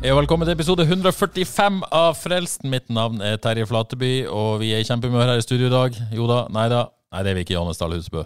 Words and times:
Velkommen 0.00 0.48
til 0.48 0.56
episode 0.56 0.84
145 0.86 1.80
av 1.92 2.14
Frelsten. 2.18 2.70
Mitt 2.72 2.88
navn 2.92 3.20
er 3.24 3.36
Terje 3.42 3.66
Flateby, 3.68 4.26
og 4.32 4.60
vi 4.62 4.72
er 4.74 4.82
i 4.82 4.86
kjempehumør 4.88 5.28
her 5.34 5.40
i 5.40 5.44
studio 5.44 5.68
i 5.68 5.72
dag. 5.74 5.98
Jo 6.16 6.28
da, 6.30 6.44
nei 6.52 6.68
da. 6.72 6.86
Nei, 7.12 7.24
det 7.26 7.32
er 7.32 7.38
vi 7.38 7.44
ikke, 7.44 7.56
Johannes 7.58 7.80
Dahl 7.80 7.96
Husbø. 7.96 8.24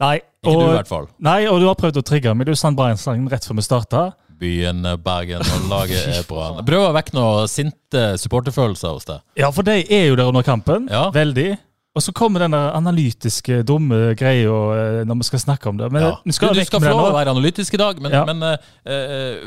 Nei, 0.00 0.16
Ikke 0.40 0.56
du, 0.56 0.64
i 0.70 0.76
hvert 0.78 0.88
fall. 0.88 1.08
Nei, 1.20 1.42
og 1.50 1.60
du 1.60 1.66
har 1.68 1.76
prøvd 1.76 2.00
å 2.00 2.04
trigge 2.06 2.32
meg. 2.36 2.48
Du 2.48 2.56
sang 2.56 2.76
bare 2.76 2.94
en 2.94 3.00
sang 3.00 3.26
rett 3.28 3.44
før 3.48 3.58
vi 3.58 3.64
starta. 3.66 4.04
Byen 4.40 4.86
Bergen 5.04 5.42
og 5.44 5.66
laget 5.68 6.06
er 6.14 6.22
bra. 6.28 6.46
Prøv 6.64 6.86
å 6.86 6.92
vekke 6.96 7.12
noen 7.18 7.50
sinte 7.52 8.04
supporterfølelser 8.22 8.94
hos 8.94 9.08
deg. 9.08 9.20
Ja, 9.42 9.50
for 9.52 9.66
de 9.66 9.82
er 9.84 10.06
jo 10.08 10.16
der 10.16 10.30
under 10.30 10.46
kampen. 10.46 10.86
Ja. 10.88 11.10
Veldig. 11.12 11.50
Og 11.90 12.04
så 12.04 12.12
kommer 12.14 12.44
den 12.44 12.54
der 12.54 12.70
analytiske, 12.78 13.64
dumme 13.66 14.12
greia 14.18 14.58
eh, 14.76 14.98
når 15.08 15.24
vi 15.24 15.26
skal 15.26 15.42
snakke 15.42 15.70
om 15.72 15.78
det. 15.80 15.88
Men 15.90 16.04
Ja. 16.04 16.10
vi 16.22 16.30
Du, 16.30 16.32
skal 16.32 16.54
du 16.54 16.64
skal 16.64 16.80
få 16.80 16.92
lov 16.94 17.10
å 17.10 17.16
være 17.18 17.34
analytisk 17.34 17.74
i 17.74 17.80
dag, 17.82 18.00
men, 18.00 18.12
Ja. 18.12 18.24
men 18.24 18.42
uh, 18.42 18.56
eh, 18.86 19.42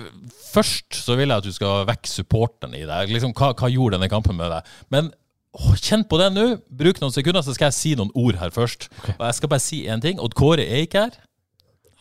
først 0.52 0.91
så 1.05 1.16
vil 1.16 1.30
jeg 1.30 1.38
at 1.38 1.44
du 1.44 1.53
skal 1.53 1.85
vekke 1.88 2.08
supporterne 2.08 2.75
i 2.75 2.85
deg. 2.85 3.09
Liksom, 3.16 3.33
hva, 3.33 3.53
hva 3.55 3.72
gjorde 3.72 3.95
denne 3.95 4.11
kampen 4.11 4.35
med 4.35 4.52
deg? 4.52 4.67
Men 4.91 5.13
åh, 5.55 5.73
kjenn 5.80 6.03
på 6.03 6.19
det 6.19 6.33
nå. 6.33 6.59
Bruk 6.67 7.00
noen 7.00 7.16
sekunder, 7.16 7.41
så 7.41 7.55
skal 7.55 7.72
jeg 7.72 7.80
si 7.80 7.95
noen 7.95 8.11
ord 8.13 8.35
her 8.35 8.52
først. 8.52 8.89
Og 9.07 9.23
jeg 9.23 9.39
skal 9.39 9.50
bare 9.50 9.63
si 9.63 9.85
én 9.88 10.02
ting. 10.02 10.19
Odd 10.19 10.35
Kåre 10.35 10.67
er 10.67 10.83
ikke 10.83 11.07
her. 11.07 11.11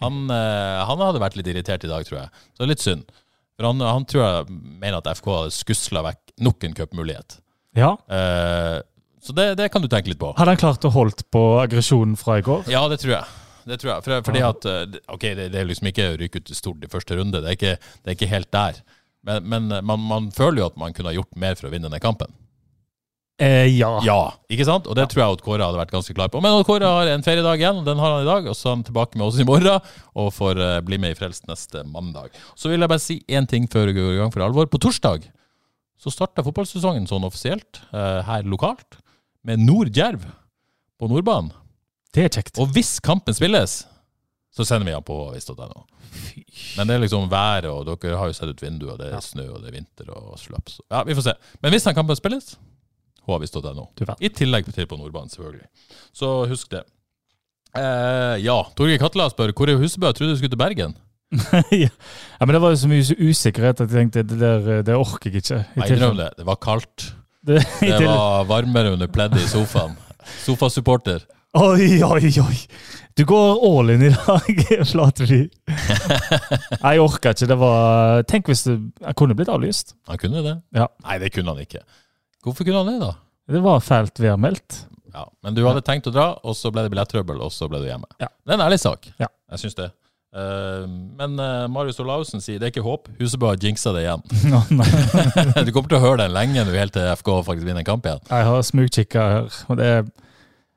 Han, 0.02 0.26
uh, 0.26 0.82
han 0.88 0.98
hadde 0.98 1.22
vært 1.22 1.36
litt 1.38 1.46
irritert 1.46 1.84
i 1.84 1.88
dag, 1.88 2.02
tror 2.04 2.24
jeg. 2.24 2.30
Så 2.50 2.58
det 2.58 2.66
er 2.66 2.74
litt 2.74 2.82
synd. 2.82 3.06
For 3.54 3.70
han, 3.70 3.78
han 3.78 4.04
tror 4.10 4.24
jeg 4.26 4.58
mener 4.58 4.98
at 4.98 5.12
FK 5.20 5.36
hadde 5.36 5.54
skusla 5.54 6.02
vekk 6.02 6.34
nok 6.42 6.64
en 6.66 6.74
cupmulighet. 6.74 7.38
Ja. 7.78 7.94
Så 9.22 9.34
det, 9.36 9.52
det 9.60 9.68
kan 9.70 9.82
du 9.84 9.88
tenke 9.90 10.10
litt 10.10 10.18
på. 10.18 10.32
Hadde 10.34 10.56
han 10.56 10.60
klart 10.60 10.84
å 10.88 10.90
holdt 10.90 11.22
på 11.30 11.42
aggresjonen 11.62 12.16
fra 12.18 12.40
i 12.40 12.44
går? 12.46 12.66
Ja, 12.72 12.82
det 12.90 12.98
tror 13.04 13.14
jeg. 13.20 13.38
Det 13.70 13.78
tror 13.78 13.92
jeg. 13.92 14.02
For, 14.02 14.24
fordi 14.26 14.42
at 14.42 14.66
eh, 14.66 14.98
Ok, 15.14 15.28
det, 15.38 15.48
det 15.54 15.60
er 15.60 15.68
liksom 15.68 15.90
ikke 15.92 16.08
å 16.10 16.18
ryke 16.18 16.42
ut 16.42 16.50
stort 16.58 16.82
i 16.82 16.90
første 16.90 17.18
runde. 17.18 17.42
Det 17.42 17.52
er 17.52 17.58
ikke, 17.58 17.74
det 18.02 18.10
er 18.10 18.16
ikke 18.18 18.32
helt 18.32 18.50
der. 18.54 18.80
Men, 19.22 19.44
men 19.46 19.68
eh, 19.70 19.84
man, 19.86 20.02
man 20.10 20.30
føler 20.34 20.64
jo 20.64 20.70
at 20.72 20.80
man 20.80 20.96
kunne 20.96 21.12
ha 21.12 21.18
gjort 21.20 21.38
mer 21.38 21.54
for 21.58 21.68
å 21.68 21.74
vinne 21.74 21.86
denne 21.86 22.02
kampen. 22.02 22.32
Eh, 23.42 23.68
ja. 23.74 23.92
Ja, 24.06 24.18
ikke 24.52 24.66
sant? 24.66 24.88
Og 24.90 24.98
det 24.98 25.06
tror 25.10 25.22
jeg 25.22 25.36
at 25.38 25.44
Kåre 25.46 25.66
hadde 25.68 25.78
vært 25.80 25.94
ganske 25.94 26.14
klar 26.18 26.32
på. 26.32 26.42
Men 26.42 26.58
Kåre 26.66 26.90
har 26.90 27.12
en 27.12 27.22
feriedag 27.26 27.62
igjen, 27.62 27.78
og 27.80 27.86
den 27.86 28.02
har 28.02 28.16
han 28.16 28.26
i 28.26 28.28
dag. 28.28 28.48
Og 28.50 28.58
så 28.58 28.72
er 28.72 28.76
han 28.76 28.84
tilbake 28.90 29.18
med 29.18 29.28
oss 29.28 29.38
i 29.38 29.46
morgen 29.46 29.78
og 30.18 30.32
får 30.34 30.58
eh, 30.66 30.80
bli 30.86 30.98
med 31.02 31.14
i 31.14 31.18
Frelst 31.18 31.46
neste 31.50 31.86
mandag. 31.86 32.34
Så 32.58 32.74
vil 32.74 32.82
jeg 32.82 32.90
bare 32.90 33.06
si 33.06 33.20
én 33.30 33.46
ting 33.50 33.70
før 33.70 33.92
vi 33.92 34.00
går 34.00 34.16
i 34.16 34.20
gang 34.24 34.34
for 34.34 34.42
alvor. 34.48 34.66
På 34.70 34.82
torsdag 34.82 35.30
så 36.02 36.10
starta 36.10 36.42
fotballsesongen 36.42 37.06
sånn 37.06 37.22
offisielt 37.22 37.78
her 37.92 38.42
lokalt 38.50 38.96
med 39.46 39.62
Nord-Djerv 39.62 40.24
på 40.98 41.08
Nordbanen. 41.10 41.52
Det 42.12 42.26
er 42.26 42.34
kjekt. 42.34 42.60
Og 42.60 42.70
hvis 42.74 42.98
kampen 43.02 43.34
spilles, 43.34 43.82
så 44.52 44.66
sender 44.68 44.86
vi 44.88 44.94
han 44.94 45.04
på 45.06 45.16
avis.no. 45.30 45.86
Men 46.76 46.88
det 46.88 46.94
er 46.94 47.00
liksom 47.00 47.30
været, 47.32 47.70
og 47.70 47.86
dere 47.88 48.18
har 48.20 48.28
jo 48.28 48.36
sett 48.36 48.52
ut 48.52 48.62
vinduet, 48.62 48.92
og 48.94 49.00
det 49.00 49.08
er 49.08 49.24
snø, 49.24 49.46
og 49.54 49.62
det 49.62 49.70
er 49.70 49.78
vinter 49.78 50.10
og 50.12 50.34
slaps. 50.40 50.80
Ja, 50.92 51.02
vi 51.08 51.16
får 51.16 51.30
se. 51.30 51.34
Men 51.64 51.72
hvis 51.72 51.88
den 51.88 51.96
kampen 51.96 52.18
spilles, 52.18 52.56
vet. 54.08 54.20
I 54.20 54.32
tillegg 54.34 54.68
til 54.74 54.88
på 54.90 54.98
Nordbanen, 55.00 55.32
selvfølgelig. 55.32 55.70
Så 56.12 56.34
husk 56.50 56.74
det. 56.74 56.82
Eh, 57.78 58.36
ja, 58.44 58.58
Torgeir 58.76 59.00
Katla 59.00 59.30
spør 59.32 59.54
hvor 59.56 59.70
er 59.72 59.80
Husebø. 59.80 60.10
Jeg 60.10 60.18
trodde 60.18 60.34
du 60.34 60.40
skulle 60.40 60.52
til 60.52 60.60
Bergen. 60.60 60.96
ja. 61.72 61.88
ja, 61.88 62.44
men 62.44 62.52
det 62.52 62.60
var 62.60 62.74
jo 62.74 62.80
så 62.82 62.90
mye 62.90 63.16
usikkerhet 63.30 63.80
at 63.80 63.88
jeg 63.88 63.94
tenkte 64.02 64.24
det 64.28 64.36
der, 64.42 64.82
det 64.84 64.96
orker 64.98 65.30
jeg 65.30 65.40
ikke. 65.40 65.62
Jeg 65.62 65.96
Nei, 65.96 66.18
det. 66.18 66.28
Det 66.36 66.48
var 66.50 66.58
kaldt. 66.60 67.06
Det, 67.42 67.58
Det 67.80 68.06
var 68.06 68.44
varmere 68.46 68.92
under 68.94 69.08
pleddet 69.10 69.42
i 69.42 69.48
sofaen. 69.50 69.96
Sofasupporter. 70.44 71.24
Oi, 71.58 71.98
oi, 72.06 72.30
oi! 72.40 72.58
Du 73.18 73.24
går 73.28 73.58
all 73.68 73.90
in 73.92 74.02
i 74.06 74.10
dag, 74.14 74.60
Flateby. 74.92 75.40
Jeg 75.68 77.02
orka 77.02 77.32
ikke. 77.34 77.48
Det 77.50 77.58
var 77.60 78.22
Tenk 78.30 78.48
hvis 78.48 78.62
det 78.68 78.76
jeg 79.02 79.16
kunne 79.20 79.36
blitt 79.36 79.50
avlyst. 79.52 79.92
Han 80.08 80.20
kunne 80.22 80.44
det. 80.46 80.54
Ja. 80.78 80.86
Nei, 81.04 81.18
det 81.20 81.32
kunne 81.34 81.52
han 81.52 81.60
ikke. 81.66 81.82
Hvorfor 82.46 82.64
kunne 82.64 82.80
han 82.80 82.92
det, 82.94 83.00
da? 83.02 83.10
Det 83.52 83.60
var 83.66 83.82
fælt 83.84 84.22
værmeldt. 84.22 84.84
Ja, 85.12 85.26
Men 85.44 85.52
du 85.58 85.60
hadde 85.66 85.82
tenkt 85.84 86.06
å 86.08 86.14
dra, 86.14 86.30
og 86.40 86.56
så 86.56 86.70
ble 86.72 86.86
det 86.86 86.94
billettrøbbel, 86.94 87.42
og 87.44 87.52
så 87.52 87.68
ble 87.68 87.82
du 87.82 87.90
hjemme. 87.90 88.08
Ja. 88.22 88.30
Det 88.46 88.54
er 88.54 88.56
en 88.56 88.64
ærlig 88.64 88.80
sak. 88.80 89.10
Ja. 89.20 89.28
Jeg 89.52 89.60
syns 89.66 89.76
det. 89.76 89.90
Eh, 90.32 90.84
men 91.18 91.36
uh, 91.36 91.68
Marius 91.68 92.00
Olaussen 92.00 92.40
sier 92.40 92.60
det 92.60 92.70
er 92.70 92.72
ikke 92.72 92.86
håp. 92.86 93.10
Husebø 93.20 93.50
har 93.50 93.60
jinxa 93.60 93.92
det 93.96 94.06
igjen. 94.06 94.22
Du 95.66 95.72
kommer 95.74 95.90
til 95.90 95.98
å 95.98 96.04
høre 96.04 96.22
den 96.24 96.34
lenge 96.36 96.64
nå, 96.64 96.72
helt 96.76 96.96
til 96.96 97.08
FK 97.20 97.32
faktisk 97.48 97.68
vinner 97.68 97.84
en 97.84 97.88
kamp 97.88 98.08
igjen. 98.08 98.22
Jeg 98.30 98.48
har 98.48 98.64
smugkikka 98.68 99.26
her. 99.34 99.60
Og 99.68 99.80
det, 99.80 99.90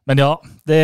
men 0.09 0.21
ja, 0.21 0.33
det 0.67 0.81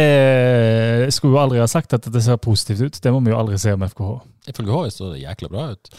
jeg 1.01 1.17
skulle 1.17 1.35
jo 1.35 1.43
aldri 1.43 1.61
ha 1.61 1.67
sagt 1.69 1.93
at 1.97 2.07
det 2.13 2.23
ser 2.23 2.39
positivt 2.41 2.87
ut. 2.87 3.03
Det 3.03 3.13
må 3.13 3.21
vi 3.25 3.33
jo 3.33 3.41
aldri 3.41 3.59
se 3.61 3.75
om 3.75 3.85
FKH. 3.89 4.15
Ifølge 4.51 4.79
HV 4.79 4.89
så 4.95 5.11
det 5.11 5.23
jækla 5.25 5.51
bra 5.51 5.67
ut. 5.75 5.93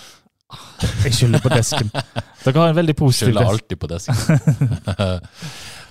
Jeg 1.05 1.15
skylder 1.17 1.41
på 1.45 1.53
desken. 1.53 1.93
Dere 2.45 2.59
har 2.59 2.73
en 2.73 2.77
veldig 2.77 2.97
positiv 2.99 3.31
Skylder 3.31 3.53
alltid 3.53 3.79
på 3.81 3.89
desken. 3.89 4.17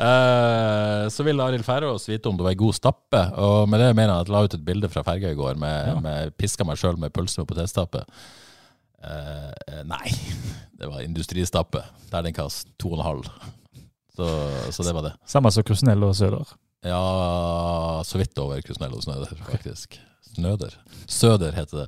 Eh, 0.01 1.05
så 1.13 1.23
ville 1.27 1.43
Arild 1.45 1.65
Færås 1.67 2.07
vite 2.09 2.29
om 2.29 2.37
det 2.39 2.45
var 2.47 2.55
ei 2.55 2.59
god 2.59 2.73
stappe. 2.77 3.21
Og 3.37 3.69
med 3.69 3.83
det 3.83 3.91
mener 3.95 4.13
jeg 4.15 4.25
at 4.25 4.31
jeg 4.31 4.35
la 4.35 4.43
ut 4.47 4.55
et 4.57 4.65
bilde 4.65 4.89
fra 4.89 5.03
ferga 5.05 5.31
i 5.33 5.37
går 5.37 5.59
med, 5.61 5.87
Ja. 5.91 5.97
med 6.01 6.33
piska 6.41 6.65
meg 6.65 6.79
sjøl 6.81 6.97
med 7.01 7.13
pølse 7.13 7.41
med 7.41 7.49
potetstappe. 7.51 8.03
Uh, 9.01 9.81
nei, 9.89 10.11
det 10.79 10.89
var 10.89 11.01
industristappe. 11.05 11.83
Terningkast 12.11 12.69
to 12.81 12.91
og 12.93 12.99
en 12.99 13.05
halv. 13.05 13.29
Så, 14.17 14.27
så 14.75 14.83
det 14.85 14.93
var 14.97 15.07
det. 15.07 15.13
Samme 15.25 15.51
som 15.53 15.63
Krusnell 15.65 16.03
og 16.05 16.15
Søder. 16.17 16.49
Ja, 16.85 17.01
så 18.05 18.17
vidt 18.21 18.37
over 18.41 18.61
Krusnell 18.65 18.93
og 18.97 19.03
Snøder, 19.05 19.31
faktisk. 19.47 19.99
Snøder. 20.33 20.73
Søder 21.09 21.53
heter 21.55 21.83
det. 21.83 21.87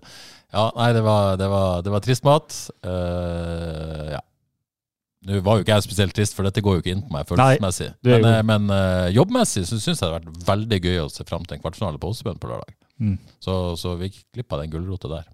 Ja, 0.53 0.67
nei, 0.77 0.91
det 0.93 1.01
var, 1.05 1.35
det 1.41 1.47
var, 1.49 1.81
det 1.85 1.93
var 1.93 2.03
trist 2.05 2.25
mat. 2.27 2.53
Uh, 2.85 4.13
ja. 4.13 4.21
Nå 5.23 5.39
var 5.43 5.55
jo 5.55 5.63
ikke 5.63 5.77
jeg 5.77 5.85
spesielt 5.85 6.15
trist, 6.17 6.35
for 6.35 6.43
dette 6.43 6.61
går 6.63 6.77
jo 6.77 6.81
ikke 6.83 6.95
inn 6.97 7.03
på 7.05 7.13
meg 7.13 7.27
følelsesmessig. 7.29 7.89
Men, 8.03 8.25
eh, 8.27 8.41
men 8.47 8.65
uh, 8.73 9.07
jobbmessig 9.13 9.63
så 9.69 9.77
syns 9.79 10.01
jeg 10.01 10.09
det 10.09 10.09
har 10.09 10.17
vært 10.17 10.47
veldig 10.49 10.79
gøy 10.83 10.97
å 11.05 11.11
se 11.11 11.23
fram 11.27 11.45
til 11.47 11.55
en 11.55 11.61
kvartfinale 11.63 12.01
på 12.01 12.09
Ossebøen 12.11 12.41
på 12.41 12.49
lørdag. 12.51 12.73
Mm. 12.99 13.15
Så, 13.43 13.55
så 13.79 13.93
vi 13.99 14.09
gikk 14.09 14.25
glipp 14.35 14.55
av 14.55 14.63
den 14.63 14.73
gulrota 14.73 15.11
der. 15.13 15.29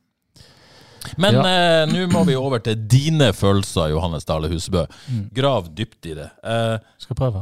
Men 1.18 1.40
eh, 1.42 1.86
nå 1.90 2.06
må 2.12 2.22
vi 2.28 2.36
over 2.38 2.62
til 2.62 2.78
dine 2.92 3.32
følelser, 3.34 3.90
Johannes 3.96 4.28
Dale 4.30 4.52
Husebø. 4.52 4.84
Mm. 5.10 5.24
Grav 5.40 5.72
dypt 5.74 6.12
i 6.12 6.14
det. 6.20 6.28
Uh, 6.46 6.78
Skal 7.02 7.18
prøve. 7.18 7.42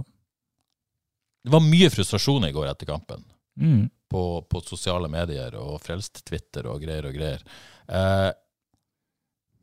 det 1.44 1.52
var 1.52 1.66
mye 1.66 1.92
frustrasjon 1.92 2.48
i 2.48 2.54
går 2.56 2.72
etter 2.72 2.90
kampen. 2.90 3.26
Mm. 3.58 3.88
på, 4.06 4.22
på 4.46 4.60
sosiale 4.62 5.08
medier 5.10 5.56
og 5.58 5.80
frelst 5.82 6.20
Twitter 6.22 6.68
og 6.70 6.84
greier 6.86 7.08
og 7.10 7.16
greier. 7.18 7.42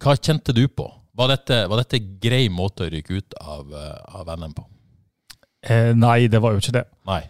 Hva 0.02 0.16
kjente 0.18 0.50
du 0.50 0.64
på? 0.66 0.88
Var 1.14 1.30
dette, 1.30 1.60
var 1.70 1.78
dette 1.78 2.00
grei 2.22 2.48
måte 2.50 2.86
å 2.86 2.90
ryke 2.90 3.20
ut 3.20 3.36
av, 3.38 3.70
eh, 3.72 4.18
av 4.18 4.30
NM 4.34 4.54
på? 4.56 4.66
Eh, 5.62 5.92
nei, 5.94 6.26
det 6.28 6.40
var 6.42 6.52
jo 6.52 6.62
ikke 6.62 6.74
det. 6.80 6.84
Nei. 7.06 7.22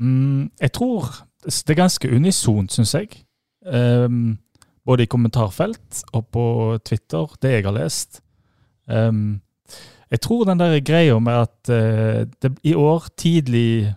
Mm, 0.00 0.50
jeg 0.60 0.72
tror 0.76 1.08
det 1.44 1.72
er 1.72 1.80
ganske 1.80 2.08
unisont, 2.08 2.72
syns 2.72 2.94
jeg. 2.94 3.24
Um, 3.64 4.38
både 4.86 5.04
i 5.04 5.10
kommentarfelt 5.10 6.02
og 6.16 6.26
på 6.32 6.44
Twitter, 6.84 7.26
det 7.42 7.52
jeg 7.54 7.64
har 7.64 7.76
lest. 7.76 8.20
Um, 8.86 9.40
jeg 10.10 10.20
tror 10.20 10.44
den 10.44 10.60
der 10.60 10.80
greia 10.80 11.18
med 11.18 11.32
at 11.32 11.70
uh, 11.70 12.26
det, 12.42 12.58
i 12.62 12.74
år, 12.74 13.08
tidlig, 13.16 13.94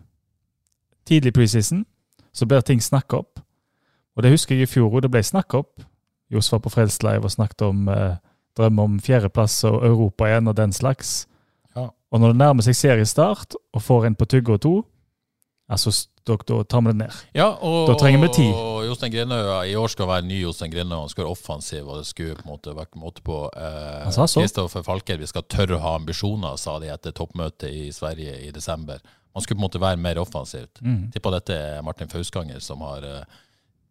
tidlig 1.05 1.33
preseason, 1.33 1.85
så 2.33 2.45
blir 2.45 2.61
ting 2.61 2.81
snakka 2.81 3.17
opp. 3.17 3.39
Og 4.15 4.23
det 4.23 4.31
husker 4.31 4.55
jeg 4.55 4.67
i 4.67 4.71
fjor, 4.71 4.91
òg, 4.91 5.01
det 5.03 5.11
ble 5.11 5.23
snakka 5.23 5.63
opp. 5.63 5.83
Johs 6.33 6.51
var 6.51 6.61
på 6.63 6.69
Fredslive 6.69 7.27
og 7.27 7.33
snakket 7.33 7.61
om 7.65 7.87
eh, 7.89 8.15
drøm 8.57 8.79
om 8.83 8.97
fjerdeplass 9.03 9.63
og 9.69 9.83
Europa 9.87 10.29
igjen 10.29 10.49
og 10.51 10.57
den 10.59 10.73
slags. 10.75 11.25
Ja. 11.75 11.89
Og 12.11 12.21
når 12.21 12.33
det 12.33 12.41
nærmer 12.43 12.65
seg 12.65 12.77
seriestart 12.77 13.55
og 13.73 13.81
får 13.81 14.09
en 14.09 14.17
på 14.19 14.27
tygge 14.29 14.57
og 14.57 14.61
to, 14.65 14.73
altså 15.71 15.93
da, 16.23 16.37
da 16.47 16.61
tar 16.63 16.83
vi 16.85 16.91
det 16.93 16.99
ned. 17.01 17.15
Ja, 17.35 17.49
og, 17.59 17.89
Da 17.89 17.95
trenger 17.99 18.21
vi 18.23 18.29
tid. 18.37 18.51
Og 18.55 18.85
Jostein 18.87 19.11
Grinø 19.11 19.39
i 19.67 19.73
år 19.75 19.91
skal 19.91 20.07
være 20.07 20.23
ny 20.27 20.37
Jostein 20.43 20.71
Grinø. 20.71 21.01
Han 21.01 21.11
skal 21.11 21.25
være 21.25 21.33
offensiv, 21.35 21.87
og 21.87 21.99
det 21.99 22.07
skulle 22.07 22.37
på 22.37 22.45
en 22.45 22.53
måte 22.53 22.75
vært 22.77 22.95
måte 22.99 23.23
på. 23.25 23.39
Eh, 23.51 24.03
Han 24.05 24.15
sa 24.15 24.27
så. 24.31 24.39
Kristoffer 24.45 24.85
Falker, 24.87 25.19
vi 25.19 25.27
skal 25.27 25.43
tørre 25.51 25.75
å 25.75 25.83
ha 25.83 25.95
ambisjoner, 25.99 26.55
sa 26.61 26.77
de 26.79 26.93
etter 26.93 27.11
toppmøtet 27.17 27.67
i 27.73 27.89
Sverige 27.91 28.37
i 28.47 28.53
desember. 28.55 29.01
Man 29.33 29.43
skulle 29.43 29.57
på 29.57 29.63
en 29.63 29.67
måte 29.67 29.81
være 29.83 29.99
mer 29.99 30.21
offensivt. 30.21 30.79
Mm. 30.85 31.09
Tippa 31.11 31.33
dette 31.33 31.57
er 31.57 31.83
Martin 31.83 32.11
Fauskanger 32.11 32.61
som 32.63 32.85
har 32.85 33.03
eh, 33.03 33.41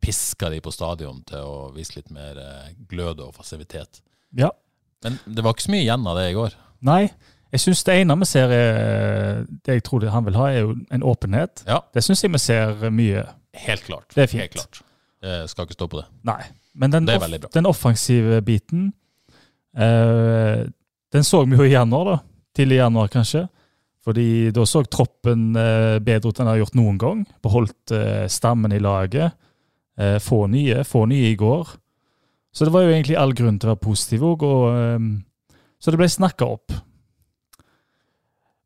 piska 0.01 0.49
de 0.51 0.61
på 0.63 0.73
stadion 0.73 1.21
til 1.29 1.45
å 1.45 1.69
vise 1.77 1.99
litt 1.99 2.11
mer 2.15 2.39
eh, 2.41 2.73
glød 2.89 3.21
og 3.27 3.37
passivitet. 3.37 4.01
Ja. 4.39 4.51
Men 5.05 5.19
det 5.27 5.43
var 5.45 5.55
ikke 5.55 5.67
så 5.67 5.73
mye 5.75 5.83
igjen 5.85 6.07
av 6.07 6.17
det 6.19 6.29
i 6.31 6.35
går. 6.37 6.55
Nei, 6.87 7.03
jeg 7.53 7.61
syns 7.61 7.83
det 7.85 7.99
ene 8.01 8.15
vi 8.23 8.27
ser 8.31 8.53
er 8.57 9.43
Det 9.67 9.75
jeg 9.77 9.83
tror 9.85 10.01
det 10.01 10.13
han 10.15 10.25
vil 10.25 10.39
ha, 10.39 10.47
er 10.51 10.63
jo 10.65 10.75
en 10.91 11.03
åpenhet. 11.05 11.65
Ja, 11.69 11.81
Det 11.93 12.05
syns 12.05 12.23
jeg 12.25 12.33
vi 12.33 12.39
ser 12.41 12.91
mye. 12.91 13.27
helt 13.67 13.85
klart. 13.85 14.09
Det 14.15 14.23
er 14.23 14.27
fint. 14.31 14.43
Helt 14.43 14.53
klart. 14.57 14.83
Jeg 15.23 15.49
skal 15.49 15.67
ikke 15.67 15.77
stå 15.77 15.87
på 15.89 16.01
det. 16.01 16.07
Nei. 16.25 16.41
Men 16.75 16.91
den, 16.91 17.09
off 17.09 17.51
den 17.53 17.67
offensive 17.69 18.41
biten 18.43 18.93
eh, 19.77 20.65
Den 21.13 21.25
så 21.25 21.43
vi 21.45 21.57
jo 21.59 21.67
i 21.67 21.75
januar, 21.75 22.05
da. 22.09 22.19
Tidlig 22.57 22.79
i 22.79 22.81
januar, 22.81 23.09
kanskje. 23.13 23.47
Fordi 24.03 24.51
da 24.51 24.65
så 24.67 24.83
troppen 24.89 25.53
eh, 25.57 25.99
bedre 26.03 26.31
ut 26.33 26.39
enn 26.41 26.47
den 26.47 26.51
har 26.55 26.63
gjort 26.63 26.79
noen 26.79 26.99
gang. 26.99 27.21
Beholdt 27.45 27.93
eh, 27.95 28.25
stammen 28.33 28.73
i 28.73 28.81
laget. 28.83 29.37
Eh, 30.01 30.17
få 30.25 30.47
nye. 30.51 30.83
Få 30.89 31.05
nye 31.07 31.31
i 31.31 31.37
går. 31.39 31.77
Så 32.53 32.65
det 32.69 32.73
var 32.75 32.85
jo 32.85 32.93
egentlig 32.93 33.17
all 33.17 33.33
grunn 33.37 33.59
til 33.59 33.71
å 33.71 33.75
være 33.75 33.85
positiv 33.87 34.25
òg. 34.29 34.43
eh, 34.45 35.07
så 35.81 35.91
det 35.91 35.99
ble 35.99 36.09
snakka 36.09 36.47
opp. 36.47 36.73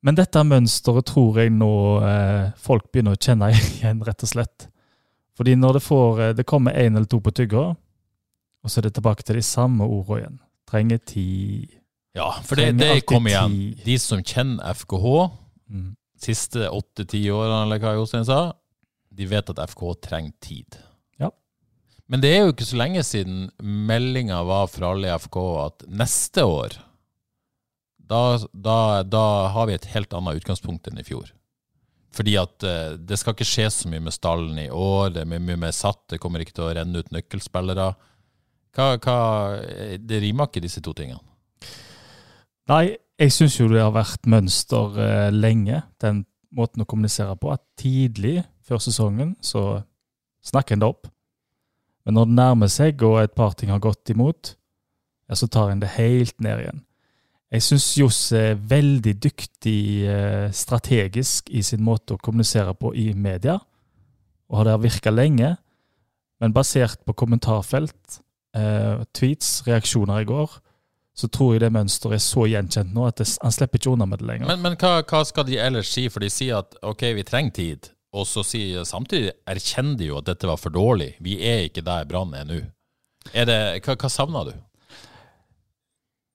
Men 0.06 0.14
dette 0.18 0.42
mønsteret 0.46 1.06
tror 1.08 1.38
jeg 1.40 1.50
nå 1.54 1.70
eh, 2.06 2.50
folk 2.62 2.90
begynner 2.92 3.16
å 3.16 3.20
kjenne 3.20 3.48
igjen, 3.56 4.02
rett 4.06 4.22
og 4.26 4.30
slett. 4.30 4.68
Fordi 5.36 5.56
når 5.58 5.78
det, 5.78 5.82
får, 5.86 6.20
eh, 6.22 6.34
det 6.38 6.46
kommer 6.48 6.76
én 6.78 6.94
eller 6.96 7.08
to 7.10 7.20
på 7.20 7.32
tygga, 7.34 7.64
og 7.76 8.70
så 8.72 8.80
er 8.80 8.88
det 8.88 8.94
tilbake 8.98 9.22
til 9.26 9.38
de 9.38 9.44
samme 9.46 9.86
ordene 9.86 10.20
igjen. 10.20 10.38
Trenger 10.66 10.98
tid. 11.06 11.74
Ja, 12.16 12.30
for 12.42 12.58
det, 12.58 12.72
det 12.80 12.88
alltid 12.90 13.06
kom 13.06 13.26
igjen. 13.30 13.56
De 13.84 13.98
som 14.02 14.22
kjenner 14.24 14.74
FKH, 14.74 15.16
Mm. 15.66 15.96
siste 16.22 16.68
åtte-ti 16.70 17.24
årene, 17.34 17.64
eller 17.64 17.80
hva 17.82 17.96
Jostein 17.96 18.22
sa, 18.24 18.52
de 19.10 19.24
vet 19.26 19.48
at 19.50 19.58
FKH 19.66 19.96
trenger 20.06 20.32
tid. 20.40 20.76
Men 22.06 22.22
det 22.22 22.30
er 22.32 22.44
jo 22.44 22.52
ikke 22.54 22.68
så 22.68 22.78
lenge 22.78 23.02
siden 23.06 23.48
meldinga 23.62 24.38
var 24.46 24.68
fra 24.70 24.92
alle 24.94 25.08
i 25.10 25.16
FK 25.18 25.38
at 25.64 25.86
neste 25.90 26.44
år 26.46 26.76
da, 28.06 28.38
da, 28.52 29.02
da 29.02 29.24
har 29.50 29.66
vi 29.66 29.74
et 29.74 29.88
helt 29.90 30.14
annet 30.14 30.38
utgangspunkt 30.40 30.86
enn 30.86 31.00
i 31.00 31.06
fjor. 31.06 31.32
Fordi 32.16 32.36
at 32.40 32.64
uh, 32.64 32.94
det 32.96 33.18
skal 33.20 33.34
ikke 33.34 33.48
skje 33.48 33.66
så 33.72 33.90
mye 33.92 34.04
med 34.06 34.14
stallen 34.14 34.58
i 34.62 34.68
år. 34.70 35.10
Det 35.16 35.24
er 35.24 35.30
mye, 35.30 35.58
mer 35.58 35.74
satt. 35.74 36.04
Det 36.12 36.20
kommer 36.22 36.42
ikke 36.42 36.56
til 36.56 36.68
å 36.68 36.74
renne 36.78 37.02
ut 37.02 37.10
nøkkelspillere. 37.14 37.88
Hva, 38.76 38.86
hva, 39.02 39.18
det 39.98 40.22
rimer 40.22 40.48
ikke, 40.48 40.62
disse 40.64 40.82
to 40.84 40.94
tingene. 40.96 41.20
Nei, 42.70 42.96
jeg 43.20 43.32
syns 43.34 43.58
jo 43.58 43.68
det 43.70 43.82
har 43.82 43.94
vært 43.94 44.30
mønster 44.30 44.96
uh, 44.96 45.34
lenge, 45.34 45.82
den 46.02 46.24
måten 46.56 46.84
å 46.84 46.88
kommunisere 46.88 47.36
på. 47.40 47.52
At 47.52 47.64
tidlig 47.80 48.38
før 48.66 48.80
sesongen 48.82 49.34
så 49.44 49.82
snakker 50.46 50.76
en 50.76 50.86
det 50.86 50.94
opp. 50.94 51.10
Men 52.06 52.14
når 52.14 52.28
det 52.28 52.38
nærmer 52.38 52.70
seg, 52.70 53.02
og 53.02 53.18
et 53.20 53.34
par 53.34 53.56
ting 53.58 53.72
har 53.74 53.82
gått 53.82 54.12
imot, 54.14 54.54
ja, 55.26 55.34
så 55.34 55.48
tar 55.50 55.72
en 55.72 55.82
det 55.82 55.96
helt 55.96 56.38
ned 56.40 56.62
igjen. 56.62 56.82
Jeg 57.54 57.62
syns 57.62 57.86
Johs 57.98 58.20
er 58.34 58.58
veldig 58.58 59.14
dyktig 59.22 59.80
eh, 60.10 60.46
strategisk 60.54 61.50
i 61.54 61.62
sin 61.66 61.82
måte 61.86 62.14
å 62.14 62.20
kommunisere 62.22 62.74
på 62.78 62.92
i 62.94 63.12
media, 63.14 63.58
og 64.46 64.60
har 64.60 64.68
det 64.68 64.76
virka 64.84 65.12
lenge. 65.14 65.56
Men 66.42 66.54
basert 66.54 67.00
på 67.06 67.14
kommentarfelt, 67.16 68.20
eh, 68.54 69.02
tweets, 69.16 69.62
reaksjoner 69.66 70.22
i 70.22 70.28
går, 70.28 70.58
så 71.16 71.30
tror 71.32 71.54
jeg 71.54 71.64
det 71.64 71.72
mønsteret 71.72 72.18
er 72.18 72.22
så 72.22 72.44
gjenkjent 72.50 72.92
nå 72.92 73.06
at 73.08 73.22
det, 73.22 73.28
han 73.40 73.54
slipper 73.54 73.80
ikke 73.80 73.94
unna 73.94 74.06
med 74.10 74.20
det 74.20 74.28
lenger. 74.28 74.50
Men, 74.50 74.62
men 74.66 74.78
hva, 74.78 74.98
hva 75.08 75.22
skal 75.24 75.46
de 75.48 75.56
ellers 75.58 75.90
si? 75.90 76.10
For 76.12 76.22
de 76.22 76.28
sier 76.30 76.60
at 76.60 76.76
ok, 76.84 77.06
vi 77.16 77.24
trenger 77.26 77.56
tid. 77.56 77.88
Og 78.16 78.24
så 78.28 78.44
sier 78.46 78.86
samtidig 78.88 79.34
erkjenner 79.48 79.98
de 80.00 80.10
jo 80.10 80.20
at 80.22 80.28
dette 80.30 80.48
var 80.48 80.60
for 80.60 80.72
dårlig. 80.72 81.12
Vi 81.20 81.36
er 81.44 81.66
ikke 81.66 81.84
der 81.84 82.08
Brann 82.08 82.32
er 82.36 82.46
nå. 82.48 82.62
Det, 83.26 83.56
hva, 83.84 83.96
hva 83.98 84.10
savner 84.12 84.50
du? 84.50 84.56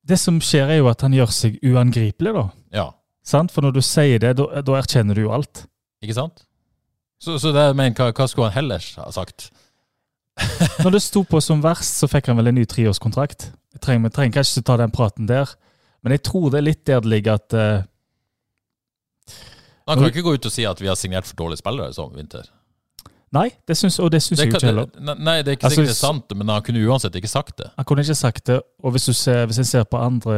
det 0.01 0.17
som 0.17 0.39
skjer, 0.41 0.65
er 0.65 0.79
jo 0.81 0.87
at 0.89 1.03
han 1.05 1.13
gjør 1.13 1.29
seg 1.31 1.59
uangripelig, 1.61 2.31
da. 2.33 2.45
Ja, 2.73 2.87
Sant? 3.21 3.51
For 3.53 3.65
når 3.65 3.75
du 3.75 3.81
sier 3.85 4.21
det, 4.21 4.33
da, 4.39 4.61
da 4.65 4.77
erkjenner 4.79 5.17
du 5.17 5.25
jo 5.25 5.33
alt. 5.35 5.65
ikke 6.01 6.17
sant? 6.17 6.45
Så, 7.21 7.37
så 7.37 7.51
det, 7.53 7.67
men 7.77 7.93
hva, 7.93 8.09
hva 8.17 8.25
skulle 8.29 8.49
han 8.49 8.63
ellers 8.63 8.95
ha 8.97 9.05
sagt? 9.13 9.51
Når 10.81 10.95
det 10.95 11.01
sto 11.05 11.21
på 11.27 11.37
som 11.43 11.61
verst, 11.61 11.99
så 12.01 12.09
fikk 12.09 12.31
han 12.31 12.39
vel 12.39 12.49
en 12.49 12.57
ny 12.57 12.63
treårskontrakt. 12.65 13.51
Jeg 13.75 13.83
trenger, 13.83 14.09
trenger 14.09 14.39
kanskje 14.39 14.57
ikke 14.57 14.69
ta 14.71 14.77
den 14.81 14.93
praten 14.95 15.29
der, 15.29 15.51
men 16.01 16.15
jeg 16.15 16.23
tror 16.25 16.47
det 16.49 16.57
er 16.57 16.65
litt 16.65 16.81
der 16.89 17.03
det 17.03 17.11
ligger 17.11 17.37
at 17.37 17.53
eh, 17.53 17.83
Han 19.91 20.01
kan 20.01 20.11
ikke 20.13 20.25
gå 20.25 20.33
ut 20.39 20.49
og 20.49 20.53
si 20.53 20.65
at 20.67 20.81
vi 20.81 20.89
har 20.89 20.97
signert 20.99 21.27
for 21.29 21.39
dårlige 21.39 21.61
spillere 21.61 21.93
som 21.95 22.11
vinter. 22.15 22.49
Nei, 23.31 23.45
det 23.67 23.77
syns, 23.79 23.95
og 24.03 24.09
det 24.11 24.19
syns 24.23 24.41
jeg 24.41 24.51
ikke 24.51 24.65
heller. 24.65 24.89
Nei, 24.99 25.37
det 25.39 25.53
er 25.53 25.55
ikke 25.55 25.69
Altså, 25.69 25.77
sikkert 25.79 25.91
det 25.93 25.95
er 25.95 25.99
sant, 25.99 26.33
men 26.35 26.49
han 26.51 26.63
kunne 26.67 26.81
uansett 26.83 27.15
ikke 27.15 27.31
sagt 27.31 27.61
det. 27.61 27.69
Han 27.77 27.87
kunne 27.87 28.03
ikke 28.03 28.17
sagt 28.19 28.43
det. 28.49 28.57
Og 28.83 28.91
hvis, 28.91 29.05
du 29.07 29.15
ser, 29.15 29.45
hvis 29.47 29.61
jeg 29.61 29.69
ser 29.69 29.85
på 29.87 30.01
andre 30.01 30.35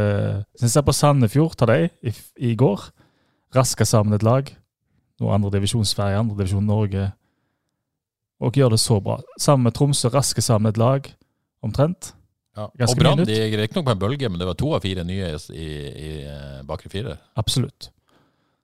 Hvis 0.53 0.67
jeg 0.67 0.75
ser 0.75 0.85
på 0.85 0.93
Sandefjord, 0.93 1.55
ta 1.57 1.65
deg, 1.69 1.89
i, 2.05 2.13
i 2.37 2.53
går 2.59 2.85
Raska 3.53 3.85
sammen 3.85 4.13
et 4.13 4.25
lag. 4.25 4.49
Noe 5.21 5.33
andre 5.33 5.51
divisjon 5.55 5.85
Sverige, 5.85 6.21
andre 6.21 6.37
divisjon 6.37 6.65
Norge. 6.69 7.07
Og 8.43 8.57
gjør 8.57 8.73
det 8.73 8.81
så 8.81 8.99
bra. 9.01 9.19
Sammen 9.41 9.69
med 9.69 9.75
Tromsø, 9.77 10.09
raske 10.13 10.41
sammen 10.41 10.69
et 10.69 10.77
lag, 10.81 11.09
omtrent. 11.65 12.13
Ja. 12.57 12.67
Ganske 12.77 12.97
Og 12.97 13.01
Brann 13.01 13.25
gikk 13.25 13.57
riktignok 13.57 13.87
på 13.87 13.93
en 13.95 14.01
bølge, 14.01 14.29
men 14.29 14.41
det 14.41 14.47
var 14.49 14.57
to 14.59 14.73
av 14.77 14.83
fire 14.85 15.05
nye 15.07 15.31
i, 15.33 15.37
i, 15.57 15.69
i 15.89 16.11
eh, 16.29 16.59
bakre 16.67 16.91
fire. 16.93 17.17
Absolutt. 17.39 17.89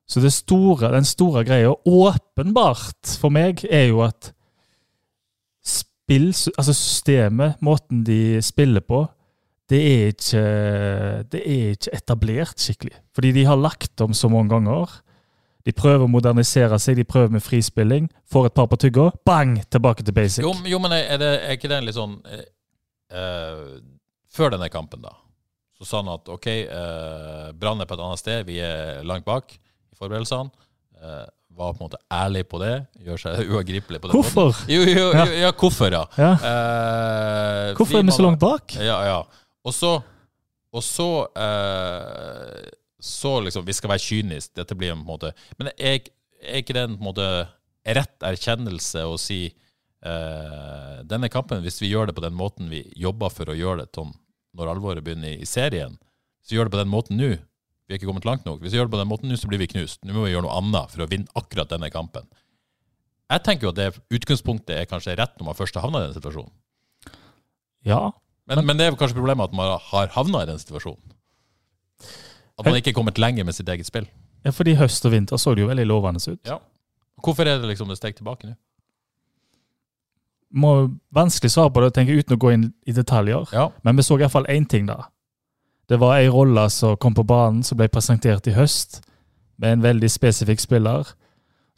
Så 0.10 0.24
store, 0.34 0.90
den 0.90 1.06
store 1.06 1.44
greia, 1.46 1.70
åpenbart 1.86 3.12
for 3.22 3.30
meg, 3.34 3.62
er 3.70 3.92
jo 3.92 4.02
at 4.02 4.32
spill, 5.62 6.32
altså 6.58 6.74
systemet, 6.74 7.60
måten 7.62 8.02
de 8.08 8.40
spiller 8.42 8.82
på, 8.82 9.04
det 9.70 9.82
er 9.86 10.08
ikke, 10.16 10.42
det 11.30 11.44
er 11.44 11.76
ikke 11.76 11.94
etablert 11.94 12.58
skikkelig. 12.58 12.96
Fordi 13.14 13.32
de 13.36 13.46
har 13.46 13.60
lagt 13.62 14.02
om 14.02 14.16
så 14.18 14.32
mange 14.34 14.50
ganger. 14.50 14.96
De 15.62 15.76
prøver 15.78 16.08
å 16.08 16.10
modernisere 16.10 16.80
seg, 16.82 16.98
de 16.98 17.06
prøver 17.06 17.36
med 17.36 17.46
frispilling. 17.46 18.10
Får 18.34 18.50
et 18.50 18.58
par 18.58 18.66
på 18.72 18.80
tygga, 18.82 19.12
bang, 19.30 19.60
tilbake 19.70 20.02
til 20.02 20.18
basic. 20.18 20.42
Jo, 20.42 20.56
jo 20.66 20.82
men 20.82 20.98
er, 20.98 21.22
det, 21.22 21.32
er 21.46 21.54
ikke 21.60 21.70
det 21.70 21.84
litt 21.86 22.00
sånn 22.00 22.18
eh, 22.26 22.46
eh, 23.14 23.66
Før 24.34 24.56
denne 24.56 24.72
kampen, 24.74 25.06
da, 25.06 25.14
så 25.78 25.86
sa 25.86 26.02
han 26.02 26.10
at 26.16 26.34
OK, 26.34 26.50
eh, 26.50 27.50
Brann 27.54 27.86
er 27.86 27.90
på 27.90 28.00
et 28.00 28.06
annet 28.08 28.24
sted, 28.24 28.48
vi 28.50 28.58
er 28.66 29.06
langt 29.06 29.30
bak 29.30 29.54
forberedelsene. 30.00 30.50
Eh, 31.00 31.28
var 31.60 31.74
på 31.74 31.81
en 31.84 31.90
måte 31.90 32.00
ærlig 32.13 32.46
på 32.48 32.60
det, 32.62 32.74
gjør 33.04 33.19
seg 33.24 33.40
uangripelig 33.54 34.00
på 34.00 34.07
den 34.09 34.16
Hvorfor? 34.16 34.52
måten. 34.54 34.71
Jo, 34.71 34.83
jo, 34.85 35.07
jo, 35.12 35.38
ja, 35.42 35.52
hvorfor, 35.52 35.92
ja. 35.95 36.04
Ja. 36.19 36.31
Eh, 36.50 37.71
Hvorfor 37.78 38.00
er 38.00 38.06
vi 38.07 38.16
så 38.16 38.26
langt 38.26 38.40
bak? 38.42 38.76
Ja, 38.80 39.00
ja. 39.07 39.18
Og 39.68 39.74
så, 39.76 39.95
og 40.71 40.83
så, 40.85 41.07
eh, 41.35 42.69
så 43.02 43.33
liksom, 43.44 43.66
Vi 43.68 43.74
skal 43.76 43.92
være 43.92 44.04
kyniske, 44.06 44.54
dette 44.59 44.76
blir 44.78 44.94
en 44.94 45.02
måte 45.06 45.33
Men 45.59 45.71
er, 45.76 46.00
er 46.44 46.62
ikke 46.62 46.76
det 46.78 46.85
en 46.88 46.97
måte 47.04 47.26
rett 47.90 48.24
erkjennelse 48.28 49.04
å 49.07 49.18
si 49.19 49.47
eh, 49.50 50.95
denne 51.09 51.30
kampen, 51.31 51.64
hvis 51.66 51.80
vi 51.81 51.90
gjør 51.92 52.09
det 52.09 52.16
på 52.18 52.24
den 52.24 52.35
måten 52.38 52.69
vi 52.71 52.83
jobber 53.00 53.31
for 53.33 53.50
å 53.50 53.56
gjøre 53.57 53.83
det 53.85 53.94
Tom, 53.95 54.12
når 54.56 54.74
alvoret 54.76 55.04
begynner 55.04 55.31
i, 55.33 55.42
i 55.44 55.47
serien, 55.50 55.95
så 56.45 56.56
gjør 56.56 56.68
det 56.69 56.76
på 56.76 56.81
den 56.83 56.92
måten 56.92 57.18
nå 57.19 57.31
Vi 57.90 57.96
er 57.96 57.98
ikke 57.98 58.12
kommet 58.12 58.26
langt 58.28 58.46
nok. 58.46 58.60
Hvis 58.62 58.76
vi 58.76 58.78
gjør 58.78 58.86
det 58.86 58.94
på 58.94 59.00
den 59.02 59.10
måten 59.10 59.31
nå, 59.31 59.36
så 59.42 59.50
blir 59.50 59.58
vi 59.58 59.68
knust. 59.72 60.04
Nå 60.06 60.14
må 60.14 60.28
vi 60.28 60.36
gjøre 60.36 60.46
noe 60.46 60.58
annet 60.62 60.92
for 60.94 61.02
å 61.02 61.08
vinne 61.10 61.26
akkurat 61.40 61.72
denne 61.72 61.90
kampen. 61.90 62.28
Jeg 63.34 63.42
tenker 63.46 63.66
jo 63.66 63.72
at 63.74 63.80
det 63.80 63.88
utgangspunktet 64.14 64.76
er 64.76 64.86
kanskje 64.90 65.16
rett 65.18 65.34
når 65.40 65.50
man 65.50 65.58
først 65.58 65.78
har 65.78 65.88
havna 65.88 66.04
i 66.04 66.06
den 66.06 66.14
situasjonen. 66.14 66.54
Ja. 67.90 68.12
Men, 68.46 68.62
men 68.68 68.78
det 68.78 68.86
er 68.86 68.98
kanskje 68.98 69.18
problemet 69.18 69.50
at 69.50 69.58
man 69.58 69.74
har 69.90 70.14
havna 70.14 70.44
i 70.46 70.50
den 70.52 70.62
situasjonen. 70.62 71.18
At 72.60 72.68
man 72.68 72.78
ikke 72.78 72.94
er 72.94 72.98
kommet 72.98 73.18
lenger 73.22 73.46
med 73.48 73.58
sitt 73.58 73.69
eget 73.69 73.90
spill. 73.90 74.06
ja, 74.46 74.54
fordi 74.54 74.78
høst 74.78 75.06
og 75.06 75.14
vinter 75.14 75.42
så 75.42 75.56
det 75.56 75.64
jo 75.64 75.69
veldig 75.74 75.90
lovende 75.90 76.22
ut. 76.22 76.42
Ja. 76.46 76.60
Hvorfor 77.26 77.50
er 77.50 77.58
det 77.58 77.74
liksom 77.74 77.90
et 77.90 77.98
steg 77.98 78.18
tilbake 78.18 78.52
nå? 78.52 78.58
Må 80.62 80.74
vanskelig 81.14 81.52
svare 81.54 81.74
på 81.74 81.81
det 81.84 81.94
tenker 81.94 82.14
jeg, 82.14 82.26
uten 82.26 82.38
å 82.38 82.42
gå 82.42 82.54
inn 82.54 82.69
i 82.86 82.94
detaljer. 82.94 83.50
Ja. 83.54 83.69
Men 83.86 83.98
vi 83.98 84.06
så 84.06 84.18
i 84.18 84.24
hvert 84.24 84.34
fall 84.34 84.50
én 84.50 84.66
ting 84.69 84.88
da. 84.90 85.04
Det 85.90 85.98
var 86.00 86.19
ei 86.19 86.28
rolle 86.30 86.68
som 86.69 86.98
kom 87.02 87.16
på 87.18 87.24
banen, 87.26 87.64
som 87.64 87.78
ble 87.80 87.88
presentert 87.90 88.48
i 88.48 88.54
høst, 88.54 89.02
med 89.58 89.74
en 89.74 89.84
veldig 89.84 90.10
spesifikk 90.12 90.62
spiller, 90.62 91.08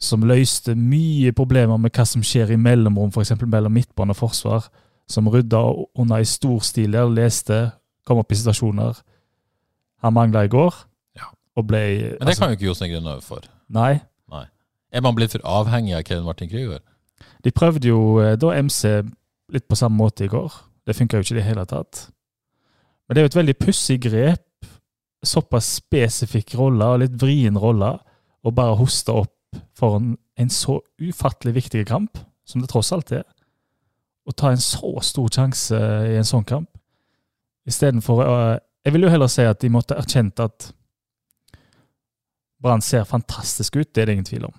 som 0.02 0.24
løste 0.26 0.74
mye 0.74 1.32
problemer 1.32 1.78
med 1.78 1.94
hva 1.94 2.04
som 2.06 2.22
skjer 2.26 2.52
i 2.52 2.58
mellomrom, 2.60 3.10
f.eks. 3.14 3.32
mellom 3.46 3.72
midtbane 3.72 4.12
og 4.12 4.18
forsvar, 4.18 4.68
som 5.08 5.28
rydda 5.30 5.62
under 5.98 6.22
i 6.22 6.28
stor 6.28 6.60
stil 6.66 6.92
der, 6.92 7.08
leste, 7.10 7.70
kom 8.06 8.18
opp 8.18 8.32
i 8.32 8.38
situasjoner. 8.38 8.98
Han 10.02 10.14
mangla 10.14 10.44
i 10.44 10.48
går, 10.52 10.74
Ja. 11.16 11.30
og 11.56 11.66
ble 11.66 12.16
Men 12.18 12.28
det 12.28 12.38
kan 12.38 12.50
jo 12.50 12.56
ikke 12.58 12.66
Jostein 12.66 12.92
Grønnaug 12.92 13.22
for. 13.22 13.40
Nei. 13.68 14.00
Er 14.92 15.00
man 15.00 15.14
blitt 15.16 15.32
for 15.32 15.40
avhengig 15.48 15.94
av 15.96 16.02
Kevin 16.04 16.24
Martin 16.24 16.50
Krüger? 16.50 16.80
De 17.44 17.50
prøvde 17.50 17.88
jo 17.88 18.18
eh, 18.20 18.36
da 18.36 18.50
MC 18.60 18.82
litt 19.48 19.64
på 19.68 19.76
samme 19.78 19.96
måte 19.96 20.26
i 20.26 20.28
går. 20.28 20.52
Det 20.86 20.96
funka 20.96 21.16
jo 21.16 21.24
ikke 21.24 21.32
i 21.32 21.38
det 21.38 21.46
hele 21.46 21.64
tatt. 21.64 22.10
Men 23.06 23.14
det 23.14 23.20
er 23.20 23.26
jo 23.26 23.32
et 23.32 23.38
veldig 23.40 23.58
pussig 23.60 23.98
grep, 24.02 24.48
såpass 25.22 25.68
spesifikk 25.78 26.56
rolle 26.58 26.88
og 26.94 27.02
litt 27.04 27.14
vrien 27.20 27.58
rolle, 27.58 27.94
å 28.42 28.50
bare 28.54 28.78
hoste 28.80 29.14
opp 29.14 29.60
for 29.78 30.00
en, 30.00 30.50
så 30.50 30.80
ufattelig 30.98 31.54
viktig 31.60 31.84
kamp, 31.86 32.18
som 32.44 32.62
det 32.62 32.70
tross 32.72 32.90
alt 32.94 33.12
er, 33.14 33.26
å 34.26 34.34
ta 34.34 34.50
en 34.50 34.62
så 34.62 34.96
stor 35.04 35.30
sjanse 35.34 35.78
i 36.08 36.16
en 36.18 36.26
sånn 36.26 36.46
kamp, 36.46 36.70
istedenfor 37.68 38.22
uh, 38.26 38.58
Jeg 38.82 38.96
vil 38.96 39.04
jo 39.06 39.10
heller 39.12 39.30
si 39.30 39.44
at 39.46 39.60
de 39.62 39.68
måtte 39.70 39.94
erkjent 39.94 40.40
at 40.42 40.72
Brann 42.62 42.82
ser 42.82 43.06
fantastisk 43.06 43.76
ut, 43.76 43.90
det 43.94 44.02
er 44.02 44.06
det 44.06 44.16
ingen 44.16 44.26
tvil 44.26 44.48
om. 44.48 44.54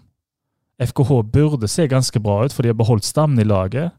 FKH 0.83 1.21
burde 1.31 1.67
se 1.67 1.87
ganske 1.87 2.19
bra 2.19 2.41
ut, 2.43 2.53
for 2.53 2.63
de 2.63 2.71
har 2.71 2.79
beholdt 2.79 3.07
stammen 3.07 3.39
i 3.39 3.47
laget. 3.47 3.93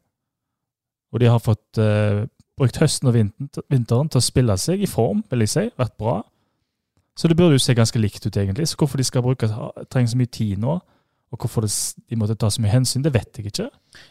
Og 1.13 1.23
de 1.23 1.31
har 1.31 1.41
fått 1.41 1.81
uh, 1.81 2.25
brukt 2.59 2.79
høsten 2.79 3.11
og 3.11 3.17
vinteren 3.17 4.11
til 4.11 4.21
å 4.21 4.25
spille 4.25 4.57
seg 4.61 4.83
i 4.85 4.91
form, 4.91 5.25
vil 5.31 5.45
jeg 5.45 5.53
si. 5.55 5.65
Vært 5.81 5.97
bra. 6.01 6.21
Så 7.19 7.31
det 7.31 7.37
burde 7.39 7.55
jo 7.55 7.63
se 7.63 7.77
ganske 7.77 8.01
likt 8.01 8.27
ut, 8.27 8.37
egentlig. 8.37 8.67
Så 8.71 8.79
hvorfor 8.79 8.99
de 8.99 9.07
skal 9.07 9.23
bruke, 9.23 9.49
trenger 9.91 10.11
så 10.11 10.19
mye 10.19 10.33
tid 10.35 10.59
nå, 10.63 10.79
og 11.35 11.43
hvorfor 11.43 11.67
det, 11.67 11.71
de 12.11 12.19
måtte 12.19 12.37
ta 12.39 12.51
så 12.51 12.63
mye 12.63 12.73
hensyn, 12.73 13.03
det 13.03 13.15
vet 13.15 13.39
jeg 13.39 13.51
ikke. 13.51 13.69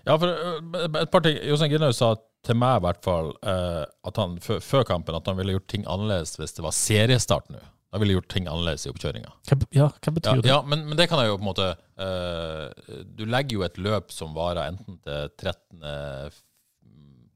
Ja, 0.08 0.16
for 0.16 0.28
øh, 0.28 0.88
et 1.02 1.12
par 1.12 1.24
ting. 1.24 1.38
Jostein 1.48 1.72
Grinhaug 1.72 1.96
sa 1.96 2.14
til 2.44 2.58
meg 2.60 2.80
i 2.80 2.84
hvert 2.84 3.00
fall 3.06 3.30
uh, 3.48 3.84
at 4.04 4.18
han 4.20 4.36
før 4.44 4.84
kampen 4.88 5.16
at 5.16 5.30
han 5.30 5.38
ville 5.40 5.56
gjort 5.56 5.70
ting 5.72 5.86
annerledes 5.88 6.36
hvis 6.36 6.58
det 6.58 6.66
var 6.66 6.76
seriestart 6.76 7.48
nå. 7.54 7.62
Da 7.94 8.02
ville 8.02 8.18
gjort 8.18 8.28
ting 8.34 8.50
annerledes 8.50 8.84
i 8.88 8.92
oppkjøringa. 8.92 9.32
Ja, 9.72 9.88
hva 9.94 10.12
betyr 10.16 10.32
ja, 10.32 10.42
det? 10.42 10.50
Ja, 10.50 10.58
men, 10.68 10.84
men, 10.90 10.98
det 11.00 11.08
kan 11.12 11.22
jeg 11.22 11.30
jo 11.30 11.38
på 11.38 11.46
en 11.46 11.50
måte 11.52 11.70
uh, 12.02 13.04
Du 13.06 13.24
legger 13.30 13.60
jo 13.60 13.68
et 13.68 13.78
løp 13.80 14.12
som 14.12 14.34
varer 14.36 14.66
enten 14.66 14.98
til 15.06 15.30
13. 15.38 16.42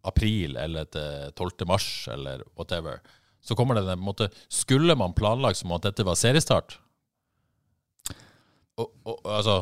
april 0.08 0.58
eller 0.60 0.88
til 0.94 1.32
12. 1.36 1.68
mars 1.70 1.88
eller 2.14 2.44
whatever. 2.58 3.00
Så 3.44 3.56
kommer 3.56 3.78
det 3.78 3.86
en 3.92 4.04
måte 4.04 4.30
Skulle 4.50 4.96
man 4.96 5.16
planlagt 5.16 5.62
som 5.62 5.72
at 5.76 5.86
dette 5.88 6.06
var 6.08 6.18
seriestart? 6.20 6.80
Og, 8.78 8.90
og, 9.06 9.22
altså 9.24 9.62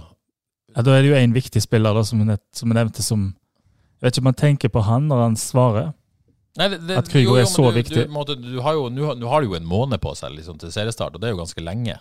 ja, 0.73 0.81
Da 0.81 0.95
er 0.95 1.03
det 1.03 1.11
jo 1.11 1.19
en 1.19 1.35
viktig 1.35 1.61
spiller 1.63 1.95
da, 1.95 2.03
som 2.03 2.21
jeg 2.21 2.39
nevnte 2.73 3.03
som 3.05 3.29
Jeg 3.29 4.07
vet 4.07 4.15
ikke 4.15 4.23
om 4.23 4.29
man 4.31 4.41
tenker 4.41 4.73
på 4.73 4.83
han 4.85 5.05
når 5.09 5.21
han 5.23 5.37
svarer. 5.39 5.93
Nei, 6.59 6.67
det, 6.71 6.81
det, 6.87 6.97
at 6.99 7.09
Krüger 7.11 7.41
er 7.41 7.47
så 7.51 7.67
du, 7.67 7.75
viktig. 7.75 8.03
Du 8.43 8.59
har 8.63 8.75
jo, 8.77 8.87
nå, 8.91 9.13
har 9.27 9.43
du 9.43 9.49
jo 9.49 9.57
en 9.57 9.67
måned 9.67 9.99
på 10.03 10.13
seg 10.15 10.35
liksom, 10.35 10.59
til 10.59 10.71
seriestart, 10.71 11.15
og 11.15 11.23
det 11.23 11.27
er 11.27 11.33
jo 11.33 11.39
ganske 11.41 11.63
lenge. 11.63 11.97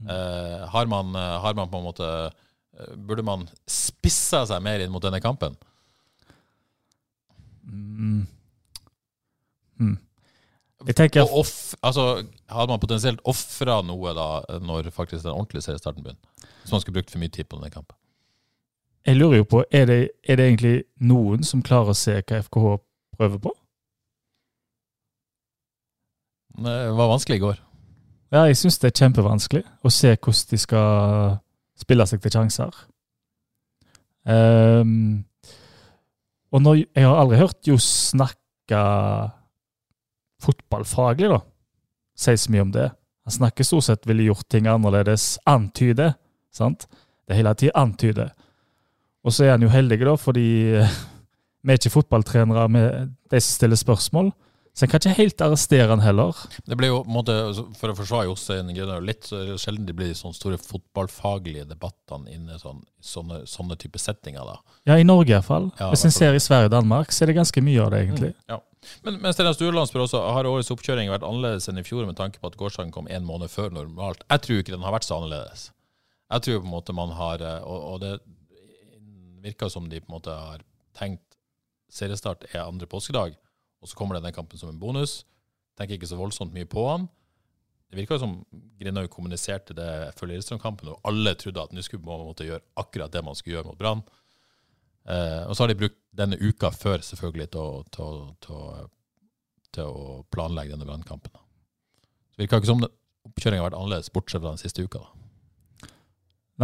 Mm. 0.00 0.08
Uh, 0.08 0.62
har, 0.72 0.88
man, 0.90 1.12
uh, 1.14 1.36
har, 1.42 1.54
man, 1.58 1.70
på 1.70 1.78
en 1.78 1.84
måte 1.86 2.08
uh, 2.08 2.94
Burde 2.96 3.22
man 3.26 3.44
spissa 3.70 4.40
seg 4.48 4.62
mer 4.64 4.82
inn 4.82 4.90
mot 4.90 5.04
denne 5.04 5.20
kampen? 5.22 5.54
Mm. 7.62 8.26
Mm. 9.78 9.98
Jeg 10.86 10.96
tenker... 10.96 11.26
Off, 11.30 11.74
altså, 11.82 12.24
hadde 12.50 12.68
man 12.72 12.80
potensielt 12.82 13.20
ofra 13.28 13.80
noe 13.86 14.14
da, 14.18 14.28
når 14.62 14.90
faktisk 14.90 15.24
den 15.24 15.34
ordentlige 15.34 15.62
seriestarten 15.68 16.02
begynner? 16.02 16.48
Hvis 16.62 16.72
man 16.72 16.80
skulle 16.82 16.98
brukt 16.98 17.10
for 17.10 17.22
mye 17.22 17.32
tid 17.32 17.44
på 17.44 17.58
denne 17.58 17.70
kampen? 17.70 17.96
Jeg 19.06 19.16
lurer 19.16 19.36
jo 19.36 19.44
på, 19.50 19.64
er 19.70 19.86
det, 19.86 19.98
er 20.28 20.38
det 20.38 20.46
egentlig 20.46 20.76
noen 21.02 21.42
som 21.46 21.62
klarer 21.62 21.90
å 21.90 21.98
se 21.98 22.20
hva 22.20 22.38
FKH 22.42 22.76
prøver 23.16 23.42
på? 23.42 23.54
Det 26.62 26.76
var 26.98 27.10
vanskelig 27.10 27.40
i 27.40 27.42
går. 27.42 27.58
Ja, 28.32 28.44
jeg 28.48 28.56
syns 28.56 28.78
det 28.78 28.92
er 28.92 29.00
kjempevanskelig 29.02 29.64
å 29.82 29.90
se 29.92 30.14
hvordan 30.14 30.50
de 30.50 30.58
skal 30.60 31.34
spille 31.82 32.06
seg 32.06 32.22
til 32.22 32.34
sjanser. 32.36 32.78
Um, 34.22 35.24
og 36.52 36.62
når, 36.62 36.82
jeg 36.92 37.06
har 37.08 37.16
aldri 37.16 37.40
hørt 37.40 37.68
Jo 37.68 37.78
snakke 37.80 38.80
fotballfaglig, 40.42 41.30
da. 41.32 41.40
Si 42.18 42.34
så 42.36 42.52
mye 42.52 42.66
om 42.66 42.72
det. 42.74 42.88
Han 43.26 43.34
snakker 43.36 43.66
stort 43.66 43.86
sett 43.86 44.06
ville 44.08 44.26
gjort 44.26 44.48
ting 44.50 44.66
annerledes. 44.66 45.36
Antyde. 45.46 46.12
sant? 46.52 46.88
Det 47.28 47.38
hele 47.38 47.54
tida 47.54 47.76
antyder. 47.78 48.32
Og 49.22 49.32
så 49.32 49.46
er 49.46 49.54
han 49.54 49.62
jo 49.62 49.70
heldig, 49.70 50.00
da, 50.02 50.16
fordi 50.18 50.46
vi 51.62 51.72
er 51.72 51.78
ikke 51.78 51.94
fotballtrenere, 51.94 52.68
med 52.68 53.12
de 53.30 53.40
som 53.40 53.54
stiller 53.54 53.78
spørsmål. 53.78 54.32
Så 54.72 54.86
jeg 54.86 54.90
kan 54.92 55.02
ikke 55.02 55.18
helt 55.18 55.42
arrestere 55.44 55.88
han 55.90 56.00
heller. 56.00 56.38
Det 56.64 56.76
ble 56.80 56.88
jo, 56.88 57.02
måte, 57.04 57.34
For 57.76 57.92
å 57.92 57.96
forsvare 57.96 58.24
Jostein 58.30 58.70
Grønner 58.72 59.04
litt, 59.04 59.26
så 59.28 59.42
er 59.42 59.50
det 59.50 59.58
sjelden 59.60 59.84
det 59.84 59.94
blir 59.98 60.08
de 60.08 60.16
sånne 60.16 60.38
store 60.38 60.56
fotballfaglige 60.60 61.66
debattene 61.68 62.32
inne 62.32 62.56
i 62.56 62.60
sånn, 62.62 62.80
sånne, 63.04 63.42
sånne 63.48 63.76
type 63.80 64.00
settinger. 64.00 64.48
da. 64.48 64.78
Ja, 64.88 64.96
i 64.96 65.04
Norge 65.04 65.34
iallfall. 65.34 65.68
Ja, 65.76 65.90
Hvis 65.92 66.06
en 66.08 66.14
ser 66.14 66.32
i 66.32 66.40
Sverige 66.40 66.70
og 66.70 66.76
Danmark, 66.78 67.12
så 67.12 67.26
er 67.26 67.32
det 67.32 67.40
ganske 67.42 67.64
mye 67.64 67.84
av 67.84 67.92
det, 67.92 68.00
egentlig. 68.06 68.32
Mm, 68.32 68.46
ja. 68.54 68.58
Men, 69.04 69.20
men 69.22 69.36
Steinar 69.36 69.54
Stureland 69.58 69.90
spør 69.90 70.06
også 70.06 70.22
har 70.34 70.48
årets 70.48 70.72
oppkjøring 70.74 71.12
vært 71.12 71.26
annerledes 71.26 71.68
enn 71.70 71.78
i 71.78 71.84
fjor 71.86 72.08
med 72.08 72.16
tanke 72.18 72.40
på 72.40 72.48
at 72.48 72.56
gårsdagen 72.58 72.94
kom 72.96 73.10
en 73.12 73.28
måned 73.28 73.52
før 73.52 73.70
normalt. 73.76 74.24
Jeg 74.32 74.46
tror 74.46 74.62
ikke 74.62 74.74
den 74.74 74.86
har 74.88 74.96
vært 74.96 75.06
så 75.06 75.20
annerledes. 75.20 75.68
Jeg 76.32 76.46
tror 76.46 76.62
på 76.62 76.68
en 76.70 76.72
måte 76.72 76.96
man 76.96 77.12
har 77.12 77.44
eh, 77.44 77.60
Og, 77.68 77.84
og 77.92 78.00
det 78.00 78.16
virker 79.44 79.68
som 79.68 79.88
de 79.90 80.00
på 80.00 80.08
en 80.08 80.16
måte 80.16 80.32
har 80.32 80.64
tenkt 80.96 81.36
seriestart 81.92 82.46
er 82.54 82.64
andre 82.64 82.88
påskedag 82.88 83.36
og 83.82 83.90
så 83.90 83.98
kommer 83.98 84.18
denne 84.18 84.32
kampen 84.34 84.60
som 84.60 84.70
en 84.70 84.80
bonus. 84.80 85.22
Tenker 85.78 85.98
ikke 85.98 86.08
så 86.08 86.20
voldsomt 86.20 86.54
mye 86.54 86.68
på 86.70 86.86
han. 86.86 87.08
Det 87.90 87.98
virka 87.98 88.16
som 88.16 88.38
Grinaug 88.80 89.10
kommuniserte 89.12 89.74
det 89.76 89.90
før 90.16 90.30
Lillestrøm-kampen, 90.30 90.94
og 90.94 91.08
alle 91.08 91.34
trodde 91.36 91.60
at 91.60 91.74
nå 91.76 91.82
skulle 91.84 92.06
man 92.06 92.24
måtte 92.24 92.46
gjøre 92.46 92.64
akkurat 92.80 93.12
det 93.12 93.20
man 93.26 93.36
skulle 93.36 93.58
gjøre 93.58 93.68
mot 93.68 93.80
Brann. 93.80 94.00
Eh, 95.04 95.42
og 95.44 95.52
så 95.52 95.64
har 95.64 95.72
de 95.72 95.80
brukt 95.82 95.98
denne 96.16 96.38
uka 96.40 96.70
før 96.72 97.04
selvfølgelig 97.04 97.50
til, 97.52 97.82
til, 97.92 98.22
til, 98.46 98.88
til 99.76 99.90
å 99.90 100.16
planlegge 100.32 100.72
denne 100.72 100.88
Brannkampen. 100.88 101.34
Det 102.32 102.46
virka 102.46 102.62
ikke 102.62 102.70
som 102.70 102.86
oppkjøringa 102.86 103.60
har 103.60 103.68
vært 103.68 103.80
annerledes, 103.82 104.12
bortsett 104.14 104.40
fra 104.40 104.54
den 104.54 104.62
siste 104.62 104.86
uka. 104.86 105.02
da. 105.02 105.90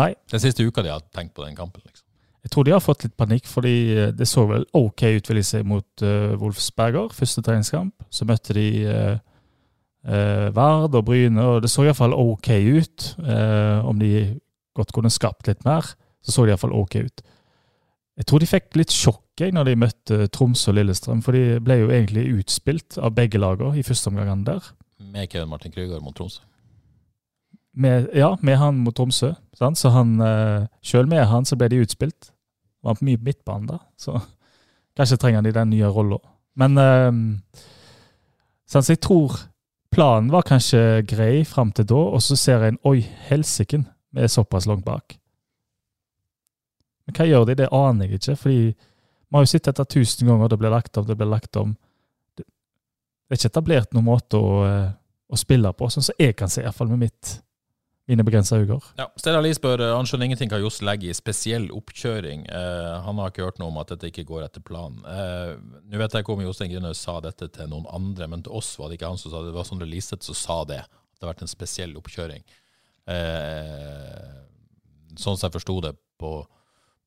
Nei. 0.01 0.13
Den 0.33 0.43
siste 0.43 0.65
uka 0.65 0.85
de 0.87 0.95
har 0.95 1.05
tenkt 1.13 1.37
på 1.37 1.45
den 1.45 1.59
kampen. 1.59 1.85
liksom. 1.85 2.08
Jeg 2.47 2.53
tror 2.55 2.67
de 2.67 2.75
har 2.75 2.83
fått 2.83 3.05
litt 3.05 3.17
panikk, 3.19 3.49
fordi 3.51 3.77
eh, 3.95 4.11
det 4.15 4.29
så 4.31 4.47
vel 4.49 4.67
ok 4.77 5.05
ut 5.19 5.31
vil 5.31 5.41
jeg 5.41 5.49
si, 5.49 5.63
mot 5.67 6.05
uh, 6.05 6.37
Wolfsberger. 6.39 7.11
Første 7.15 7.43
treningskamp. 7.45 7.95
Så 8.15 8.29
møtte 8.29 8.55
de 8.57 8.69
uh, 8.87 9.17
uh, 10.09 10.49
Vard 10.55 10.95
og 10.95 11.07
Bryne, 11.09 11.43
og 11.43 11.65
det 11.65 11.73
så 11.73 11.87
iallfall 11.87 12.15
ok 12.17 12.53
ut. 12.79 13.09
Om 13.89 13.99
de 14.01 14.13
godt 14.79 14.95
kunne 14.95 15.11
skapt 15.13 15.51
litt 15.51 15.67
mer, 15.67 15.87
så 16.23 16.35
så 16.35 16.47
det 16.47 16.55
iallfall 16.55 16.77
ok 16.79 17.01
ut. 17.03 17.25
Jeg 18.19 18.27
tror 18.27 18.43
de 18.43 18.51
fikk 18.51 18.79
litt 18.79 18.95
sjokk 18.95 19.25
når 19.55 19.69
de 19.69 19.79
møtte 19.79 20.17
Tromsø 20.35 20.73
og 20.73 20.81
Lillestrøm, 20.81 21.21
for 21.23 21.37
de 21.37 21.61
ble 21.63 21.77
jo 21.79 21.91
egentlig 21.95 22.25
utspilt 22.41 22.97
av 22.99 23.13
begge 23.15 23.39
lagene 23.39 23.79
i 23.79 23.85
første 23.87 24.11
omgang 24.11 24.43
der. 24.47 24.73
Med 24.99 25.31
Kevin 25.31 25.53
Martin 25.53 25.75
Krüger 25.75 26.03
mot 26.03 26.17
Tromsø? 26.19 26.43
Med, 27.79 28.09
ja, 28.17 28.33
med 28.43 28.59
han 28.59 28.81
mot 28.83 28.97
Tromsø. 28.97 29.33
Sant? 29.55 29.79
Så 29.79 29.93
han, 29.95 30.17
uh, 30.19 30.67
Sjøl 30.83 31.07
med 31.11 31.27
han 31.31 31.47
så 31.47 31.57
ble 31.59 31.69
de 31.71 31.83
utspilt. 31.85 32.33
Var 32.83 32.99
på 32.99 33.07
mye 33.07 33.21
midtbane 33.23 33.71
da, 33.71 33.79
så 33.99 34.19
kanskje 34.99 35.19
trenger 35.23 35.47
de 35.47 35.55
den 35.55 35.71
nye 35.71 35.91
rolla. 35.95 36.19
Men 36.59 36.79
uh, 36.79 37.63
så 38.69 38.83
jeg 38.85 39.01
tror 39.01 39.39
planen 39.95 40.33
var 40.33 40.47
kanskje 40.47 41.03
grei 41.09 41.45
fram 41.49 41.71
til 41.73 41.87
da, 41.89 42.03
og 42.19 42.23
så 42.23 42.37
ser 42.37 42.67
en 42.67 42.83
Oi, 42.87 43.01
helsiken, 43.31 43.87
vi 44.13 44.27
er 44.27 44.33
såpass 44.33 44.67
langt 44.69 44.85
bak. 44.85 45.17
Men 47.07 47.17
hva 47.17 47.25
gjør 47.25 47.47
de? 47.49 47.57
Det 47.63 47.73
aner 47.73 48.05
jeg 48.05 48.21
ikke. 48.21 48.37
fordi 48.37 48.63
vi 49.29 49.37
har 49.37 49.45
jo 49.45 49.49
sett 49.49 49.65
dette 49.65 49.85
tusen 49.85 50.29
ganger. 50.29 50.49
Det 50.49 50.59
blir 50.61 50.73
lagt 50.73 50.97
om, 50.97 51.07
det 51.07 51.17
blir 51.17 51.29
lagt 51.29 51.57
om. 51.57 51.75
Det, 52.37 52.45
det 52.45 53.37
er 53.37 53.41
ikke 53.41 53.53
etablert 53.53 53.95
noen 53.97 54.05
måte 54.05 54.41
å, 54.41 54.51
eh, 54.69 54.91
å 55.29 55.37
spille 55.37 55.73
på, 55.73 55.89
sånn 55.93 56.05
som 56.05 56.21
jeg 56.21 56.37
kan 56.37 56.53
se, 56.53 56.63
iallfall 56.65 56.91
med 56.93 57.07
mitt 57.07 57.33
mine 58.09 58.25
begrensa 58.25 58.57
øyne. 58.57 58.79
Ja, 58.99 59.07
Stella 59.21 59.41
Lie 59.45 59.57
spør 59.57 59.83
han 59.93 60.07
skjønner 60.09 60.29
ingenting 60.31 60.51
hva 60.53 60.61
Johs 60.63 60.81
legger 60.85 61.13
i 61.13 61.17
spesiell 61.17 61.69
oppkjøring. 61.77 62.47
Eh, 62.49 62.93
han 63.05 63.21
har 63.21 63.33
ikke 63.33 63.45
hørt 63.45 63.59
noe 63.61 63.69
om 63.73 63.81
at 63.83 63.93
dette 63.93 64.09
ikke 64.11 64.25
går 64.29 64.47
etter 64.47 64.65
planen. 64.65 65.03
Eh, 65.05 65.53
Nå 65.89 66.01
vet 66.01 66.17
jeg 66.17 66.25
ikke 66.25 66.33
om 66.37 66.45
Jostein 66.45 66.73
Grinhaug 66.73 66.97
sa 66.97 67.19
dette 67.25 67.51
til 67.53 67.69
noen 67.69 67.89
andre, 67.93 68.29
men 68.33 68.45
til 68.47 68.57
oss 68.57 68.73
var 68.81 68.89
det 68.89 68.99
ikke 68.99 69.13
han 69.13 69.21
som 69.21 69.33
sa 69.35 69.43
det. 69.43 69.53
Det 69.53 69.61
var 69.61 69.69
Sondre 69.69 69.89
Liseth 69.91 70.25
som 70.25 70.39
sa 70.39 70.59
det. 70.69 70.81
At 70.89 71.21
det 71.21 71.27
har 71.27 71.35
vært 71.35 71.45
en 71.45 71.53
spesiell 71.53 71.97
oppkjøring. 72.01 72.45
Eh, 73.09 74.39
sånn 75.17 75.37
som 75.37 75.47
jeg 75.49 75.57
forsto 75.59 75.79
det 75.85 75.95
på, 76.21 76.33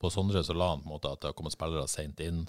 på 0.02 0.12
Sondre, 0.14 0.44
så 0.46 0.56
la 0.58 0.74
han 0.74 0.84
på 0.84 0.90
en 0.90 0.96
måte 0.96 1.12
at 1.12 1.22
det 1.22 1.32
har 1.32 1.38
kommet 1.38 1.56
spillere 1.56 1.88
seint 1.90 2.22
inn 2.26 2.44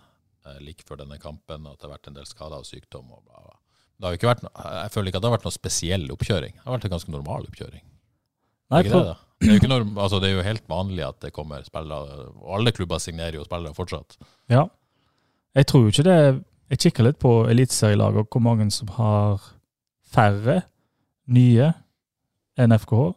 eh, 0.46 0.60
like 0.64 0.84
før 0.88 1.02
denne 1.04 1.20
kampen, 1.22 1.68
at 1.68 1.78
det 1.80 1.88
har 1.88 1.94
vært 1.96 2.12
en 2.12 2.16
del 2.20 2.28
skader 2.28 2.60
og 2.64 2.68
sykdom. 2.68 3.08
og 3.12 3.24
bla, 3.24 3.40
bla. 3.46 3.58
Det 3.96 4.08
har 4.08 4.18
ikke 4.18 4.30
vært 4.32 4.44
jeg 4.48 4.92
føler 4.92 5.08
ikke 5.08 5.20
at 5.20 5.24
det 5.24 5.30
har 5.30 5.36
vært 5.38 5.48
noe 5.48 5.56
spesiell 5.56 6.06
oppkjøring. 6.16 6.56
Det 6.58 6.66
har 6.66 6.76
vært 6.76 6.88
en 6.88 6.94
ganske 6.96 7.14
normal 7.14 7.48
oppkjøring. 7.48 7.84
Nei, 8.72 8.82
det, 8.86 8.92
det, 8.92 9.16
det, 9.42 9.48
er 9.50 9.58
jo 9.58 9.70
norm, 9.70 9.96
altså 10.00 10.20
det 10.22 10.30
er 10.30 10.38
jo 10.38 10.46
helt 10.46 10.64
vanlig 10.70 11.04
at 11.06 11.18
det 11.24 11.32
kommer 11.36 11.64
spillere, 11.66 12.28
og 12.40 12.54
alle 12.58 12.72
klubber 12.74 13.02
signerer 13.02 13.36
jo 13.36 13.46
spillere 13.46 13.76
fortsatt. 13.76 14.16
Ja. 14.52 14.66
Jeg 15.52 15.68
tror 15.68 15.82
jo 15.84 15.92
ikke 15.92 16.06
det 16.06 16.20
Jeg 16.72 16.78
kikker 16.80 17.04
litt 17.04 17.18
på 17.20 17.30
eliteserielaget 17.52 18.22
og 18.22 18.28
hvor 18.32 18.40
mange 18.40 18.70
som 18.72 18.88
har 18.96 19.42
færre 20.08 20.62
nye 21.28 21.72
enn 22.56 22.72
FKH. 22.72 23.10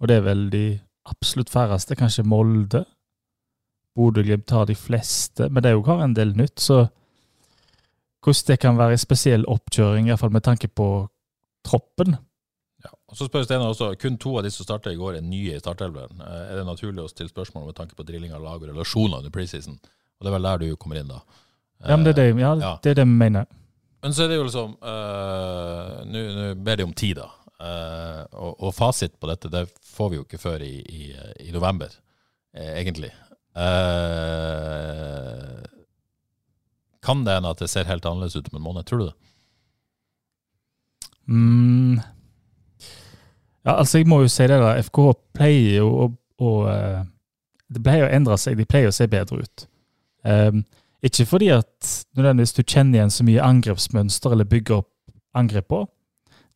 Og 0.00 0.08
det 0.10 0.16
er 0.16 0.24
vel 0.24 0.48
de 0.50 0.64
absolutt 1.06 1.52
færreste. 1.52 1.94
Kanskje 1.94 2.26
Molde. 2.26 2.84
Bodø-Glimt 3.94 4.50
har 4.50 4.66
de 4.66 4.74
fleste, 4.74 5.48
men 5.48 5.62
det 5.62 5.70
er 5.70 5.76
jo 5.76 5.86
har 5.86 6.02
en 6.04 6.16
del 6.16 6.34
nytt. 6.38 6.60
Så 6.60 6.86
hvordan 8.24 8.46
det 8.46 8.58
kan 8.60 8.78
være 8.78 8.96
en 8.96 9.02
spesiell 9.02 9.46
oppkjøring, 9.48 10.08
iallfall 10.08 10.32
med 10.32 10.44
tanke 10.46 10.68
på 10.68 11.08
troppen, 11.66 12.16
Og 13.10 13.16
Så 13.18 13.26
spør 13.26 13.42
Steinar 13.44 13.72
også, 13.72 13.88
kun 13.98 14.16
to 14.22 14.36
av 14.38 14.44
de 14.46 14.50
som 14.54 14.66
starta 14.66 14.92
i 14.92 14.98
går, 14.98 15.16
er 15.18 15.24
nye 15.26 15.56
i 15.56 15.62
startelveren. 15.62 16.20
Eh, 16.22 16.42
Er 16.52 16.56
det 16.60 16.66
naturlig 16.66 17.02
å 17.02 17.10
stille 17.10 17.30
spørsmål 17.32 17.66
med 17.66 17.74
tanke 17.76 17.96
på 17.98 18.06
drilling 18.06 18.32
av 18.36 18.42
lag 18.44 18.62
og 18.62 18.68
relasjoner 18.70 19.18
under 19.18 19.30
preseason? 19.34 19.80
Og 20.20 20.26
det 20.26 20.30
er 20.30 20.36
vel 20.36 20.46
der 20.46 20.58
du 20.62 20.76
kommer 20.76 21.00
inn, 21.00 21.08
da. 21.10 21.20
Ja, 21.80 21.96
men 21.96 22.04
det 22.04 22.12
er 22.12 22.18
det, 22.22 22.40
ja, 22.40 22.54
Ja. 22.54 22.78
det, 22.82 22.90
er 22.90 22.94
det 23.00 23.06
vi 23.08 23.18
mener. 23.18 23.46
Men 24.02 24.12
så 24.12 24.24
er 24.24 24.28
det 24.28 24.36
jo 24.36 24.44
liksom 24.46 24.76
uh, 24.80 26.04
nå 26.06 26.54
ber 26.62 26.76
de 26.76 26.84
om 26.84 26.92
tid, 26.92 27.16
da. 27.16 27.28
Uh, 27.60 28.24
og, 28.32 28.54
og 28.62 28.74
fasit 28.74 29.18
på 29.20 29.26
dette 29.28 29.48
det 29.52 29.66
får 29.84 30.10
vi 30.10 30.16
jo 30.16 30.24
ikke 30.24 30.38
før 30.40 30.62
i, 30.64 30.76
i, 30.80 31.12
i 31.48 31.52
november, 31.52 31.88
eh, 32.54 32.78
egentlig. 32.80 33.10
Uh, 33.56 35.64
kan 37.02 37.24
det 37.24 37.34
hende 37.34 37.50
at 37.50 37.58
det 37.60 37.68
ser 37.72 37.84
helt 37.88 38.04
annerledes 38.06 38.36
ut 38.36 38.48
om 38.52 38.56
en 38.60 38.66
måned? 38.68 38.86
Tror 38.86 38.98
du 39.02 39.06
det? 39.08 39.16
Mm. 41.28 42.00
Ja, 43.66 43.76
altså 43.76 44.00
jeg 44.00 44.08
må 44.08 44.22
jo 44.22 44.30
si 44.32 44.46
det 44.48 44.58
da, 44.62 44.74
FKH 44.80 45.14
pleier 45.36 45.80
jo 45.82 45.88
å, 45.92 46.10
å 46.40 46.50
eh, 46.72 47.00
Det 47.70 47.82
pleier 47.84 48.08
å 48.08 48.12
endre 48.16 48.38
seg, 48.40 48.56
de 48.58 48.66
pleier 48.66 48.90
å 48.90 48.94
se 48.94 49.06
bedre 49.10 49.44
ut. 49.44 49.66
Um, 50.26 50.64
ikke 51.06 51.24
fordi 51.28 51.48
at 51.54 51.90
nødvendigvis 52.18 52.56
du 52.56 52.64
kjenner 52.64 52.98
igjen 52.98 53.12
så 53.14 53.24
mye 53.24 53.44
angrepsmønster 53.44 54.34
eller 54.34 54.48
bygger 54.48 54.82
opp 54.82 54.90
angrep 55.38 55.68
på. 55.70 55.84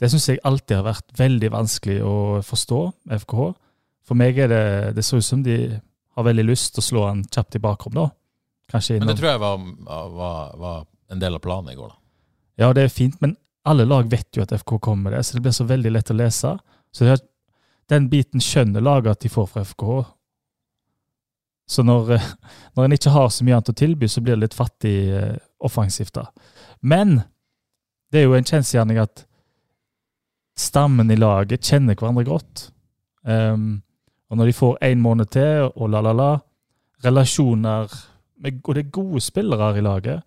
Det 0.01 0.11
syns 0.11 0.27
jeg 0.29 0.43
alltid 0.45 0.81
har 0.81 0.89
vært 0.89 1.15
veldig 1.17 1.51
vanskelig 1.55 2.01
å 2.05 2.17
forstå, 2.45 2.81
FKH. 3.23 3.53
For 4.05 4.19
meg 4.19 4.41
er 4.43 4.51
det 4.51 4.65
Det 4.99 5.05
ser 5.07 5.23
ut 5.23 5.25
som 5.25 5.45
de 5.47 5.79
har 6.15 6.27
veldig 6.27 6.45
lyst 6.45 6.75
til 6.75 6.83
å 6.83 6.89
slå 6.89 7.07
han 7.07 7.23
kjapt 7.25 7.57
i 7.57 7.63
bakrom, 7.63 7.95
da. 7.95 8.09
Kanskje 8.71 8.99
Men 8.99 9.13
det 9.13 9.17
tror 9.21 9.31
jeg 9.31 9.43
var, 9.43 9.65
var, 10.11 10.57
var 10.59 10.85
en 11.13 11.23
del 11.23 11.39
av 11.39 11.43
planen 11.45 11.73
i 11.73 11.79
går. 11.79 11.95
da. 11.95 12.01
Ja, 12.65 12.73
det 12.73 12.85
er 12.85 12.93
fint, 12.93 13.17
men 13.23 13.37
alle 13.65 13.87
lag 13.89 14.11
vet 14.11 14.37
jo 14.37 14.45
at 14.45 14.53
FK 14.53 14.79
kommer 14.79 15.09
med 15.11 15.19
det, 15.19 15.25
så 15.25 15.37
det 15.37 15.43
blir 15.47 15.57
så 15.57 15.67
veldig 15.69 15.95
lett 15.95 16.13
å 16.13 16.17
lese. 16.19 16.53
Så 16.95 17.09
det, 17.09 17.19
den 17.91 18.09
biten 18.13 18.43
skjønner 18.43 18.85
laget 18.85 19.17
at 19.17 19.25
de 19.25 19.33
får 19.33 19.51
fra 19.51 19.65
FKH. 19.67 20.05
Så 21.67 21.83
når, 21.83 22.15
eh, 22.17 22.33
når 22.77 22.87
en 22.87 22.97
ikke 22.97 23.13
har 23.15 23.31
så 23.33 23.45
mye 23.45 23.59
annet 23.59 23.73
å 23.73 23.77
tilby, 23.77 24.09
så 24.09 24.23
blir 24.23 24.37
det 24.37 24.47
litt 24.47 24.57
fattig 24.57 24.97
eh, 25.17 25.37
offensivt, 25.65 26.15
da. 26.15 26.29
Men 26.85 27.23
det 28.13 28.21
er 28.21 28.29
jo 28.29 28.37
en 28.37 28.47
kjensgjerning 28.47 29.01
at 29.03 29.25
stammen 30.61 31.11
i 31.11 31.19
laget 31.19 31.67
kjenner 31.67 31.97
hverandre 31.99 32.27
godt. 32.29 32.69
Um, 33.25 33.83
og 34.31 34.39
når 34.39 34.51
de 34.51 34.57
får 34.59 34.77
én 34.87 35.01
måned 35.03 35.33
til, 35.35 35.71
og 35.75 35.91
la, 35.91 36.03
la, 36.05 36.13
la 36.15 36.33
Relasjoner 37.05 37.91
med, 38.41 38.61
Og 38.65 38.75
det 38.75 38.85
er 38.85 38.91
gode 38.95 39.21
spillere 39.21 39.73
i 39.79 39.83
laget. 39.83 40.23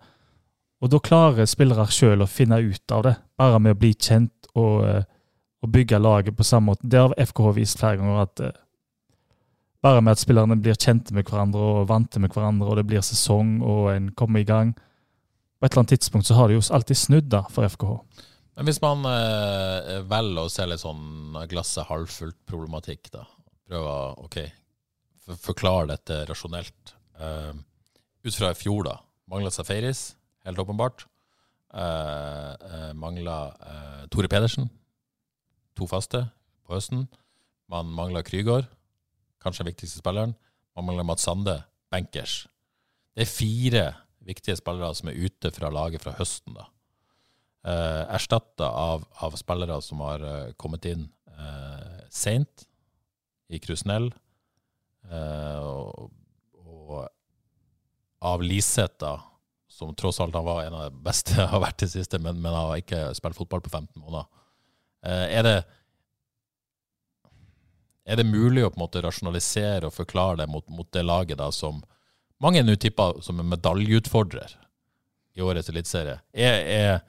Og 0.82 0.90
da 0.92 1.00
klarer 1.02 1.48
spillere 1.48 1.86
sjøl 1.90 2.22
å 2.22 2.30
finne 2.30 2.60
ut 2.60 2.92
av 2.94 3.02
det, 3.06 3.14
bare 3.38 3.58
med 3.62 3.74
å 3.74 3.78
bli 3.78 3.94
kjent 3.94 4.50
og, 4.54 4.84
eh, 4.86 5.06
og 5.62 5.72
bygge 5.74 5.98
laget 5.98 6.36
på 6.36 6.46
samme 6.46 6.72
måte. 6.72 6.86
Det 6.86 7.00
har 7.00 7.14
FKH 7.18 7.54
vist 7.56 7.80
flere 7.80 7.98
ganger, 7.98 8.20
at 8.22 8.42
uh, 8.44 8.50
bare 9.82 10.02
med 10.02 10.14
at 10.14 10.22
spillerne 10.22 10.58
blir 10.58 10.78
kjente 10.78 11.14
med 11.14 11.26
hverandre 11.28 11.60
og 11.60 11.88
vante 11.90 12.20
med 12.22 12.32
hverandre, 12.34 12.68
og 12.68 12.78
det 12.78 12.86
blir 12.86 13.04
sesong 13.04 13.58
og 13.62 13.92
en 13.94 14.10
kommer 14.18 14.42
i 14.42 14.48
gang 14.48 14.74
På 15.58 15.66
et 15.66 15.72
eller 15.72 15.82
annet 15.82 15.92
tidspunkt 15.96 16.26
så 16.26 16.34
har 16.38 16.48
det 16.48 16.54
jo 16.54 16.62
alltid 16.74 16.96
snudd 16.96 17.30
da, 17.34 17.40
for 17.50 17.66
FKH. 17.66 17.94
Men 18.58 18.68
hvis 18.68 18.78
man 18.82 19.02
eh, 19.10 19.96
velger 20.06 20.46
å 20.46 20.50
se 20.50 20.66
litt 20.66 20.82
sånn 20.82 21.34
glasset 21.50 21.86
halvfullt-problematikk, 21.90 23.10
da 23.14 23.24
Prøve 23.68 23.90
å 23.90 24.24
ok, 24.24 24.38
for, 25.26 25.40
forklare 25.50 25.90
dette 25.90 26.22
rasjonelt. 26.30 26.94
Uh, 27.20 27.52
ut 28.24 28.32
fra 28.32 28.54
i 28.54 28.56
fjor, 28.56 28.86
da. 28.86 28.94
Mangla 29.28 29.50
Safaris, 29.52 30.14
helt 30.46 30.62
åpenbart. 30.62 31.04
Uh, 31.68 32.54
uh, 32.56 32.92
Mangla 32.96 33.36
uh, 33.60 34.06
Tore 34.08 34.30
Pedersen, 34.32 34.70
to 35.78 35.88
faste 35.90 36.24
på 36.66 36.76
høsten. 36.76 37.06
Man 37.70 37.90
mangler 37.94 38.26
Krygård, 38.26 38.68
kanskje 39.42 39.64
den 39.64 39.72
viktigste 39.72 40.02
spilleren. 40.02 40.34
Man 40.76 40.88
mangler 40.88 41.06
Mats 41.06 41.26
Sande, 41.26 41.60
bankers. 41.92 42.46
Det 43.14 43.24
er 43.24 43.30
fire 43.30 43.84
viktige 44.28 44.58
spillere 44.58 44.92
som 44.96 45.10
er 45.10 45.18
ute 45.24 45.52
fra 45.54 45.70
laget 45.72 46.04
fra 46.04 46.14
høsten, 46.18 46.56
da. 46.58 46.68
Eh, 47.68 48.04
Erstatta 48.14 48.68
av, 48.70 49.04
av 49.24 49.34
spillere 49.40 49.80
som 49.84 50.02
har 50.04 50.22
eh, 50.24 50.52
kommet 50.60 50.86
inn 50.88 51.08
eh, 51.32 51.98
seint, 52.14 52.66
i 53.48 53.58
Krusnell. 53.64 54.10
eh, 55.08 55.58
og, 55.64 56.10
og 56.60 57.08
av 58.28 58.42
Liseth, 58.44 59.08
som 59.68 59.94
tross 59.96 60.18
alt 60.20 60.36
han 60.36 60.44
var 60.46 60.64
en 60.66 60.76
av 60.76 60.88
de 60.90 61.02
beste 61.06 61.34
har 61.52 61.62
vært 61.62 61.86
i 61.86 61.90
siste, 61.90 62.20
men, 62.22 62.40
men 62.42 62.54
har 62.54 62.76
ikke 62.80 63.08
spilt 63.16 63.38
fotball 63.38 63.64
på 63.64 63.72
15 63.72 63.94
måneder. 64.02 64.28
Eh, 65.06 65.26
er 65.38 65.46
det 65.46 65.58
er 68.08 68.16
det 68.16 68.24
mulig 68.24 68.64
å 68.64 68.70
på 68.72 68.78
en 68.78 68.86
måte 68.86 69.02
rasjonalisere 69.04 69.90
og 69.90 69.92
forklare 69.92 70.40
det 70.40 70.48
mot, 70.48 70.64
mot 70.72 70.88
det 70.96 71.04
laget 71.04 71.36
da 71.40 71.50
som 71.52 71.82
mange 72.40 72.62
nå 72.64 72.76
tipper 72.80 73.18
som 73.24 73.40
en 73.40 73.50
medaljeutfordrer 73.50 74.54
i 75.36 75.44
årets 75.44 75.68
eliteserie? 75.68 76.16
Er, 76.32 76.62
er, 76.72 77.02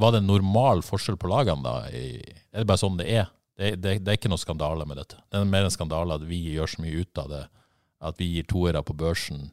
var 0.00 0.10
det 0.12 0.24
en 0.24 0.30
normal 0.32 0.82
forskjell 0.82 1.20
på 1.20 1.30
lagene 1.30 1.62
da? 1.62 1.74
I, 1.94 2.18
er 2.50 2.64
det 2.64 2.66
bare 2.66 2.82
sånn 2.82 2.98
det 2.98 3.06
er? 3.12 3.30
Det, 3.60 3.76
det, 3.78 3.94
det 4.02 4.10
er 4.10 4.18
ikke 4.18 4.32
noe 4.32 4.40
skandale 4.40 4.86
med 4.88 4.98
dette. 4.98 5.20
Det 5.30 5.38
er 5.38 5.48
mer 5.52 5.68
en 5.68 5.74
skandale 5.74 6.16
at 6.18 6.26
vi 6.26 6.40
gjør 6.56 6.72
så 6.72 6.82
mye 6.82 7.04
ut 7.04 7.22
av 7.22 7.30
det. 7.30 7.44
At 8.10 8.18
vi 8.18 8.30
gir 8.32 8.46
toere 8.48 8.80
på 8.82 8.96
børsen, 8.96 9.50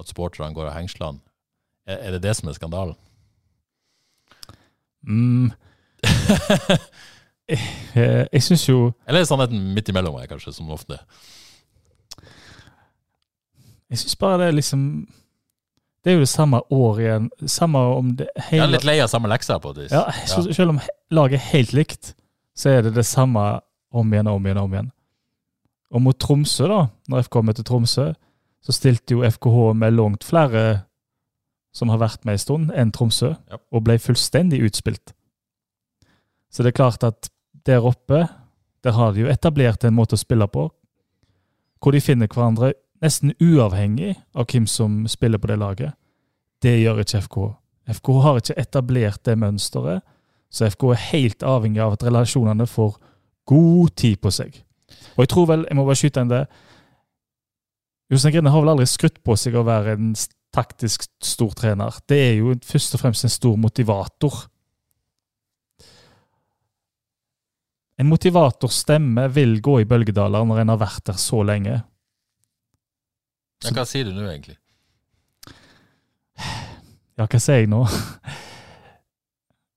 at 0.00 0.08
sporterne 0.08 0.56
går 0.56 0.70
av 0.70 0.78
hengslene. 0.78 1.20
Er, 1.86 2.00
er 2.08 2.16
det 2.16 2.22
det 2.24 2.32
som 2.38 2.48
er 2.50 2.56
skandalen? 2.56 2.96
Mm. 5.06 5.52
jeg 7.50 8.28
jeg 8.32 8.42
syns 8.42 8.64
jo 8.68 8.92
Eller 9.06 9.20
er 9.20 9.28
sannheten 9.28 9.62
midt 9.74 9.88
imellom 9.92 10.16
her, 10.20 10.26
kanskje, 10.30 10.52
som 10.54 10.70
ofte? 10.70 10.98
Jeg 13.90 13.98
syns 14.04 14.16
bare 14.20 14.38
det 14.40 14.46
er 14.50 14.56
liksom 14.58 14.84
Det 16.04 16.12
er 16.12 16.16
jo 16.16 16.22
det 16.24 16.30
samme 16.32 16.60
år 16.72 17.00
igjen. 17.02 17.26
Samme 17.50 17.78
om 17.96 18.12
det 18.16 18.28
Jeg 18.50 18.62
er 18.62 18.70
litt 18.72 18.86
lei 18.88 18.98
av 19.04 19.10
samme 19.12 19.28
lekser 19.28 19.58
på 19.60 19.74
et 19.74 19.82
vis. 19.82 19.92
Ja, 19.92 20.06
så, 20.30 20.44
Selv 20.56 20.72
om 20.76 20.78
laget 21.12 21.36
er 21.40 21.48
helt 21.50 21.74
likt, 21.76 22.14
så 22.56 22.70
er 22.76 22.86
det 22.86 22.94
det 22.96 23.04
samme 23.04 23.42
om 23.92 24.12
igjen 24.14 24.30
og 24.30 24.38
om 24.38 24.46
igjen. 24.46 24.58
og 24.62 24.64
om 24.70 24.74
igjen. 24.78 24.90
Og 25.90 26.02
mot 26.02 26.18
Tromsø, 26.22 26.68
da, 26.70 26.78
når 27.10 27.26
FK 27.26 27.40
møtte 27.44 27.64
Tromsø, 27.66 28.12
så 28.62 28.72
stilte 28.72 29.16
jo 29.16 29.24
FKH 29.26 29.72
med 29.74 29.92
langt 29.98 30.24
flere 30.24 30.84
som 31.74 31.90
har 31.92 31.98
vært 32.00 32.24
med 32.24 32.36
en 32.38 32.42
stund, 32.42 32.70
enn 32.74 32.92
Tromsø, 32.94 33.34
Ja. 33.50 33.58
og 33.72 33.84
ble 33.84 33.98
fullstendig 33.98 34.62
utspilt. 34.66 35.12
Så 36.50 36.62
det 36.62 36.72
er 36.72 36.78
klart 36.80 37.04
at 37.04 37.28
der 37.66 37.84
oppe, 37.86 38.26
der 38.84 38.96
har 38.96 39.12
de 39.12 39.24
jo 39.24 39.32
etablert 39.32 39.84
en 39.84 39.96
måte 39.96 40.16
å 40.16 40.20
spille 40.20 40.46
på, 40.48 40.68
hvor 41.80 41.96
de 41.96 42.00
finner 42.04 42.28
hverandre 42.28 42.72
nesten 43.00 43.32
uavhengig 43.40 44.14
av 44.36 44.48
hvem 44.50 44.66
som 44.68 45.04
spiller 45.08 45.40
på 45.40 45.50
det 45.50 45.58
laget. 45.60 45.96
Det 46.60 46.76
gjør 46.80 47.00
ikke 47.02 47.22
FK. 47.24 47.38
FK 47.96 48.10
har 48.24 48.40
ikke 48.40 48.58
etablert 48.60 49.22
det 49.24 49.36
mønsteret, 49.40 50.02
så 50.50 50.66
FK 50.68 50.90
er 50.92 51.06
helt 51.10 51.46
avhengig 51.46 51.80
av 51.80 51.94
at 51.94 52.04
relasjonene 52.04 52.66
får 52.68 52.98
god 53.48 53.94
tid 53.96 54.20
på 54.20 54.32
seg. 54.34 54.58
Og 55.14 55.24
jeg 55.24 55.32
tror 55.32 55.48
vel, 55.50 55.64
jeg 55.68 55.78
må 55.78 55.86
bare 55.86 55.98
skyte 55.98 56.24
inn 56.24 56.32
det 56.32 56.44
Jostein 58.10 58.34
Grine 58.34 58.50
har 58.50 58.62
vel 58.64 58.72
aldri 58.72 58.88
skrytt 58.90 59.20
på 59.22 59.36
seg 59.38 59.54
å 59.54 59.62
være 59.62 59.94
en 59.94 60.08
taktisk 60.50 61.04
stor 61.22 61.52
trener. 61.54 61.94
Det 62.10 62.18
er 62.18 62.32
jo 62.40 62.56
først 62.66 62.96
og 62.96 63.04
fremst 63.04 63.26
en 63.26 63.30
stor 63.30 63.54
motivator. 63.60 64.48
En 68.00 68.08
motivators 68.08 68.80
stemme 68.80 69.26
vil 69.34 69.58
gå 69.60 69.80
i 69.82 69.88
bølgedaler 69.88 70.46
når 70.48 70.62
en 70.62 70.72
har 70.72 70.80
vært 70.80 71.04
der 71.10 71.18
så 71.20 71.42
lenge. 71.44 71.82
Ja, 73.60 73.72
hva 73.76 73.84
sier 73.84 74.08
du 74.08 74.14
nå, 74.16 74.24
egentlig? 74.24 74.56
Ja, 77.20 77.26
hva 77.26 77.40
sier 77.42 77.60
jeg 77.60 77.68
nå? 77.68 77.82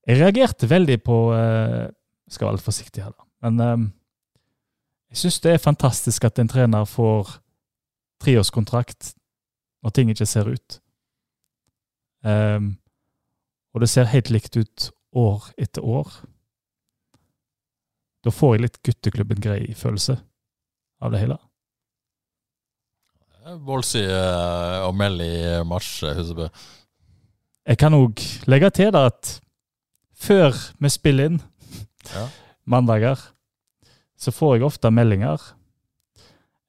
Jeg 0.08 0.20
reagerte 0.20 0.68
veldig 0.68 0.96
på 1.04 1.18
eh, 1.36 1.84
Jeg 2.24 2.34
skal 2.34 2.48
være 2.48 2.56
litt 2.58 2.64
forsiktig 2.64 3.04
her, 3.04 3.12
da. 3.12 3.26
Men 3.44 3.60
eh, 3.60 3.84
jeg 5.12 5.20
syns 5.22 5.38
det 5.44 5.52
er 5.54 5.62
fantastisk 5.62 6.24
at 6.24 6.40
en 6.40 6.48
trener 6.48 6.88
får 6.88 7.36
treårskontrakt 8.24 9.12
når 9.84 9.94
ting 9.94 10.10
ikke 10.10 10.26
ser 10.26 10.48
ut. 10.48 10.78
Ehm, 12.24 12.70
og 13.74 13.84
det 13.84 13.90
ser 13.92 14.08
helt 14.10 14.32
likt 14.32 14.56
ut 14.56 14.88
år 15.12 15.50
etter 15.60 15.84
år. 15.84 16.08
Da 18.24 18.32
får 18.32 18.54
jeg 18.54 18.62
litt 18.64 18.78
gutteklubben-grei-følelse 18.86 20.16
av 21.04 21.12
det 21.12 21.20
hele. 21.20 21.36
Bolsy 23.60 24.00
uh, 24.08 24.86
og 24.86 24.94
Mell 24.96 25.20
i 25.20 25.34
mars, 25.68 25.98
eh, 26.02 26.16
Husebø. 26.16 26.46
Jeg 27.68 27.80
kan 27.80 27.96
òg 27.96 28.20
legge 28.48 28.70
til 28.72 28.92
det 28.94 29.02
at 29.10 29.32
før 30.16 30.56
vi 30.80 30.92
spiller 30.92 31.32
inn 31.32 31.42
Ja. 32.14 32.28
mandager, 32.72 33.20
så 34.16 34.32
får 34.32 34.56
jeg 34.56 34.64
ofte 34.64 34.90
meldinger. 34.90 35.40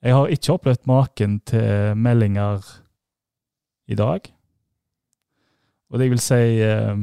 Jeg 0.03 0.13
har 0.13 0.27
ikke 0.27 0.53
opplevd 0.53 0.83
maken 0.87 1.39
til 1.47 1.95
meldinger 1.95 2.63
i 3.87 3.95
dag. 3.95 4.27
Og 5.91 5.99
det 5.99 6.09
vil 6.11 6.19
si 6.19 6.59
eh, 6.65 6.95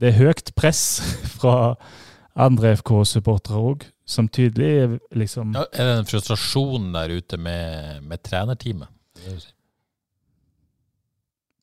Det 0.00 0.08
er 0.08 0.18
høyt 0.20 0.52
press 0.56 0.82
fra 1.38 1.76
andre 2.36 2.74
FK-supportere 2.76 3.60
òg, 3.72 3.84
som 4.06 4.28
tydelig 4.28 4.70
er 4.84 4.96
liksom 5.16 5.54
Ja, 5.56 5.64
er 5.72 5.88
det 5.88 5.98
en 6.00 6.08
frustrasjon 6.08 6.90
der 6.94 7.14
ute 7.16 7.38
med, 7.40 8.02
med 8.06 8.22
trenerteamet? 8.22 8.92
Si. 9.16 9.52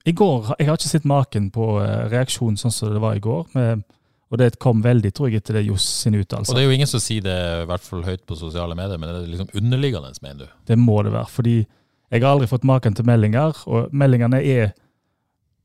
I 0.04 0.12
går, 0.12 0.56
Jeg 0.60 0.68
har 0.68 0.76
ikke 0.76 0.90
sett 0.90 1.06
maken 1.08 1.52
på 1.56 1.66
reaksjonen 2.12 2.58
sånn 2.60 2.74
som 2.76 2.92
det 2.92 3.00
var 3.00 3.16
i 3.16 3.22
går. 3.24 3.46
Med, 3.56 3.86
og 4.34 4.40
det 4.42 4.58
kom 4.60 4.82
veldig, 4.84 5.14
tror 5.16 5.30
jeg, 5.30 5.40
etter 5.40 5.60
det 5.60 5.68
Johs 5.68 5.86
sin 6.02 6.18
Og 6.18 6.26
det 6.26 6.58
er 6.58 6.66
jo 6.66 6.76
ingen 6.76 6.90
som 6.90 7.00
sier 7.00 7.22
det 7.24 7.38
i 7.62 7.68
hvert 7.70 7.86
fall 7.86 8.04
høyt 8.04 8.26
på 8.28 8.36
sosiale 8.36 8.76
medier, 8.76 8.98
men 8.98 9.12
det 9.14 9.22
er 9.22 9.32
liksom 9.32 9.54
underliggende, 9.62 10.12
mener 10.26 10.44
du? 10.44 10.54
Det 10.68 10.78
må 10.78 10.98
det 11.06 11.14
være. 11.14 11.30
Fordi 11.32 11.56
jeg 11.62 12.22
har 12.22 12.34
aldri 12.34 12.50
fått 12.50 12.66
maken 12.68 12.98
til 12.98 13.06
meldinger, 13.08 13.62
og 13.70 13.94
meldingene 13.94 14.42
er, 14.42 14.74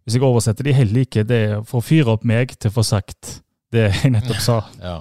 hvis 0.04 0.18
jeg 0.18 0.26
oversetter 0.28 0.68
de, 0.68 0.76
helt 0.76 0.94
like. 0.94 1.24
Det 1.26 1.40
er 1.48 1.64
for 1.66 1.80
å 1.80 1.86
fyre 1.88 2.14
opp 2.14 2.28
meg 2.28 2.54
til 2.60 2.70
å 2.70 2.76
få 2.76 2.84
sagt 2.86 3.40
det 3.72 3.86
jeg 4.02 4.12
nettopp 4.12 4.40
sa. 4.44 4.60
Ja. 4.82 5.00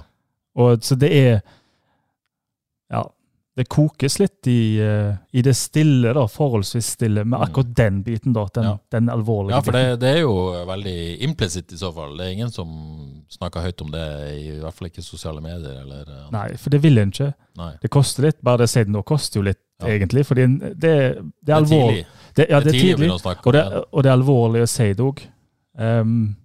Og 0.58 0.82
så 0.82 0.96
det 0.98 1.12
er 1.14 1.40
Ja, 2.90 3.04
det 3.58 3.66
kokes 3.68 4.18
litt 4.20 4.46
i, 4.46 4.78
eh, 4.80 5.16
i 5.34 5.42
det 5.42 5.52
stille, 5.58 6.12
da, 6.14 6.22
forholdsvis 6.30 6.92
stille, 6.94 7.24
med 7.26 7.40
akkurat 7.42 7.72
den 7.76 8.02
biten, 8.06 8.32
da. 8.32 8.44
Den, 8.54 8.64
Mm. 8.64 8.70
Ja. 8.70 8.78
den 8.94 9.08
alvorlige 9.10 9.56
Ja, 9.56 9.60
for 9.66 9.72
det, 9.72 10.00
det 10.00 10.08
er 10.16 10.20
jo 10.20 10.34
veldig 10.66 10.94
implisitt 11.26 11.72
i 11.72 11.76
så 11.76 11.90
fall. 11.92 12.16
Det 12.16 12.26
er 12.26 12.30
ingen 12.36 12.50
som 12.54 12.68
snakker 13.28 13.60
høyt 13.66 13.82
om 13.82 13.90
det, 13.90 14.04
i 14.38 14.60
hvert 14.62 14.74
fall 14.74 14.88
ikke 14.88 15.02
sosiale 15.02 15.40
medier. 15.42 15.80
Eller, 15.82 16.00
eh, 16.06 16.30
Nei, 16.32 16.56
for 16.56 16.70
det 16.70 16.80
vil 16.82 16.98
en 16.98 17.10
ikke. 17.12 17.32
nei. 17.58 17.72
Det 17.82 17.90
koster 17.90 18.22
litt. 18.28 18.40
Bare 18.42 18.58
det 18.62 18.68
å 18.70 18.72
si 18.76 18.84
det 18.84 18.94
nå 18.94 19.02
koster 19.04 19.40
jo 19.40 19.42
litt, 19.50 19.58
Ja. 19.82 19.86
egentlig. 19.88 20.24
Fordi 20.26 20.46
det, 20.58 20.78
det 20.78 20.94
Det 21.44 21.52
er 21.52 21.56
alvorlig. 21.60 22.06
Det, 22.34 22.46
ja, 22.50 22.60
det 22.60 22.74
er 22.74 22.78
tidlig 22.78 23.10
og 23.10 23.52
det, 23.52 23.84
og 23.92 24.02
det 24.02 24.10
er 24.10 24.16
alvorlig 24.16 24.62
å 24.62 24.68
si 24.68 24.92
det 24.94 25.02
òg. 25.04 25.20
Um, 25.78 26.36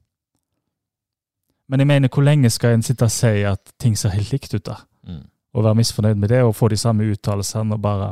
men 1.72 1.80
jeg 1.80 1.88
mener, 1.88 2.12
hvor 2.12 2.26
lenge 2.26 2.52
skal 2.52 2.76
en 2.76 2.84
sitte 2.86 3.08
og 3.08 3.14
si 3.14 3.44
at 3.48 3.74
ting 3.80 3.96
ser 4.00 4.14
helt 4.16 4.34
likt 4.34 4.54
ut 4.56 4.66
da? 4.68 4.82
Mm. 5.08 5.24
Og 5.54 5.66
være 5.66 5.80
misfornøyd 5.80 6.20
med 6.20 6.34
det, 6.34 6.42
og 6.44 6.56
få 6.58 6.70
de 6.74 6.80
samme 6.80 7.08
uttalelsene 7.14 7.78
og 7.78 7.82
bare 7.84 8.12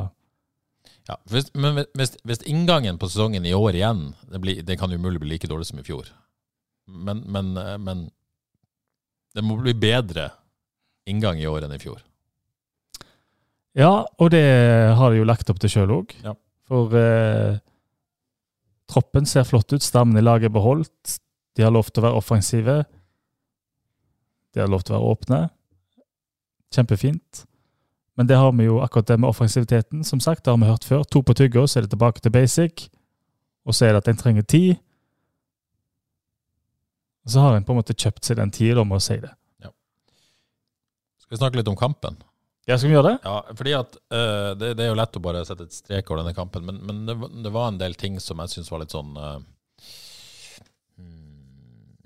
Ja, 1.08 1.16
hvis, 1.30 1.48
men 1.58 1.82
hvis, 1.98 2.14
hvis 2.22 2.44
inngangen 2.46 2.98
på 2.98 3.08
sesongen 3.10 3.44
i 3.44 3.52
år 3.52 3.74
igjen 3.74 4.12
Det, 4.30 4.38
blir, 4.40 4.60
det 4.62 4.76
kan 4.78 4.92
umulig 4.92 5.18
bli 5.20 5.32
like 5.32 5.50
dårlig 5.50 5.66
som 5.66 5.80
i 5.80 5.86
fjor. 5.86 6.06
Men, 6.86 7.24
men, 7.26 7.56
eh, 7.58 7.78
men 7.78 8.06
det 9.34 9.44
må 9.44 9.56
bli 9.58 9.74
bedre 9.74 10.30
inngang 11.08 11.40
i 11.40 11.48
år 11.48 11.66
enn 11.66 11.74
i 11.74 11.80
fjor. 11.82 12.00
Ja, 13.78 14.04
og 14.20 14.32
det 14.34 14.44
har 14.96 15.10
de 15.10 15.20
jo 15.20 15.28
lagt 15.28 15.48
opp 15.50 15.60
til 15.62 15.72
sjøl 15.72 15.94
òg. 15.94 16.12
Ja. 16.24 16.34
For 16.68 16.92
eh, 16.96 17.60
troppen 18.92 19.28
ser 19.28 19.48
flott 19.48 19.72
ut, 19.72 19.84
stammen 19.84 20.18
i 20.20 20.24
laget 20.24 20.50
er 20.50 20.56
beholdt. 20.56 21.18
De 21.56 21.64
har 21.64 21.72
lov 21.72 21.88
til 21.90 22.02
å 22.02 22.06
være 22.08 22.20
offensive. 22.20 22.82
De 24.52 24.60
har 24.60 24.68
lov 24.70 24.82
til 24.84 24.94
å 24.94 24.98
være 25.00 25.12
åpne. 25.16 25.40
Kjempefint. 26.72 27.44
Men 28.20 28.28
det 28.28 28.36
har 28.36 28.52
vi 28.52 28.66
jo 28.68 28.80
akkurat 28.84 29.08
det 29.08 29.16
med 29.22 29.30
offensiviteten. 29.32 30.02
Som 30.04 30.20
sagt, 30.20 30.44
det 30.44 30.52
har 30.52 30.60
vi 30.60 30.68
hørt 30.68 30.84
før. 30.84 31.04
To 31.08 31.22
på 31.24 31.34
tygga, 31.38 31.64
så 31.66 31.78
er 31.80 31.86
det 31.86 31.94
tilbake 31.94 32.20
til 32.24 32.34
basic. 32.34 32.88
Og 33.64 33.76
så 33.76 33.86
er 33.86 33.94
det 33.96 34.02
at 34.02 34.10
en 34.12 34.20
trenger 34.20 34.42
tid. 34.44 34.74
Og 37.24 37.30
så 37.32 37.44
har 37.44 37.56
en 37.56 37.64
på 37.64 37.72
en 37.72 37.78
måte 37.78 37.94
kjøpt 37.96 38.26
seg 38.26 38.36
den 38.40 38.50
tida 38.52 38.82
med 38.84 38.98
å 38.98 39.04
si 39.04 39.16
det. 39.22 39.30
Skal 41.22 41.36
vi 41.36 41.40
snakke 41.40 41.56
litt 41.60 41.70
om 41.70 41.78
kampen? 41.78 42.18
Ja, 42.68 42.76
skal 42.76 42.90
vi 42.90 42.94
gjøre 42.96 43.12
det? 43.14 43.18
Ja, 43.24 43.38
fordi 43.58 43.72
at 43.74 43.94
uh, 44.12 44.50
det, 44.58 44.72
det 44.78 44.84
er 44.84 44.90
jo 44.92 44.98
lett 44.98 45.16
å 45.18 45.22
bare 45.24 45.40
sette 45.48 45.64
et 45.66 45.74
strek 45.74 46.10
over 46.12 46.20
denne 46.20 46.34
kampen, 46.36 46.66
men, 46.68 46.76
men 46.86 47.00
det, 47.08 47.16
var- 47.18 47.32
det 47.46 47.52
var 47.54 47.70
en 47.72 47.78
del 47.80 47.96
ting 47.98 48.18
som 48.22 48.42
jeg 48.42 48.52
syns 48.52 48.68
var 48.70 48.82
litt 48.84 48.92
sånn 48.94 49.16
eh, 49.18 49.38
hmm, 51.00 51.96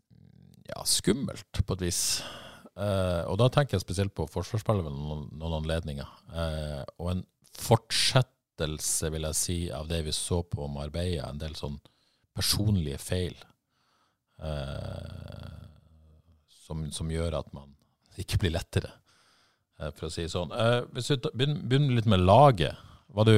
Ja, 0.77 0.83
skummelt, 0.85 1.63
på 1.65 1.73
et 1.79 1.87
vis. 1.87 2.01
Eh, 2.77 3.23
og 3.31 3.39
da 3.41 3.49
tenker 3.49 3.79
jeg 3.79 3.85
spesielt 3.87 4.13
på 4.13 4.27
forsvarsspillet 4.29 4.85
ved 4.85 4.93
noen, 4.93 5.23
noen 5.41 5.55
anledninger. 5.63 6.11
Eh, 6.37 6.83
og 7.01 7.13
en 7.15 7.23
fortsettelse, 7.57 9.09
vil 9.15 9.25
jeg 9.25 9.39
si, 9.39 9.57
av 9.73 9.89
det 9.89 10.03
vi 10.05 10.13
så 10.13 10.43
på 10.45 10.69
Marbella. 10.69 11.31
En 11.31 11.41
del 11.41 11.57
sånn 11.57 11.79
personlige 12.37 13.01
feil 13.01 13.33
eh, 14.45 15.65
som, 16.67 16.85
som 16.93 17.09
gjør 17.09 17.39
at 17.41 17.49
man 17.57 17.73
ikke 18.21 18.43
blir 18.43 18.53
lettere 18.53 18.93
eh, 19.81 19.89
for 19.97 20.11
å 20.11 20.13
si 20.13 20.27
det 20.27 20.35
sånn. 20.35 20.53
Eh, 20.53 20.83
hvis 20.93 21.15
vi 21.15 21.21
begynner, 21.33 21.97
litt 21.97 22.13
med 22.13 22.27
laget. 22.27 22.77
Du, 23.17 23.33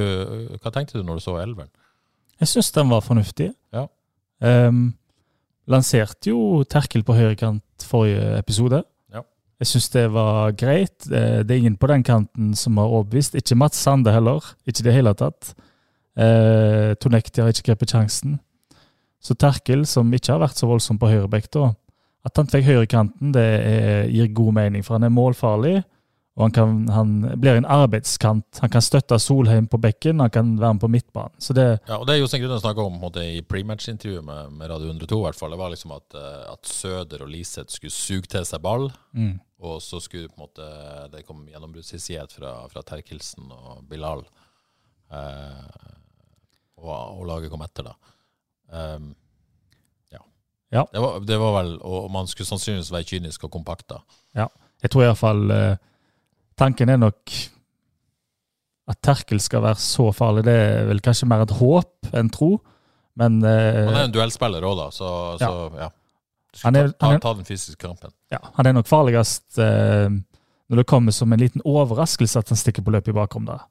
hva 0.59 0.75
tenkte 0.75 0.99
du 0.99 1.07
når 1.07 1.21
du 1.21 1.23
så 1.23 1.39
elveren? 1.39 1.71
Jeg 2.43 2.51
syns 2.51 2.75
den 2.75 2.91
var 2.91 3.05
fornuftig. 3.05 3.53
Ja. 3.71 3.87
Ehm, 4.43 4.89
lanserte 5.69 6.31
jo 6.31 6.63
Terkel 6.69 7.05
på 7.05 7.15
høyrekant 7.17 7.85
forrige 7.85 8.37
episode. 8.39 8.81
Ja. 9.13 9.23
Jeg 9.61 9.71
syns 9.71 9.89
det 9.93 10.05
var 10.13 10.53
greit. 10.57 10.97
Det 11.05 11.49
er 11.49 11.57
ingen 11.57 11.77
på 11.79 11.89
den 11.91 12.03
kanten 12.05 12.53
som 12.57 12.77
har 12.81 12.89
overbevist. 12.89 13.37
Ikke 13.37 13.57
Mats 13.59 13.81
Sande 13.81 14.13
heller. 14.13 14.43
Ikke 14.65 14.83
i 14.83 14.87
det 14.89 14.95
hele 14.97 15.13
tatt. 15.17 15.53
Eh, 16.19 16.95
Tonekti 16.99 17.43
har 17.43 17.53
ikke 17.53 17.71
grepet 17.71 17.93
sjansen. 17.93 18.39
Så 19.21 19.35
Terkel, 19.35 19.85
som 19.87 20.09
ikke 20.15 20.33
har 20.33 20.41
vært 20.43 20.59
så 20.59 20.67
voldsom 20.69 20.99
på 20.99 21.09
høyrebekk, 21.11 21.49
da, 21.53 21.73
at 22.25 22.39
han 22.39 22.47
fikk 22.51 22.65
høyrekanten, 22.67 23.33
det 23.35 23.43
er, 23.43 24.05
gir 24.11 24.29
god 24.35 24.55
mening, 24.55 24.83
for 24.85 24.95
han 24.95 25.07
er 25.07 25.13
målfarlig. 25.13 25.81
Og 26.39 26.45
han, 26.45 26.53
kan, 26.55 26.75
han 26.95 27.09
blir 27.35 27.57
en 27.59 27.65
arbeidskant. 27.67 28.61
Han 28.63 28.71
kan 28.71 28.83
støtte 28.83 29.17
Solheim 29.19 29.65
på 29.67 29.75
bekken, 29.83 30.21
han 30.23 30.31
kan 30.31 30.53
være 30.55 30.77
med 30.77 30.81
på 30.85 30.89
midtbanen. 30.93 31.33
Så 31.37 31.51
det, 31.53 31.65
Ja, 31.89 31.97
og 31.97 32.05
Det 32.07 32.13
er 32.15 32.21
Jostein 32.21 32.45
snakka 32.45 32.55
om 32.55 32.61
snakke 32.63 32.85
om 32.85 32.99
måte, 33.01 33.25
i 33.27 33.41
prematch-intervjuet 33.43 34.23
med, 34.23 34.53
med 34.55 34.71
Radio 34.71 34.87
102. 34.87 35.19
i 35.19 35.25
hvert 35.25 35.35
fall. 35.35 35.51
Det 35.51 35.59
var 35.59 35.73
liksom 35.73 35.91
at, 35.97 36.15
eh, 36.15 36.45
at 36.53 36.71
Søder 36.71 37.25
og 37.25 37.29
Liseth 37.33 37.75
skulle 37.75 37.91
suge 37.91 38.31
til 38.31 38.47
seg 38.47 38.63
ball, 38.63 38.87
mm. 39.11 39.33
og 39.59 39.81
så 39.83 39.99
skulle 39.99 40.31
på 40.31 40.39
en 40.39 40.45
måte 40.45 40.69
det 41.11 41.25
komme 41.27 41.51
gjennombruddshissighet 41.51 42.37
fra, 42.39 42.53
fra 42.71 42.85
Terkelsen 42.87 43.51
og 43.51 43.83
Bilal. 43.91 44.23
Eh, 45.11 45.91
og, 46.79 47.19
og 47.19 47.27
laget 47.27 47.51
kom 47.51 47.67
etter, 47.67 47.91
da. 47.91 48.15
Um, 48.71 49.11
ja. 50.15 50.23
Ja. 50.71 50.87
Det, 50.93 51.03
var, 51.03 51.19
det 51.25 51.37
var 51.41 51.55
vel 51.55 51.71
Og 51.81 52.11
man 52.13 52.27
skulle 52.29 52.45
sannsynligvis 52.45 52.91
være 52.93 53.07
kynisk 53.11 53.43
og 53.47 53.51
kompakt, 53.57 53.89
da. 53.91 53.99
Ja. 54.37 54.47
Jeg 54.79 54.93
tror 54.93 55.03
iallfall 55.03 55.49
eh, 55.51 55.77
Tanken 56.59 56.89
er 56.91 56.99
nok 56.99 57.31
at 58.89 58.97
Terkel 59.05 59.39
skal 59.43 59.61
være 59.63 59.79
så 59.79 60.09
farlig. 60.15 60.43
Det 60.47 60.55
er 60.57 60.87
vel 60.89 60.99
kanskje 61.05 61.27
mer 61.29 61.43
et 61.45 61.53
håp 61.59 62.09
enn 62.17 62.29
tro, 62.33 62.55
men 63.19 63.37
eh, 63.45 63.85
Han 63.85 63.95
er 63.99 64.07
en 64.09 64.15
duellspiller 64.15 64.65
òg, 64.65 64.75
da, 64.79 64.87
så, 64.95 65.09
så 65.39 65.51
ja. 65.77 65.89
Du 66.49 66.63
Han 66.65 66.73
skal 66.73 66.79
er- 66.81 66.93
ta, 66.97 67.11
ta, 67.13 67.19
ta 67.27 67.33
den 67.37 67.45
fysiske 67.45 67.77
kampen. 67.83 68.11
ja, 68.33 68.39
han 68.55 68.65
er 68.65 68.73
nok 68.73 68.87
farligst 68.89 69.59
eh, 69.61 70.09
når 70.69 70.81
det 70.81 70.87
kommer 70.89 71.13
som 71.13 71.31
en 71.33 71.39
liten 71.41 71.61
overraskelse 71.65 72.39
at 72.41 72.49
han 72.49 72.57
stikker 72.59 72.81
på 72.85 72.91
løpet 72.93 73.13
i 73.13 73.17
bakrom 73.19 73.45
der. 73.45 73.61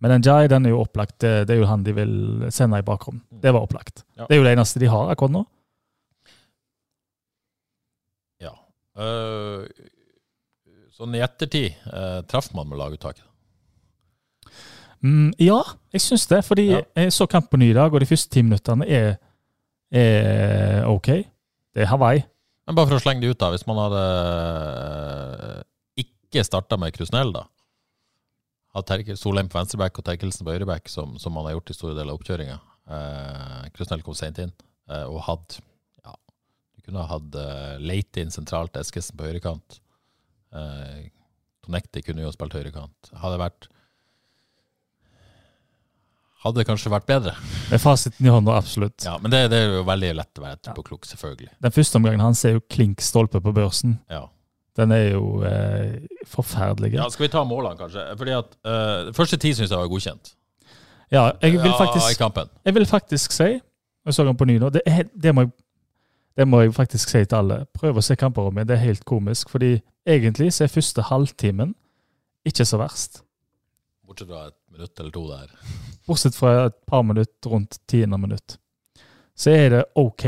Men 0.00 0.14
Njay 0.22 0.46
den 0.50 0.66
er 0.66 0.70
jo 0.70 0.80
opplagt. 0.84 1.16
Det, 1.18 1.48
det 1.48 1.56
er 1.56 1.58
jo 1.64 1.66
han 1.66 1.82
de 1.82 1.92
vil 1.96 2.12
sende 2.54 2.78
i 2.78 2.86
bakrom. 2.86 3.18
Det 3.42 3.50
var 3.54 3.64
opplagt. 3.66 4.04
Ja. 4.14 4.28
Det 4.28 4.36
er 4.36 4.38
jo 4.38 4.44
det 4.46 4.52
eneste 4.54 4.78
de 4.78 4.86
har 4.90 5.10
akkurat 5.10 5.34
nå. 5.34 5.42
Ja. 8.46 8.52
Eh, 8.94 9.66
sånn 10.98 11.14
i 11.14 11.22
ettertid, 11.22 11.76
eh, 11.86 12.20
traff 12.30 12.50
man 12.56 12.68
med 12.68 12.80
laguttaket? 12.80 13.24
Mm, 15.04 15.30
ja, 15.38 15.60
jeg 15.94 16.02
syns 16.02 16.26
det. 16.26 16.40
Fordi 16.44 16.66
Ja. 16.72 16.82
jeg 16.96 17.12
så 17.14 17.28
kamp 17.30 17.50
på 17.50 17.58
ny 17.58 17.70
i 17.70 17.76
dag, 17.76 17.92
og 17.94 18.00
de 18.00 18.06
første 18.06 18.30
ti 18.34 18.42
minuttene 18.42 18.86
er, 18.88 19.18
er 19.92 20.84
OK. 20.90 21.06
Det 21.74 21.84
er 21.84 21.86
Hawaii. 21.92 22.24
Men 22.66 22.74
bare 22.76 22.90
for 22.90 22.98
å 22.98 23.00
slenge 23.00 23.22
det 23.22 23.30
ut, 23.30 23.38
da. 23.38 23.50
Hvis 23.54 23.66
man 23.66 23.78
hadde 23.78 24.02
eh, 25.56 25.62
ikke 26.04 26.44
starta 26.44 26.76
med 26.80 26.92
Krusnell, 26.96 27.32
da. 27.32 27.46
Hadde 28.74 29.16
Solheim 29.16 29.48
på 29.48 29.56
venstreback 29.58 29.96
og 29.98 30.04
Terkelsen 30.04 30.44
på 30.44 30.52
høyreback, 30.52 30.90
som, 30.92 31.16
som 31.18 31.32
man 31.32 31.46
har 31.48 31.56
gjort 31.56 31.70
i 31.72 31.76
store 31.78 31.94
deler 31.96 32.12
av 32.12 32.18
oppkjøringa. 32.18 32.58
Eh, 32.88 33.70
Krusnell 33.76 34.02
kom 34.04 34.14
seint 34.18 34.38
inn, 34.42 34.52
eh, 34.90 35.04
og 35.08 35.22
hadde 35.28 35.62
ja, 36.04 36.12
Du 36.76 36.82
kunne 36.84 37.04
ha 37.04 37.08
hatt 37.16 37.34
uh, 37.38 37.78
Leite 37.80 38.20
inn 38.20 38.30
sentralt, 38.34 38.76
Eskesen 38.80 39.16
på 39.16 39.26
høyrekant. 39.28 39.80
Eh, 40.54 41.08
Tonekti 41.66 42.02
kunne 42.06 42.24
jo 42.24 42.32
spilt 42.32 42.54
høyrekant. 42.56 43.12
Hadde 43.20 43.40
vært 43.42 43.68
Hadde 46.44 46.62
kanskje 46.62 46.90
vært 46.92 47.06
bedre. 47.08 47.32
Med 47.72 47.80
fasiten 47.82 48.26
i 48.26 48.30
hånda, 48.30 48.54
absolutt. 48.60 49.02
Ja, 49.04 49.16
Men 49.18 49.32
det, 49.34 49.40
det 49.50 49.58
er 49.58 49.72
jo 49.80 49.84
veldig 49.88 50.10
lett 50.20 50.38
å 50.38 50.44
være 50.44 50.58
etterpåklok, 50.60 51.08
selvfølgelig. 51.10 51.50
Den 51.66 51.74
første 51.74 51.98
omgangen 51.98 52.22
hans 52.22 52.44
er 52.46 52.54
jo 52.54 52.62
klink 52.70 53.02
stolpe 53.02 53.40
på 53.42 53.52
børsen. 53.56 53.96
Ja. 54.12 54.28
Den 54.78 54.94
er 54.94 55.08
jo 55.16 55.40
eh, 55.42 55.96
forferdelig. 56.30 56.92
Ja, 56.94 57.08
Skal 57.10 57.26
vi 57.26 57.32
ta 57.32 57.42
målene, 57.42 57.74
kanskje? 57.80 58.04
Fordi 58.20 58.34
at 58.36 58.52
eh, 58.62 59.08
Første 59.16 59.38
ti 59.42 59.50
syns 59.50 59.72
jeg 59.74 59.80
var 59.80 59.90
godkjent. 59.90 60.30
Ja, 61.10 61.24
jeg 61.42 61.56
vil 61.56 61.64
Ja, 61.66 61.72
I 61.72 61.78
faktisk, 61.80 62.20
kampen. 62.20 62.50
jeg 62.68 62.74
vil 62.76 62.86
faktisk 62.86 63.32
si 63.32 63.48
Jeg 63.56 64.14
så 64.14 64.24
den 64.28 64.36
på 64.38 64.46
ny 64.46 64.58
nå. 64.62 64.68
Det, 64.70 64.84
er, 64.86 65.08
det, 65.10 65.32
må 65.34 65.42
jeg, 65.46 65.50
det 66.38 66.46
må 66.46 66.60
jeg 66.62 66.74
faktisk 66.76 67.10
si 67.10 67.24
til 67.24 67.40
alle. 67.40 67.64
Prøv 67.74 67.98
å 67.98 68.04
se 68.04 68.14
kamper 68.16 68.46
om 68.46 68.54
igjen. 68.60 68.68
Det 68.70 68.76
er 68.78 68.84
helt 68.86 69.02
komisk. 69.08 69.50
Fordi 69.50 69.72
egentlig 70.08 70.52
så 70.54 70.64
er 70.64 70.72
første 70.72 71.04
halvtimen 71.10 71.74
ikke 72.48 72.66
så 72.68 72.80
verst. 72.80 73.22
Bortsett 74.08 74.30
fra 74.30 74.46
et 74.48 74.56
minutt 74.72 75.00
eller 75.00 75.12
to 75.12 75.24
der. 75.28 75.50
Bortsett 76.08 76.38
fra 76.38 76.54
et 76.68 76.78
par 76.88 77.04
minutter 77.04 77.52
rundt 77.52 77.80
tiende 77.90 78.18
minutt. 78.18 78.56
Så 79.38 79.52
er 79.54 79.68
det 79.74 79.84
OK. 79.98 80.24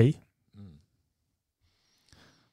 Mm. 0.55 0.77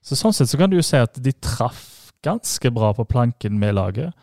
Så 0.02 0.18
sånn 0.18 0.36
sett 0.36 0.50
så 0.50 0.60
kan 0.60 0.72
du 0.72 0.80
jo 0.80 0.86
si 0.86 0.98
at 0.98 1.20
de 1.22 1.36
traff 1.44 2.14
ganske 2.26 2.72
bra 2.74 2.94
på 2.98 3.06
planken 3.06 3.60
med 3.60 3.76
laget. 3.78 4.16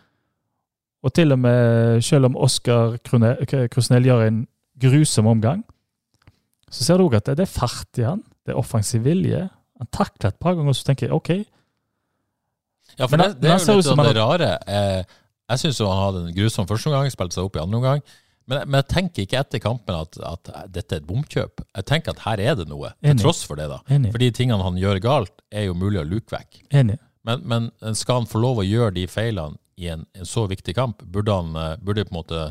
Og 1.05 1.13
til 1.13 1.35
og 1.35 1.39
med, 1.39 2.01
selv 2.03 2.31
om 2.31 2.39
Oskar 2.41 2.97
Krusnell 3.05 4.09
gjør 4.09 4.25
en 4.25 4.45
grusom 4.81 5.29
omgang, 5.29 5.61
så 6.73 6.87
ser 6.87 6.99
du 6.99 7.05
òg 7.05 7.19
at 7.21 7.29
det 7.37 7.45
er 7.45 7.51
fart 7.51 8.01
i 8.01 8.07
han. 8.07 8.23
Det 8.45 8.55
er 8.55 8.59
offensiv 8.59 9.05
vilje. 9.05 9.45
Han 9.79 9.91
takler 9.93 10.33
et 10.33 10.41
par 10.41 10.57
ganger, 10.57 10.73
og 10.73 10.79
så 10.79 10.89
tenker 10.89 11.07
jeg 11.07 11.15
OK. 11.15 11.31
Ja, 12.99 13.09
for 13.09 13.17
Men 13.17 13.33
det, 13.33 13.41
det 13.43 13.55
er 13.55 13.63
jo 13.63 13.79
litt 13.81 13.93
av 13.93 14.05
det 14.07 14.19
rare. 14.19 14.51
Eh, 14.67 15.17
jeg 15.53 15.63
syns 15.63 15.81
han 15.85 16.03
hadde 16.03 16.27
en 16.27 16.37
grusom 16.37 16.69
første 16.69 16.91
omgang, 16.91 17.11
spilte 17.13 17.39
seg 17.39 17.49
opp 17.49 17.59
i 17.59 17.63
andre 17.63 17.81
omgang. 17.81 18.05
Men, 18.45 18.67
men 18.69 18.79
jeg 18.83 18.89
tenker 18.93 19.25
ikke 19.25 19.41
etter 19.41 19.63
kampen 19.63 19.97
at, 19.97 20.19
at 20.21 20.53
dette 20.73 20.99
er 20.99 21.01
et 21.01 21.09
bomkjøp. 21.09 21.65
Jeg 21.79 21.89
tenker 21.89 22.13
at 22.13 22.25
her 22.27 22.43
er 22.45 22.59
det 22.61 22.69
noe, 22.69 22.93
til 23.05 23.21
tross 23.23 23.43
for 23.49 23.61
det. 23.61 23.71
da. 23.73 23.81
Enig. 23.93 24.13
For 24.13 24.21
de 24.21 24.31
tingene 24.37 24.65
han 24.65 24.81
gjør 24.81 25.01
galt, 25.05 25.35
er 25.53 25.69
jo 25.69 25.77
mulig 25.79 26.03
å 26.03 26.07
luke 26.09 26.35
vekk. 26.35 26.65
Enig. 26.77 26.99
Men, 27.25 27.47
men 27.49 27.97
skal 27.97 28.21
han 28.21 28.29
få 28.29 28.43
lov 28.43 28.61
å 28.61 28.67
gjøre 28.67 28.93
de 28.99 29.07
feilene 29.09 29.57
i 29.81 29.89
en, 29.89 30.05
en 30.13 30.29
så 30.29 30.45
viktig 30.47 30.75
kamp, 30.77 31.03
burde 31.03 31.33
han 31.35 31.57
eh, 31.57 31.73
burde 31.83 32.05
på 32.07 32.15
en 32.15 32.21
måte 32.21 32.43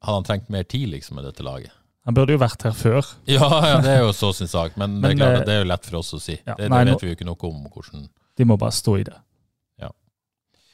Hadde 0.00 0.16
han 0.16 0.24
trengt 0.24 0.46
mer 0.48 0.62
tid 0.64 0.88
liksom 0.88 1.18
med 1.18 1.26
dette 1.28 1.44
laget? 1.44 1.74
Han 2.08 2.16
burde 2.16 2.32
jo 2.32 2.40
vært 2.40 2.62
her 2.64 2.72
før. 2.72 3.04
Ja, 3.28 3.44
ja 3.68 3.74
det 3.84 3.90
er 3.98 3.98
jo 4.00 4.14
så 4.16 4.30
sin 4.32 4.48
sak, 4.48 4.78
men, 4.80 4.94
det 5.02 5.10
er 5.10 5.18
klart 5.18 5.34
eh, 5.42 5.44
det 5.44 5.52
er 5.52 5.60
jo 5.60 5.66
lett 5.68 5.88
for 5.90 5.98
oss 5.98 6.14
å 6.16 6.20
si. 6.22 6.38
ja, 6.38 6.54
det, 6.56 6.70
nei, 6.72 6.86
vet 6.88 7.04
vi 7.04 7.10
jo 7.10 7.16
ikke 7.18 7.26
noe 7.28 7.50
om 7.50 7.66
hvordan 7.66 8.06
De 8.40 8.46
må 8.48 8.56
bare 8.60 8.72
stå 8.74 8.96
i 9.02 9.04
det. 9.10 9.18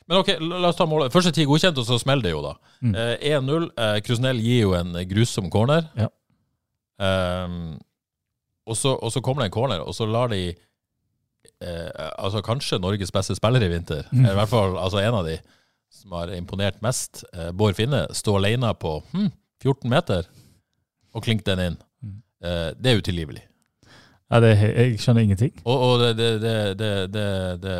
Men 0.07 0.21
ok, 0.21 0.29
la 0.39 0.69
oss 0.69 0.77
ta 0.79 0.85
målet. 0.87 1.11
Første 1.11 1.33
tid 1.35 1.49
godkjent, 1.51 1.79
og 1.83 1.87
så 1.89 1.97
smeller 1.99 2.23
det 2.29 2.31
jo, 2.31 2.39
da. 2.45 2.53
Mm. 2.79 2.93
Eh, 2.95 3.25
1-0. 3.33 3.65
Eh, 3.75 3.97
Krusnell 4.07 4.39
gir 4.39 4.61
jo 4.69 4.75
en 4.79 4.93
grusom 5.11 5.49
corner. 5.51 5.89
Ja. 5.99 6.07
Um, 7.03 7.57
og, 8.71 8.77
så, 8.79 8.93
og 8.95 9.11
så 9.11 9.19
kommer 9.19 9.43
det 9.43 9.49
en 9.51 9.57
corner, 9.57 9.83
og 9.83 9.97
så 9.99 10.07
lar 10.07 10.31
de 10.31 10.39
eh, 10.53 11.91
altså 12.23 12.39
kanskje 12.47 12.79
Norges 12.83 13.11
beste 13.15 13.35
spiller 13.35 13.67
i 13.67 13.73
vinter, 13.75 14.07
Mm. 14.13 14.29
i 14.31 14.37
hvert 14.39 14.49
fall 14.55 14.79
altså 14.79 15.03
en 15.03 15.19
av 15.19 15.27
de 15.27 15.37
som 15.93 16.15
har 16.21 16.31
imponert 16.39 16.79
mest, 16.87 17.25
eh, 17.35 17.51
Bård 17.51 17.75
Finne, 17.75 18.05
stå 18.15 18.37
alene 18.39 18.71
på 18.79 19.01
hm, 19.11 19.29
14 19.63 19.91
meter 19.91 20.31
og 21.15 21.27
klinke 21.27 21.45
den 21.51 21.65
inn. 21.67 21.77
Mm. 22.03 22.17
Eh, 22.47 22.71
det 22.79 22.93
er 22.95 23.03
utilgivelig. 23.03 23.43
Ja, 24.27 24.41
det, 24.43 24.49
jeg 24.59 24.97
skjønner 24.99 25.23
ingenting. 25.23 25.53
Og, 25.63 25.83
og 25.87 26.01
det, 26.03 26.09
det, 26.19 26.31
det, 26.43 26.55
det, 26.81 26.89
det, 27.15 27.27
det, 27.63 27.75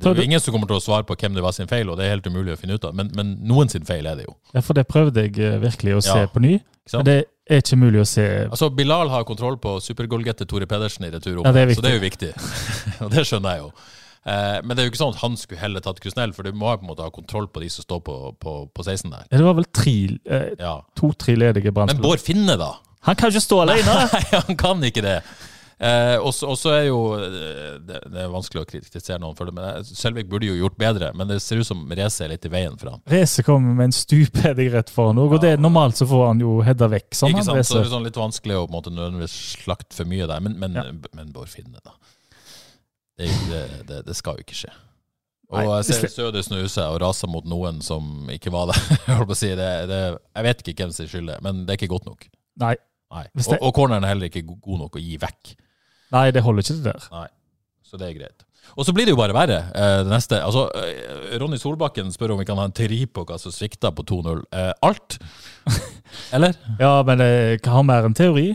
det 0.00 0.08
er 0.08 0.22
jo 0.22 0.24
ingen 0.24 0.40
som 0.40 0.54
kommer 0.54 0.70
til 0.70 0.78
å 0.78 0.84
svare 0.84 1.04
på 1.04 1.16
hvem 1.20 1.36
det 1.36 1.44
var 1.44 1.52
sin 1.52 1.68
feil, 1.68 1.90
og 1.92 1.98
det 2.00 2.06
er 2.06 2.14
helt 2.14 2.28
umulig 2.30 2.54
å 2.54 2.60
finne 2.60 2.78
ut 2.78 2.86
av. 2.88 2.94
Men, 2.96 3.10
men 3.18 3.34
noen 3.50 3.68
sin 3.68 3.84
feil 3.88 4.08
er 4.08 4.16
det 4.16 4.24
jo. 4.24 4.32
Ja, 4.54 4.62
For 4.64 4.78
det 4.78 4.86
prøvde 4.88 5.26
jeg 5.26 5.36
eh, 5.44 5.58
virkelig 5.60 5.98
å 5.98 6.02
se 6.08 6.16
Ja. 6.24 6.30
på 6.32 6.40
ny. 6.40 6.56
Men 6.90 7.06
det 7.06 7.16
er 7.50 7.60
ikke 7.60 7.76
mulig 7.78 8.00
å 8.02 8.08
se. 8.08 8.24
Altså, 8.48 8.70
Bilal 8.74 9.12
har 9.12 9.26
kontroll 9.28 9.60
på 9.60 9.76
supergoalgetter 9.84 10.48
Tore 10.48 10.66
Pedersen 10.66 11.04
i 11.06 11.12
returrommet, 11.12 11.54
Ja, 11.54 11.76
så 11.76 11.84
det 11.84 11.92
er 11.92 11.98
jo 11.98 12.04
viktig. 12.06 12.32
og 13.04 13.12
det 13.12 13.26
skjønner 13.28 13.58
jeg 13.58 13.66
jo. 13.66 13.70
Eh, 14.24 14.56
men 14.64 14.72
det 14.72 14.82
er 14.82 14.88
jo 14.88 14.92
ikke 14.94 15.00
sånn 15.00 15.14
at 15.14 15.22
han 15.22 15.36
skulle 15.40 15.60
heller 15.62 15.84
tatt 15.84 16.00
Krusnell, 16.00 16.32
for 16.36 16.48
du 16.48 16.56
må 16.56 16.72
jo 16.74 16.80
på 16.80 16.88
en 16.88 16.90
måte 16.94 17.04
ha 17.04 17.12
kontroll 17.12 17.46
på 17.52 17.62
de 17.62 17.70
som 17.72 17.84
står 17.86 18.02
på, 18.08 18.16
på, 18.40 18.56
på 18.72 18.84
16 18.88 19.12
der. 19.12 19.28
Ja, 19.28 19.36
Det 19.36 19.46
var 19.46 19.60
vel 19.60 19.68
eh, 19.68 20.74
to-tre 20.96 21.36
ledige 21.38 21.72
Men. 21.76 22.00
Bård 22.00 22.24
Finne, 22.24 22.56
da? 22.60 22.74
Han 23.08 23.16
kan 23.16 23.32
ikke 23.32 23.44
stå 23.44 23.62
alene! 23.64 23.96
Nei, 24.16 24.24
han 24.34 24.58
kan 24.60 24.84
ikke 24.84 25.04
det. 25.04 25.20
Eh, 25.80 26.18
og 26.20 26.34
så 26.60 26.72
er 26.74 26.82
jo 26.90 26.98
eh, 27.16 27.78
det, 27.80 28.02
det 28.12 28.18
er 28.20 28.28
vanskelig 28.28 28.60
å 28.60 28.66
kritisere 28.68 29.16
noen 29.22 29.36
for 29.38 29.48
det, 29.48 29.54
men 29.56 29.86
Selvik 29.88 30.26
burde 30.28 30.50
jo 30.50 30.58
gjort 30.58 30.76
bedre. 30.80 31.08
Men 31.16 31.30
det 31.30 31.38
ser 31.40 31.62
ut 31.62 31.68
som 31.68 31.86
Reze 31.96 32.26
er 32.26 32.34
litt 32.34 32.44
i 32.44 32.50
veien 32.52 32.76
for 32.80 32.92
han. 32.92 33.00
Race 33.08 33.40
kommer 33.46 33.78
med 33.78 33.88
en 33.88 33.94
stupheading 33.96 34.68
rett 34.74 34.92
foran 34.92 35.22
òg, 35.22 35.38
og 35.38 35.40
det, 35.40 35.54
er 35.56 35.62
normalt 35.62 35.96
så 35.96 36.08
får 36.10 36.26
han 36.26 36.42
jo 36.44 36.58
heada 36.66 36.90
vekk. 36.92 37.08
Sånn, 37.16 37.32
ikke 37.32 37.46
sant? 37.48 37.64
Så 37.64 37.78
det 37.78 37.86
er 37.86 37.94
sånn 37.94 38.04
litt 38.04 38.20
vanskelig 38.20 38.58
å 38.58 38.66
på 38.66 38.68
en 38.68 38.76
måte 38.76 38.92
nødvendigvis 38.92 39.38
slakte 39.62 39.96
for 39.96 40.10
mye 40.10 40.28
der. 40.28 40.44
Men, 40.44 40.58
men, 40.60 40.76
Ja. 40.76 40.84
men 41.16 41.32
Bård 41.32 41.48
Finne, 41.52 41.80
da. 41.80 41.96
Det, 43.20 43.30
det, 43.88 44.02
det, 44.04 44.16
skal 44.16 44.36
jo 44.36 44.44
ikke 44.44 44.58
skje. 44.60 44.74
Og 45.50 45.64
jeg 45.64 45.88
ser 45.88 46.12
Søde 46.12 46.44
snuse 46.44 46.76
snu 46.76 46.84
og 46.84 47.00
rase 47.02 47.28
mot 47.28 47.48
noen 47.48 47.80
som 47.84 48.28
ikke 48.32 48.52
var 48.52 48.68
der. 48.70 48.84
Jeg, 49.08 49.24
på 49.24 49.32
å 49.32 49.40
si, 49.40 49.50
det, 49.56 49.72
det, 49.90 49.98
jeg 50.36 50.46
vet 50.46 50.62
ikke 50.62 50.86
hvem 50.86 50.94
som 50.94 51.08
er, 51.24 51.42
men 51.44 51.64
det 51.64 51.74
er 51.74 51.80
ikke 51.80 51.90
godt 51.96 52.06
nok. 52.08 52.28
Nei, 52.60 52.76
Nei. 53.10 53.24
Og, 53.34 53.56
og 53.58 53.74
corneren 53.74 54.04
er 54.06 54.12
heller 54.12 54.30
ikke 54.30 54.44
god 54.46 54.84
nok 54.84 55.00
å 55.00 55.02
gi 55.02 55.16
vekk. 55.20 55.56
Nei, 56.12 56.30
det 56.30 56.42
holder 56.42 56.62
ikke 56.64 56.74
til 56.76 56.82
der. 56.84 57.08
Nei, 57.12 57.26
så 57.84 57.98
det 57.98 58.08
er 58.10 58.18
greit. 58.20 58.46
Og 58.78 58.84
så 58.86 58.92
blir 58.94 59.06
det 59.08 59.14
jo 59.14 59.18
bare 59.18 59.34
verre. 59.34 59.58
eh, 59.74 60.02
det 60.04 60.10
neste. 60.12 60.38
Altså, 60.44 60.68
eh, 60.78 61.38
Ronny 61.40 61.56
Solbakken 61.58 62.12
spør 62.12 62.32
om 62.34 62.38
vi 62.38 62.44
kan 62.46 62.56
ha 62.60 62.64
en 62.68 62.72
teori 62.76 63.04
på 63.06 63.24
hva 63.26 63.38
som 63.40 63.50
svikta 63.50 63.90
på 63.90 64.04
2-0. 64.06 64.44
Eh, 64.52 64.72
alt? 64.82 65.18
Eller? 66.34 66.54
Ja, 66.78 67.02
men 67.06 67.18
jeg 67.24 67.60
har 67.66 67.82
mer 67.86 68.06
en 68.08 68.14
teori. 68.14 68.50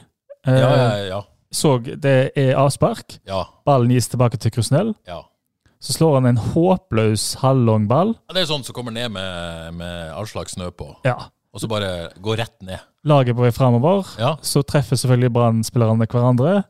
Eh, 0.45 0.59
Ja, 0.59 0.69
ja, 0.75 0.97
ja. 1.09 1.21
Så 1.55 1.77
det 1.83 2.31
er 2.35 2.55
avspark. 2.59 3.19
ja, 3.25 3.45
Ballen 3.65 3.91
gis 3.91 4.07
tilbake 4.11 4.37
til 4.39 4.51
Krusnell. 4.51 4.93
ja. 5.07 5.21
Så 5.85 5.93
slår 5.93 6.15
han 6.17 6.25
en 6.25 6.37
håpløs 6.39 7.35
halvlang 7.43 7.83
ball. 7.87 8.15
Ja, 8.29 8.33
Det 8.33 8.41
er 8.41 8.47
sånn 8.49 8.63
som 8.65 8.73
kommer 8.73 8.91
ned 8.91 9.11
med, 9.11 9.73
med 9.75 10.11
all 10.15 10.25
slags 10.25 10.55
snø 10.55 10.71
på, 10.71 10.95
Ja. 11.05 11.13
og 11.53 11.61
så 11.61 11.67
bare 11.69 12.09
går 12.19 12.37
rett 12.37 12.61
ned. 12.63 12.79
Laget 13.05 13.35
på 13.35 13.43
vei 13.43 13.51
framover. 13.51 14.05
Ja, 14.17 14.35
Så 14.41 14.63
treffer 14.65 14.95
selvfølgelig 14.97 15.31
Brann-spillerne 15.35 16.07
hverandre. 16.07 16.63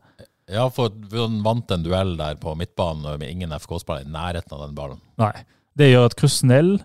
Ja 0.52 0.66
for 0.74 0.94
han 1.14 1.40
vant 1.46 1.72
en 1.74 1.86
duell 1.86 2.16
der 2.20 2.36
på 2.42 2.54
midtbanen 2.58 3.20
med 3.22 3.30
ingen 3.32 3.54
FK-spillere 3.58 4.06
i 4.06 4.12
nærheten 4.14 4.54
av 4.58 4.66
den 4.68 4.76
ballen. 4.78 5.00
Nei. 5.22 5.32
Det 5.76 5.90
gjør 5.92 6.06
at 6.12 6.16
Krusnell 6.20 6.76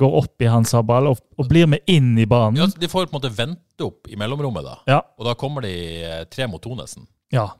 går 0.00 0.14
opp 0.22 0.42
i 0.44 0.48
hans 0.48 0.70
ball 0.86 1.10
og, 1.10 1.18
og 1.36 1.48
blir 1.50 1.66
med 1.68 1.82
inn 1.90 2.14
i 2.18 2.24
banen. 2.30 2.56
Ja, 2.60 2.68
De 2.70 2.88
får 2.88 3.08
på 3.08 3.16
en 3.16 3.18
måte 3.18 3.32
vente 3.36 3.84
opp 3.84 4.08
i 4.08 4.16
mellomrommet, 4.16 4.64
da. 4.64 4.76
Ja. 4.88 5.00
Og 5.18 5.26
da 5.26 5.34
kommer 5.36 5.66
de 5.66 5.72
eh, 6.06 6.22
tre 6.30 6.46
mot 6.48 6.62
to, 6.62 6.76
nesten. 6.78 7.08
ja. 7.34 7.50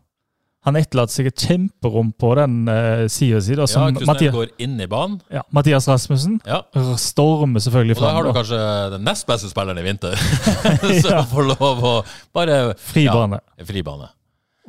Han 0.68 0.76
etterlater 0.76 1.14
seg 1.14 1.28
et 1.30 1.40
kjemperom 1.40 2.10
på 2.20 2.34
den 2.36 2.66
uh, 2.68 3.06
sida 3.08 3.38
si. 3.40 3.54
Ja, 3.56 3.64
Krusnell 3.64 4.04
Mathias, 4.10 4.34
går 4.34 4.50
inn 4.60 4.74
i 4.76 4.88
banen. 4.92 5.14
ja, 5.32 5.40
Mathias 5.56 5.86
Rasmussen 5.88 6.34
Ja, 6.44 6.58
stormer 7.00 7.62
selvfølgelig 7.64 7.96
Og 7.96 8.02
da 8.04 8.10
har 8.12 8.28
du 8.28 8.32
kanskje 8.36 8.58
den 8.92 9.06
nest 9.08 9.24
beste 9.24 9.48
spilleren 9.48 9.80
i 9.80 9.86
vinter, 9.86 10.20
som 11.00 11.24
får 11.32 11.48
lov 11.54 11.80
å 11.80 11.94
bare 12.36 12.58
Fri 12.76 13.06
bane 13.08 13.40
Ja, 13.56 13.64
fri 13.72 13.80
bane. 13.88 14.10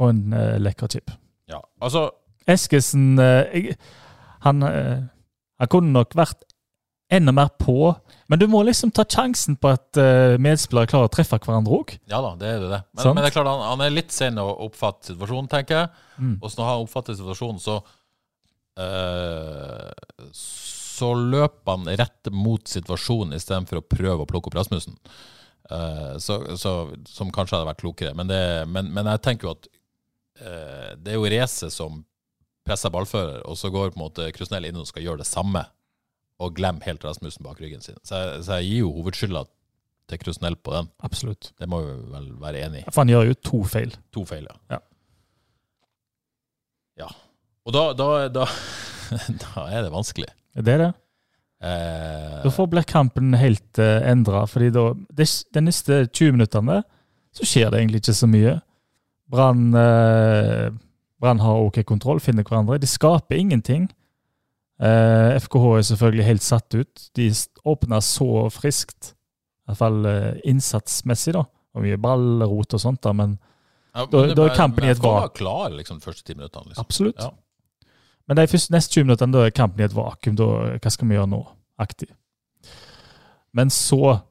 Og 0.01 0.09
en 0.09 0.35
uh, 0.35 0.57
lekker 0.61 0.89
chip. 0.91 1.13
Ja, 1.51 1.61
altså 1.83 2.09
Eskesen 2.49 3.19
eh, 3.21 3.51
jeg, 3.53 3.75
han, 4.41 4.63
eh, 4.65 5.03
han 5.61 5.69
kunne 5.69 5.93
nok 5.93 6.15
vært 6.17 6.41
enda 7.13 7.33
mer 7.35 7.51
på, 7.59 7.91
men 8.31 8.39
du 8.39 8.47
må 8.49 8.63
liksom 8.65 8.89
ta 8.95 9.03
sjansen 9.05 9.57
på 9.61 9.69
at 9.69 9.99
medspillere 10.41 10.89
klarer 10.89 11.09
å 11.09 11.11
treffe 11.11 11.37
hverandre 11.43 11.75
òg. 11.75 11.91
Ja 12.09 12.21
da, 12.23 12.31
det 12.39 12.47
er 12.47 12.63
det. 12.63 12.79
Men, 12.95 13.09
men 13.11 13.19
det 13.19 13.29
er 13.29 13.35
klart 13.35 13.49
han, 13.51 13.63
han 13.67 13.83
er 13.83 13.91
litt 13.93 14.15
sen 14.15 14.39
å 14.41 14.47
oppfatte 14.65 15.11
situasjonen, 15.11 15.49
tenker 15.51 15.75
jeg. 15.75 15.91
Mm. 16.17 16.37
Og 16.39 16.55
når 16.55 16.69
han 16.69 16.85
oppfatter 16.85 17.17
situasjonen, 17.19 17.59
så 17.61 17.81
uh, 18.79 19.91
Så 20.39 21.11
løper 21.17 21.75
han 21.75 21.91
rett 21.99 22.31
mot 22.31 22.63
situasjonen 22.71 23.35
istedenfor 23.37 23.81
å 23.81 23.85
prøve 23.91 24.23
å 24.23 24.29
plukke 24.31 24.49
opp 24.49 24.57
Rasmussen. 24.61 24.95
Uh, 25.67 26.15
så, 26.19 26.39
så, 26.59 26.73
som 27.07 27.31
kanskje 27.35 27.59
hadde 27.59 27.69
vært 27.69 27.83
klokere. 27.83 28.15
Men, 28.17 28.31
det, 28.31 28.41
men, 28.71 28.89
men 28.95 29.11
jeg 29.13 29.23
tenker 29.27 29.49
jo 29.49 29.55
at 29.59 29.69
det 30.41 31.13
er 31.13 31.17
jo 31.19 31.29
Race 31.31 31.69
som 31.73 32.01
presser 32.67 32.91
ballfører, 32.93 33.41
og 33.49 33.57
så 33.57 33.71
går 33.73 33.93
på 33.93 33.99
en 33.99 34.03
måte 34.05 34.27
Krusnell 34.35 34.67
inn 34.69 34.77
og 34.81 34.87
skal 34.89 35.05
gjøre 35.05 35.21
det 35.23 35.29
samme. 35.29 35.63
Og 36.41 36.55
glemmer 36.57 36.85
helt 36.87 37.03
Rasmussen 37.05 37.45
bak 37.45 37.59
ryggen 37.61 37.81
sin. 37.85 37.97
Så 38.05 38.17
jeg, 38.17 38.43
så 38.45 38.59
jeg 38.59 38.69
gir 38.71 38.83
jo 38.85 38.93
hovedskylda 38.95 39.43
til 40.09 40.21
Krusnell 40.21 40.55
på 40.57 40.73
den. 40.73 40.89
Absolutt. 41.05 41.51
Det 41.61 41.67
må 41.69 41.81
vi 41.85 41.91
vel 42.15 42.31
være 42.41 42.63
enig 42.65 42.81
i. 42.81 42.85
For 42.89 43.03
han 43.03 43.11
gjør 43.13 43.27
jo 43.29 43.37
to 43.45 43.59
feil. 43.69 43.93
To 44.15 44.23
feil, 44.29 44.47
ja. 44.49 44.77
Ja. 44.77 44.81
Ja. 47.05 47.09
Og 47.65 47.75
da, 47.75 47.83
da, 47.97 48.07
da, 48.33 48.47
da 49.45 49.67
er 49.69 49.85
det 49.85 49.93
vanskelig. 49.93 50.31
Det 50.57 50.73
er 50.75 50.83
det. 50.85 50.89
Eh, 51.61 52.39
Da 52.41 52.49
får 52.51 52.71
blir 52.71 52.87
kampen 52.89 53.35
helt 53.37 53.77
uh, 53.79 54.01
endra, 54.09 54.47
fordi 54.49 54.71
da 54.73 54.87
de, 55.13 55.27
De 55.53 55.61
neste 55.61 56.01
20 56.09 56.39
minuttene 56.39 56.81
så 57.37 57.45
skjer 57.47 57.69
det 57.71 57.79
egentlig 57.79 58.01
ikke 58.01 58.17
så 58.17 58.27
mye. 58.27 58.57
Brann 59.31 59.73
eh, 59.77 60.69
Brann 61.21 61.39
har 61.39 61.61
OK 61.67 61.81
kontroll, 61.87 62.19
finner 62.19 62.43
hverandre. 62.43 62.79
De 62.81 62.87
skaper 62.89 63.37
ingenting. 63.39 63.85
Eh, 64.81 65.35
FKH 65.39 65.65
er 65.77 65.85
selvfølgelig 65.91 66.25
helt 66.25 66.43
satt 66.45 66.73
ut. 66.75 67.03
De 67.15 67.27
åpner 67.69 68.01
så 68.03 68.47
friskt. 68.51 69.11
I 69.13 69.69
hvert 69.71 69.77
fall 69.83 70.05
eh, 70.09 70.39
innsatsmessig, 70.49 71.35
da. 71.37 71.43
Og 71.77 71.85
mye 71.85 71.99
ballrot 72.01 72.73
og 72.75 72.81
sånt, 72.83 72.99
da, 73.05 73.13
men 73.15 73.37
ja, 73.95 74.05
da- 74.05 74.17
men 74.23 74.29
det- 74.31 74.35
da 74.39 74.47
er 74.49 74.55
kampen 74.57 74.83
i 74.83 74.89
et 74.91 74.97
FK 74.97 75.05
var 75.05 75.21
vak. 75.29 75.35
klar 75.37 75.69
liksom, 75.77 75.99
de 76.01 76.05
første 76.09 76.23
ti 76.27 76.33
minuttene. 76.33 76.67
Liksom. 76.71 76.81
absolutt. 76.85 77.19
Ja. 77.21 77.29
Men 78.27 78.35
de 78.41 78.47
første 78.47 78.71
neste 78.73 78.93
20 78.97 79.05
minuttene 79.05 79.31
da 79.37 79.45
er 79.45 79.51
kampen 79.55 79.79
i 79.81 79.85
et 79.85 79.95
vakuum. 79.95 80.35
Da, 80.35 80.49
hva 80.81 80.91
skal 80.91 81.07
vi 81.07 81.15
gjøre 81.15 81.29
nå? 81.31 81.45
Aktig. 81.79 82.09
Men 83.53 83.69
så 83.69 84.21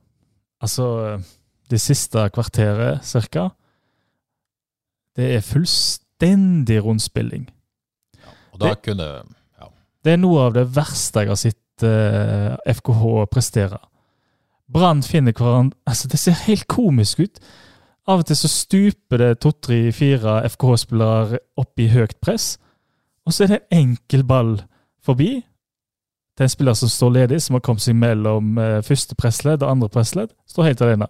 Altså, 0.62 1.22
det 1.70 1.78
siste 1.80 2.26
kvarteret 2.34 3.00
cirka 3.08 3.46
Det 5.16 5.34
er 5.36 5.40
fullstendig 5.44 6.80
rundspilling. 6.84 7.48
Og 8.52 8.60
da 8.60 8.74
Det- 8.74 8.82
kunne 8.82 9.02
ja. 9.60 9.68
Det 10.04 10.12
er 10.12 10.16
noe 10.16 10.46
av 10.46 10.52
det 10.54 10.66
verste 10.74 11.20
jeg 11.20 11.28
har 11.28 11.36
sett 11.36 11.82
uh, 11.82 12.56
FKH 12.66 13.26
prestere. 13.30 13.78
Brann 14.70 15.02
finner 15.02 15.32
hverandre 15.32 15.76
Altså, 15.86 16.08
det 16.08 16.18
ser 16.18 16.32
helt 16.46 16.66
komisk 16.68 17.20
ut. 17.20 17.40
Av 18.08 18.18
og 18.18 18.26
til 18.26 18.36
så 18.36 18.48
stuper 18.48 19.18
det 19.18 19.40
to, 19.40 19.50
tre, 19.50 19.92
fire 19.92 20.42
FKH-spillere 20.48 21.38
opp 21.60 21.78
i 21.78 21.88
høyt 21.88 22.16
press, 22.20 22.58
og 23.26 23.32
så 23.32 23.44
er 23.44 23.46
det 23.46 23.60
en 23.70 23.78
enkel 23.90 24.24
ball 24.24 24.62
forbi, 25.04 25.44
til 26.36 26.44
en 26.44 26.48
spiller 26.48 26.74
som 26.74 26.88
står 26.88 27.10
ledig, 27.12 27.42
som 27.42 27.54
har 27.54 27.60
kommet 27.60 27.82
seg 27.84 27.94
mellom 27.94 28.56
eh, 28.58 28.80
første 28.82 29.14
pressledd 29.14 29.62
og 29.62 29.70
andre 29.70 29.88
pressledd. 29.92 30.30
Står 30.48 30.64
helt 30.70 30.80
alene. 30.82 31.06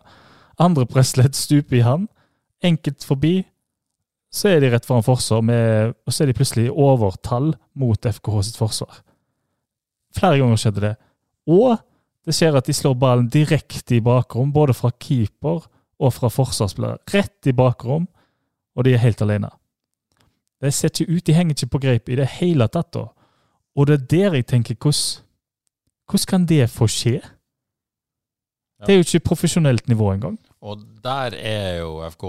Andre 0.59 0.87
pressledd 0.87 1.35
stuper 1.39 1.77
i 1.77 1.85
han. 1.87 2.09
Enkelt 2.63 3.05
forbi. 3.07 3.47
Så 4.31 4.49
er 4.49 4.61
de 4.63 4.71
rett 4.71 4.87
foran 4.87 5.05
forsvar, 5.05 5.43
med, 5.43 5.95
og 6.07 6.15
så 6.15 6.23
er 6.23 6.31
de 6.31 6.37
plutselig 6.39 6.69
i 6.69 6.75
overtall 6.75 7.51
mot 7.75 8.07
FKH 8.07 8.43
sitt 8.47 8.59
forsvar. 8.61 9.01
Flere 10.15 10.39
ganger 10.39 10.61
skjedde 10.61 10.85
det. 10.85 10.95
Og 11.51 11.75
det 12.27 12.37
skjer 12.37 12.59
at 12.59 12.69
de 12.69 12.75
slår 12.77 12.95
ballen 13.01 13.31
direkte 13.33 13.97
i 13.97 14.05
bakrom, 14.05 14.53
både 14.55 14.77
fra 14.77 14.93
keeper 15.03 15.65
og 16.01 16.13
fra 16.15 16.31
forsvarsspiller. 16.31 17.01
Rett 17.11 17.51
i 17.51 17.57
bakrom, 17.57 18.07
og 18.77 18.87
de 18.87 18.95
er 18.95 19.03
helt 19.03 19.23
alene. 19.25 19.51
Det 20.61 20.73
ser 20.77 20.93
ikke 20.93 21.17
ut, 21.17 21.27
de 21.27 21.35
henger 21.35 21.57
ikke 21.57 21.73
på 21.73 21.83
greip 21.83 22.09
i 22.09 22.19
det 22.21 22.29
hele 22.39 22.69
tatt. 22.69 22.93
da. 22.95 23.09
Og 23.77 23.87
det 23.89 23.97
er 23.97 24.07
der 24.07 24.35
jeg 24.39 24.47
tenker, 24.47 24.75
hvordan, 24.75 25.25
hvordan 26.07 26.29
kan 26.29 26.47
det 26.47 26.71
få 26.71 26.87
skje? 26.87 27.21
Det 28.87 28.95
er 28.95 29.01
jo 29.01 29.07
ikke 29.09 29.27
profesjonelt 29.33 29.89
nivå 29.89 30.13
engang. 30.13 30.39
Og 30.61 30.83
der 31.01 31.33
er 31.41 31.79
jo 31.81 31.95
FK 32.11 32.25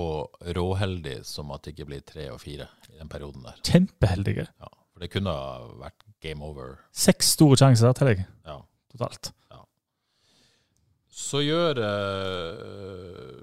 råheldig 0.56 1.18
som 1.28 1.50
at 1.52 1.66
det 1.66 1.74
ikke 1.76 1.88
blir 1.90 2.04
tre 2.08 2.30
og 2.32 2.40
fire 2.40 2.70
i 2.94 2.96
den 3.02 3.10
perioden 3.12 3.44
der. 3.44 3.58
Kjempeheldige. 3.68 4.46
Ja, 4.62 4.70
for 4.94 5.04
det 5.04 5.10
kunne 5.12 5.34
ha 5.36 5.60
vært 5.82 6.06
game 6.24 6.46
over. 6.48 6.78
Seks 6.96 7.34
store 7.36 7.58
sjanser 7.60 7.92
til 7.98 8.08
deg 8.14 8.22
Ja. 8.48 8.60
totalt. 8.94 9.34
Så 11.12 11.42
gjør 11.44 11.78
eh, 11.84 13.42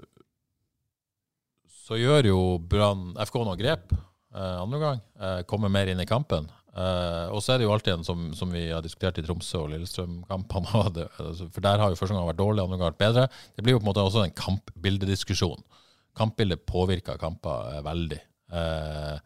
Så 1.69 1.97
gjør 1.97 2.25
jo 2.31 2.39
Brann 2.69 3.13
FK 3.25 3.35
noen 3.45 3.57
grep 3.61 3.93
eh, 3.93 4.55
andre 4.61 4.79
gang. 4.81 4.99
Eh, 5.21 5.41
kommer 5.49 5.69
mer 5.73 5.89
inn 5.93 6.01
i 6.01 6.05
kampen. 6.09 6.49
Eh, 6.69 7.25
og 7.33 7.41
så 7.41 7.53
er 7.53 7.59
det 7.59 7.65
jo 7.65 7.73
alltid 7.73 7.95
en 7.95 8.05
som, 8.05 8.29
som 8.37 8.51
vi 8.53 8.67
har 8.69 8.83
diskutert 8.85 9.17
i 9.17 9.25
Tromsø 9.25 9.63
og 9.63 9.71
Lillestrøm-kampene. 9.73 10.69
altså, 11.25 11.49
For 11.53 11.65
der 11.65 11.81
har 11.81 11.91
jo 11.91 11.99
første 11.99 12.15
gang 12.15 12.29
vært 12.29 12.41
dårlig, 12.41 12.63
andre 12.63 12.77
gang 12.77 12.91
vært 12.91 13.01
bedre. 13.01 13.25
Det 13.55 13.65
blir 13.65 13.75
jo 13.75 13.81
på 13.81 13.87
en 13.87 13.91
måte 13.91 14.05
også 14.05 14.23
en 14.25 14.37
kampbildediskusjon. 14.37 15.65
Kampbildet 16.19 16.65
påvirker 16.69 17.19
kamper 17.21 17.73
eh, 17.73 17.83
veldig. 17.85 18.21
Uh, 18.49 19.19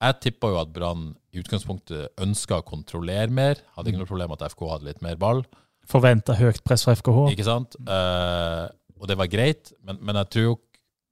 jeg 0.00 0.16
tippa 0.24 0.48
jo 0.48 0.56
at 0.56 0.70
Brann 0.72 1.10
i 1.36 1.40
utgangspunktet 1.42 2.22
ønska 2.24 2.60
å 2.60 2.64
kontrollere 2.66 3.32
mer. 3.32 3.60
Hadde 3.76 3.92
ikke 3.92 4.00
noe 4.00 4.08
problem 4.08 4.32
at 4.32 4.44
FK 4.52 4.64
hadde 4.70 4.88
litt 4.88 5.02
mer 5.04 5.18
ball. 5.20 5.42
Forventa 5.88 6.36
høyt 6.38 6.62
press 6.64 6.86
fra 6.86 6.94
FKH. 6.96 7.26
Ikke 7.34 7.46
sant? 7.46 7.76
Uh, 7.84 8.68
og 9.00 9.08
det 9.10 9.18
var 9.20 9.28
greit, 9.28 9.74
men, 9.84 10.00
men 10.00 10.16
jeg, 10.22 10.30
tror, 10.36 10.56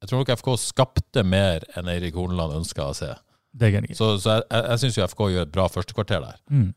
jeg 0.01 0.11
tror 0.11 0.23
nok 0.23 0.33
FK 0.41 0.51
skapte 0.61 1.25
mer 1.29 1.65
enn 1.77 1.91
Eirik 1.93 2.17
Horneland 2.17 2.57
ønska 2.63 2.89
å 2.89 2.97
se. 2.97 3.11
Det 3.53 3.69
er. 3.75 3.87
Så, 3.95 4.15
så 4.23 4.39
jeg, 4.39 4.45
jeg, 4.51 4.79
syns 4.81 4.97
jo 4.97 5.05
FK 5.11 5.21
gjør 5.35 5.43
et 5.47 5.53
bra 5.53 5.67
førstekvarter 5.69 6.23
der. 6.25 6.39
Mm. 6.51 6.71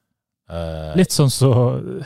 Eh, 0.52 0.92
Litt 1.00 1.14
sånn 1.16 1.32
så 1.34 1.50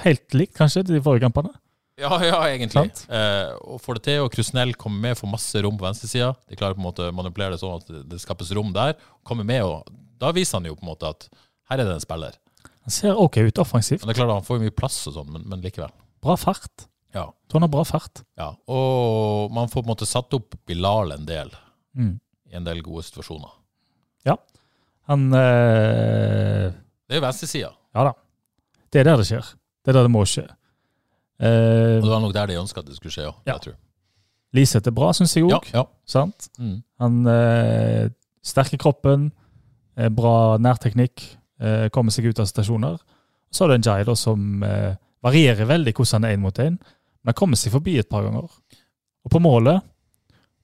Helt 0.05 0.36
likt, 0.38 0.53
kanskje, 0.58 0.84
de 0.88 1.01
forrige 1.03 1.25
kampene. 1.25 1.51
Ja, 1.99 2.15
ja, 2.23 2.38
egentlig. 2.47 2.86
Eh, 3.12 3.49
og 3.67 3.82
får 3.84 3.97
det 3.97 4.03
til, 4.05 4.21
og 4.23 4.29
Krusnell 4.32 4.71
kommer 4.79 5.01
med, 5.10 5.17
får 5.19 5.32
masse 5.34 5.63
rom 5.65 5.75
på 5.79 5.84
venstresida. 5.84 6.29
De 6.47 6.55
klarer 6.55 6.77
på 6.77 6.79
en 6.79 6.86
måte 6.88 7.10
å 7.10 7.15
manipulere 7.15 7.58
det 7.58 7.60
sånn 7.60 7.82
at 7.82 7.89
det, 8.08 8.21
skapes 8.23 8.53
rom 8.55 8.69
der. 8.77 8.93
Kommer 9.27 9.43
med, 9.49 9.65
og 9.67 9.89
da 10.21 10.32
viser 10.36 10.62
han 10.62 10.69
jo 10.69 10.77
på 10.79 10.86
en 10.86 10.91
måte 10.93 11.10
at 11.12 11.27
her 11.73 11.82
er 11.82 11.89
det 11.89 11.97
en 11.97 12.05
spiller. 12.05 12.38
Han 12.88 12.93
ser 12.95 13.19
ok 13.19 13.41
ut 13.49 13.60
offensivt. 13.60 14.05
Men 14.05 14.13
det 14.13 14.15
er 14.15 14.21
klart 14.21 14.32
Han 14.38 14.47
får 14.47 14.58
jo 14.62 14.63
mye 14.69 14.77
plass 14.79 15.01
og 15.12 15.17
sånn, 15.17 15.27
men, 15.36 15.43
men 15.51 15.65
likevel. 15.65 15.91
Bra 16.23 16.38
fart. 16.39 16.86
Ja. 17.17 17.25
Tror 17.49 17.60
han 17.60 17.67
har 17.67 17.73
bra 17.75 17.84
fart. 17.89 18.23
ja. 18.39 18.53
Og 18.71 19.51
man 19.51 19.67
får 19.67 19.82
på 19.82 19.88
en 19.89 19.91
måte 19.91 20.08
satt 20.08 20.34
opp 20.39 20.55
Bilal 20.69 21.12
en 21.17 21.25
del 21.27 21.51
Mm. 21.97 22.19
i 22.47 22.55
en 22.55 22.63
del 22.63 22.79
gode 22.86 23.01
situasjoner. 23.03 23.49
Han 25.09 25.27
eh, 25.33 26.69
Det 27.09 27.15
er 27.15 27.19
jo 27.19 27.25
venstresida. 27.25 27.71
Ja 27.97 28.03
da. 28.09 28.13
Det 28.93 29.01
er 29.01 29.07
der 29.09 29.21
det 29.21 29.27
skjer. 29.29 29.47
Det 29.83 29.91
er 29.93 29.97
der 29.99 30.07
det 30.07 30.13
må 30.13 30.23
skje. 30.29 30.45
Eh, 31.39 31.97
Og 31.99 32.05
det 32.05 32.11
var 32.11 32.21
nok 32.23 32.33
der 32.35 32.49
de 32.51 32.57
ønska 32.61 32.81
at 32.83 32.89
det 32.89 32.97
skulle 32.99 33.13
skje 33.15 33.27
òg. 33.29 33.37
Ja. 33.47 33.55
jeg 33.55 33.63
tror. 33.67 33.77
Liseth 34.57 34.89
er 34.89 34.95
bra, 34.97 35.11
syns 35.13 35.35
jeg 35.37 35.45
òg. 35.45 35.67
Ja, 35.73 35.81
ja. 35.81 35.83
Sant? 36.09 36.49
Mm. 36.57 36.79
Han 37.01 37.19
eh, 37.29 38.09
sterk 38.45 38.73
kroppen, 38.81 39.29
eh, 39.97 40.09
bra 40.13 40.57
nærteknikk, 40.61 41.25
eh, 41.61 41.85
kommer 41.93 42.13
seg 42.13 42.29
ut 42.31 42.41
av 42.41 42.49
stasjoner. 42.49 42.97
Så 43.53 43.63
har 43.65 43.71
du 43.73 43.77
en 43.79 43.85
Jai 43.85 44.03
da, 44.05 44.15
som 44.17 44.63
eh, 44.65 44.93
varierer 45.25 45.69
veldig 45.69 45.93
hvordan 45.97 46.19
han 46.23 46.29
er 46.29 46.37
én 46.37 46.41
mot 46.43 46.61
én, 46.61 46.77
men 46.79 47.31
han 47.33 47.37
kommer 47.37 47.57
seg 47.61 47.73
forbi 47.73 47.97
et 48.01 48.09
par 48.09 48.25
ganger. 48.25 48.49
Og 49.25 49.31
på 49.33 49.41
målet, 49.43 49.81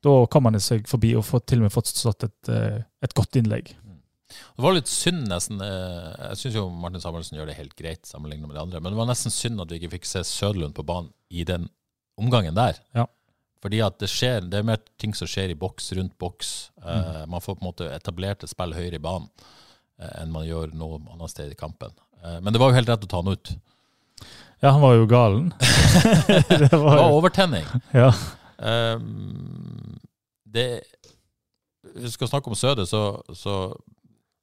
da 0.06 0.14
kommer 0.32 0.54
han 0.54 0.62
seg 0.64 0.86
forbi 0.90 1.14
og 1.18 1.26
får 1.26 1.46
til 1.50 1.62
og 1.62 1.68
med 1.68 1.74
fått 1.74 1.90
stått 1.94 2.26
et, 2.30 2.52
eh, 2.54 2.82
et 3.06 3.14
godt 3.18 3.38
innlegg. 3.42 3.74
Det 4.30 4.64
var 4.66 4.74
litt 4.74 4.90
synd, 4.90 5.28
nesten. 5.30 5.60
eh, 5.62 6.30
Jeg 6.32 6.38
syns 6.42 6.56
jo 6.58 6.64
Martin 6.70 7.02
Samuelsen 7.04 7.38
gjør 7.38 7.48
det 7.52 7.58
helt 7.60 7.76
greit 7.78 8.06
sammenlignet 8.10 8.48
med 8.50 8.56
de 8.58 8.62
andre, 8.64 8.80
men 8.82 8.92
det 8.96 8.98
var 9.00 9.10
nesten 9.12 9.32
synd 9.34 9.62
at 9.62 9.70
vi 9.72 9.78
ikke 9.80 9.92
fikk 10.00 10.06
se 10.10 10.24
Søderlund 10.26 10.74
på 10.78 10.86
banen 10.88 11.12
i 11.30 11.44
den 11.46 11.68
omgangen 12.18 12.56
der. 12.58 12.80
Ja. 12.96 13.06
Fordi 13.62 13.80
at 13.86 14.00
det 14.02 14.10
skjer, 14.12 14.42
det 14.50 14.60
er 14.60 14.66
mer 14.68 14.82
ting 15.02 15.14
som 15.18 15.28
skjer 15.30 15.50
i 15.54 15.58
boks, 15.58 15.92
rundt 15.98 16.18
boks. 16.22 16.72
Eh, 16.82 17.22
Mm. 17.26 17.30
Man 17.30 17.42
får 17.42 17.56
på 17.58 17.62
en 17.64 17.70
måte 17.70 17.88
etablert 17.96 18.44
et 18.44 18.50
spill 18.52 18.74
høyere 18.74 18.96
i 19.00 19.04
banen 19.04 19.30
eh, 20.00 20.22
enn 20.22 20.32
man 20.34 20.46
gjør 20.46 20.74
noe 20.78 21.00
annet 21.14 21.32
sted 21.34 21.52
i 21.52 21.56
kampen. 21.60 21.92
Men 22.42 22.54
det 22.54 22.58
var 22.62 22.72
jo 22.72 22.76
helt 22.80 22.90
rett 22.90 23.04
å 23.06 23.08
ta 23.12 23.20
han 23.22 23.28
ut. 23.36 23.50
Ja, 24.64 24.72
han 24.72 24.82
var 24.82 24.96
jo 24.98 25.06
galen. 25.06 25.52
det 25.60 26.58
Det 26.64 26.72
var 26.74 26.98
var 26.98 27.12
overtenning. 27.14 27.66
ja. 27.94 28.08
Um, 28.58 30.00
det 30.46 30.82
Vi 31.96 32.10
skal 32.10 32.28
snakke 32.32 32.50
om 32.50 32.56
Søde, 32.56 32.86
så, 32.90 33.22
så 33.36 33.76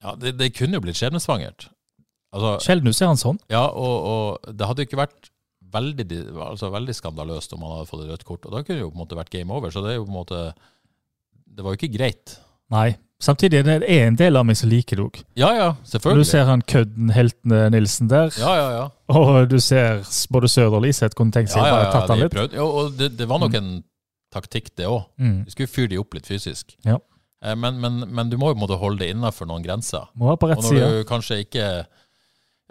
Ja, 0.02 0.14
det, 0.18 0.34
det 0.40 0.50
kunne 0.56 0.78
jo 0.78 0.82
blitt 0.84 0.98
skjebnesvangert. 0.98 1.68
Altså, 2.32 2.56
Sjelden 2.64 2.94
ser 2.96 3.10
han 3.12 3.20
sånn. 3.20 3.38
ja, 3.52 3.66
og, 3.68 4.08
og 4.08 4.54
det 4.56 4.66
hadde 4.66 4.82
jo 4.82 4.88
ikke 4.88 5.02
vært 5.02 5.28
veldig, 5.72 6.06
altså 6.42 6.68
veldig 6.72 6.94
skandaløst 6.96 7.52
om 7.56 7.62
han 7.64 7.76
hadde 7.78 7.88
fått 7.90 8.02
et 8.06 8.10
rødt 8.12 8.24
kort. 8.28 8.46
Og 8.48 8.52
da 8.56 8.62
kunne 8.64 8.78
det 8.80 8.84
jo 8.86 8.90
på 8.90 8.96
en 8.98 9.02
måte 9.04 9.18
vært 9.18 9.30
game 9.32 9.52
over. 9.54 9.70
Så 9.72 9.80
det 9.84 9.92
er 9.94 9.98
jo 10.00 10.04
på 10.08 10.12
en 10.12 10.18
måte 10.18 10.40
Det 11.52 11.64
var 11.64 11.74
jo 11.74 11.78
ikke 11.80 11.92
greit. 11.96 12.34
Nei. 12.72 12.90
Samtidig 13.22 13.60
det 13.64 13.74
er 13.86 14.06
en 14.08 14.16
del 14.18 14.34
av 14.40 14.44
meg 14.48 14.56
som 14.58 14.68
liker 14.72 14.98
det 14.98 15.04
òg. 15.04 15.18
Ja, 15.38 15.52
ja, 15.54 15.68
Du 15.78 15.90
selvfølgelig. 15.92 16.26
ser 16.26 16.48
han 16.48 16.62
kødden 16.66 17.12
Heltene 17.14 17.60
Nilsen 17.70 18.08
der, 18.10 18.32
Ja, 18.40 18.54
ja, 18.58 18.68
ja. 18.80 18.86
og 19.14 19.46
du 19.52 19.60
ser 19.62 20.00
både 20.32 20.48
Søder 20.50 20.74
og 20.80 20.82
Liseth 20.82 21.14
kunne 21.14 21.30
tenkt 21.36 21.52
seg 21.52 21.62
ja, 21.62 21.68
ja, 21.68 21.76
bare 21.76 21.84
ja 21.86 21.92
tatt 21.94 22.10
han 22.10 22.18
litt. 22.24 22.56
Jo, 22.58 22.66
og 22.80 22.96
det, 22.98 23.12
det 23.20 23.28
var 23.30 23.38
nok 23.44 23.54
en 23.60 23.70
taktikk, 24.34 24.72
det 24.80 24.88
òg. 24.90 25.04
Mm. 25.22 25.44
Vi 25.46 25.54
skulle 25.54 25.70
fyre 25.70 25.92
de 25.92 26.00
opp 26.02 26.16
litt 26.18 26.26
fysisk. 26.26 26.74
Ja. 26.88 26.96
Eh, 27.42 27.56
Men, 27.58 27.80
men, 27.82 28.00
men 28.14 28.30
du 28.30 28.36
må 28.38 28.52
jo 28.52 28.58
måtte 28.60 28.78
holde 28.78 29.02
det 29.02 29.10
innafor 29.16 29.48
noen 29.50 29.64
grenser. 29.64 30.08
Må 30.14 30.28
være 30.30 30.40
på 30.42 30.48
Og 30.48 30.52
rett 30.54 30.62
når 30.62 30.76
side. 30.76 30.90
du 31.02 31.08
kanskje 31.10 31.40
ikke 31.46 31.66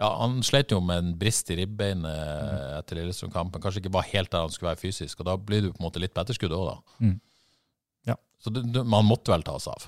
Ja, 0.02 0.08
han 0.18 0.40
slet 0.42 0.72
jo 0.72 0.80
med 0.82 0.98
en 0.98 1.10
brist 1.20 1.50
i 1.52 1.56
ribbeinet 1.60 2.78
etter 2.80 2.96
Lillestrøm-kampen. 2.98 3.62
Kanskje 3.62 3.82
ikke 3.84 3.92
var 3.94 4.08
helt 4.08 4.32
der 4.32 4.40
han 4.46 4.50
skulle 4.50 4.72
være 4.72 4.80
fysisk, 4.80 5.20
og 5.20 5.28
da 5.28 5.36
blir 5.38 5.60
du 5.62 5.68
på 5.70 5.78
en 5.78 5.84
måte 5.86 6.00
litt 6.02 6.14
på 6.16 6.24
etterskudd 6.24 6.50
òg, 6.56 6.64
da. 6.72 6.96
Mm. 7.04 7.20
Ja. 8.10 8.16
Så 8.42 8.50
du, 8.50 8.62
du, 8.66 8.80
man 8.82 9.06
måtte 9.06 9.30
vel 9.30 9.44
ta 9.46 9.54
seg 9.62 9.76
av, 9.76 9.86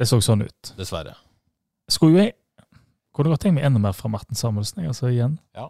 Det 0.00 0.08
så 0.08 0.16
sånn 0.24 0.46
ut. 0.46 0.70
dessverre. 0.78 1.12
Skulle 1.92 2.14
jo 2.16 2.22
jeg 2.24 2.32
Kunne 3.14 3.30
godt 3.34 3.44
tenkt 3.44 3.54
meg 3.58 3.66
enda 3.68 3.78
mer 3.78 3.92
fra 3.94 4.08
Marten 4.10 4.34
Samuelsen, 4.34 4.80
jeg, 4.82 4.88
altså 4.94 5.10
igjen. 5.12 5.36
Ja. 5.54 5.68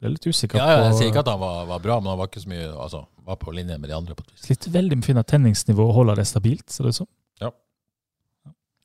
Ble 0.00 0.12
litt 0.12 0.26
usikker 0.28 0.60
Ja, 0.60 0.66
ja, 0.68 0.80
jeg 0.84 0.92
på 0.92 0.98
sier 0.98 1.12
ikke 1.12 1.22
at 1.24 1.30
han 1.32 1.40
var, 1.40 1.62
var 1.70 1.84
bra, 1.84 2.00
men 2.02 2.12
han 2.12 2.18
var 2.20 2.28
ikke 2.28 2.42
så 2.42 2.50
mye 2.52 2.66
Altså, 2.74 3.06
var 3.26 3.38
på 3.40 3.54
linje 3.56 3.78
med 3.80 3.88
de 3.88 3.94
andre, 3.96 4.14
på 4.14 4.26
et 4.26 4.34
vis. 4.34 4.42
Slitt 4.48 4.68
veldig 4.74 4.98
med 4.98 5.06
å 5.06 5.08
finne 5.08 5.24
tenningsnivå 5.24 5.86
og 5.88 5.94
holde 6.02 6.18
det 6.20 6.26
stabilt, 6.28 6.68
ser 6.70 6.86
det 6.86 6.92
ut 6.94 7.00
som. 7.02 7.08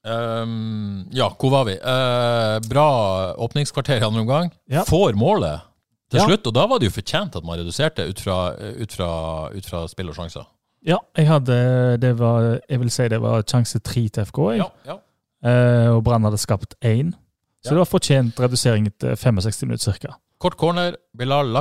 Um, 0.01 1.05
ja, 1.13 1.27
hvor 1.37 1.51
var 1.53 1.67
vi? 1.67 1.75
Uh, 1.77 2.57
bra 2.69 2.85
åpningskvarter 3.37 4.01
i 4.01 4.05
andre 4.05 4.21
omgang. 4.21 4.49
Ja. 4.69 4.81
Får 4.87 5.13
målet 5.13 5.61
til 6.09 6.19
Ja. 6.19 6.25
slutt, 6.25 6.47
og 6.47 6.53
da 6.53 6.65
var 6.67 6.79
det 6.79 6.89
jo 6.89 6.95
fortjent 7.01 7.35
at 7.35 7.43
man 7.45 7.59
reduserte 7.59 8.07
ut 8.09 8.19
fra, 8.19 8.55
ut 8.57 8.91
fra, 8.91 9.11
ut 9.53 9.65
fra 9.65 9.87
spill 9.87 10.09
og 10.09 10.15
sjanser. 10.15 10.47
Ja, 10.81 10.97
jeg 11.15 11.27
hadde 11.27 11.99
Det 12.01 12.17
var 12.17 12.59
Jeg 12.67 12.79
vil 12.79 12.89
si 12.89 13.07
det 13.07 13.21
var 13.21 13.43
sjanse 13.43 13.79
tre 13.79 14.07
til 14.09 14.25
FK, 14.25 14.39
jeg. 14.51 14.57
Ja, 14.57 14.69
ja. 14.85 14.97
Uh, 15.45 15.95
og 15.97 16.03
Brann 16.03 16.23
hadde 16.23 16.37
skapt 16.37 16.73
én. 16.81 17.13
Så 17.63 17.75
det 17.75 17.81
var 17.83 17.89
fortjent 17.89 18.39
redusering 18.41 18.87
til 18.99 19.15
65 19.15 19.63
minutter 19.67 19.97
ca. 20.01 20.15
Kort 20.41 20.55
corner. 20.57 20.95
Bilal 21.17 21.51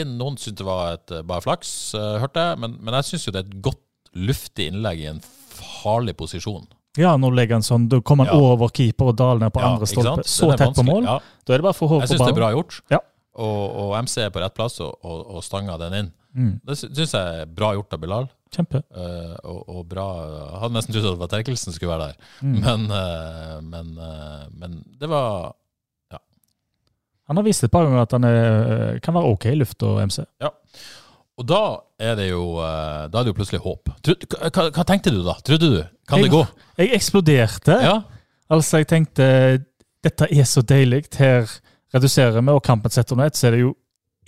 inn. 0.00 0.14
Noen 0.16 0.38
syntes 0.40 0.62
det 0.62 0.64
var 0.66 0.94
et, 0.94 1.10
eh, 1.12 1.22
bare 1.22 1.44
flaks, 1.44 1.94
eh, 1.94 2.14
hørte 2.22 2.40
jeg. 2.40 2.58
Men, 2.62 2.78
men 2.80 2.94
jeg 2.94 3.10
syns 3.10 3.26
jo 3.26 3.32
det 3.34 3.42
er 3.44 3.50
et 3.50 3.62
godt, 3.62 3.80
luftig 4.14 4.70
innlegg 4.70 5.00
i 5.02 5.06
en 5.10 5.20
farlig 5.54 6.14
posisjon. 6.16 6.64
Ja, 6.96 7.16
nå 7.18 7.32
legger 7.34 7.58
han 7.58 7.64
sånn, 7.66 7.88
da 7.90 7.98
kommer 8.00 8.28
han 8.30 8.36
Ja. 8.38 8.52
over 8.54 8.68
keeper 8.70 9.10
og 9.10 9.16
daler 9.18 9.40
ned 9.42 9.52
på 9.52 9.60
Ja, 9.60 9.72
andre 9.74 9.86
stolpe. 9.90 10.22
Så 10.30 10.56
tett 10.56 10.76
på 10.76 10.84
mål. 10.86 11.02
Ja, 11.04 11.18
Da 11.44 11.52
er 11.54 11.58
det 11.58 11.64
bare 11.66 11.74
for 11.74 11.88
hård 11.88 12.02
jeg 12.02 12.08
på 12.08 12.14
syns 12.14 12.26
det 12.28 12.36
er 12.36 12.40
bra 12.40 12.50
gjort. 12.54 12.80
Ja. 12.90 12.98
Og, 13.34 13.76
og 13.76 13.96
MC 14.04 14.18
er 14.22 14.30
på 14.30 14.40
rett 14.40 14.54
plass 14.54 14.78
og, 14.80 14.94
og, 15.02 15.26
og 15.34 15.42
stanger 15.42 15.78
den 15.78 15.92
inn. 15.98 16.12
Mm, 16.34 16.60
Det 16.64 16.76
syns 16.78 17.12
jeg 17.12 17.40
er 17.42 17.46
bra 17.46 17.72
gjort 17.74 17.92
av 17.92 18.00
Bilal. 18.00 18.28
Kjempe. 18.54 18.80
Uh, 18.94 19.34
og, 19.44 19.60
og 19.68 19.84
bra 19.90 20.06
Jeg 20.24 20.60
hadde 20.62 20.76
nesten 20.78 20.94
trodd 20.96 21.06
at 21.08 21.14
det 21.16 21.22
var 21.24 21.32
Terkelsen 21.34 21.74
skulle 21.76 21.92
være 21.94 22.08
der. 22.08 22.32
Mm. 22.40 22.56
Men, 22.64 22.86
uh, 22.90 23.58
men, 23.72 23.92
uh, 23.98 24.44
men 24.62 24.78
det 25.00 25.10
var 25.12 25.54
Ja. 26.14 26.20
Han 27.28 27.40
har 27.40 27.46
vist 27.46 27.64
et 27.66 27.72
par 27.72 27.86
ganger 27.88 28.02
at 28.04 28.14
han 28.16 28.24
er, 28.28 28.98
kan 29.04 29.14
være 29.16 29.34
ok 29.34 29.46
i 29.52 29.56
lufta, 29.58 29.94
MC. 30.06 30.22
Og 31.34 31.46
da 31.50 31.60
er 31.98 32.14
det 32.18 32.28
jo 32.30 32.42
er 32.62 33.08
det 33.10 33.26
jo 33.32 33.34
plutselig 33.36 33.62
håp. 33.64 33.90
Hva, 34.06 34.68
hva 34.70 34.84
tenkte 34.86 35.10
du 35.10 35.22
da? 35.26 35.34
Trodde 35.42 35.70
du? 35.72 35.80
Kan 36.06 36.20
Jeg- 36.20 36.28
det 36.28 36.34
gå? 36.36 36.42
Jeg 36.78 36.92
eksploderte. 36.94 37.78
Ja? 37.82 37.96
Altså, 38.50 38.78
jeg 38.82 38.86
tenkte 38.92 39.26
dette 40.04 40.28
er 40.30 40.44
så 40.44 40.62
deilig. 40.62 41.06
Her 41.16 41.48
reduserer 41.94 42.40
vi, 42.40 42.52
og 42.52 42.62
kampen 42.62 42.90
setter 42.92 43.16
under 43.16 43.26
ett, 43.30 43.36
så 43.38 43.48
er 43.48 43.56
det 43.56 43.60
jo 43.64 43.74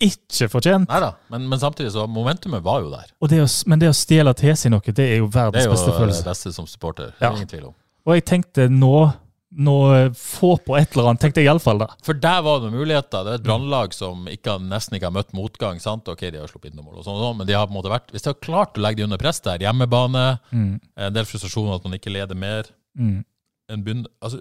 ikke 0.02 0.48
fortjent. 0.52 0.88
Neida, 0.90 1.12
men, 1.32 1.46
men 1.48 1.60
samtidig 1.60 1.92
så 1.94 2.06
momentumet 2.10 2.62
var 2.64 2.82
jo 2.84 2.90
der. 2.92 3.12
Det 3.30 3.42
å, 3.44 3.46
men 3.70 3.80
det 3.82 3.88
å 3.90 3.96
stjele 3.96 4.34
seg 4.36 4.72
noe, 4.74 4.80
det 4.92 5.06
er 5.14 5.22
jo 5.22 5.28
verdens 5.28 5.56
Det 5.56 5.62
er 5.64 5.70
jo 5.70 5.76
beste 5.76 6.16
det 6.20 6.24
beste 6.30 6.52
som 6.52 6.66
supporter. 6.66 7.14
Ja. 7.20 7.32
Ingen 7.32 7.48
tvil 7.48 7.68
om. 7.70 7.74
Og 8.06 8.14
jeg 8.14 8.24
tenkte 8.28 8.68
nå, 8.70 9.10
nå 9.56 9.76
eh, 9.96 10.08
få 10.14 10.56
på 10.62 10.76
et 10.78 10.92
eller 10.94 11.08
annet, 11.10 11.22
tenkte 11.24 11.40
jeg 11.42 11.48
iallfall. 11.48 11.82
For 12.06 12.18
der 12.22 12.42
var 12.46 12.60
det 12.62 12.70
muligheter. 12.74 13.24
Det 13.26 13.32
er 13.32 13.40
et 13.40 13.46
brannlag 13.46 13.94
som 13.96 14.28
ikke, 14.30 14.58
nesten 14.68 14.98
ikke 14.98 15.08
har 15.08 15.16
møtt 15.16 15.32
motgang. 15.34 15.80
sant? 15.82 16.08
Ok, 16.12 16.26
de 16.30 16.38
har 16.42 16.50
sluppet 16.50 16.70
inn 16.70 16.76
noen 16.78 16.90
mål, 16.90 17.00
og 17.00 17.06
sånn, 17.08 17.18
sånn, 17.22 17.38
men 17.40 17.48
de 17.48 17.56
har 17.56 17.66
på 17.66 17.74
en 17.74 17.78
måte 17.80 17.92
vært, 17.92 18.12
hvis 18.14 18.26
de 18.26 18.30
har 18.30 18.38
klart 18.44 18.76
å 18.78 18.84
legge 18.84 19.00
de 19.02 19.08
under 19.08 19.20
press 19.22 19.40
der, 19.44 19.64
hjemmebane, 19.66 20.26
en 20.52 21.16
del 21.16 21.26
frustrasjon 21.26 21.72
at 21.74 21.86
man 21.88 21.98
ikke 21.98 22.12
leder 22.14 22.38
mer 22.38 22.70
Mm. 22.96 23.24
en 23.68 23.82
bunn, 23.84 24.06
altså, 24.24 24.38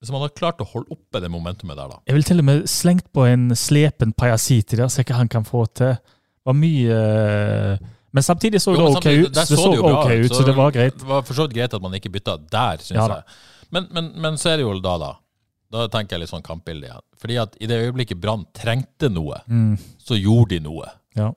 Hvis 0.00 0.10
man 0.12 0.20
har 0.20 0.28
klart 0.36 0.60
å 0.60 0.66
holde 0.68 0.92
oppe 0.92 1.20
det 1.24 1.30
momentumet 1.32 1.76
der, 1.78 1.88
da 1.88 1.98
Jeg 2.06 2.14
vil 2.18 2.26
til 2.28 2.38
og 2.42 2.44
med 2.44 2.66
slengt 2.68 3.06
på 3.16 3.24
en 3.26 3.48
slepen 3.56 4.12
Pajasiti 4.12 4.76
der, 4.76 4.88
se 4.92 5.02
hva 5.08 5.16
han 5.22 5.28
kan 5.32 5.44
få 5.48 5.64
til. 5.72 5.94
Det 5.96 6.44
var 6.50 6.56
mye 6.58 6.96
eh, 7.00 7.78
Men 8.12 8.22
samtidig 8.22 8.60
så 8.62 8.74
Jo, 8.76 8.90
det 8.92 8.98
ok 9.00 9.06
ut. 9.26 9.32
Det 9.34 9.46
så 9.48 9.74
jo 9.74 9.82
bra 9.82 10.02
ut, 10.12 10.32
så 10.36 10.44
det 10.46 10.54
var 10.56 10.70
greit. 10.76 10.98
Det 11.00 11.08
var 11.08 11.22
for 11.26 11.34
så 11.34 11.46
vidt 11.46 11.56
greit 11.56 11.74
at 11.74 11.82
man 11.82 11.96
ikke 11.96 12.12
bytta 12.12 12.36
der, 12.52 12.82
syns 12.84 13.00
Ja 13.00 13.06
jeg. 13.16 13.24
Men, 13.72 13.88
men, 13.90 14.12
men 14.22 14.36
så 14.38 14.52
er 14.52 14.60
det 14.60 14.66
jo 14.68 14.76
da, 14.80 14.94
da. 15.00 15.14
Da 15.72 15.88
tenker 15.90 16.14
jeg 16.14 16.22
litt 16.22 16.30
sånn 16.30 16.44
kampbilde 16.46 16.86
igjen. 16.86 17.02
Fordi 17.18 17.36
at 17.42 17.56
i 17.60 17.66
det 17.66 17.80
øyeblikket 17.88 18.20
Brann 18.22 18.44
trengte 18.54 19.08
noe, 19.10 19.40
Mm, 19.50 19.74
så 19.98 20.14
gjorde 20.20 20.54
de 20.54 20.60
noe. 20.68 20.92
ja. 21.16 21.32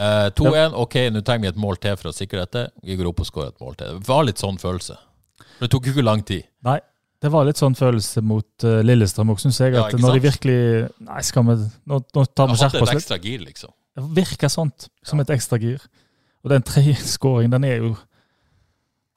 Eh, 0.00 0.30
2-1, 0.32 0.72
ok, 0.80 0.94
nå 1.12 1.20
trenger 1.26 1.42
vi 1.44 1.48
et 1.52 1.58
mål 1.60 1.76
til 1.82 1.96
for 2.00 2.08
å 2.10 2.14
sikre 2.16 2.44
dette. 2.46 2.62
Vi 2.86 2.96
går 2.96 3.10
opp 3.10 3.20
og 3.20 3.26
skårer 3.28 3.50
et 3.52 3.60
mål 3.60 3.74
til. 3.76 3.98
Det 4.00 4.08
var 4.08 4.24
litt 4.24 4.40
sånn 4.40 4.56
følelse. 4.60 4.96
Det 5.60 5.68
tok 5.70 5.88
jo 5.90 5.92
ikke 5.92 6.04
lang 6.06 6.22
tid. 6.24 6.46
Nei, 6.64 6.78
det 7.20 7.28
var 7.32 7.44
litt 7.44 7.60
sånn 7.60 7.74
følelse 7.76 8.22
mot 8.24 8.64
uh, 8.64 8.78
Lillestrøm 8.86 9.32
òg, 9.34 9.40
syns 9.42 9.58
jeg. 9.60 9.74
At 9.76 9.92
ja, 9.92 10.00
når 10.00 10.16
de 10.16 10.22
virkelig 10.24 10.60
Nei, 11.04 11.22
skal 11.26 11.44
vi 11.50 11.56
Nå, 11.90 11.98
nå 12.16 12.24
tar 12.32 12.48
vi 12.48 12.56
skjerpet 12.60 12.80
oss 12.80 12.88
litt. 12.94 13.02
ekstra 13.02 13.18
gir, 13.20 13.42
liksom. 13.44 13.72
Det 13.98 14.04
virker 14.16 14.52
sånt, 14.52 14.86
som 15.04 15.20
et 15.20 15.32
ekstra 15.34 15.58
gir. 15.60 15.82
Og 16.44 16.52
den 16.54 16.64
tredje 16.64 16.96
skåringen, 17.14 17.52
den 17.56 17.66
er 17.68 17.82
jo 17.82 17.90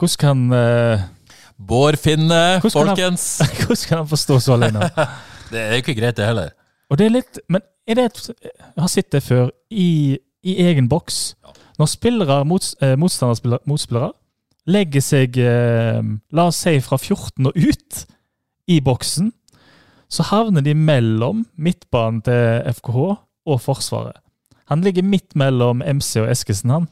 Hvordan 0.01 0.19
kan 0.19 0.41
uh, 0.51 1.05
Bård 1.57 1.95
Finne, 2.01 2.41
Hvordan 2.59 2.73
kan 2.73 2.89
han- 2.89 2.97
folkens! 2.97 3.27
Hvordan 3.61 3.87
kan 3.87 3.97
han 4.01 4.09
forstå 4.11 4.39
så 4.43 4.57
alene? 4.57 4.89
Det 5.53 5.61
er 5.61 5.75
jo 5.77 5.83
ikke 5.83 5.95
greit, 5.99 6.17
det 6.17 6.25
heller. 6.25 6.49
Og 6.89 6.97
det 6.97 7.05
er 7.05 7.11
litt 7.13 7.37
Men 7.51 7.61
er 7.85 7.99
det 7.99 8.05
et 8.09 8.19
Jeg 8.41 8.81
har 8.81 8.89
sett 8.89 9.11
det 9.13 9.21
før. 9.23 9.51
I, 9.69 10.17
i 10.43 10.55
egen 10.65 10.87
boks. 10.89 11.35
Når 11.77 11.89
spillere, 11.91 12.39
mot, 12.45 12.65
eh, 12.81 12.95
motspillere 12.97 14.11
legger 14.69 15.01
seg 15.03 15.37
eh, 15.37 16.01
La 16.31 16.45
oss 16.49 16.61
si 16.63 16.77
fra 16.85 16.97
14 16.97 17.49
og 17.49 17.57
ut 17.57 18.03
i 18.71 18.79
boksen, 18.81 19.31
så 20.13 20.23
havner 20.29 20.61
de 20.63 20.73
mellom 20.77 21.45
midtbanen 21.57 22.21
til 22.23 22.61
FKH 22.77 22.97
og 23.49 23.61
Forsvaret. 23.61 24.19
Han 24.71 24.81
ligger 24.85 25.03
midt 25.03 25.35
mellom 25.35 25.81
MC 25.83 26.21
og 26.21 26.29
Eskesen, 26.31 26.69
han. 26.71 26.85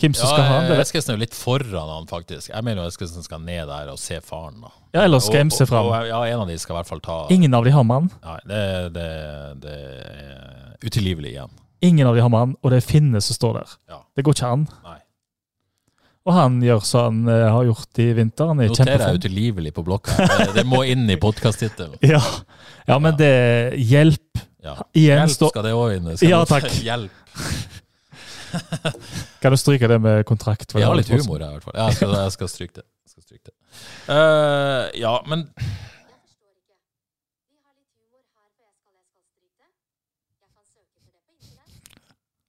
Hvem 0.00 0.14
som 0.16 0.30
skal 0.32 0.42
ha 0.48 0.54
han? 0.56 0.64
Det 0.70 0.78
vet- 0.78 0.86
Eskesen 0.88 1.12
er 1.12 1.18
jo 1.18 1.20
litt 1.20 1.34
foran 1.36 1.90
han, 1.92 2.06
faktisk. 2.08 2.48
Jeg 2.50 2.64
mener 2.64 2.82
jo 2.82 2.88
Eskesen 2.88 3.22
skal 3.22 3.42
ned 3.44 3.68
der 3.68 3.90
og 3.92 3.98
se 4.00 4.16
faren. 4.24 4.62
da. 4.64 4.70
Ja, 4.96 5.04
eller 5.04 5.20
skal 5.20 5.44
MC 5.46 5.66
fram. 5.68 5.90
Ja, 6.08 6.22
en 6.24 6.40
av 6.40 6.48
de 6.48 6.56
skal 6.58 6.74
i 6.74 6.78
hvert 6.80 6.88
fall 6.88 7.00
ta 7.04 7.26
Ingen 7.30 7.54
av 7.54 7.64
de 7.64 7.70
har 7.70 7.84
mann. 7.84 8.08
Nei, 8.24 8.38
det, 8.48 8.94
det, 8.96 9.06
det 9.62 9.76
er 9.76 10.76
utilgivelig 10.88 11.34
igjen. 11.36 11.52
Ingen 11.82 12.06
av 12.08 12.14
de 12.16 12.20
har 12.24 12.32
mann, 12.32 12.56
og 12.64 12.70
det 12.72 12.80
er 12.82 12.88
Finne 12.88 13.20
som 13.20 13.36
står 13.36 13.60
der. 13.60 13.76
Ja. 13.92 14.00
Det 14.16 14.24
går 14.24 14.34
ikke 14.34 14.50
an. 14.56 14.66
Nei. 14.84 14.96
Og 16.30 16.36
han 16.36 16.60
gjør 16.62 16.84
som 16.86 17.24
han 17.24 17.32
eh, 17.34 17.46
har 17.50 17.64
gjort 17.66 18.00
i 18.02 18.06
vinter. 18.14 18.50
Han 18.52 18.62
er 18.62 18.70
Noterer 18.70 18.92
jeg 18.92 19.00
kjempeform. 19.00 19.18
utilgivelig 19.24 19.72
på 19.74 19.84
blokka. 19.86 20.16
Det, 20.30 20.46
det 20.60 20.64
må 20.68 20.84
inn 20.86 21.08
i 21.10 21.18
podkast-tittelen. 21.20 21.98
Ja. 22.12 22.20
ja, 22.86 22.98
men 23.02 23.16
det 23.18 23.32
Hjelp. 23.90 24.44
Ja. 24.62 24.76
Igjen 24.94 25.24
Hjelp 25.24 25.50
skal 25.50 25.66
det 25.66 25.74
òg 25.74 25.96
inn. 25.96 26.10
Ja, 26.22 26.44
takk. 26.46 26.68
Hjelp. 26.86 27.10
Kan 29.42 29.54
du 29.54 29.58
stryke 29.58 29.88
det 29.90 29.98
med 30.02 30.22
kontrakt? 30.28 30.74
Vi 30.74 30.82
har 30.82 30.94
litt 30.98 31.10
humor 31.10 31.42
her, 31.42 31.50
i 31.50 31.58
hvert 31.58 31.66
fall. 31.66 31.76
Ja, 31.76 31.88
jeg 31.90 31.98
skal, 31.98 32.14
jeg 32.18 32.36
skal 32.36 32.50
stryke 32.52 32.74
det. 32.80 32.86
Jeg 33.06 33.14
skal 33.14 33.26
stryke 33.26 33.50
det. 33.50 33.56
Uh, 34.10 34.86
ja, 35.00 35.14
men 35.30 35.46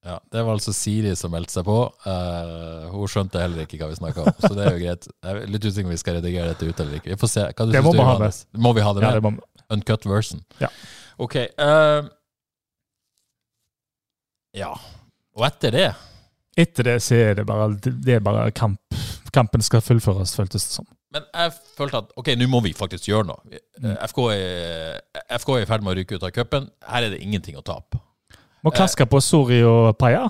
ja, 0.06 0.16
Det 0.34 0.41
var 0.41 0.56
altså 0.58 0.74
Siri 0.74 1.12
som 1.18 1.34
meldte 1.34 1.54
seg 1.54 1.66
på. 1.68 1.78
Uh, 2.06 2.88
hun 2.93 3.10
skjønte 3.12 3.41
heller 3.41 3.66
ikke 3.68 3.78
hva 3.82 3.91
vi 3.91 3.99
snakka 3.99 4.24
om, 4.26 4.32
så 4.41 4.54
det 4.58 4.66
er 4.66 4.78
jo 4.78 4.82
greit. 4.82 5.10
Jeg 5.12 5.41
er 5.43 5.52
litt 5.54 5.68
usikker 5.68 5.89
om 5.89 5.93
vi 5.93 5.99
skal 6.02 6.18
redigere 6.18 6.54
dette 6.54 6.70
ut 6.70 6.84
eller 6.84 6.97
ikke. 7.02 7.14
Vi 7.14 7.20
får 7.22 7.34
se. 7.36 7.47
Hva 7.52 7.68
du 7.68 7.76
Det 7.76 7.84
må 7.86 7.93
du, 7.93 8.02
vi 8.02 8.08
ha? 8.10 8.32
Må 8.68 8.74
vi 8.78 8.86
ha 8.86 8.93
det 8.97 9.04
Ja, 9.06 9.12
med? 9.12 9.20
det 9.20 9.26
må, 9.30 9.66
Uncut 9.72 10.08
version. 10.10 10.41
Ja. 10.60 10.72
Ok. 11.22 11.38
Uh, 11.60 12.10
ja. 14.58 14.72
Og 15.38 15.45
etter 15.47 15.78
det 15.78 15.91
etter 16.60 16.84
det 16.84 16.97
så 17.04 17.16
er 17.16 17.38
det 17.39 17.45
bare, 17.47 17.70
det 17.80 18.18
er 18.18 18.24
bare 18.24 18.49
kamp. 18.56 18.80
Kampen 19.32 19.64
skal 19.64 19.80
fullføres, 19.80 20.34
føltes 20.36 20.66
det 20.68 20.74
som. 20.76 20.88
Men 21.16 21.24
jeg 21.32 21.54
følte 21.78 22.02
at 22.04 22.12
ok, 22.20 22.34
nå 22.39 22.47
må 22.52 22.60
vi 22.66 22.74
faktisk 22.76 23.08
gjøre 23.08 23.30
noe. 23.30 23.60
Mm. 23.80 23.93
FK, 24.10 24.20
er, 24.36 24.99
FK 25.39 25.54
er 25.56 25.64
i 25.64 25.70
ferd 25.70 25.86
med 25.86 25.93
å 25.93 25.97
ryke 25.99 26.20
ut 26.20 26.26
av 26.28 26.34
cupen. 26.36 26.68
Her 26.88 27.08
er 27.08 27.14
det 27.16 27.22
ingenting 27.24 27.56
å 27.60 27.64
tape. 27.64 27.99
Må 28.62 28.74
klaske 28.76 29.05
på 29.09 29.22
Sori 29.24 29.62
og 29.66 29.95
Paya. 29.99 30.28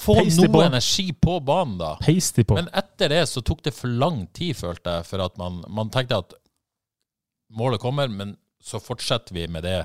Få 0.00 0.16
noe 0.16 0.48
på. 0.48 0.60
energi 0.64 1.10
på 1.12 1.36
banen, 1.44 1.76
da. 1.80 1.94
De 2.00 2.44
på. 2.44 2.56
Men 2.56 2.70
etter 2.72 3.12
det 3.12 3.24
så 3.28 3.42
tok 3.44 3.62
det 3.66 3.74
for 3.76 3.90
lang 3.92 4.22
tid, 4.32 4.56
følte 4.56 4.94
jeg, 4.96 5.06
for 5.10 5.24
at 5.26 5.36
man, 5.40 5.60
man 5.68 5.90
tenkte 5.92 6.22
at 6.22 6.36
målet 7.52 7.82
kommer, 7.82 8.08
men 8.08 8.36
så 8.62 8.80
fortsetter 8.80 9.34
vi 9.36 9.48
med 9.48 9.66
det 9.66 9.82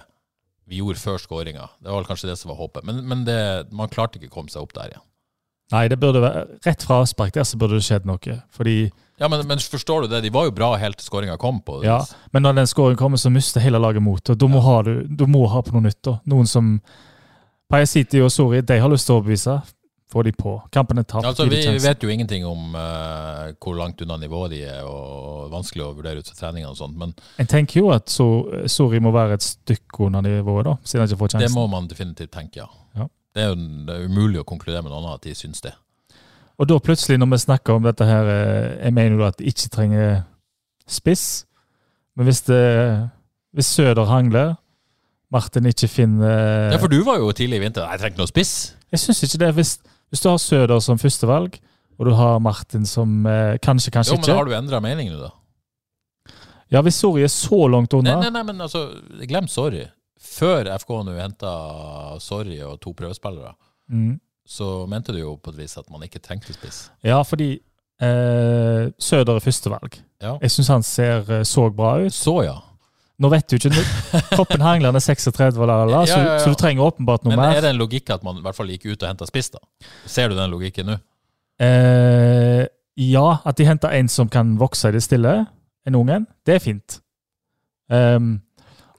vi 0.66 0.80
gjorde 0.80 1.02
før 1.02 1.20
skåringa. 1.22 1.68
Det 1.84 1.92
var 1.94 2.08
kanskje 2.08 2.30
det 2.32 2.38
som 2.40 2.50
var 2.54 2.58
håpet. 2.62 2.86
Men, 2.88 3.04
men 3.10 3.26
det, 3.28 3.38
man 3.76 3.92
klarte 3.92 4.18
ikke 4.20 4.32
å 4.32 4.36
komme 4.40 4.54
seg 4.54 4.64
opp 4.64 4.74
der 4.78 4.94
igjen. 4.96 5.04
Nei, 5.74 5.88
det 5.90 5.98
burde 5.98 6.22
være 6.22 6.44
rett 6.66 6.84
fra 6.86 7.00
avspark 7.02 7.34
der 7.34 7.46
så 7.48 7.58
burde 7.58 7.80
det 7.80 7.86
skjedd 7.86 8.06
noe. 8.06 8.38
Fordi, 8.54 8.92
Ja, 9.22 9.30
men, 9.32 9.42
men 9.50 9.62
forstår 9.62 10.06
du 10.06 10.12
det? 10.14 10.22
De 10.26 10.32
var 10.34 10.48
jo 10.50 10.54
bra 10.58 10.76
helt 10.78 11.00
til 11.02 11.08
skåringa 11.08 11.38
kom. 11.42 11.60
på 11.66 11.80
ja, 11.86 12.04
Men 12.34 12.46
når 12.46 12.60
den 12.62 12.70
skåringen 12.70 13.00
kommer, 13.02 13.22
så 13.22 13.32
mister 13.34 13.64
hele 13.64 13.82
laget 13.82 14.04
mot. 14.06 14.22
Da 14.26 14.50
må, 14.50 14.62
ha, 14.62 14.82
du, 14.86 15.06
du 15.10 15.26
må 15.30 15.46
ha 15.50 15.62
på 15.66 15.74
noe 15.74 15.88
nytt. 15.88 16.02
da. 16.06 16.20
Noen 16.30 16.50
som 16.50 16.76
Paja 17.70 18.22
og 18.24 18.32
Sori, 18.32 18.62
de 18.62 18.78
har 18.80 18.92
lyst 18.92 19.08
til 19.10 19.16
å 19.16 19.20
overbevise. 19.20 19.56
Få 20.12 20.22
de 20.24 20.32
på. 20.38 20.52
Kampen 20.72 21.02
er 21.02 21.04
tapt. 21.10 21.26
Altså, 21.26 21.48
vi, 21.50 21.64
vet 21.82 22.04
jo 22.04 22.12
ingenting 22.14 22.46
om 22.46 22.76
uh, 22.78 23.50
hvor 23.58 23.74
langt 23.76 24.04
unna 24.06 24.20
nivået 24.22 24.54
de 24.54 24.60
er, 24.70 24.84
og 24.86 25.50
vanskelig 25.52 25.82
å 25.82 25.94
vurdere 25.98 26.22
ut 26.22 26.30
fra 26.30 26.38
treninger 26.44 26.70
og 26.70 26.78
sånt, 26.78 26.94
men 27.02 27.16
Jeg 27.42 27.50
tenker 27.52 27.82
jo 27.82 27.90
at 27.96 28.14
so, 28.14 28.28
Sori 28.70 29.02
må 29.02 29.12
være 29.16 29.40
et 29.40 29.44
stykke 29.44 30.06
under 30.06 30.22
nivået, 30.24 30.70
da, 30.70 30.76
siden 30.86 31.04
han 31.04 31.10
ikke 31.10 31.22
får 31.24 31.34
det 31.42 31.50
må 31.56 31.66
man 31.74 31.90
definitivt 31.90 32.32
tenke, 32.38 32.62
ja. 32.62 32.70
Ja. 32.96 33.10
Det 33.36 33.44
er 33.44 33.50
jo 33.50 33.58
det 33.58 33.98
er 33.98 34.06
umulig 34.06 34.40
å 34.40 34.48
konkludere 34.48 34.86
med 34.86 34.94
noe 34.94 35.02
annet 35.02 35.18
at 35.18 35.26
de 35.26 35.36
syns 35.36 35.66
det. 35.66 35.74
Og 36.56 36.70
da 36.70 36.78
plutselig, 36.80 37.18
når 37.20 37.34
vi 37.34 37.42
snakker 37.44 37.76
om 37.76 37.84
dette 37.84 38.06
her 38.08 38.30
eh, 38.32 38.86
Jeg 38.86 38.94
mener 38.96 39.18
jo 39.18 39.26
at 39.28 39.40
de 39.40 39.50
ikke 39.50 39.72
trenger 39.74 40.22
spiss. 40.88 41.26
Men 42.16 42.30
hvis, 42.30 42.46
det, 42.48 43.10
hvis 43.52 43.74
Søder 43.76 44.08
hangler, 44.08 44.56
Martin 45.34 45.66
ikke 45.70 45.88
finner 45.90 46.72
Ja, 46.74 46.78
for 46.82 46.92
du 46.92 47.00
var 47.06 47.18
jo 47.22 47.32
tidlig 47.36 47.58
i 47.60 47.64
vinter 47.66 47.86
jeg 47.86 48.02
trenger 48.02 48.14
ikke 48.14 48.24
noe 48.24 48.32
spiss. 48.32 48.54
Jeg 48.94 49.02
syns 49.02 49.24
ikke 49.26 49.42
det. 49.42 49.54
Hvis, 49.58 49.72
hvis 50.14 50.22
du 50.24 50.30
har 50.30 50.38
Søder 50.42 50.84
som 50.84 51.00
førstevalg, 51.02 51.58
og 51.96 52.10
du 52.10 52.14
har 52.18 52.40
Martin 52.44 52.86
som 52.88 53.26
eh, 53.30 53.56
kanskje, 53.64 53.92
kanskje 53.96 54.16
Jo, 54.16 54.20
men 54.22 54.30
da 54.30 54.38
har 54.38 54.48
du 54.50 54.56
endra 54.58 54.82
mening 54.84 55.12
nå, 55.14 55.20
da? 55.24 55.32
Ja, 56.74 56.82
hvis 56.86 56.98
Sorry 57.00 57.24
er 57.24 57.32
så 57.32 57.68
langt 57.72 57.94
unna 57.94 58.18
Nei, 58.18 58.28
nei, 58.28 58.34
nei, 58.40 58.44
men 58.50 58.66
altså, 58.66 58.88
glem 59.30 59.48
Sorry. 59.52 59.86
Før 60.26 60.68
FK 60.80 60.94
nå 61.06 61.16
henta 61.20 61.52
Sorry 62.24 62.58
og 62.66 62.80
to 62.84 62.96
prøvespillere, 62.98 63.54
mm, 63.94 64.16
så 64.46 64.70
mente 64.90 65.14
du 65.14 65.22
jo 65.22 65.36
på 65.42 65.54
et 65.54 65.60
vis 65.62 65.78
at 65.80 65.88
man 65.94 66.04
ikke 66.06 66.22
trengte 66.24 66.54
spiss. 66.56 66.88
Ja, 67.06 67.20
fordi 67.26 67.54
eh, 68.02 68.92
Søder 68.98 69.38
er 69.38 69.44
førstevalg. 69.46 70.00
Ja. 70.24 70.36
Jeg 70.42 70.54
syns 70.56 70.72
han 70.74 70.86
ser 70.86 71.30
eh, 71.40 71.46
så 71.48 71.68
bra 71.74 71.96
ut. 72.04 72.16
Så, 72.16 72.40
ja. 72.48 72.58
Nå 73.22 73.30
vet 73.32 73.48
du 73.48 73.56
ikke 73.56 73.72
Kroppen 74.34 74.64
hangler, 74.66 74.92
er 74.96 75.04
36, 75.04 75.60
la, 75.62 75.66
la, 75.66 75.86
la, 75.88 76.02
så, 76.04 76.18
Ja, 76.18 76.24
ja, 76.24 76.32
ja. 76.34 76.40
så 76.44 76.52
du 76.52 76.60
trenger 76.60 76.84
åpenbart 76.84 77.24
noe 77.24 77.36
mer. 77.36 77.54
Men 77.54 77.60
er 77.60 77.64
det 77.64 77.72
en 77.72 77.80
logikk 77.80 78.12
at 78.12 78.26
man 78.28 78.42
i 78.42 78.44
hvert 78.44 78.58
fall 78.58 78.72
gikk 78.74 78.90
ut 78.90 78.98
og 78.98 79.08
henta 79.08 79.28
spiss, 79.30 79.54
da? 79.54 79.62
Ser 80.10 80.32
du 80.32 80.36
den 80.36 80.52
logikken 80.52 80.92
nå? 80.92 80.98
Eh, 81.64 82.66
ja, 83.00 83.28
at 83.48 83.60
de 83.60 83.68
henter 83.68 83.96
en 83.96 84.12
som 84.12 84.28
kan 84.32 84.56
vokse 84.60 84.92
i 84.92 84.96
det 84.98 85.04
stille, 85.06 85.38
en 85.88 85.98
ung 86.00 86.12
en, 86.12 86.28
det 86.48 86.58
er 86.58 86.64
fint. 86.64 87.00
Um, 87.88 88.40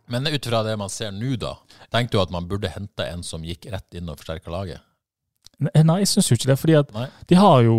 Men 0.09 0.29
ut 0.31 0.47
fra 0.47 0.63
det 0.65 0.77
man 0.79 0.93
ser 0.93 1.13
nå, 1.13 1.35
da, 1.41 1.57
tenker 1.93 2.17
du 2.17 2.21
at 2.23 2.33
man 2.33 2.49
burde 2.49 2.71
hente 2.71 3.05
en 3.11 3.25
som 3.27 3.45
gikk 3.45 3.67
rett 3.73 3.99
inn 3.99 4.09
og 4.09 4.21
forsterka 4.21 4.53
laget? 4.53 4.81
nei, 5.59 6.01
jeg 6.03 6.11
syns 6.13 6.29
jo 6.31 6.37
ikke 6.37 6.51
det, 6.53 6.59
fordi 6.61 6.77
at 6.77 6.91
Nei. 6.93 7.07
de 7.31 7.39
har 7.41 7.63
jo 7.65 7.77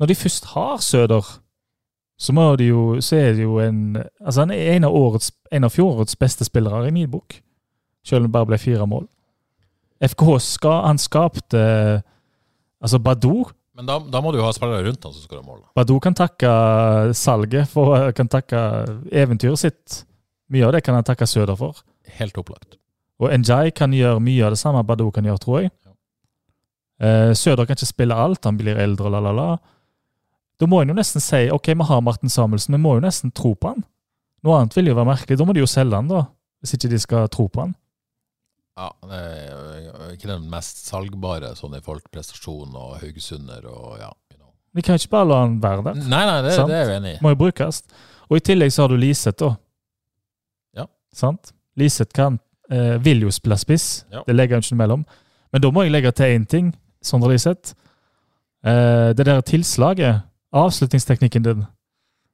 Når 0.00 0.08
de 0.08 0.14
først 0.16 0.46
har 0.54 0.78
Søder, 0.80 1.26
så 2.18 2.34
må 2.34 2.48
de 2.58 2.66
jo 2.72 2.80
Så 3.04 3.16
er 3.16 3.36
det 3.36 3.44
jo 3.44 3.60
en 3.62 3.96
Altså, 3.96 4.40
han 4.42 4.50
er 4.50 4.72
en 4.74 4.88
av, 4.88 4.94
årets, 4.94 5.30
en 5.54 5.64
av 5.68 5.70
fjorårets 5.70 6.18
beste 6.18 6.46
spillere 6.48 6.88
i 6.88 6.94
min 6.94 7.10
bok, 7.10 7.38
selv 8.06 8.24
om 8.24 8.28
det 8.28 8.34
bare 8.34 8.48
ble 8.50 8.58
fire 8.58 8.86
mål. 8.90 9.06
FKH 10.02 10.38
ska, 10.42 10.74
han 10.86 10.98
skapte 10.98 11.62
Altså, 12.82 12.98
Badou 12.98 13.46
Men 13.78 13.86
da, 13.86 13.98
da 14.02 14.22
må 14.22 14.32
du 14.32 14.40
jo 14.40 14.46
ha 14.46 14.52
spillere 14.54 14.86
rundt 14.86 15.06
han 15.06 15.14
som 15.14 15.22
skårer 15.22 15.46
mål. 15.46 15.62
Badou 15.78 16.00
kan 16.02 16.14
takke 16.18 16.50
salget 17.14 17.70
for 17.70 18.10
kan 18.12 18.30
takke 18.30 18.60
eventyret 19.12 19.62
sitt 19.62 20.02
Mye 20.48 20.64
av 20.64 20.72
det 20.72 20.80
kan 20.80 20.96
han 20.96 21.04
takke 21.04 21.26
Søder 21.28 21.58
for. 21.60 21.82
Helt 22.18 22.38
opplagt. 22.40 22.78
Og 23.20 23.28
Njay 23.42 23.68
kan 23.76 23.92
gjøre 23.92 24.22
mye 24.22 24.46
av 24.46 24.54
det 24.54 24.60
samme 24.62 24.80
Badou 24.86 25.10
kan 25.12 25.26
gjøre, 25.26 25.42
tror 25.42 25.58
jeg. 25.60 25.72
Eh, 27.04 27.32
Søder 27.36 27.66
kan 27.66 27.76
ikke 27.76 27.90
spille 27.90 28.16
alt, 28.16 28.46
han 28.48 28.56
blir 28.56 28.78
eldre, 28.80 29.10
la, 29.12 29.20
la, 29.22 29.34
la. 29.36 29.48
Da 30.58 30.66
må 30.66 30.80
en 30.82 30.90
jo 30.90 30.96
nesten 30.98 31.22
si 31.22 31.44
ok, 31.54 31.70
vi 31.78 31.86
har 31.90 32.00
Martin 32.02 32.32
Samuelsen, 32.32 32.74
vi 32.74 32.82
må 32.82 32.96
jo 32.96 33.04
nesten 33.04 33.30
tro 33.34 33.54
på 33.54 33.72
han. 33.72 33.84
Noe 34.46 34.60
annet 34.60 34.74
vil 34.78 34.90
jo 34.90 34.96
være 34.98 35.10
merkelig. 35.12 35.38
Da 35.38 35.46
må 35.46 35.54
de 35.54 35.62
jo 35.62 35.70
selge 35.70 35.98
han, 35.98 36.10
da. 36.10 36.24
Hvis 36.62 36.74
ikke 36.74 36.90
de 36.90 36.98
skal 37.02 37.30
tro 37.34 37.46
på 37.52 37.62
han. 37.62 37.76
Ja, 38.78 38.88
det 39.10 39.18
er 39.18 40.10
ikke 40.14 40.30
den 40.30 40.44
mest 40.50 40.84
salgbare 40.86 41.50
sånn 41.58 41.74
i 41.74 41.82
forhold 41.82 42.04
til 42.04 42.14
prestasjon 42.14 42.76
og 42.78 42.98
Haugesunder 43.00 43.64
og 43.66 43.96
ja. 43.98 44.10
You 44.30 44.38
know. 44.38 44.52
Vi 44.74 44.84
kan 44.86 44.98
ikke 44.98 45.10
bare 45.16 45.26
la 45.30 45.38
han 45.42 45.56
være 45.62 45.86
der. 45.88 45.98
Nei, 46.04 46.20
nei, 46.28 46.36
det, 46.46 46.52
det 46.70 46.76
er 46.76 46.92
jeg 46.92 47.00
enig 47.00 47.14
i. 47.16 47.22
Må 47.24 47.32
jo 47.34 47.40
brukes. 47.40 47.80
Og 48.28 48.38
i 48.38 48.44
tillegg 48.50 48.74
så 48.74 48.84
har 48.84 48.92
du 48.94 49.00
Liseth, 49.00 49.38
da. 49.42 49.50
Ja. 50.78 50.86
Sant? 51.14 51.50
Liseth 51.78 52.14
kan, 52.14 52.38
eh, 52.70 52.94
vil 53.02 53.26
jo 53.26 53.34
spille 53.34 53.58
spiss. 53.58 53.88
Ja. 54.14 54.22
Det 54.26 54.36
legger 54.36 54.58
han 54.58 54.66
ikke 54.66 54.78
mellom. 54.78 55.02
Men 55.50 55.64
da 55.64 55.72
må 55.74 55.86
jeg 55.86 55.94
legge 55.96 56.14
til 56.14 56.38
én 56.38 56.46
ting, 56.46 56.70
Sondre 57.02 57.32
Liseth. 57.32 57.74
Eh, 58.62 59.10
det 59.18 59.26
der 59.26 59.42
tilslaget, 59.42 60.22
avslutningsteknikken 60.52 61.44
din, 61.44 61.66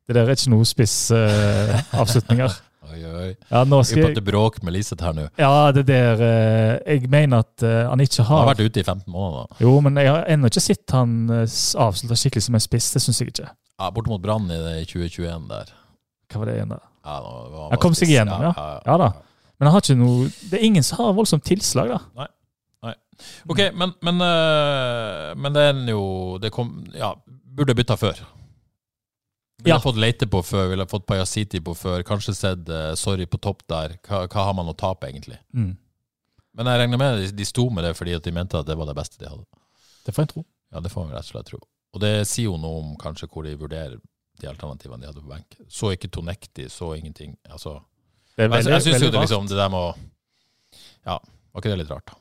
det 0.07 0.15
der 0.17 0.29
er 0.29 0.37
ikke 0.37 0.53
noe 0.53 0.69
spiss-avslutninger. 0.69 1.75
Eh, 1.95 2.01
avslutninger. 2.01 2.61
Oi, 2.95 3.01
oi. 3.09 3.29
ja, 3.49 3.63
nå 3.65 3.79
skal 3.87 4.05
på 4.05 4.09
jeg, 4.13 4.23
bråk 4.27 4.59
med 4.63 4.75
Liseth 4.77 5.03
her 5.03 5.15
nå. 5.17 5.23
ja, 5.41 5.71
det 5.75 5.87
der 5.89 6.21
uh, 6.21 6.75
Jeg 6.85 7.09
mener 7.11 7.41
at 7.43 7.65
uh, 7.65 7.89
han 7.89 8.03
ikke 8.05 8.23
har 8.23 8.43
Han 8.43 8.45
har 8.45 8.51
vært 8.53 8.69
ute 8.69 8.83
i 8.83 8.85
15 8.85 9.09
måneder. 9.11 9.49
Jo, 9.65 9.73
men 9.83 9.97
jeg 9.99 10.13
har 10.13 10.29
ennå 10.31 10.51
ikke 10.53 10.63
sett 10.63 10.95
han 10.95 11.15
uh, 11.33 11.41
avslutte 11.81 12.19
skikkelig 12.21 12.45
som 12.45 12.59
en 12.59 12.63
spiss. 12.63 12.91
Det 12.95 13.03
syns 13.03 13.23
jeg 13.23 13.33
ikke. 13.33 13.49
Ja, 13.81 13.89
Borte 13.89 14.13
mot 14.13 14.23
Brann 14.23 14.47
i 14.53 14.85
2021 14.85 15.49
der. 15.51 15.73
Hva 16.31 16.43
var 16.43 16.51
det 16.51 16.59
igjen, 16.59 16.77
da? 16.77 16.81
Ja, 17.09 17.17
nå 17.25 17.33
var 17.55 17.73
Han 17.73 17.83
kom 17.83 17.97
seg 17.99 18.13
igjennom, 18.13 18.45
ja. 18.47 18.53
Ja 18.85 18.99
da. 19.01 19.11
Men 19.57 19.71
han 19.71 19.75
har 19.75 19.85
ikke 19.87 19.99
noe 19.99 20.29
Det 20.51 20.59
er 20.59 20.69
ingen 20.69 20.87
som 20.87 21.01
har 21.01 21.17
voldsomt 21.17 21.47
tilslag, 21.49 21.91
da. 21.97 22.01
Nei. 22.21 22.29
Nei. 22.85 22.95
Ok, 23.49 23.65
men, 23.75 23.97
men, 24.05 24.23
men 25.41 25.57
det 25.57 25.67
er 25.71 25.83
jo 25.89 26.05
Det 26.43 26.53
kom 26.53 26.77
Ja, 26.93 27.15
burde 27.55 27.75
bytta 27.79 27.97
før. 28.01 28.21
Ville 29.63 29.77
Ja. 29.77 29.81
fått 29.81 29.97
Leite 29.97 30.27
på 30.27 30.41
før, 30.45 30.69
ville 30.73 30.87
fått 30.91 31.07
Pajasiti 31.07 31.61
på 31.65 31.75
før, 31.79 32.03
kanskje 32.05 32.35
sett 32.35 32.69
uh, 32.69 32.95
Sorry 32.99 33.27
på 33.27 33.39
topp 33.41 33.63
der. 33.71 33.95
Hva, 34.05 34.25
hva 34.29 34.45
har 34.49 34.55
man 34.59 34.69
å 34.69 34.75
tape, 34.77 35.07
egentlig? 35.09 35.39
Mm. 35.55 35.77
Men 36.55 36.67
jeg 36.71 36.81
regner 36.83 36.99
med 37.01 37.21
de, 37.23 37.31
de 37.39 37.45
sto 37.49 37.69
med 37.71 37.85
det 37.87 37.95
fordi 37.99 38.15
at 38.15 38.23
de 38.27 38.33
mente 38.35 38.59
at 38.59 38.67
det 38.67 38.77
var 38.79 38.87
det 38.91 38.97
beste 38.99 39.19
de 39.23 39.31
hadde. 39.31 39.47
Det 40.07 40.15
får 40.15 40.23
en 40.27 40.33
tro. 40.35 40.45
Ja, 40.75 40.81
det 40.85 40.91
får 40.93 41.07
en 41.07 41.15
rett 41.15 41.25
og 41.27 41.31
slett 41.33 41.49
tro. 41.53 41.61
Og 41.95 42.03
det 42.03 42.13
sier 42.27 42.51
jo 42.51 42.57
noe 42.59 42.81
om 42.83 42.93
kanskje 43.01 43.29
hvor 43.31 43.47
de 43.47 43.55
vurderer 43.59 43.97
de 44.43 44.49
alternativene 44.51 45.01
de 45.01 45.07
hadde 45.11 45.23
på 45.23 45.31
benk. 45.31 45.57
Så 45.71 45.93
ikke 45.95 46.11
Tonekti, 46.11 46.67
så 46.71 46.93
ingenting. 46.99 47.37
Altså, 47.49 47.77
Det 48.37 48.45
er 48.49 48.57
jeg, 48.59 48.67
jeg 48.75 48.83
syns 48.89 49.03
jo 49.07 49.11
det, 49.15 49.21
liksom, 49.23 49.47
det 49.49 49.57
der 49.57 49.71
med 49.71 49.79
å 49.79 49.95
Ja, 51.07 51.19
var 51.55 51.63
ikke 51.63 51.71
det 51.71 51.79
litt 51.85 51.91
rart? 51.95 52.07
da? 52.11 52.19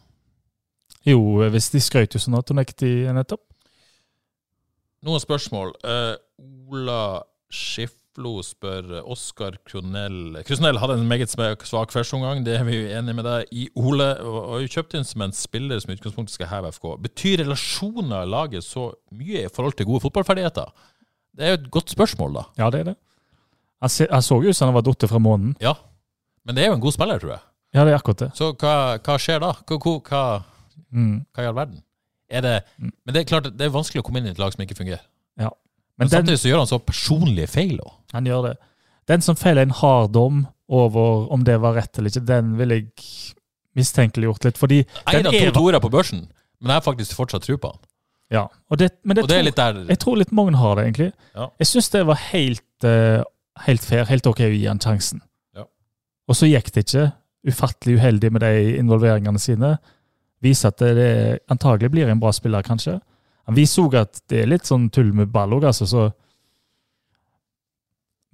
Jo, 1.09 1.19
hvis 1.51 1.71
de 1.73 1.81
skrøt 1.83 2.13
jo 2.15 2.21
sånn 2.21 2.37
at 2.37 2.45
Tonekti 2.47 2.91
nettopp. 3.11 3.41
Noen 5.03 5.19
spørsmål. 5.23 5.73
Uh, 5.83 6.15
Ola 6.71 7.01
Skiflo 7.53 8.37
spør 8.45 9.01
Oskar 9.11 9.57
Krunell 9.67 10.39
Krusnell 10.47 10.79
hadde 10.81 10.95
en 10.99 11.07
meget 11.09 11.29
svak 11.33 11.91
førsteomgang, 11.93 12.43
det 12.45 12.55
er 12.59 12.63
vi 12.67 12.77
jo 12.79 12.87
enige 12.97 13.17
med 13.17 13.25
deg 13.27 13.51
i. 13.51 13.65
Ole 13.77 14.07
har 14.15 14.63
jo 14.63 14.71
kjøpt 14.77 14.95
inn 14.97 15.05
som 15.07 15.25
en 15.25 15.35
spiller 15.35 15.81
som 15.83 15.91
i 15.91 15.97
utgangspunktet 15.97 16.35
skal 16.37 16.49
heve 16.51 16.71
FK. 16.75 16.87
Betyr 17.03 17.43
relasjoner 17.43 18.23
i 18.25 18.31
laget 18.31 18.65
så 18.65 18.91
mye 19.13 19.43
i 19.45 19.51
forhold 19.53 19.75
til 19.79 19.89
gode 19.89 20.03
fotballferdigheter? 20.05 20.71
Det 21.33 21.45
er 21.47 21.55
jo 21.55 21.59
et 21.61 21.71
godt 21.73 21.89
spørsmål, 21.93 22.35
da. 22.39 22.43
Ja, 22.61 22.69
det 22.73 22.79
er 22.83 22.89
det. 22.91 22.97
Jeg, 23.83 23.91
se, 23.91 24.07
jeg 24.07 24.23
så 24.23 24.39
jo 24.39 24.49
ut 24.53 24.55
som 24.55 24.69
han 24.71 24.77
var 24.77 24.85
datt 24.87 25.05
fra 25.09 25.19
månen. 25.19 25.55
Ja. 25.61 25.73
Men 26.45 26.55
det 26.55 26.63
er 26.63 26.69
jo 26.71 26.75
en 26.77 26.83
god 26.85 26.95
spiller, 26.95 27.19
tror 27.19 27.33
jeg. 27.35 27.43
Ja, 27.73 27.83
det 27.87 27.91
er 27.93 27.97
akkurat 27.97 28.21
det. 28.21 28.29
Så 28.37 28.51
hva, 28.53 28.75
hva 29.01 29.15
skjer 29.19 29.41
da? 29.43 29.49
Hva, 29.67 29.79
hva, 29.83 29.95
hva, 30.09 30.25
Mm. 30.93 31.23
hva 31.33 31.41
i 31.41 31.47
all 31.49 31.55
verden? 31.57 31.79
Er 32.33 32.41
det, 32.41 32.53
Mm. 32.79 32.91
men 33.05 33.13
det 33.13 33.21
er 33.21 33.27
klart, 33.29 33.51
det 33.57 33.61
er 33.67 33.69
vanskelig 33.73 34.01
å 34.01 34.05
komme 34.07 34.17
inn 34.19 34.25
i 34.27 34.31
et 34.33 34.39
lag 34.41 34.51
som 34.53 34.63
ikke 34.65 34.77
fungerer. 34.79 35.03
Men, 35.37 35.49
Men, 35.99 36.07
den, 36.09 36.25
samtidig 36.25 36.39
så 36.41 36.49
gjør 36.49 36.57
han 36.63 36.67
så 36.71 36.79
personlige 36.81 37.47
feil 37.53 37.77
òg. 37.77 37.91
han 38.13 38.25
gjør 38.25 38.47
det. 38.47 38.53
Den 39.07 39.21
som 39.21 39.35
feiler 39.37 39.61
en 39.61 39.69
hard 39.77 40.11
dom 40.15 40.47
over 40.67 41.27
om 41.31 41.43
det 41.45 41.59
var 41.61 41.75
rett 41.75 41.99
eller 41.99 42.09
ikke, 42.09 42.25
den 42.25 42.55
vil 42.57 42.69
jeg 42.69 42.87
mistenkeliggjort 43.77 44.45
litt. 44.47 44.57
Fordi 44.57 44.79
eier 45.07 45.23
den 45.23 45.31
to 45.31 45.37
er 45.47 45.51
toere 45.55 45.81
på 45.83 45.91
børsen, 45.93 46.23
men 46.61 46.71
jeg 46.73 46.79
har 46.79 46.85
faktisk 46.85 47.13
fortsatt 47.17 47.45
tro 47.45 47.57
på 47.61 47.71
han. 47.73 47.81
Ja, 48.33 48.47
og 48.71 48.79
det, 48.81 48.91
men 49.03 49.15
det, 49.17 49.23
Og 49.25 49.29
det 49.29 49.53
tror- 49.53 49.55
der 49.55 49.85
Jeg 49.89 49.99
tror 49.99 50.17
litt 50.17 50.31
mange 50.31 50.55
har 50.57 50.75
det, 50.75 50.85
egentlig. 50.85 51.13
Ja. 51.35 51.47
Jeg 51.59 51.67
syns 51.67 51.89
det 51.91 52.05
var 52.07 52.15
helt, 52.15 52.63
eh, 52.83 53.23
helt 53.67 53.81
fair, 53.81 54.05
helt 54.05 54.25
ok 54.25 54.39
å 54.39 54.49
gi 54.59 54.65
han 54.65 54.79
sjansen. 54.79 55.21
Ja. 55.55 55.65
Og 56.27 56.35
så 56.35 56.47
gikk 56.49 56.71
det 56.71 56.85
ikke. 56.87 57.13
Ufattelig 57.45 57.99
uheldig 57.99 58.31
med 58.31 58.41
de 58.41 58.77
involveringene 58.79 59.39
sine. 59.39 59.77
Viser 60.43 60.73
at 60.73 60.83
det, 60.97 61.09
antagelig 61.51 61.91
blir 61.93 62.11
en 62.11 62.19
bra 62.21 62.33
spiller, 62.35 62.65
kanskje. 62.65 62.97
Viser 63.55 63.85
òg 63.87 63.95
at 64.01 64.19
det 64.31 64.43
er 64.43 64.51
litt 64.51 64.67
sånn 64.67 64.89
tull 64.93 65.13
med 65.15 65.31
ball 65.33 65.55
òg, 65.57 65.69
altså, 65.71 65.87
så 65.89 66.09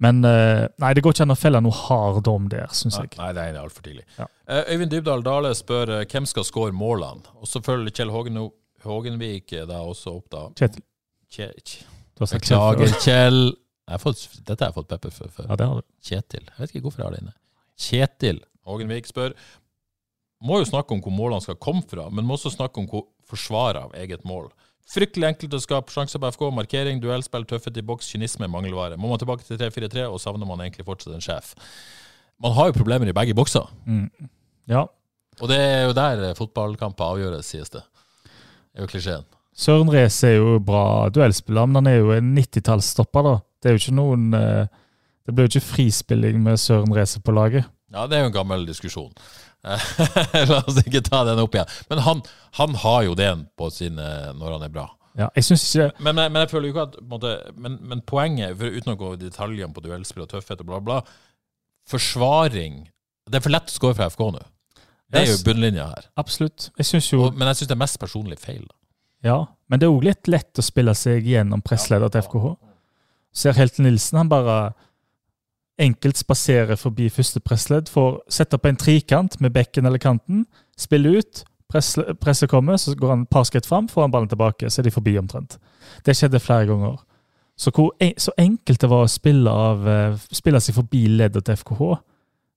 Men 0.00 0.24
eh, 0.24 0.64
nei, 0.80 0.90
det 0.96 1.02
går 1.04 1.12
ikke 1.12 1.24
an 1.26 1.34
å 1.34 1.36
felle 1.36 1.60
noe 1.60 1.76
hard 1.76 2.22
dom 2.24 2.46
der, 2.48 2.70
syns 2.72 2.96
jeg. 2.96 3.10
nei, 3.18 3.32
det 3.36 3.42
er 3.50 3.58
altfor 3.60 3.84
tidlig. 3.84 4.06
Ja. 4.16 4.24
Eh, 4.48 4.70
Øyvind 4.72 4.94
Dybdahl 4.94 5.24
Dale 5.26 5.50
spør 5.58 5.92
eh, 5.98 6.06
hvem 6.08 6.28
skal 6.30 6.46
skåre 6.48 6.72
målene. 6.72 7.20
Og 7.36 7.50
så 7.50 7.60
følger 7.64 7.92
Kjell 7.98 8.12
Hågen, 8.14 8.38
Hågenvik 8.86 9.52
da 9.68 9.82
også 9.84 10.14
opp, 10.16 10.30
da. 10.32 10.46
Kjetil, 10.56 10.86
Kje, 11.36 11.50
Beklager, 12.16 12.96
Kjell. 13.04 13.42
Fått, 14.00 14.22
dette 14.46 14.62
har 14.62 14.70
jeg 14.70 14.78
fått 14.78 14.88
pepper 14.88 15.12
for 15.12 15.36
før. 15.36 15.50
Ja, 15.50 15.58
det 15.60 15.68
har 15.68 15.82
du. 15.82 15.86
Kjetil. 16.06 16.48
Jeg 16.48 16.62
vet 16.62 16.72
ikke 16.72 16.86
hvorfor 16.86 17.02
jeg 17.02 17.08
har 17.10 17.16
det 17.18 17.22
inne. 17.26 17.36
Kjetil 17.80 18.40
Hågenvik 18.70 19.08
spør 19.08 19.36
Må 20.42 20.58
jo 20.62 20.68
snakke 20.70 20.94
om 20.96 21.02
hvor 21.04 21.12
målene 21.12 21.44
skal 21.44 21.58
komme 21.60 21.82
fra, 21.84 22.06
men 22.10 22.24
må 22.24 22.36
også 22.38 22.52
snakke 22.54 22.80
om 22.80 22.86
hvor 22.88 23.06
forsvaret 23.28 23.82
av 23.90 23.94
eget 24.00 24.22
mål. 24.24 24.48
Fryktelig 24.90 25.28
enkelt 25.28 25.52
å 25.54 25.60
skape 25.62 25.92
sjanser 25.94 26.18
på 26.18 26.30
FK. 26.34 26.46
Markering, 26.56 26.98
duellspill, 27.02 27.44
tøffhet 27.46 27.76
i 27.78 27.84
boks, 27.86 28.08
kynisme, 28.10 28.48
mangelvare. 28.50 28.96
Må 28.98 29.10
man 29.12 29.20
tilbake 29.20 29.44
til 29.46 29.58
3-4-3, 29.60 30.06
og 30.10 30.18
savner 30.22 30.48
man 30.48 30.62
egentlig 30.64 30.86
fortsatt 30.88 31.14
en 31.14 31.22
sjef. 31.22 31.52
Man 32.42 32.56
har 32.56 32.70
jo 32.70 32.78
problemer 32.80 33.06
i 33.12 33.14
begge 33.14 33.36
bokser, 33.36 33.68
Mm. 33.86 34.08
Ja. 34.66 34.86
og 35.40 35.48
det 35.48 35.58
er 35.60 35.84
jo 35.86 35.92
der 35.92 36.34
fotballkamper 36.34 37.04
avgjøres, 37.12 37.46
sies 37.52 37.70
det. 37.70 37.82
Det 38.72 38.80
er 38.80 38.86
jo 38.86 38.90
klisjeen. 38.90 39.24
Søren 39.54 39.90
Rees 39.92 40.16
er 40.24 40.36
jo 40.38 40.58
bra 40.58 41.08
duellspiller, 41.12 41.66
men 41.68 41.82
han 41.84 41.86
er 41.92 41.98
jo 42.00 42.10
en 42.16 42.32
90-tallsstopper, 42.38 43.22
da. 43.28 43.36
Det 43.60 43.68
er 43.68 43.76
jo 43.76 43.80
ikke 43.82 43.94
noen 43.98 44.32
eh, 44.34 44.66
Det 45.26 45.34
blir 45.36 45.46
jo 45.46 45.52
ikke 45.58 45.66
frispilling 45.74 46.40
med 46.42 46.56
Søren 46.58 46.94
Reese 46.96 47.20
på 47.20 47.30
laget. 47.36 47.66
Ja, 47.92 48.06
det 48.08 48.16
er 48.16 48.22
jo 48.24 48.30
en 48.30 48.34
gammel 48.38 48.64
diskusjon. 48.66 49.12
La 50.50 50.62
oss 50.64 50.80
ikke 50.80 51.02
ta 51.04 51.24
den 51.28 51.42
opp 51.42 51.56
igjen. 51.56 51.74
Men 51.90 52.02
han, 52.06 52.22
han 52.58 52.78
har 52.84 53.02
jo 53.08 53.16
det 53.18 53.30
på 53.60 53.68
sine 53.74 54.06
når 54.38 54.56
han 54.56 54.66
er 54.66 54.72
bra. 54.74 54.86
Ja, 55.18 55.26
jeg 55.34 55.48
synes 55.48 55.64
ikke 55.74 55.88
Men, 55.98 56.14
men, 56.14 56.30
men 56.32 56.44
jeg 56.44 56.50
føler 56.52 56.68
jo 56.68 56.74
ikke 56.74 56.84
at 56.86 56.94
på 57.00 57.08
måte, 57.10 57.32
men, 57.58 57.80
men 57.90 58.02
poenget, 58.06 58.54
for 58.60 58.78
uten 58.78 58.92
å 58.92 58.98
gå 59.00 59.10
i 59.16 59.20
detaljene 59.24 59.74
på 59.74 59.82
duellspill 59.84 60.22
og 60.22 60.30
tøffhet 60.30 60.62
og 60.62 60.68
bla, 60.68 60.78
bla 60.86 60.98
Forsvaring 61.90 62.84
Det 63.26 63.40
er 63.40 63.42
for 63.42 63.52
lett 63.52 63.72
å 63.72 63.74
score 63.74 63.98
fra 63.98 64.06
FK 64.12 64.22
nå. 64.36 64.42
Det 65.10 65.24
er 65.24 65.32
jo 65.32 65.40
bunnlinja 65.42 65.88
her. 65.90 66.06
Absolutt. 66.22 66.68
Jeg 66.78 66.86
synes 66.86 67.08
jo 67.10 67.24
Og, 67.26 67.34
men 67.34 67.50
jeg 67.50 67.60
syns 67.60 67.72
det 67.72 67.74
er 67.74 67.82
mest 67.82 67.98
personlig 67.98 68.38
feil. 68.38 68.62
Da. 68.62 68.76
Ja, 69.26 69.38
men 69.68 69.82
det 69.82 69.88
er 69.88 69.96
òg 69.96 70.06
litt 70.06 70.30
lett 70.30 70.62
å 70.62 70.64
spille 70.64 70.94
seg 70.96 71.26
gjennom 71.26 71.62
pressleder 71.66 72.12
til 72.12 72.22
FKH. 72.24 72.52
Ser 73.42 73.58
Helten 73.58 73.86
Nilsen 73.86 74.22
han 74.22 74.30
bare 74.30 74.56
enkelt 75.80 76.18
spasere 76.20 76.76
forbi 76.76 77.08
første 77.12 77.40
pressledd, 77.40 77.88
får 77.92 78.20
sette 78.32 78.58
opp 78.58 78.66
en 78.68 78.78
trikant 78.80 79.38
med 79.40 79.54
bekken 79.54 79.88
eller 79.88 79.98
kanten, 80.02 80.44
spille 80.78 81.16
ut, 81.18 81.44
press- 81.72 81.98
presset 82.20 82.50
kommer, 82.50 82.76
så 82.80 82.94
går 82.98 83.14
han 83.14 83.22
et 83.24 83.32
par 83.32 83.46
skritt 83.48 83.66
fram, 83.68 83.88
får 83.88 84.06
han 84.06 84.12
ballen 84.14 84.28
tilbake, 84.30 84.70
så 84.70 84.80
er 84.82 84.88
de 84.88 84.94
forbi 84.94 85.16
omtrent. 85.18 85.58
Det 86.06 86.16
skjedde 86.16 86.40
flere 86.42 86.68
ganger. 86.70 87.00
Så, 87.60 87.72
hvor, 87.76 87.90
så 88.16 88.32
enkelt 88.40 88.80
det 88.80 88.88
var 88.88 89.04
å 89.04 89.10
spille, 89.12 89.50
av, 89.52 89.88
eh, 89.88 90.20
spille 90.32 90.60
seg 90.64 90.76
forbi 90.78 91.06
leddet 91.16 91.44
til 91.48 91.60
FKH, 91.60 91.90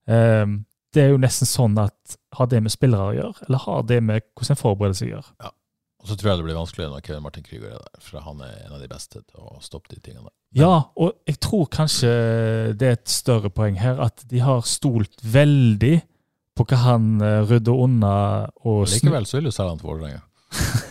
Um, 0.04 0.66
det 0.94 1.04
er 1.04 1.14
jo 1.14 1.20
nesten 1.22 1.48
sånn 1.48 1.78
at 1.82 2.18
har 2.38 2.50
det 2.52 2.60
med 2.64 2.74
spillere 2.74 3.06
å 3.08 3.14
gjøre, 3.16 3.46
eller 3.48 3.62
har 3.66 3.86
det 3.88 4.00
med 4.04 4.26
hvordan 4.36 4.52
en 4.52 4.60
forbereder 4.60 4.98
seg 5.00 5.08
å 5.08 5.14
gjøre? 5.16 5.52
Og 6.04 6.10
så 6.12 6.18
tror 6.20 6.34
jeg 6.34 6.42
det 6.42 6.46
blir 6.50 6.58
vanskeligere 6.58 6.92
når 6.92 7.04
Kevin 7.06 7.24
Martin 7.24 7.46
Krüger 7.46 7.76
er 7.78 7.80
der, 7.80 8.00
for 8.04 8.24
han 8.26 8.42
er 8.44 8.56
en 8.66 8.76
av 8.76 8.82
de 8.84 8.90
beste 8.92 9.22
til 9.22 9.40
å 9.40 9.62
stoppe 9.64 9.94
de 9.94 10.02
tingene 10.04 10.26
Men. 10.26 10.34
Ja, 10.60 10.74
og 11.00 11.14
jeg 11.30 11.40
tror 11.42 11.70
kanskje 11.72 12.10
det 12.78 12.90
er 12.90 12.98
et 12.98 13.14
større 13.14 13.50
poeng 13.50 13.80
her, 13.80 14.02
at 14.04 14.26
de 14.30 14.42
har 14.44 14.66
stolt 14.68 15.24
veldig 15.24 15.96
på 16.54 16.66
hva 16.70 16.82
han 16.84 17.08
eh, 17.24 17.40
rydder 17.50 17.80
unna 17.86 18.16
og 18.68 18.84
likevel 18.92 19.26
så 19.26 19.40
vil 19.40 19.48
du 19.48 19.56
selge 19.56 19.72
han 19.72 19.80
til 19.82 19.90
Vålerenga. 19.90 20.22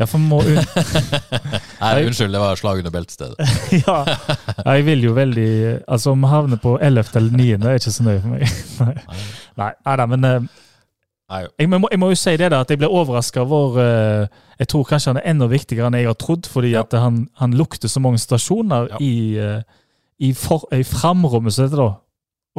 Ja, 0.00 0.06
for 0.08 0.22
må 0.24 0.38
un 0.40 0.56
Nei, 1.82 1.90
unnskyld, 2.06 2.32
det 2.32 2.40
var 2.40 2.56
slag 2.56 2.78
under 2.80 2.94
beltestedet. 2.94 3.36
ja, 3.84 3.96
jeg 4.64 4.86
vil 4.86 5.04
jo 5.04 5.12
veldig 5.12 5.48
Altså, 5.84 6.14
om 6.14 6.24
vi 6.24 6.30
havner 6.32 6.60
på 6.62 6.78
11. 6.80 7.10
eller 7.20 7.36
9., 7.36 7.48
er 7.60 7.76
ikke 7.76 7.92
så 7.92 8.06
nøye 8.06 8.22
for 8.22 8.32
meg. 8.32 9.02
Nei, 9.60 9.68
nei 9.84 9.96
da, 10.00 10.06
men 10.08 10.24
eh, 10.24 10.46
jeg, 11.30 11.68
må, 11.70 11.88
jeg 11.90 11.98
må 12.02 12.08
jo 12.10 12.16
si 12.18 12.36
det 12.36 12.50
da, 12.52 12.60
at 12.60 12.70
jeg 12.70 12.78
ble 12.82 12.88
overraska 12.92 13.40
over 13.40 13.78
uh, 13.78 14.26
Jeg 14.58 14.68
tror 14.68 14.84
kanskje 14.84 15.12
han 15.14 15.20
er 15.22 15.30
enda 15.30 15.46
viktigere 15.48 15.86
enn 15.88 15.94
jeg 15.96 16.06
har 16.10 16.18
trodd, 16.20 16.46
fordi 16.50 16.72
Ja. 16.74 16.82
at 16.84 16.92
han, 16.92 17.28
han 17.40 17.54
lukter 17.56 17.88
så 17.88 18.00
mange 18.00 18.18
stasjoner 18.18 18.88
Ja. 18.90 18.98
i, 19.00 19.38
uh, 19.40 19.62
i, 20.20 20.32
for, 20.34 20.66
i 20.74 20.82
framrommet, 20.84 21.54
så 21.54 21.64
heter 21.66 21.76
det 21.76 21.86
da. 21.86 21.94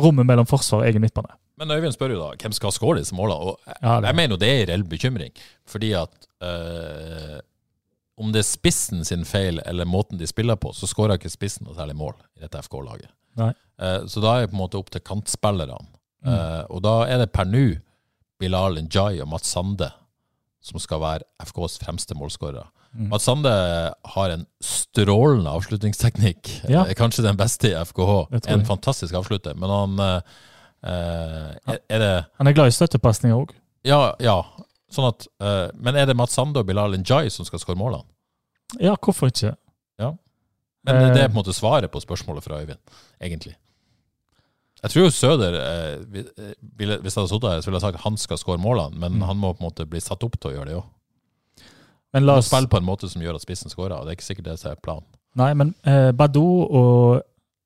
rommet 0.04 0.26
mellom 0.26 0.46
forsvar 0.50 0.82
og 0.82 0.88
egen 0.90 1.02
midtbane. 1.02 1.36
Men 1.58 1.70
Øyvind 1.72 1.94
spør 1.94 2.16
jo 2.16 2.20
da 2.20 2.32
hvem 2.42 2.52
skal 2.52 2.72
skåre 2.74 3.00
disse 3.00 3.14
målene. 3.16 3.40
Og 3.54 3.60
jeg, 3.68 3.76
Ja, 3.84 4.00
jeg 4.02 4.16
mener 4.16 4.34
jo 4.36 4.40
det 4.42 4.50
er 4.50 4.62
en 4.64 4.70
reell 4.72 4.84
bekymring. 4.90 5.32
Fordi 5.70 5.92
at 5.94 6.28
uh, 6.42 7.40
om 8.18 8.32
det 8.34 8.42
er 8.42 8.48
spissen 8.50 9.06
sin 9.06 9.24
feil 9.26 9.62
eller 9.66 9.86
måten 9.86 10.18
de 10.20 10.28
spiller 10.28 10.56
på, 10.56 10.74
så 10.74 10.88
skårer 10.90 11.18
ikke 11.18 11.30
spissen 11.34 11.66
noe 11.68 11.76
særlig 11.78 11.96
mål 11.98 12.14
i 12.38 12.44
dette 12.46 12.60
FK-laget. 12.62 13.10
Eh, 13.38 14.04
så 14.08 14.22
da 14.22 14.36
er 14.38 14.42
det 14.44 14.52
på 14.52 14.58
en 14.58 14.62
måte 14.62 14.78
opp 14.78 14.92
til 14.94 15.02
kantspillerne. 15.02 15.80
Mm. 16.26 16.30
Eh, 16.34 16.60
og 16.70 16.84
da 16.86 16.92
er 17.10 17.24
det 17.24 17.32
per 17.34 17.48
nå 17.50 17.64
Bilal 18.40 18.80
Njay 18.82 19.22
og 19.24 19.30
Mats 19.32 19.52
Sande 19.54 19.92
som 20.64 20.80
skal 20.80 21.02
være 21.04 21.26
FKs 21.44 21.78
fremste 21.82 22.16
målskårere. 22.16 22.64
Mm. 22.96 23.10
Mats 23.12 23.26
Sande 23.28 23.52
har 24.14 24.30
en 24.32 24.46
strålende 24.64 25.52
avslutningsteknikk. 25.52 26.52
Ja. 26.72 26.86
Eh, 26.88 26.94
Kanskje 26.96 27.26
den 27.26 27.38
beste 27.40 27.74
i 27.74 27.76
FKH. 27.84 28.14
En 28.48 28.64
fantastisk 28.66 29.18
avslutter. 29.20 29.58
Men 29.60 29.74
han 29.74 30.00
eh, 30.00 30.38
eh, 30.88 31.50
er, 31.74 31.82
er 31.90 32.00
det 32.06 32.14
Han 32.40 32.48
er 32.48 32.56
glad 32.56 32.72
i 32.72 32.78
støttepasninger 32.78 33.36
òg. 33.36 33.52
Ja, 33.84 34.14
ja. 34.24 34.38
Sånn 34.94 35.10
at, 35.10 35.28
eh, 35.44 35.68
men 35.76 35.98
er 36.00 36.08
det 36.08 36.16
Mats 36.16 36.38
Sande 36.38 36.64
og 36.64 36.70
Bilal 36.70 36.96
Njay 37.02 37.28
som 37.34 37.46
skal 37.50 37.60
skåre 37.60 37.80
målene? 37.82 38.08
Ja, 38.80 38.96
hvorfor 38.96 39.34
ikke? 39.34 39.56
Men 40.84 40.96
Eh. 40.96 41.14
det 41.14 41.22
er 41.24 41.30
på 41.30 41.38
en 41.38 41.46
måte 41.46 41.54
svaret 41.56 41.92
på 41.92 42.02
spørsmålet 42.04 42.44
fra 42.44 42.58
Øyvind, 42.60 42.80
egentlig. 43.22 43.56
Jeg 44.84 44.92
tror 44.92 45.06
jo 45.06 45.12
Søder, 45.16 45.54
eh, 45.56 45.94
eh, 46.20 46.56
hvis 46.76 46.90
jeg 47.16 47.22
hadde 47.22 47.30
sittet 47.32 47.50
her, 47.50 47.62
så 47.64 47.70
ville 47.70 47.80
jeg 47.80 47.86
sagt 47.88 47.96
at 48.02 48.04
han 48.04 48.18
skal 48.20 48.38
skåre 48.42 48.60
målene, 48.60 48.98
men 49.00 49.14
Mm. 49.14 49.22
han 49.30 49.38
må 49.40 49.54
på 49.56 49.64
en 49.64 49.70
måte 49.70 49.86
bli 49.90 50.00
satt 50.04 50.24
opp 50.28 50.36
til 50.40 50.52
å 50.52 50.54
gjøre 50.58 50.66
det 50.68 50.76
òg. 50.76 50.90
Men 52.14 52.26
la 52.28 52.36
oss 52.38 52.50
spille 52.52 52.68
på 52.70 52.78
en 52.78 52.86
måte 52.86 53.08
som 53.10 53.22
gjør 53.22 53.36
at 53.40 53.42
spissen 53.46 53.72
skårer, 53.72 53.96
og 53.96 54.06
det 54.06 54.12
er 54.12 54.18
ikke 54.20 54.28
sikkert 54.28 54.46
det 54.52 54.60
som 54.60 54.72
er 54.72 54.76
planen. 54.84 55.06
Nei, 55.36 55.54
men 55.58 55.72
eh, 55.88 56.12
Badou 56.12 56.68
og, 56.68 57.24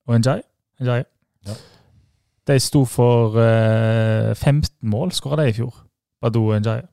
og 0.08 0.20
Njai, 0.22 0.42
Njai. 0.80 1.02
Ja. 1.48 1.56
De 2.48 2.60
sto 2.64 2.86
for 2.86 3.36
eh, 3.42 4.34
15 4.36 4.70
mål, 4.88 5.12
skåra 5.12 5.42
de 5.44 5.50
i 5.50 5.58
fjor. 5.58 5.74
Badou 6.22 6.54
og 6.54 6.62
Njai. 6.62 6.84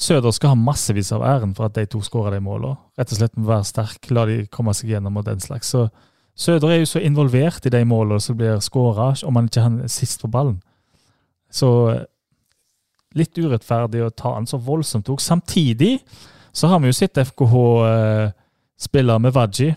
Søder 0.00 0.32
skal 0.32 0.52
ha 0.52 0.58
massevis 0.58 1.12
av 1.12 1.22
æren 1.22 1.54
for 1.56 1.68
at 1.70 1.74
de 1.76 1.86
to 1.86 2.00
skåra 2.04 2.30
de 2.34 2.40
målene. 2.44 2.76
Rett 2.98 3.12
og 3.12 3.18
slett 3.20 3.36
må 3.36 3.46
være 3.48 3.64
sterk, 3.68 4.10
la 4.10 4.26
de 4.28 4.46
komme 4.52 4.72
seg 4.76 4.90
gjennom 4.90 5.16
og 5.20 5.24
den 5.26 5.40
slags. 5.40 5.68
Så 5.72 5.86
Søder 6.36 6.70
er 6.70 6.80
jo 6.80 6.88
så 6.88 7.02
involvert 7.04 7.66
i 7.66 7.72
de 7.72 7.82
målene 7.84 8.20
som 8.22 8.36
blir 8.38 8.60
skåra, 8.64 9.12
om 9.26 9.36
han 9.36 9.50
ikke 9.50 9.66
er 9.84 9.92
sist 9.92 10.22
på 10.22 10.30
ballen. 10.32 10.60
Så 11.52 11.68
eh, 11.90 12.04
litt 13.18 13.38
urettferdig 13.38 14.04
å 14.04 14.12
ta 14.14 14.36
han 14.36 14.46
så 14.48 14.60
voldsomt 14.62 15.10
òg. 15.10 15.20
Samtidig 15.20 15.98
så 16.52 16.70
har 16.70 16.80
vi 16.80 16.90
jo 16.90 16.96
sett 16.96 17.18
FKH 17.18 17.56
eh, 17.86 18.26
spille 18.80 19.18
med 19.18 19.34
Vaji. 19.34 19.74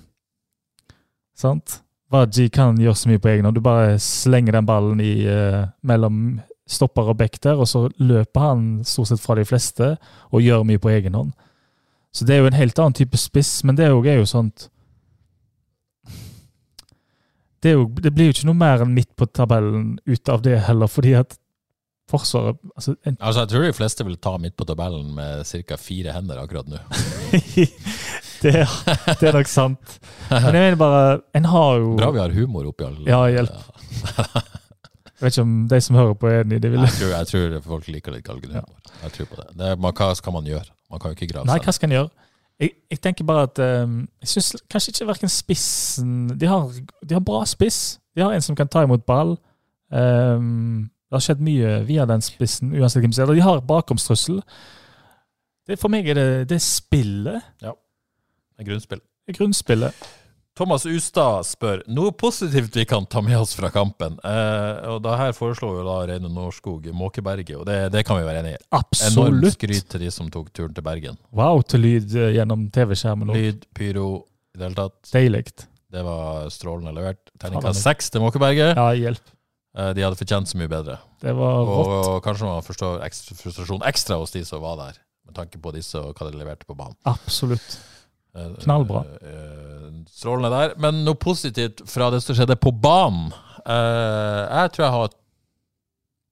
Sant? 1.35 1.79
Vaji 2.13 2.49
kan 2.53 2.77
gjøre 2.77 2.97
så 2.97 3.09
mye 3.09 3.21
på 3.21 3.31
egen 3.33 3.47
hånd. 3.47 3.57
Du 3.57 3.65
bare 3.65 3.97
slenger 4.01 4.59
den 4.59 4.69
ballen 4.69 5.01
i, 5.01 5.25
eh, 5.25 5.63
mellom 5.81 6.41
stopper 6.69 7.09
og 7.11 7.17
back 7.19 7.41
der, 7.43 7.59
og 7.59 7.67
så 7.67 7.87
løper 7.99 8.39
han 8.39 8.67
stort 8.87 9.11
sett 9.11 9.21
fra 9.21 9.35
de 9.35 9.45
fleste 9.45 9.95
og 10.31 10.45
gjør 10.45 10.63
mye 10.67 10.81
på 10.81 10.93
egen 10.93 11.17
hånd. 11.17 11.33
Så 12.13 12.25
det 12.25 12.35
er 12.35 12.43
jo 12.43 12.51
en 12.51 12.59
helt 12.59 12.79
annen 12.79 12.95
type 12.95 13.17
spiss, 13.17 13.63
men 13.65 13.75
det 13.75 13.89
jo, 13.89 14.03
er 14.05 14.21
jo 14.21 14.29
sånt 14.29 14.69
det, 17.63 17.75
jo, 17.77 17.85
det 18.03 18.11
blir 18.13 18.29
jo 18.29 18.35
ikke 18.35 18.49
noe 18.49 18.59
mer 18.59 18.83
enn 18.83 18.93
midt 18.95 19.11
på 19.19 19.27
tabellen 19.31 19.95
ut 20.05 20.29
av 20.31 20.43
det 20.45 20.59
heller, 20.67 20.91
fordi 20.91 21.15
at 21.21 21.37
Forsvaret 22.11 22.57
altså 22.75 22.95
en, 23.07 23.15
Altså, 23.19 23.45
Jeg 23.45 23.49
tror 23.53 23.63
de 23.63 23.75
fleste 23.77 24.05
vil 24.05 24.17
ta 24.19 24.33
midt 24.41 24.57
på 24.59 24.65
tabellen 24.67 25.13
med 25.15 25.45
ca. 25.47 25.77
fire 25.79 26.11
hender 26.11 26.41
akkurat 26.41 26.67
nå. 26.67 26.81
det, 28.43 28.51
er, 28.59 28.73
det 29.21 29.29
er 29.29 29.37
nok 29.37 29.47
sant. 29.47 29.95
Men 30.29 30.49
jeg 30.51 30.65
mener 30.65 30.75
bare 30.81 31.21
En 31.39 31.47
har 31.47 31.79
jo 31.79 31.93
Bra 32.01 32.11
vi 32.11 32.21
har 32.21 32.35
humor 32.35 32.67
oppi 32.73 32.85
alle 32.89 33.07
Ja, 33.07 33.21
hjelp. 33.31 33.55
Jeg 35.23 35.29
vet 35.29 35.37
ikke 35.37 35.45
om 35.47 35.55
de 35.71 35.79
som 35.85 35.95
hører 35.95 36.15
på, 36.19 36.27
er 36.27 36.41
enig 36.43 36.57
det. 36.59 36.73
Vil. 36.73 36.83
Jeg 36.83 36.97
tror, 36.99 37.11
jeg 37.13 37.27
tror 37.29 37.53
folk 37.63 37.85
liker 37.87 38.11
litt 38.11 38.25
galgenhumor. 38.27 38.73
Jeg 39.05 39.13
tror 39.15 39.29
på 39.31 39.37
det. 39.39 39.45
det 39.61 39.69
man, 39.79 39.95
hva 39.95 40.09
skal 40.19 40.35
man 40.35 40.49
gjøre? 40.49 40.67
Man 40.91 40.99
kan 40.99 41.13
jo 41.13 41.15
ikke 41.15 41.29
grave 41.31 41.47
seg. 41.47 41.53
Nei, 41.53 41.63
hva 41.63 41.73
skal 41.77 41.87
en 41.87 41.95
gjøre? 41.95 42.11
Jeg, 42.61 42.71
jeg 42.91 42.99
tenker 43.01 43.25
bare 43.25 43.47
at 43.47 43.59
um, 43.83 44.03
Jeg 44.21 44.29
syns 44.29 44.55
kanskje 44.71 44.93
ikke 44.93 45.07
verken 45.09 45.31
spissen 45.31 46.29
de 46.39 46.47
har, 46.47 46.69
de 47.01 47.15
har 47.17 47.23
bra 47.25 47.41
spiss. 47.49 47.99
De 48.15 48.21
har 48.21 48.33
en 48.33 48.45
som 48.45 48.55
kan 48.55 48.69
ta 48.69 48.83
imot 48.85 49.05
ball. 49.05 49.35
Um, 49.89 50.89
det 51.09 51.17
har 51.17 51.25
skjedd 51.27 51.43
mye 51.45 51.73
via 51.85 52.05
den 52.09 52.23
spissen, 52.25 52.71
uansett 52.73 53.03
hvem 53.03 53.11
som 53.13 53.25
er 53.25 53.29
der. 53.29 53.37
De 53.37 53.45
har 53.45 53.65
bakomstrussel. 53.69 54.39
Det, 55.67 55.77
for 55.79 55.93
meg 55.93 56.07
er 56.09 56.17
det, 56.17 56.27
det 56.49 56.57
er 56.57 56.63
spillet. 56.65 57.51
Det 58.53 58.65
er 58.65 58.69
grunnspill. 58.71 59.01
Det 59.01 59.33
er 59.33 59.37
grunnspillet. 59.37 60.07
Thomas 60.53 60.83
Ustad 60.85 61.47
spør 61.49 61.79
noe 61.89 62.11
positivt 62.13 62.75
vi 62.77 62.83
kan 62.85 63.07
ta 63.09 63.23
med 63.25 63.39
oss 63.39 63.55
fra 63.57 63.71
kampen. 63.73 64.19
Eh, 64.21 64.83
og 64.91 64.99
da 65.01 65.15
Her 65.17 65.31
foreslår 65.33 65.79
jo 65.79 65.85
da 65.87 65.95
Reine 66.11 66.29
Norskog 66.29 66.85
Måkeberget, 66.93 67.55
og 67.57 67.65
det, 67.65 67.77
det 67.95 68.03
kan 68.05 68.19
vi 68.19 68.27
være 68.27 68.43
enig 68.43 68.51
i. 68.53 68.59
Absolutt. 68.77 69.17
Enormt 69.17 69.55
skryt 69.55 69.87
til 69.89 70.03
de 70.05 70.11
som 70.13 70.29
tok 70.33 70.51
turen 70.53 70.75
til 70.77 70.85
Bergen. 70.85 71.17
Wow, 71.33 71.63
til 71.65 71.81
lyd 71.81 72.13
eh, 72.13 72.35
gjennom 72.37 72.67
TV-skjermen. 72.75 73.31
Lyd, 73.33 73.65
pyro, 73.73 74.09
i 74.53 74.59
det 74.61 74.67
hele 74.67 74.77
tatt. 74.77 74.99
Deilig. 75.15 75.43
Det 75.93 76.03
var 76.05 76.45
strålende 76.53 76.93
levert. 76.99 77.23
Terningkast 77.41 77.81
seks 77.85 78.13
til 78.13 78.21
Måkeberget. 78.21 78.75
Ja, 78.77 78.91
hjelp. 78.97 79.33
Eh, 79.73 79.89
de 79.97 80.05
hadde 80.05 80.19
fortjent 80.21 80.51
så 80.53 80.59
mye 80.61 80.69
bedre. 80.69 80.99
Det 81.23 81.33
var 81.33 81.63
Og, 81.63 81.71
rått. 81.81 82.11
og 82.11 82.19
kanskje 82.27 82.45
man 82.51 82.61
forstår 82.65 83.01
ekstra, 83.07 83.39
frustrasjon 83.41 83.81
ekstra 83.89 84.21
hos 84.21 84.35
de 84.37 84.45
som 84.45 84.61
var 84.61 84.77
der, 84.83 85.01
med 85.25 85.33
tanke 85.41 85.57
på 85.57 85.73
disse 85.73 85.97
og 85.97 86.13
hva 86.13 86.29
de 86.29 86.37
leverte 86.37 86.69
på 86.69 86.77
banen. 86.77 86.93
Absolutt. 87.09 87.79
Eh, 88.35 88.53
Knallbra. 88.63 89.03
eh, 89.21 89.89
strålende 90.09 90.49
der. 90.53 90.73
Men 90.81 91.03
noe 91.05 91.15
positivt 91.21 91.83
fra 91.89 92.09
det 92.13 92.21
som 92.25 92.35
skjedde 92.37 92.55
på 92.57 92.71
banen 92.81 93.27
eh, 93.65 94.43
Jeg 94.49 94.71
tror 94.73 94.85
jeg 94.85 94.95
har 94.97 95.11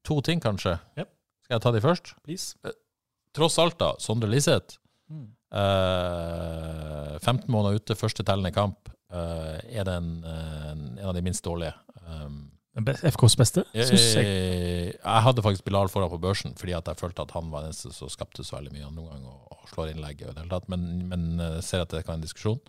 to 0.07 0.17
ting, 0.25 0.41
kanskje. 0.41 0.77
Yep. 0.97 1.09
Skal 1.45 1.55
jeg 1.59 1.61
ta 1.61 1.71
de 1.75 1.81
først? 1.83 2.13
Please. 2.25 2.73
Tross 3.37 3.59
alt, 3.61 3.77
da. 3.79 3.91
Sondre 4.01 4.27
Liseth. 4.31 4.79
Mm. 5.11 5.27
Eh, 5.53 7.19
15 7.21 7.51
måneder 7.53 7.77
ute, 7.79 7.95
første 7.99 8.23
tellende 8.25 8.51
kamp. 8.55 8.89
eh, 9.11 9.59
er 9.77 9.83
det 9.87 9.93
en, 9.99 10.23
en, 10.25 10.99
av 11.03 11.13
de 11.13 11.21
minst 11.21 11.43
dårlige. 11.45 11.73
Um, 12.07 12.49
FKs 12.71 13.35
beste, 13.35 13.65
jeg. 13.75 13.97
jeg, 13.99 14.93
jeg 14.95 15.23
hadde 15.25 15.43
faktisk 15.43 15.65
Bilal 15.67 15.89
foran 15.91 16.11
på 16.13 16.21
børsen, 16.23 16.53
fordi 16.55 16.71
at 16.77 16.87
jeg 16.87 16.99
følte 17.01 17.25
at 17.25 17.33
han 17.35 17.49
var 17.51 17.65
den 17.65 17.73
eneste 17.73 17.91
som 17.91 18.09
skapte 18.09 18.45
så 18.47 18.55
veldig 18.55 18.71
mye 18.71 18.85
andre 18.87 19.03
gang 19.09 19.25
og, 19.27 19.41
og 19.51 19.73
slår 19.73 19.91
innlegget. 19.91 20.39
Men, 20.71 20.85
men 21.09 21.25
eh, 21.43 21.59
ser 21.59 21.83
at 21.83 21.91
det 21.91 22.05
kan 22.05 22.13
være 22.13 22.21
en 22.21 22.29
diskusjon. 22.29 22.61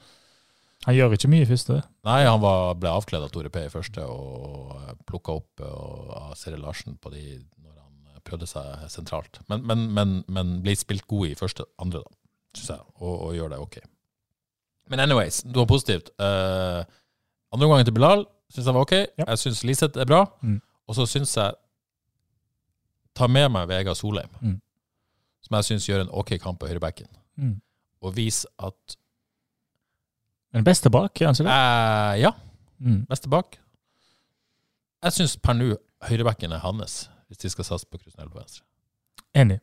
Han 0.89 0.97
gjør 0.97 1.15
ikke 1.15 1.31
mye 1.31 1.47
i 1.47 1.51
første. 1.53 1.79
Nei, 2.09 2.19
han 2.27 2.43
var, 2.43 2.75
ble 2.83 2.91
avkledd 2.91 3.23
av 3.23 3.31
Tore 3.31 3.53
P 3.55 3.63
i 3.63 3.71
første 3.71 4.03
og 4.03 4.75
plukka 5.07 5.39
opp 5.39 5.63
og, 5.69 6.11
av 6.19 6.35
Seri 6.41 6.59
Larsen 6.59 6.99
på 6.99 7.13
de 7.15 7.23
når 7.63 7.77
han 7.79 8.25
prøvde 8.27 8.51
seg 8.51 8.89
sentralt. 8.91 9.39
Men, 9.47 9.63
men, 9.71 9.87
men, 9.95 10.19
men 10.27 10.57
ble 10.67 10.75
spilt 10.79 11.07
god 11.07 11.31
i 11.31 11.39
første 11.39 11.69
andre, 11.83 12.03
da, 12.03 12.19
syns 12.59 12.75
jeg, 12.75 12.87
og, 12.99 13.15
og 13.15 13.39
gjør 13.39 13.55
det 13.55 13.63
ok. 13.63 13.79
Men 14.91 15.07
anyways, 15.07 15.45
det 15.47 15.55
var 15.55 15.71
positivt. 15.71 16.11
Uh, 16.19 16.83
andre 17.55 17.69
omgangen 17.69 17.87
til 17.87 17.95
Bilal 17.95 18.27
syns 18.53 18.67
han 18.69 18.75
var 18.77 18.85
ok. 18.87 18.93
Ja. 19.19 19.25
Jeg 19.33 19.39
syns 19.43 19.63
Liseth 19.65 19.99
er 19.99 20.05
bra. 20.09 20.25
Mm. 20.43 20.59
Og 20.89 20.95
så 20.99 21.07
syns 21.09 21.35
jeg 21.37 21.55
Ta 23.15 23.27
med 23.29 23.51
meg 23.53 23.67
Vegard 23.69 23.97
Solheim, 23.99 24.31
Mm. 24.41 24.55
som 25.45 25.57
jeg 25.59 25.65
syns 25.69 25.85
gjør 25.89 26.01
en 26.07 26.09
ok 26.17 26.31
kamp 26.41 26.59
på 26.63 26.67
høyrebacken. 26.71 27.07
Mm. 27.37 27.59
Og 28.03 28.15
vis 28.17 28.47
at 28.59 28.97
Den 30.55 30.65
beste 30.65 30.91
bak, 30.91 31.13
ikke 31.21 31.33
det? 31.33 31.47
eh, 31.47 32.21
Ja, 32.21 32.31
Mm. 32.81 33.07
Beste 33.07 33.29
bak. 33.29 33.59
Jeg 35.05 35.13
syns 35.13 35.37
per 35.37 35.53
nå 35.55 35.77
høyrebacken 36.09 36.53
er 36.53 36.59
hans, 36.59 37.09
hvis 37.29 37.39
de 37.39 37.51
skal 37.51 37.65
satse 37.65 37.87
på 37.87 37.99
Krusnell 37.99 38.29
på 38.29 38.39
venstre. 38.41 38.65
Enig. 39.35 39.61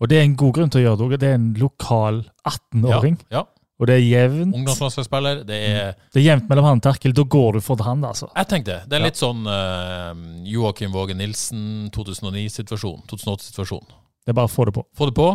Og 0.00 0.08
det 0.08 0.18
er 0.18 0.22
en 0.22 0.36
god 0.36 0.54
grunn 0.54 0.70
til 0.70 0.80
å 0.80 0.84
gjøre 0.84 0.98
det 0.98 1.06
òg. 1.06 1.18
Det 1.20 1.28
er 1.28 1.34
en 1.34 1.54
lokal 1.54 2.30
18-åring, 2.46 3.18
Ja, 3.30 3.38
ja. 3.38 3.44
Og 3.80 3.86
det 3.88 3.94
er 3.96 4.02
jevnt. 4.04 4.54
Ungdomslandslagsspiller. 4.54 5.42
Det 5.48 5.56
er 5.70 5.94
Det 6.12 6.20
er 6.20 6.26
jevnt 6.34 6.48
mellom 6.50 6.64
han 6.68 6.80
og 6.80 6.82
Terkel. 6.84 7.14
Da 7.16 7.22
går 7.24 7.52
du 7.56 7.60
for 7.64 7.80
han, 7.86 8.02
altså. 8.04 8.28
Jeg 8.36 8.46
tenkte, 8.50 8.76
det 8.86 8.92
er 8.98 9.00
Ja. 9.00 9.06
litt 9.06 9.16
sånn 9.16 9.40
uh, 9.48 10.44
Joakim 10.44 10.92
Våge 10.92 11.14
Nilsen 11.16 11.88
2009-situasjon. 11.90 13.06
2008-situasjon. 13.08 13.86
Det 14.26 14.34
er 14.34 14.36
bare 14.36 14.50
å 14.50 14.52
få 14.52 14.66
det 14.68 14.74
på. 14.76 14.84
Få 14.94 15.06
det 15.08 15.14
på, 15.16 15.28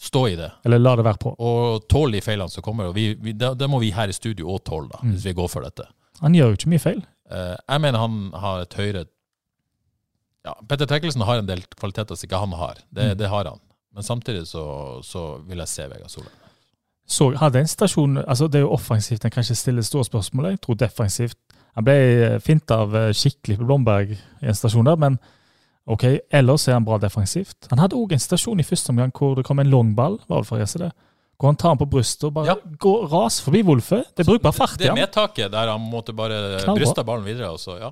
stå 0.00 0.26
i 0.28 0.36
det, 0.36 0.50
Eller 0.64 0.78
la 0.78 0.94
det 0.96 1.04
være 1.04 1.18
på. 1.20 1.34
og 1.38 1.88
tåle 1.88 2.12
de 2.12 2.20
feilene 2.20 2.50
som 2.50 2.62
kommer. 2.62 2.88
Og 2.88 2.94
det, 2.94 3.56
det 3.58 3.68
må 3.68 3.80
vi 3.80 3.90
her 3.96 4.08
i 4.08 4.12
studio 4.12 4.46
òg 4.52 4.62
tåle, 4.64 4.88
da, 4.92 4.98
Mm. 5.02 5.14
hvis 5.16 5.24
vi 5.24 5.32
går 5.34 5.48
for 5.48 5.62
dette. 5.62 5.86
Han 6.20 6.32
gjør 6.34 6.52
jo 6.52 6.56
ikke 6.60 6.68
mye 6.74 6.80
feil. 6.84 7.02
Uh, 7.30 7.56
jeg 7.68 7.80
mener 7.80 7.98
han 7.98 8.30
har 8.34 8.60
et 8.62 8.74
høyere 8.74 9.06
ja, 10.44 10.54
Petter 10.68 10.86
Terkelsen 10.88 11.22
har 11.22 11.38
en 11.38 11.46
del 11.46 11.60
kvaliteter 11.76 12.16
som 12.16 12.26
ikke 12.28 12.38
han 12.40 12.52
har. 12.56 12.78
Det, 12.92 13.10
Mm. 13.12 13.16
det 13.18 13.28
har 13.28 13.44
han. 13.44 13.60
Men 13.94 14.02
samtidig 14.02 14.46
så, 14.46 15.02
så 15.04 15.42
vil 15.46 15.58
jeg 15.58 15.68
se 15.68 15.82
Vegard 15.88 16.10
Solheim. 16.10 16.32
Så 17.10 17.26
hadde 17.40 17.58
en 17.58 17.66
stasjon 17.70 18.20
altså 18.22 18.46
Det 18.46 18.60
er 18.60 18.66
jo 18.68 18.72
offensivt 18.76 19.24
en 19.26 19.32
kanskje 19.34 19.56
stiller 19.58 19.82
store 19.82 20.06
spørsmål. 20.06 20.52
Jeg 20.52 20.60
tror 20.62 20.76
defensivt 20.78 21.36
Han 21.74 21.84
ble 21.86 21.96
fint 22.44 22.70
av 22.74 22.94
eh, 22.98 23.10
skikkelig 23.14 23.56
på 23.58 23.66
Blomberg 23.66 24.12
i 24.14 24.46
en 24.46 24.54
stasjon 24.58 24.86
der, 24.86 24.96
men 24.98 25.18
ok, 25.90 26.04
ellers 26.34 26.68
er 26.68 26.74
han 26.76 26.84
bra 26.86 26.98
defensivt. 27.02 27.68
Han 27.70 27.78
hadde 27.82 27.96
òg 27.98 28.12
en 28.14 28.22
stasjon 28.22 28.58
i 28.62 28.66
første 28.66 28.90
omgang 28.90 29.12
hvor 29.16 29.36
det 29.38 29.44
kom 29.46 29.58
en 29.62 29.70
longball, 29.70 30.18
var 30.28 30.42
det 30.42 30.48
for 30.50 30.58
Jesse 30.62 30.78
det, 30.82 30.90
hvor 31.38 31.50
han 31.52 31.56
tar 31.58 31.72
han 31.74 31.78
på 31.80 31.86
brystet 31.90 32.26
og 32.28 32.34
bare 32.34 32.46
Ja. 32.50 32.56
går 32.78 33.06
ras 33.12 33.40
forbi 33.40 33.62
Wolfe. 33.66 34.02
Det 34.16 34.26
er 34.26 34.30
brukbar 34.32 34.52
fart 34.52 34.78
Det 34.78 34.88
er 34.90 34.94
medtaket 34.98 35.50
der 35.54 35.70
han 35.70 35.80
måtte 35.80 36.12
bare 36.14 36.58
bryste 36.74 37.04
ballen 37.06 37.24
videre. 37.24 37.50
Også, 37.54 37.78
ja. 37.80 37.90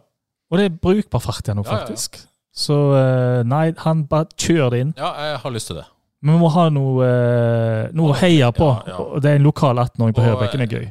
Og 0.51 0.59
det 0.59 0.65
er 0.67 0.75
brukbar 0.83 1.21
fart 1.23 1.47
igjen 1.47 1.57
nå, 1.63 1.65
Ja, 1.65 1.71
ja, 1.71 1.79
ja. 1.79 1.87
faktisk. 1.87 2.19
Så 2.55 2.77
eh, 2.99 3.43
nei, 3.47 3.73
han 3.79 4.07
bare 4.11 4.27
kjører 4.37 4.71
det 4.75 4.81
inn. 4.81 4.95
Ja, 4.99 5.13
jeg 5.31 5.39
har 5.39 5.51
lyst 5.55 5.67
til 5.71 5.77
det. 5.79 5.87
Men 6.21 6.35
vi 6.35 6.41
må 6.43 6.49
ha 6.51 6.65
noe, 6.75 7.07
eh, 7.07 7.91
noe 7.95 8.15
å 8.15 8.19
heie 8.19 8.49
på. 8.57 8.69
Ja, 8.89 8.97
ja. 8.97 9.21
Det 9.23 9.31
er 9.31 9.39
en 9.39 9.47
lokal 9.47 9.79
18-åring 9.79 10.17
på 10.17 10.25
høyrebekken. 10.25 10.65
er 10.65 10.73
gøy. 10.73 10.89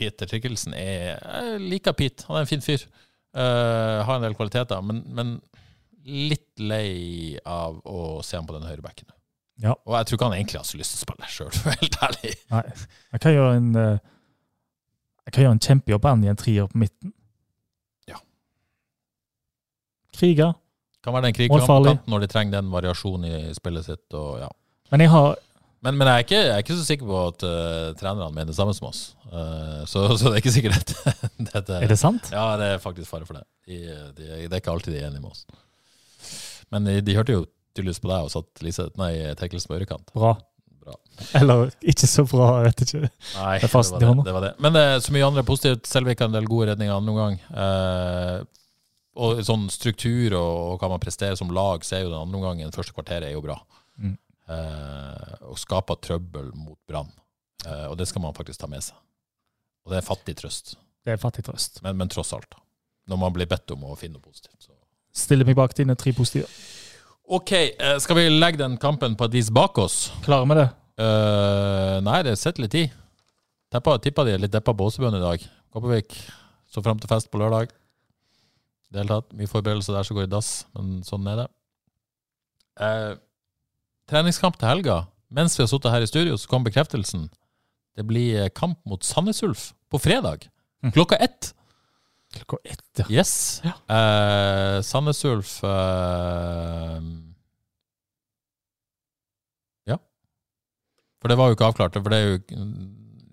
Peter 0.00 0.28
Trikkelsen 0.30 0.74
er 0.78 1.18
Jeg 1.18 1.60
liker 1.60 1.92
Pete. 1.92 2.24
Han 2.28 2.38
er 2.38 2.46
en 2.46 2.50
fin 2.50 2.62
fyr. 2.64 2.86
Uh, 3.36 4.00
har 4.02 4.16
en 4.16 4.24
del 4.24 4.34
kvaliteter, 4.34 4.80
men, 4.82 5.04
men 5.14 5.36
litt 6.02 6.58
lei 6.58 7.38
av 7.46 7.76
å 7.86 8.22
se 8.26 8.38
ham 8.38 8.48
på 8.48 8.56
den 8.56 8.66
høyrebekken. 8.66 9.10
Ja. 9.60 9.76
Og 9.84 9.94
jeg 9.98 10.08
tror 10.08 10.16
ikke 10.16 10.30
han 10.30 10.38
egentlig 10.38 10.60
har 10.60 10.66
så 10.66 10.80
lyst 10.80 10.94
til 10.94 11.00
å 11.00 11.04
spille 11.04 11.30
sjøl, 11.30 11.52
for 11.54 11.68
å 11.68 11.70
være 11.70 11.82
helt 11.82 12.00
ærlig. 12.06 12.32
Nei. 12.54 12.64
Jeg 13.12 13.24
kan 13.24 13.36
gjøre 13.36 13.52
en 13.58 13.70
eh, 13.76 13.98
Jeg 15.26 15.34
kan 15.36 15.44
gjøre 15.44 15.56
en 15.58 15.64
kjempejobb 15.66 16.08
han 16.08 16.24
i 16.24 16.30
en 16.32 16.40
trier 16.40 16.70
på 16.70 16.80
midten. 16.80 17.12
Ja. 18.10 18.18
Kriger. 20.16 20.56
Kan 21.04 21.16
være 21.16 21.30
den 21.30 21.36
krigkampen 21.36 22.02
når 22.10 22.24
de 22.24 22.28
trenger 22.30 22.58
den 22.58 22.72
variasjonen 22.72 23.28
i 23.28 23.54
spillet 23.56 23.86
sitt. 23.86 24.04
Og, 24.16 24.40
ja. 24.42 24.50
Men 24.92 25.06
jeg 25.06 25.12
har 25.14 25.38
Men, 25.80 25.96
men 25.96 26.04
jeg, 26.10 26.12
er 26.12 26.26
ikke, 26.26 26.40
jeg 26.44 26.52
er 26.52 26.60
ikke 26.60 26.74
så 26.76 26.84
sikker 26.84 27.06
på 27.08 27.20
at 27.30 27.44
uh, 27.48 27.92
trenerne 27.96 28.34
mener 28.34 28.50
det 28.50 28.56
samme 28.58 28.74
som 28.76 28.90
oss. 28.90 29.14
Uh, 29.30 29.80
så, 29.88 30.02
så 30.12 30.28
det 30.28 30.34
er 30.34 30.42
ikke 30.42 30.52
sikkert 30.52 30.76
at 30.76 30.92
dette 31.54 31.78
Er 31.78 31.88
det 31.88 31.96
sant? 31.96 32.28
Ja, 32.34 32.50
det 32.60 32.74
er 32.74 32.82
faktisk 32.82 33.08
fare 33.08 33.24
for 33.24 33.38
det. 33.38 33.46
De, 33.64 33.78
de, 34.18 34.28
det 34.44 34.52
er 34.52 34.60
ikke 34.60 34.74
alltid 34.74 34.92
de 34.92 35.00
er 35.00 35.08
enige 35.08 35.24
med 35.24 35.32
oss. 35.32 35.46
Men 36.70 36.84
de, 36.84 36.98
de 37.06 37.16
hørte 37.16 37.32
jo 37.38 37.46
tydeligvis 37.72 38.02
på 38.04 38.12
deg 38.12 38.28
og 38.28 38.34
satt 38.34 38.60
Lise, 38.66 38.90
nei, 39.00 39.14
Tekkelsen 39.40 39.72
på 39.72 39.78
ørekant. 39.78 40.12
Bra. 40.12 40.34
Bra. 40.84 40.98
Eller 41.40 41.72
ikke 41.80 42.08
så 42.08 42.26
bra, 42.28 42.50
jeg 42.58 42.68
vet 42.68 42.84
ikke. 42.84 43.02
Nei, 43.38 43.56
Det 43.56 43.72
det, 43.72 43.72
var 43.72 44.04
det, 44.04 44.28
det 44.28 44.36
var 44.36 44.46
det. 44.50 44.54
Men 44.60 44.76
uh, 44.76 45.00
så 45.00 45.16
mye 45.16 45.32
andre 45.32 45.48
positivt. 45.48 45.88
Selvik 45.88 46.20
har 46.20 46.28
en 46.28 46.36
del 46.36 46.50
gode 46.50 46.74
redninger 46.74 47.08
noen 47.08 47.22
gang. 47.24 47.40
Og 49.20 49.42
sånn 49.44 49.66
struktur 49.72 50.34
og, 50.38 50.54
og 50.72 50.80
hva 50.80 50.88
man 50.94 51.02
presterer 51.02 51.36
som 51.36 51.50
lag, 51.52 51.84
så 51.84 51.98
er 51.98 52.04
jo 52.06 52.12
den 52.12 52.20
andre 52.20 52.40
omgangen, 52.40 52.72
første 52.72 52.94
kvarteret, 52.96 53.28
er 53.28 53.36
jo 53.36 53.44
bra. 53.44 53.58
Mm. 54.00 54.14
Eh, 54.50 55.34
og 55.50 55.58
skaper 55.60 56.00
trøbbel 56.00 56.50
mot 56.56 56.78
Brann. 56.88 57.10
Eh, 57.66 57.86
og 57.90 57.98
det 58.00 58.08
skal 58.08 58.24
man 58.24 58.36
faktisk 58.36 58.62
ta 58.62 58.70
med 58.70 58.84
seg. 58.86 58.96
Og 59.84 59.92
det 59.92 60.00
er 60.00 60.06
fattig 60.06 60.36
trøst, 60.40 60.74
Det 61.04 61.14
er 61.14 61.20
fattig 61.20 61.44
trøst. 61.44 61.82
men, 61.84 61.96
men 62.00 62.08
tross 62.12 62.32
alt. 62.36 62.56
Når 63.08 63.20
man 63.20 63.32
blir 63.34 63.48
bedt 63.50 63.70
om 63.74 63.84
å 63.84 63.96
finne 63.98 64.18
noe 64.18 64.24
positivt. 64.24 64.56
Så. 64.62 64.76
Stiller 65.12 65.48
meg 65.48 65.56
bak 65.58 65.74
dine 65.76 65.96
tre 65.98 66.12
positive. 66.16 66.48
OK, 67.30 67.52
eh, 67.52 67.96
skal 68.02 68.18
vi 68.18 68.28
legge 68.28 68.58
den 68.58 68.76
kampen 68.80 69.16
på 69.16 69.28
dis 69.30 69.50
bak 69.54 69.78
oss? 69.78 70.10
Klarer 70.24 70.48
vi 70.50 70.58
det? 70.58 70.68
Eh, 71.00 71.96
nei, 72.04 72.22
det 72.26 72.36
sitter 72.38 72.66
litt 72.66 72.76
i. 72.76 72.84
Tippa, 73.70 74.24
de 74.26 74.38
litt 74.42 74.52
deppa 74.52 74.74
båsebønn 74.74 75.16
i 75.16 75.22
dag. 75.22 75.44
Kopervik 75.70 76.16
så 76.70 76.82
fram 76.82 76.98
til 76.98 77.10
fest 77.10 77.30
på 77.30 77.38
lørdag. 77.38 77.70
I 78.90 78.94
det 78.96 79.02
hele 79.04 79.14
tatt. 79.20 79.32
Mye 79.38 79.46
forberedelser 79.50 79.94
der 79.94 80.06
som 80.06 80.16
går 80.18 80.26
i 80.26 80.30
dass, 80.32 80.48
men 80.74 81.00
sånn 81.06 81.28
er 81.30 81.44
det. 81.44 81.48
Eh, 82.82 83.12
treningskamp 84.10 84.58
til 84.58 84.68
helga. 84.70 84.96
Mens 85.30 85.54
vi 85.54 85.62
har 85.62 85.70
sittet 85.70 85.92
her 85.94 86.02
i 86.02 86.10
studio, 86.10 86.34
så 86.40 86.50
kom 86.50 86.64
bekreftelsen. 86.66 87.28
Det 87.94 88.02
blir 88.08 88.44
eh, 88.46 88.50
kamp 88.50 88.80
mot 88.88 89.04
Sandnes 89.06 89.42
Ulf 89.46 89.68
på 89.90 90.00
fredag. 90.02 90.48
mm. 90.82 90.90
Klokka 90.96 91.16
ett. 91.22 91.52
Klokka 92.34 92.56
ett, 92.64 92.82
ja. 92.98 93.06
Yes. 93.10 93.60
Ja. 93.66 93.72
Eh, 93.94 94.80
Sandnes 94.86 95.22
Ulf 95.24 95.62
eh, 95.64 97.00
Ja. 99.90 99.98
For 101.20 101.28
det 101.30 101.38
var 101.38 101.50
jo 101.50 101.58
ikke 101.58 101.70
avklart. 101.70 101.94
For 101.98 102.10
det 102.10 102.18
er 102.18 102.28
jo 102.30 102.60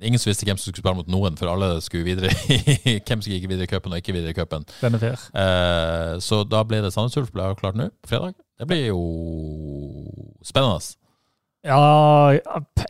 ingen 0.02 0.20
som 0.22 0.30
visste 0.30 0.46
hvem 0.46 0.58
som 0.60 0.70
skulle 0.72 0.84
spille 0.84 1.00
mot 1.00 1.08
noen, 1.10 1.38
for 1.40 1.50
alle 1.52 1.70
skulle 1.82 2.06
videre 2.06 2.30
hvem 3.08 3.22
som 3.24 3.32
gikk 3.34 3.48
videre 3.50 3.66
i 3.66 3.72
cupen 3.72 3.96
og 3.96 4.02
ikke 4.02 4.14
videre 4.16 4.34
i 4.34 4.38
cupen. 4.38 4.66
Eh, 4.84 6.14
så 6.24 6.44
da 6.48 6.62
ble 6.68 6.84
det 6.86 6.94
Sandnes 6.94 7.18
Ulf 7.18 7.32
ble 7.34 7.48
avklart 7.50 7.78
nå, 7.80 7.90
på 8.04 8.12
fredag. 8.14 8.36
Det 8.58 8.68
blir 8.70 8.88
jo 8.92 9.02
spennende. 10.46 10.80
Ja, 11.68 11.80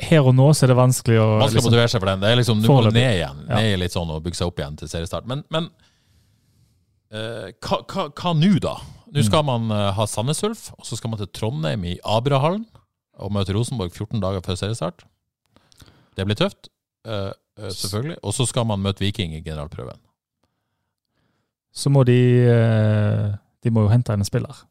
her 0.05 0.27
og 0.27 0.35
nå 0.37 0.51
så 0.53 0.67
er 0.67 0.73
det 0.73 0.77
vanskelig 0.77 1.17
å 1.17 1.27
Man 1.39 1.47
skal 1.47 1.55
liksom, 1.57 1.69
motivere 1.71 1.89
seg 1.91 2.03
for 2.03 2.11
den. 2.11 2.21
Det 2.21 2.29
er 2.29 2.37
liksom, 2.41 2.59
Nå 2.61 2.75
må 2.75 2.83
du 2.85 2.91
ned 2.93 3.15
igjen. 3.15 3.39
Ja. 3.47 3.61
Ned 3.63 3.79
litt 3.81 3.95
sånn 3.95 4.11
og 4.13 4.21
bygge 4.25 4.37
seg 4.41 4.51
opp 4.51 4.59
igjen 4.61 4.77
til 4.77 4.91
seriestart. 4.91 5.25
Men, 5.31 5.41
men 5.53 5.69
eh, 7.11 7.49
hva, 7.63 7.79
hva, 7.87 8.07
hva 8.11 8.33
nå, 8.37 8.51
da? 8.63 8.75
Nå 9.07 9.23
skal 9.23 9.43
Mm. 9.45 9.47
man 9.49 9.71
eh, 9.71 9.91
ha 9.95 10.05
Sandnes 10.11 10.43
Ulf, 10.43 10.67
og 10.77 10.85
så 10.85 10.97
skal 10.99 11.09
man 11.13 11.21
til 11.21 11.29
Trondheim 11.33 11.85
i 11.87 11.95
Abrahallen 12.03 12.65
og 13.17 13.31
møte 13.33 13.55
Rosenborg 13.55 13.95
14 13.95 14.19
dager 14.21 14.43
før 14.45 14.59
seriestart. 14.59 15.05
Det 16.17 16.25
blir 16.27 16.37
tøft, 16.37 16.67
eh, 17.05 17.31
selvfølgelig. 17.57 18.17
Og 18.23 18.33
så 18.33 18.47
skal 18.49 18.67
man 18.69 18.81
møte 18.81 19.03
Viking 19.03 19.35
i 19.35 19.41
generalprøven. 19.41 19.99
Så 21.77 21.91
må 21.93 22.01
de 22.07 22.17
uh, 22.49 23.35
De 23.61 23.69
må 23.69 23.83
jo 23.85 23.91
hente 23.91 24.13
inn 24.13 24.23
en 24.23 24.27
spiller. 24.27 24.63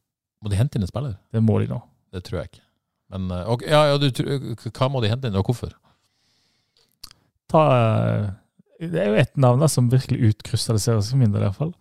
Må 0.43 0.51
de 0.51 0.59
hente 0.59 0.79
inn 0.79 0.87
en 0.87 0.91
spiller? 0.91 1.15
Det 1.31 1.43
må 1.43 1.61
de 1.63 1.69
nå. 1.71 1.79
Det 2.15 2.25
tror 2.27 2.41
jeg 2.41 2.51
ikke. 2.51 2.65
Men 3.15 3.31
ok, 3.31 3.63
ja, 3.71 3.85
ja, 3.93 3.99
du, 4.03 4.09
hva 4.75 4.89
må 4.91 5.03
de 5.03 5.11
hente 5.13 5.31
inn, 5.31 5.39
og 5.39 5.47
hvorfor? 5.47 5.77
Ta 7.53 7.63
Det 8.81 8.99
er 8.99 9.13
jo 9.13 9.21
ett 9.21 9.37
navn 9.39 9.63
da 9.63 9.69
som 9.71 9.93
virkelig 9.93 10.33
utkrystalliserer 10.33 11.05
seg 11.05 11.15
for 11.15 11.23
min 11.23 11.31
del, 11.31 11.45
i 11.45 11.47
hvert 11.47 11.61
fall. 11.61 11.75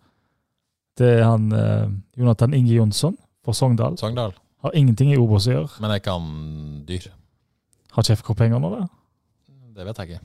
Det 0.96 1.08
er 1.16 1.24
han 1.26 1.48
Jonathan 2.14 2.54
Inge 2.54 2.76
Jonsson 2.76 3.16
for 3.44 3.58
Sogndal. 3.58 3.98
Sogndal. 3.98 4.36
Har 4.66 4.74
ingenting 4.78 5.12
i 5.14 5.18
Obos 5.20 5.46
å 5.46 5.52
gjøre. 5.56 5.80
Men 5.82 5.92
er 5.92 6.00
ikke 6.00 6.14
han 6.16 6.30
dyr? 6.88 7.10
Har 7.94 8.06
ikke 8.06 8.18
FK 8.22 8.32
penger 8.38 8.62
nå, 8.62 8.70
da? 8.72 8.86
Det 9.76 9.84
vet 9.84 9.98
jeg 10.00 10.16
ikke. 10.16 10.22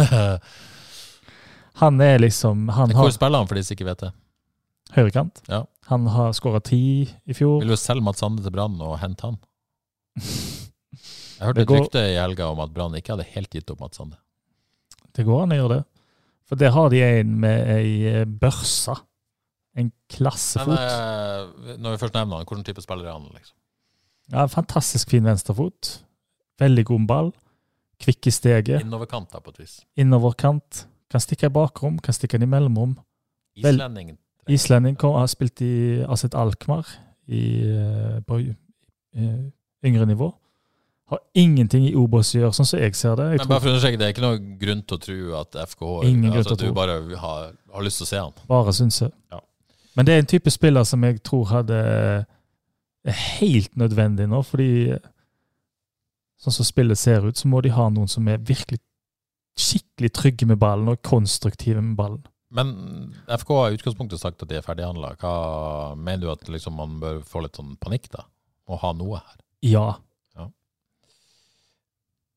Han 1.80 2.00
er 2.04 2.18
liksom 2.20 2.68
Han 2.74 2.90
Hvor 2.92 3.06
har 3.06 3.14
spiller 3.14 3.38
han, 3.40 3.48
for 3.48 3.56
de 3.56 3.62
som 3.64 3.76
ikke 3.76 3.86
vet 3.88 4.02
det? 4.08 4.10
høyrekant. 4.94 5.42
Ja. 5.46 5.64
Han 5.90 6.06
har 6.10 6.32
skåra 6.34 6.60
ti 6.66 6.80
i 7.06 7.34
fjor. 7.36 7.60
Vil 7.62 7.70
du 7.70 7.78
selge 7.78 8.02
Mats 8.02 8.22
Sande 8.22 8.42
til 8.42 8.54
Brann 8.54 8.74
og 8.82 8.96
hente 9.02 9.28
han? 9.28 9.36
Jeg 10.18 11.46
hørte 11.46 11.64
går, 11.64 11.76
et 11.76 11.84
rykte 11.86 12.02
i 12.10 12.16
helga 12.18 12.48
om 12.50 12.62
at 12.64 12.72
Brann 12.74 12.96
ikke 12.98 13.14
hadde 13.14 13.28
helt 13.36 13.54
gitt 13.54 13.70
opp 13.72 13.84
Mats 13.84 14.00
Sande. 14.00 14.18
Det 15.16 15.26
går 15.26 15.44
an 15.44 15.54
å 15.54 15.60
gjøre 15.60 15.76
det. 15.78 15.84
For 16.50 16.58
der 16.58 16.74
har 16.74 16.90
de 16.90 17.04
en 17.06 17.36
med 17.44 17.70
ei 17.76 17.92
eh, 18.10 18.26
børse. 18.26 18.96
En 19.78 19.92
klassefot. 20.10 20.74
Men 20.74 21.70
eh, 21.70 21.76
når 21.78 21.94
vi 21.94 22.02
først 22.02 22.16
nevner 22.18 22.40
han, 22.40 22.46
hvilken 22.48 22.66
type 22.66 22.82
spiller 22.82 23.06
er 23.06 23.14
han? 23.14 23.28
liksom? 23.30 23.56
Ja, 24.34 24.46
fantastisk 24.50 25.10
fin 25.14 25.26
venstrefot. 25.26 26.00
Veldig 26.60 26.84
god 26.90 27.06
ball. 27.10 27.30
Kvikk 28.00 28.26
i 28.26 28.32
steget. 28.32 28.80
Innoverkant, 28.80 29.30
da, 29.32 29.40
på 29.44 29.52
et 29.54 29.62
vis. 29.64 29.80
Innoverkant. 30.00 30.86
Kan 31.10 31.20
stikke 31.20 31.50
i 31.50 31.52
bakrom, 31.52 31.98
kan 32.00 32.14
stikke 32.16 32.38
den 32.38 32.46
i 32.48 32.50
mellomrom. 32.50 32.96
Vel- 33.60 33.74
Islendingen. 33.76 34.18
Islending 34.48 34.96
kom, 34.98 35.14
har 35.18 35.26
spilt 35.30 35.60
i 35.62 36.00
Aset 36.08 36.34
Alkmaar 36.34 36.88
eh, 37.28 38.20
på 38.26 38.38
uh, 38.40 39.42
yngre 39.86 40.06
nivå. 40.06 40.30
Har 41.10 41.20
ingenting 41.34 41.84
i 41.88 41.94
Obos 41.98 42.32
å 42.34 42.38
gjøre, 42.38 42.54
sånn 42.54 42.68
som 42.70 42.80
jeg 42.80 42.94
ser 42.98 43.16
det. 43.18 43.28
Jeg 43.34 43.42
Men 43.42 43.50
bare 43.50 43.60
for 43.60 43.70
å 43.70 43.74
understreke, 43.74 43.98
det 44.00 44.06
er 44.06 44.14
ikke 44.14 44.24
noe 44.24 44.40
grunn 44.60 44.82
til 44.86 44.96
å 44.96 45.02
tro 45.04 45.18
at 45.40 45.60
FKH 45.72 45.94
Ingen 46.08 46.32
altså, 46.32 46.54
å 46.54 46.60
Du 46.60 46.74
bare 46.74 46.98
har, 47.18 47.52
har 47.74 47.86
lyst 47.86 48.00
til 48.02 48.06
å 48.06 48.10
se 48.10 48.20
han. 48.22 48.36
bare 48.50 48.74
synser. 48.74 49.10
Ja. 49.34 49.40
Men 49.98 50.06
det 50.06 50.14
er 50.14 50.22
en 50.22 50.30
type 50.30 50.50
spiller 50.54 50.86
som 50.86 51.02
jeg 51.04 51.18
tror 51.26 51.48
hadde 51.50 51.80
er 53.10 53.16
helt 53.40 53.76
nødvendig 53.80 54.28
nå, 54.30 54.42
fordi 54.46 54.70
sånn 56.40 56.56
som 56.56 56.66
spillet 56.66 56.98
ser 56.98 57.26
ut, 57.26 57.36
så 57.36 57.48
må 57.50 57.60
de 57.64 57.72
ha 57.74 57.88
noen 57.92 58.08
som 58.10 58.28
er 58.30 58.40
virkelig 58.40 58.80
skikkelig 59.60 60.12
trygge 60.16 60.48
med 60.48 60.60
ballen 60.60 60.88
og 60.92 61.02
konstruktive 61.04 61.82
med 61.84 61.96
ballen. 61.98 62.22
Men 62.50 62.70
FK 63.30 63.50
har 63.54 63.70
i 63.70 63.76
utgangspunktet 63.78 64.18
sagt 64.22 64.42
at 64.42 64.50
de 64.50 64.58
er 64.58 64.64
ferdighandla. 64.66 65.12
Mener 65.94 66.24
du 66.24 66.30
at 66.32 66.48
liksom, 66.50 66.78
man 66.80 66.96
bør 67.02 67.20
få 67.26 67.44
litt 67.44 67.60
sånn 67.60 67.76
panikk, 67.82 68.08
da? 68.14 68.24
Og 68.70 68.80
ha 68.82 68.94
noe 68.96 69.20
her. 69.20 69.42
Ja. 69.66 69.88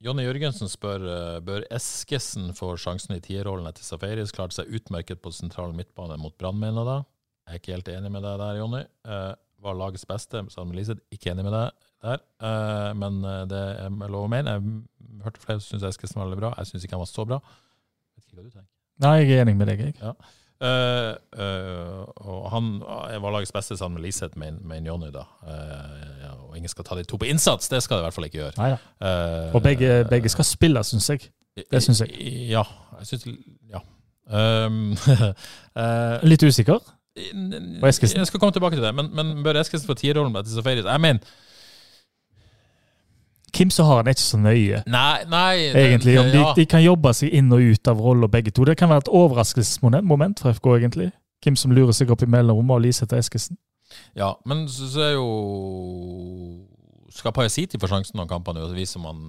Jonny 0.04 0.26
Jørgensen 0.26 0.68
spør 0.68 1.06
eh, 1.08 1.38
bør 1.48 1.64
Eskesen 1.72 2.50
få 2.58 2.74
sjansen 2.82 3.16
i 3.16 3.22
tierrollen 3.24 3.70
etter 3.70 3.86
Safaris. 3.88 4.34
Klarte 4.36 4.58
seg 4.58 4.74
utmerket 4.76 5.22
på 5.24 5.32
sentral 5.32 5.72
midtbane 5.78 6.18
mot 6.20 6.36
Brann, 6.36 6.60
mener 6.60 6.90
jeg. 6.90 7.06
Jeg 7.44 7.54
er 7.54 7.62
ikke 7.62 7.76
helt 7.78 7.92
enig 7.94 8.12
med 8.12 8.26
deg 8.28 8.42
der, 8.42 8.60
Jonny. 8.60 8.82
Eh, 9.08 9.30
var 9.64 9.80
lagets 9.80 10.04
beste, 10.10 10.44
sa 10.52 10.66
Liseth. 10.68 11.06
Ikke 11.16 11.32
enig 11.32 11.48
med 11.48 11.56
deg 11.56 11.72
der. 12.04 12.24
Eh, 12.44 12.92
men 13.00 13.24
eh, 13.26 13.42
det 13.50 13.64
er 13.86 14.12
lov 14.12 14.28
å 14.28 14.32
mene. 14.32 14.56
Jeg 14.58 15.26
hørte 15.26 15.44
flere 15.44 15.60
som 15.60 15.74
syntes 15.74 15.94
Eskilsen 15.94 16.22
var 16.22 16.30
veldig 16.30 16.42
bra. 16.42 16.54
Jeg 16.60 16.72
syns 16.72 16.86
ikke 16.86 16.98
han 16.98 17.04
var 17.06 17.12
så 17.12 17.28
bra. 17.28 17.42
Nei, 19.04 19.18
jeg 19.24 19.36
er 19.36 19.44
enig 19.44 19.58
med 19.60 19.70
deg, 19.70 19.84
jeg. 19.90 20.16
Uh, 20.64 21.18
uh, 21.36 22.04
og 22.24 22.44
han 22.54 22.68
uh, 22.86 23.16
var 23.20 23.34
lagets 23.36 23.52
beste 23.52 23.76
sammen 23.76 23.98
med 23.98 24.06
Liseth, 24.06 24.38
mener 24.40 24.86
Jonny, 24.88 25.10
da. 25.12 25.26
Ja, 26.22 26.32
og 26.48 26.56
ingen 26.56 26.72
skal 26.72 26.88
ta 26.88 26.96
de 26.96 27.04
to 27.08 27.20
på 27.20 27.28
innsats, 27.28 27.68
det 27.72 27.82
skal 27.84 28.00
de 28.00 28.04
i 28.04 28.08
hvert 28.08 28.16
fall 28.16 28.28
ikke 28.30 28.40
gjøre. 28.40 28.54
Nei. 28.62 29.50
Og 29.52 29.60
begge, 29.66 30.04
begge 30.10 30.32
skal 30.32 30.48
spille, 30.48 30.84
syns 30.88 31.10
jeg. 31.12 31.28
det 31.72 31.84
synes 31.84 32.04
jeg. 32.06 32.16
Ja. 32.54 32.64
Jeg 33.02 33.12
synes, 33.12 33.28
Ja. 33.74 33.84
Um, 34.24 34.94
Litt 36.32 36.46
usikker. 36.48 36.80
På 37.14 37.90
Eskilsen? 37.90 38.24
Jeg 38.24 38.28
skal 38.28 38.40
komme 38.40 38.56
tilbake 38.56 38.80
til 38.80 38.86
det, 38.86 38.94
men, 38.96 39.12
men 39.14 39.44
bør 39.44 39.60
Eskilsen 39.62 39.90
få 39.90 39.98
tierrollen 40.00 40.34
med 40.34 40.48
Safaris? 40.50 40.86
Jeg 40.86 41.02
mener 41.02 41.20
Hvem 43.54 43.70
som 43.70 43.86
har 43.86 44.02
den, 44.02 44.10
er 44.10 44.18
ikke 44.18 44.26
så 44.26 44.40
nøye. 44.42 44.80
Nei, 44.90 45.18
nei 45.30 45.52
Egentlig, 45.70 46.16
om 46.20 46.30
de, 46.32 46.40
ja. 46.40 46.54
de 46.58 46.66
kan 46.66 46.82
jobbe 46.82 47.12
seg 47.14 47.36
inn 47.38 47.52
og 47.54 47.62
ut 47.62 47.92
av 47.92 48.00
roller 48.02 48.32
begge 48.32 48.52
to. 48.52 48.66
Det 48.66 48.78
kan 48.80 48.90
være 48.90 49.06
et 49.06 49.12
overraskelsesmoment 49.14 50.42
for 50.42 50.58
FK, 50.58 50.72
egentlig. 50.80 51.12
hvem 51.44 51.60
som 51.60 51.76
lurer 51.76 51.94
seg 51.94 52.12
opp 52.12 52.24
i 52.24 52.30
mellomrommet, 52.30 52.76
og 52.76 52.82
Liseth 52.88 53.16
Eskesen. 53.18 53.60
Ja, 54.18 54.34
men 54.50 54.66
så, 54.72 54.88
så 54.90 55.02
er 55.06 55.12
jo 55.14 55.28
Skal 57.14 57.34
Pajasiti 57.36 57.78
få 57.78 57.90
sjansen 57.92 58.18
noen 58.18 58.32
kampene, 58.32 58.64
og 58.66 58.74
viser 58.74 59.04
man 59.04 59.20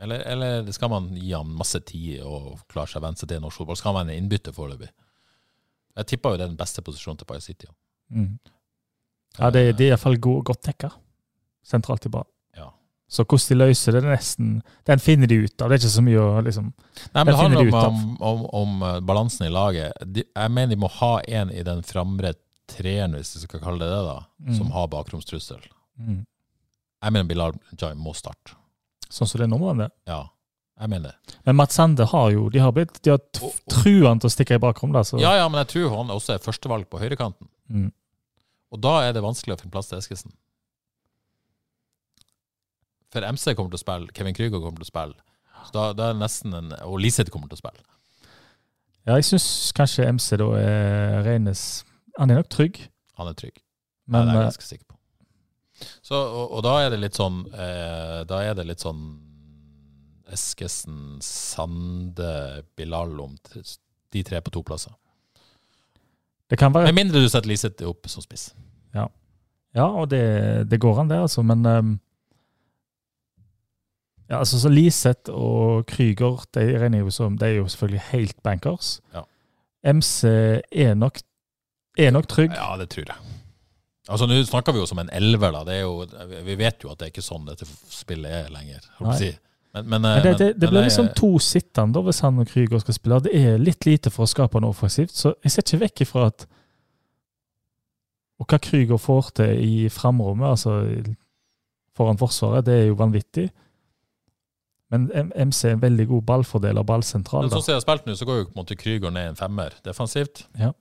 eller, 0.00 0.22
eller 0.28 0.72
skal 0.72 0.90
man 0.92 1.10
gi 1.16 1.32
ham 1.32 1.52
masse 1.56 1.80
tid 1.84 2.22
og 2.24 2.62
klare 2.72 2.88
seg 2.88 3.04
seg 3.20 3.28
til 3.28 3.40
norsk 3.44 3.60
fotball? 3.60 3.76
Skal 3.76 3.92
han 3.92 3.98
være 4.00 4.14
en 4.14 4.22
innbytter 4.22 4.54
foreløpig? 4.56 4.88
Jeg 6.00 6.08
tipper 6.08 6.32
jo 6.32 6.40
det 6.40 6.44
er 6.46 6.52
den 6.52 6.60
beste 6.60 6.82
posisjonen 6.84 7.20
til 7.20 7.28
Pajasiti. 7.28 7.68
Ja. 7.68 7.74
Mm. 8.16 8.38
Ja, 9.38 9.50
det, 9.52 9.64
det 9.78 9.86
er 9.86 9.92
iallfall 9.94 10.18
godt 10.20 10.64
dekka 10.66 10.90
sentralt 11.66 12.06
i 12.08 12.12
banen. 12.12 12.29
Så 13.10 13.24
hvordan 13.26 13.48
de 13.50 13.56
løser 13.58 13.92
det, 13.96 14.04
nesten 14.06 14.50
Den 14.86 15.00
finner 15.02 15.26
de 15.26 15.40
ut 15.42 15.62
av. 15.62 15.68
Det 15.68 15.76
er 15.76 15.82
ikke 15.82 15.94
så 15.96 16.02
mye 16.06 16.20
å 16.22 16.42
liksom 16.46 16.68
Nei, 16.70 17.24
men 17.24 17.26
Det 17.26 17.36
handler 17.40 17.64
de 17.66 17.72
om, 17.74 18.16
om, 18.22 18.44
om, 18.60 18.82
eh, 18.86 19.00
balansen 19.00 19.46
i 19.48 19.50
laget. 19.50 19.92
De, 20.06 20.22
jeg 20.36 20.50
mener 20.54 20.70
de 20.76 20.78
må 20.80 20.88
ha 21.00 21.18
en 21.26 21.50
i 21.50 21.62
den 21.66 21.82
framre 21.82 22.34
treeren, 22.70 23.16
hvis 23.18 23.34
vi 23.34 23.40
skal 23.48 23.60
kalle 23.64 23.82
det 23.82 23.90
det, 23.90 24.02
da, 24.06 24.18
Mm. 24.46 24.54
som 24.56 24.70
har 24.70 24.86
bakromstrussel. 24.88 25.58
mm. 25.98 26.24
Jeg 27.02 27.12
mener 27.12 27.24
Bilal 27.28 27.52
Jai 27.80 27.94
må 27.94 28.14
starte. 28.14 28.54
Sånn 29.10 29.26
som 29.26 29.38
det 29.40 29.46
er 29.48 29.50
nå, 29.50 29.58
må 29.58 29.68
han 29.72 29.78
det. 29.78 29.90
Ja, 30.06 30.28
jeg 30.80 30.88
mener 30.92 31.08
det. 31.10 31.36
Men 31.46 31.56
Mats 31.56 31.74
Sande 31.74 32.06
har 32.06 32.30
jo 32.30 32.48
De 32.48 32.58
har 32.60 32.70
blitt 32.72 33.00
De 33.02 33.10
har 33.10 33.18
t- 33.18 33.42
Og- 33.42 33.54
trua 33.68 34.08
han 34.08 34.20
til 34.20 34.28
å 34.28 34.32
stikke 34.32 34.54
i 34.54 34.58
bakrom, 34.62 34.92
da. 34.92 35.00
Så. 35.02 35.18
Ja, 35.20 35.34
ja, 35.34 35.48
men 35.48 35.58
jeg 35.64 35.68
tror 35.74 35.96
han 35.96 36.08
også 36.14 36.34
er 36.34 36.38
førstevalg 36.38 36.86
på 36.88 37.00
høyrekanten. 37.00 37.48
Mm. 37.70 37.90
Og 38.72 38.80
da 38.80 39.00
er 39.08 39.12
det 39.12 39.22
vanskelig 39.22 39.56
å 39.56 39.60
finne 39.60 39.72
plass 39.72 39.88
til 39.88 39.98
Eskesen. 39.98 40.30
For 43.10 43.26
MC 43.26 43.54
kommer 43.58 43.72
til 43.72 43.80
å 43.80 43.84
spille, 43.84 44.12
Kevin 44.14 44.36
Krüger 44.36 44.62
kommer 44.62 44.80
til 44.82 44.88
å 44.88 44.90
spille. 44.90 45.16
Så 45.66 45.74
da, 45.74 45.86
da 45.96 46.10
er 46.10 46.14
det 46.14 46.22
nesten 46.22 46.54
en, 46.56 46.70
Og 46.86 47.00
Liseth 47.02 47.32
kommer 47.32 47.50
til 47.50 47.58
å 47.58 47.62
spille. 47.62 47.82
Ja, 49.08 49.16
jeg 49.16 49.26
syns 49.28 49.48
kanskje 49.76 50.06
MC 50.12 50.36
da 50.40 50.46
er 50.60 51.22
Reines 51.24 51.82
Han 52.18 52.30
er 52.30 52.42
nok 52.42 52.50
trygg, 52.52 52.82
Han 53.18 53.30
er 53.30 53.36
trygg. 53.36 53.58
men 54.06 54.28
det 54.28 54.34
er 54.34 54.36
jeg 54.36 54.42
eh, 54.44 54.50
ganske 54.50 54.68
sikker 54.68 54.86
på. 54.86 54.96
Så, 56.04 56.14
og, 56.14 56.52
og 56.58 56.62
da 56.66 56.74
er 56.84 56.90
det 56.92 57.00
litt 57.00 57.16
sånn 57.16 57.42
eh, 57.48 58.20
Da 58.28 58.42
er 58.44 58.56
det 58.58 58.66
litt 58.68 58.84
sånn 58.84 59.02
Eskesen, 60.30 61.18
Sande, 61.26 62.62
Bilal 62.78 63.16
om 63.18 63.32
de 64.14 64.22
tre 64.22 64.38
på 64.40 64.52
to 64.54 64.62
plasser. 64.62 64.92
det 66.46 66.58
kan 66.58 66.70
være 66.74 66.86
Med 66.92 67.00
mindre 67.00 67.22
du 67.24 67.26
setter 67.28 67.50
Liseth 67.50 67.82
opp 67.88 68.06
som 68.06 68.22
spiss. 68.22 68.52
Ja, 69.74 69.86
og 69.86 70.08
det, 70.10 70.22
det 70.70 70.80
går 70.82 71.00
an, 71.00 71.10
det, 71.10 71.18
altså. 71.22 71.42
Men 71.46 71.66
ehm, 71.66 71.90
ja, 74.30 74.38
altså, 74.38 74.60
så 74.62 74.70
Liseth 74.70 75.32
og 75.34 75.90
Krüger 75.90 76.44
de 76.54 76.66
de 76.78 77.46
er 77.46 77.56
jo 77.56 77.68
selvfølgelig 77.68 78.00
helt 78.12 78.42
bankers. 78.42 79.00
Ja. 79.14 79.24
MC 79.92 80.24
er 80.24 80.94
nok, 80.94 81.18
er 81.98 82.10
nok 82.10 82.28
trygg. 82.28 82.52
Ja, 82.54 82.76
det 82.78 82.90
tror 82.90 83.04
jeg. 83.08 83.16
Altså, 84.08 84.26
Nå 84.26 84.42
snakker 84.44 84.72
vi 84.72 84.78
jo 84.78 84.86
som 84.86 84.98
en 84.98 85.10
elver, 85.12 85.50
da. 85.50 85.64
Det 85.64 85.74
er 85.74 85.80
jo, 85.80 86.06
vi 86.46 86.54
vet 86.58 86.82
jo 86.82 86.90
at 86.90 86.98
det 86.98 87.08
er 87.08 87.12
ikke 87.14 87.24
sånn 87.26 87.46
dette 87.46 87.66
spillet 87.66 88.30
er 88.30 88.52
lenger. 88.54 88.86
Si. 89.18 89.32
Men, 89.74 89.86
men, 89.86 90.02
Men 90.02 90.22
det, 90.22 90.38
det, 90.38 90.48
det 90.58 90.68
blir 90.70 90.82
liksom 90.82 91.12
to 91.14 91.36
sittende 91.38 92.02
hvis 92.02 92.22
han 92.24 92.38
og 92.42 92.48
Krüger 92.50 92.82
skal 92.82 92.96
spille. 92.96 93.20
Det 93.26 93.34
er 93.38 93.58
litt 93.62 93.86
lite 93.86 94.10
for 94.10 94.26
å 94.26 94.30
skape 94.30 94.62
noe 94.62 94.74
offensivt, 94.74 95.14
så 95.14 95.34
jeg 95.44 95.54
ser 95.54 95.66
ikke 95.66 95.82
vekk 95.84 96.04
ifra 96.06 96.26
at 96.30 96.46
Og 98.40 98.46
hva 98.48 98.58
Krüger 98.62 98.98
får 98.98 99.34
til 99.36 99.58
i 99.62 99.88
framrommet, 99.92 100.48
altså 100.48 100.78
foran 101.98 102.18
Forsvaret, 102.18 102.64
det 102.64 102.78
er 102.78 102.86
jo 102.88 102.96
vanvittig. 102.96 103.50
Men 104.90 105.08
MC 105.34 105.64
er 105.68 105.76
en 105.76 105.82
veldig 105.84 106.06
god 106.10 106.22
ballfordeler, 106.26 106.82
ballsentral. 106.86 107.44
Men 107.46 107.52
sånn 107.54 107.62
som 107.62 107.72
jeg 107.74 107.78
har 107.78 107.84
spilt 107.86 108.06
nå, 108.08 108.16
så 108.18 108.26
går 108.26 108.38
jo 108.40 108.44
på 108.48 108.54
en 108.56 108.60
måte 108.64 108.76
Krüger 108.80 109.12
ned 109.14 109.28
en 109.32 109.38
femmer 109.38 109.76
defensivt. 109.86 110.44
Ja. 110.58 110.72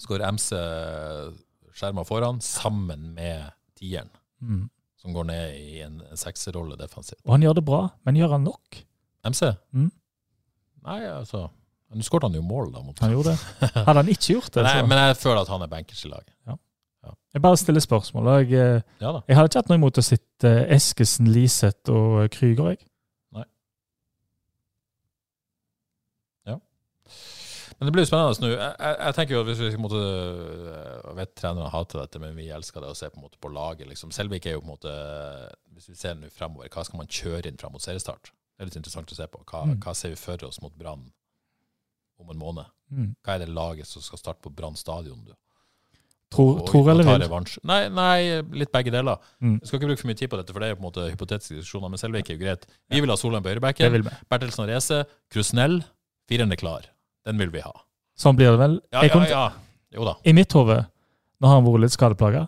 Så 0.00 0.08
går 0.08 0.24
MC 0.32 0.56
skjerma 1.76 2.04
foran, 2.08 2.40
sammen 2.40 3.14
med 3.14 3.50
tieren, 3.78 4.08
Mm. 4.42 4.70
som 4.96 5.12
går 5.12 5.24
ned 5.26 5.54
i 5.60 5.80
en 5.84 6.02
sekserrolle 6.16 6.76
defensivt. 6.80 7.20
Og 7.26 7.32
han 7.32 7.42
gjør 7.42 7.54
det 7.54 7.64
bra, 7.64 7.88
men 8.04 8.16
gjør 8.16 8.30
han 8.38 8.44
nok? 8.44 8.80
MC? 9.24 9.52
Mm. 9.74 9.90
Nei, 10.86 11.00
altså 11.04 11.50
Nå 11.90 12.04
skåret 12.06 12.22
han 12.22 12.32
jo 12.38 12.42
mål, 12.46 12.68
da. 12.72 12.80
Mot. 12.86 12.98
Han 13.02 13.10
gjorde 13.10 13.32
det. 13.34 13.70
Hadde 13.74 13.96
han 13.98 14.08
ikke 14.12 14.28
gjort 14.36 14.52
det, 14.54 14.62
Nei, 14.62 14.74
så 14.78 14.86
men 14.86 14.98
jeg 14.98 15.16
føler 15.18 15.40
at 15.42 15.48
han 15.50 15.62
er 15.62 15.66
bankers 15.72 16.04
i 16.04 16.08
laget. 16.08 16.34
Jeg 17.34 17.42
bare 17.42 17.56
stiller 17.56 17.80
spørsmål. 17.82 18.28
Jeg, 18.40 18.52
eh, 18.52 18.82
Ja 19.00 19.10
jeg 19.26 19.36
hadde 19.36 19.48
ikke 19.50 19.58
hatt 19.62 19.68
noe 19.70 19.78
imot 19.78 19.98
å 19.98 20.02
sitte 20.02 20.50
Eskesen, 20.70 21.28
Liseth 21.32 21.90
og 21.90 22.30
Krüger, 22.34 22.70
jeg. 22.74 22.78
Men 27.80 27.88
det 27.88 27.92
blir 27.96 28.04
jo 28.04 28.10
spennende 28.10 28.42
nå. 28.44 28.48
Jeg, 28.52 28.74
jeg, 28.78 28.96
jeg 29.00 29.14
tenker 29.16 29.34
jo 29.34 29.40
at 29.40 29.46
hvis 29.48 29.60
vi 29.74 29.78
måte 29.80 30.00
Jeg 31.08 31.14
vet 31.16 31.30
trenerne 31.40 31.70
hater 31.72 32.02
dette, 32.02 32.20
men 32.20 32.34
vi 32.36 32.50
elsker 32.52 32.84
det 32.84 32.90
å 32.92 32.96
se 32.98 33.08
på 33.08 33.22
måte 33.24 33.40
på 33.40 33.48
laget. 33.52 33.88
liksom. 33.88 34.12
Selvik 34.12 34.44
er 34.46 34.52
jo 34.58 34.60
på 34.60 34.68
en 34.68 34.74
måte 34.74 34.92
Hvis 35.74 35.88
vi 35.88 35.96
ser 35.96 36.14
nå 36.18 36.28
fremover, 36.34 36.68
hva 36.68 36.84
skal 36.84 37.00
man 37.00 37.08
kjøre 37.08 37.46
inn 37.48 37.56
fram 37.56 37.72
mot 37.72 37.80
seriestart? 37.80 38.30
Det 38.30 38.66
er 38.66 38.68
litt 38.68 38.76
interessant 38.76 39.10
å 39.10 39.16
se 39.16 39.26
på. 39.32 39.40
Hva, 39.48 39.62
Mm. 39.64 39.78
hva 39.80 39.94
ser 39.96 40.10
vi 40.12 40.16
for 40.20 40.44
oss 40.44 40.60
mot 40.60 40.74
Brann 40.76 41.06
om 42.20 42.28
en 42.30 42.36
måned? 42.38 42.66
Mm. 42.92 43.14
Hva 43.24 43.34
er 43.34 43.38
det 43.46 43.48
laget 43.48 43.86
som 43.88 44.02
skal 44.02 44.18
starte 44.18 44.42
på 44.44 44.52
Brann 44.54 44.76
stadion? 44.76 45.24
du? 45.24 45.32
Tror, 46.30 46.60
Og- 46.60 46.66
tror 46.68 46.90
eller 46.90 47.02
vil. 47.04 47.58
Nei, 47.64 47.88
nei, 47.88 48.42
litt 48.52 48.70
begge 48.70 48.92
deler. 48.92 49.16
Mm. 49.42 49.56
Jeg 49.60 49.66
skal 49.66 49.80
ikke 49.80 49.88
bruke 49.88 49.98
for 50.00 50.06
mye 50.08 50.18
tid 50.20 50.28
på 50.30 50.36
dette, 50.36 50.52
for 50.52 50.60
det 50.60 50.66
er 50.68 50.74
jo 50.74 50.76
på 50.76 50.84
en 50.84 50.90
måte 50.92 51.10
hypotetiske 51.16 51.56
diskusjoner. 51.56 51.88
Men 51.90 51.98
Selvik 51.98 52.28
er 52.30 52.36
jo 52.36 52.44
greit. 52.44 52.66
Vi 52.90 53.00
vil 53.00 53.08
ha 53.10 53.16
Solheim 53.16 53.42
på 53.42 53.48
høyrebacken. 53.50 54.04
Bertelsen 54.30 54.62
og 54.62 54.68
Reze. 54.68 55.06
Krusnell. 55.32 55.80
Fireren 56.28 56.52
er 56.52 56.56
klar. 56.60 56.82
Den 57.26 57.40
vil 57.40 57.52
vi 57.54 57.62
ha. 57.64 57.74
Sånn 58.20 58.36
blir 58.38 58.52
det 58.54 58.60
vel. 58.60 58.80
Ja, 58.92 59.04
ja, 59.08 59.20
ja. 59.28 59.44
Jo 59.96 60.06
da. 60.06 60.16
I 60.28 60.34
mitt 60.36 60.52
hode, 60.54 60.82
nå 61.40 61.48
har 61.48 61.58
han 61.58 61.66
vært 61.66 61.84
litt 61.84 61.94
skadeplaga. 61.96 62.44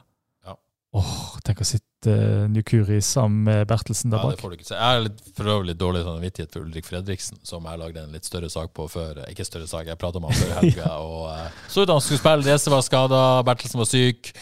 Ja. 0.47 0.57
Åh, 0.99 1.15
tenk 1.47 1.63
å 1.65 1.67
sitte 1.67 2.13
uh, 2.13 2.45
Nukuri 2.53 3.01
sammen 3.05 3.47
med 3.49 3.65
Bertelsen 3.71 4.13
der 4.13 4.23
Ja, 4.23 4.33
det 4.35 4.43
får 4.43 4.53
du 4.53 4.59
ikke 4.59 4.69
se. 4.69 4.79
Jeg 4.79 4.99
er 4.99 5.05
litt, 5.07 5.23
for 5.37 5.53
øvrig 5.55 5.77
dårlig 5.81 6.03
samvittighet 6.07 6.55
for 6.55 6.67
Ulrik 6.67 6.89
Fredriksen, 6.89 7.41
som 7.47 7.67
jeg 7.69 7.81
lagde 7.81 8.05
en 8.05 8.15
litt 8.15 8.29
større 8.29 8.51
sak 8.53 8.75
på 8.77 8.87
før. 8.93 9.23
Ikke 9.33 9.47
større 9.49 9.71
sak, 9.71 9.89
jeg 9.91 10.01
prata 10.01 10.21
om 10.21 10.29
han 10.29 10.37
før 10.39 10.53
helga. 10.61 10.91
og 11.01 11.25
uh, 11.33 11.63
Så 11.73 11.87
ut 11.87 11.95
han 11.95 12.05
skulle 12.05 12.23
spille, 12.23 12.47
Reze 12.51 12.75
var 12.75 12.85
skada, 12.87 13.23
Bertelsen 13.49 13.83
var 13.83 13.91
syk. 13.91 14.35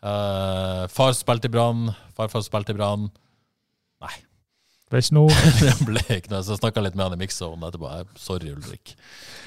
Uh, 0.00 0.86
far 0.88 1.12
spilte 1.18 1.50
i 1.50 1.52
Brann, 1.52 1.90
farfar 2.16 2.46
spilte 2.46 2.72
i 2.72 2.78
Brann. 2.78 3.10
Nei, 4.90 5.00
nå 5.14 5.22
ikke 5.30 5.54
noe 5.54 5.60
det 5.60 5.86
ble 5.86 6.00
ikke 6.16 6.32
noe. 6.32 6.42
Så 6.42 6.56
snakka 6.58 6.82
litt 6.82 6.96
med 6.98 7.04
han 7.06 7.14
i 7.14 7.20
mixzone 7.20 7.68
etterpå. 7.68 7.90
Sorry, 8.18 8.50
Ulrik. 8.50 8.94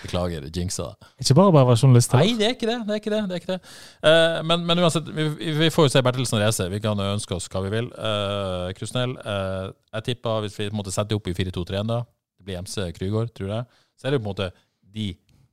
Beklager, 0.03 0.45
jinxa 0.47 0.85
det. 0.89 1.09
Ikke 1.25 1.35
bare 1.35 1.51
bare 1.55 1.75
journalist. 1.75 2.15
Nei, 2.15 2.37
det 2.39 2.47
er 2.47 2.55
ikke 2.55 2.69
det. 2.69 2.77
det, 2.87 2.95
er 2.95 3.01
ikke 3.01 3.13
det, 3.13 3.21
det, 3.27 3.35
er 3.35 3.43
ikke 3.43 3.57
det. 3.57 3.73
Uh, 4.05 4.39
men, 4.47 4.63
men 4.69 4.83
uansett, 4.83 5.09
vi, 5.11 5.27
vi 5.59 5.69
får 5.73 5.89
jo 5.89 5.93
se 5.95 6.03
Bertelsen 6.05 6.39
reise. 6.39 6.69
Vi 6.71 6.79
kan 6.83 6.99
ønske 7.07 7.35
oss 7.35 7.49
hva 7.51 7.63
vi 7.65 7.73
vil. 7.75 7.91
Uh, 7.97 8.71
Krusnell, 8.77 9.17
uh, 9.19 9.73
jeg 9.97 10.07
tippa 10.09 10.37
hvis 10.45 10.55
vi 10.61 10.69
måtte 10.75 10.95
sette 10.95 11.17
opp 11.17 11.27
i 11.27 11.35
4-2-3-en, 11.35 11.91
da, 11.91 11.99
det 12.39 12.47
blir 12.47 12.63
MC 12.63 12.87
Krygård, 12.95 13.33
tror 13.35 13.51
jeg, 13.57 13.83
så 13.99 14.07
er 14.07 14.15
det 14.15 14.21
på 14.21 14.27
en 14.27 14.31
måte 14.31 14.49
de 14.95 15.09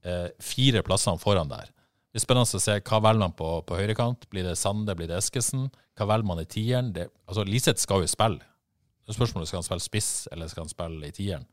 uh, 0.07 0.28
fire 0.43 0.84
plassene 0.86 1.18
foran 1.22 1.51
der. 1.51 1.70
Det 2.11 2.18
er 2.18 2.24
spennende 2.24 2.59
å 2.59 2.62
se 2.62 2.78
hva 2.78 3.03
velger 3.03 3.22
man 3.22 3.34
på, 3.38 3.51
på 3.66 3.78
høyrekant. 3.78 4.26
Blir 4.30 4.47
det 4.47 4.57
Sande, 4.59 4.95
blir 4.99 5.11
det 5.11 5.18
Eskesen? 5.18 5.68
Hva 5.99 6.09
velger 6.11 6.26
man 6.26 6.43
i 6.43 6.47
tieren? 6.51 6.95
Det, 6.95 7.07
altså, 7.30 7.45
Liseth 7.47 7.82
skal 7.82 8.03
jo 8.03 8.11
spille. 8.11 8.43
Er 9.11 9.16
spørsmålet 9.16 9.50
skal 9.50 9.58
han 9.61 9.66
spille 9.66 9.82
spiss, 9.84 10.11
eller 10.30 10.48
skal 10.50 10.62
han 10.64 10.70
spille 10.72 11.08
i 11.11 11.14
tieren. 11.16 11.46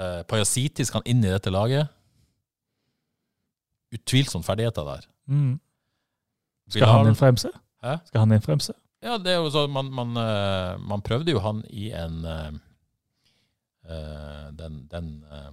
Uh, 0.00 0.22
Pajasiti 0.26 0.84
skal 0.88 1.02
han 1.04 1.10
inn 1.12 1.24
i 1.24 1.30
dette 1.30 1.52
laget. 1.54 1.86
Utvilsomt 3.94 4.46
ferdigheter 4.46 4.86
der. 4.86 5.06
Mm. 5.30 5.58
Skal 6.70 6.86
han 6.90 7.10
inn 7.10 7.18
fremse? 7.18 7.50
Hæ? 7.82 7.96
Skal 8.10 8.22
han 8.24 8.34
inn 8.36 8.42
fremse? 8.44 8.74
Ja, 9.02 9.16
det 9.18 9.32
er 9.32 9.38
jo 9.40 9.48
så, 9.50 9.64
man, 9.72 9.88
man, 9.96 10.12
uh, 10.18 10.76
man 10.82 11.02
prøvde 11.02 11.32
jo 11.32 11.40
han 11.42 11.62
i 11.72 11.88
en 11.96 12.18
eh, 12.28 12.50
eh, 13.88 14.50
Den, 14.58 14.82
den 14.92 15.06
eh, 15.24 15.46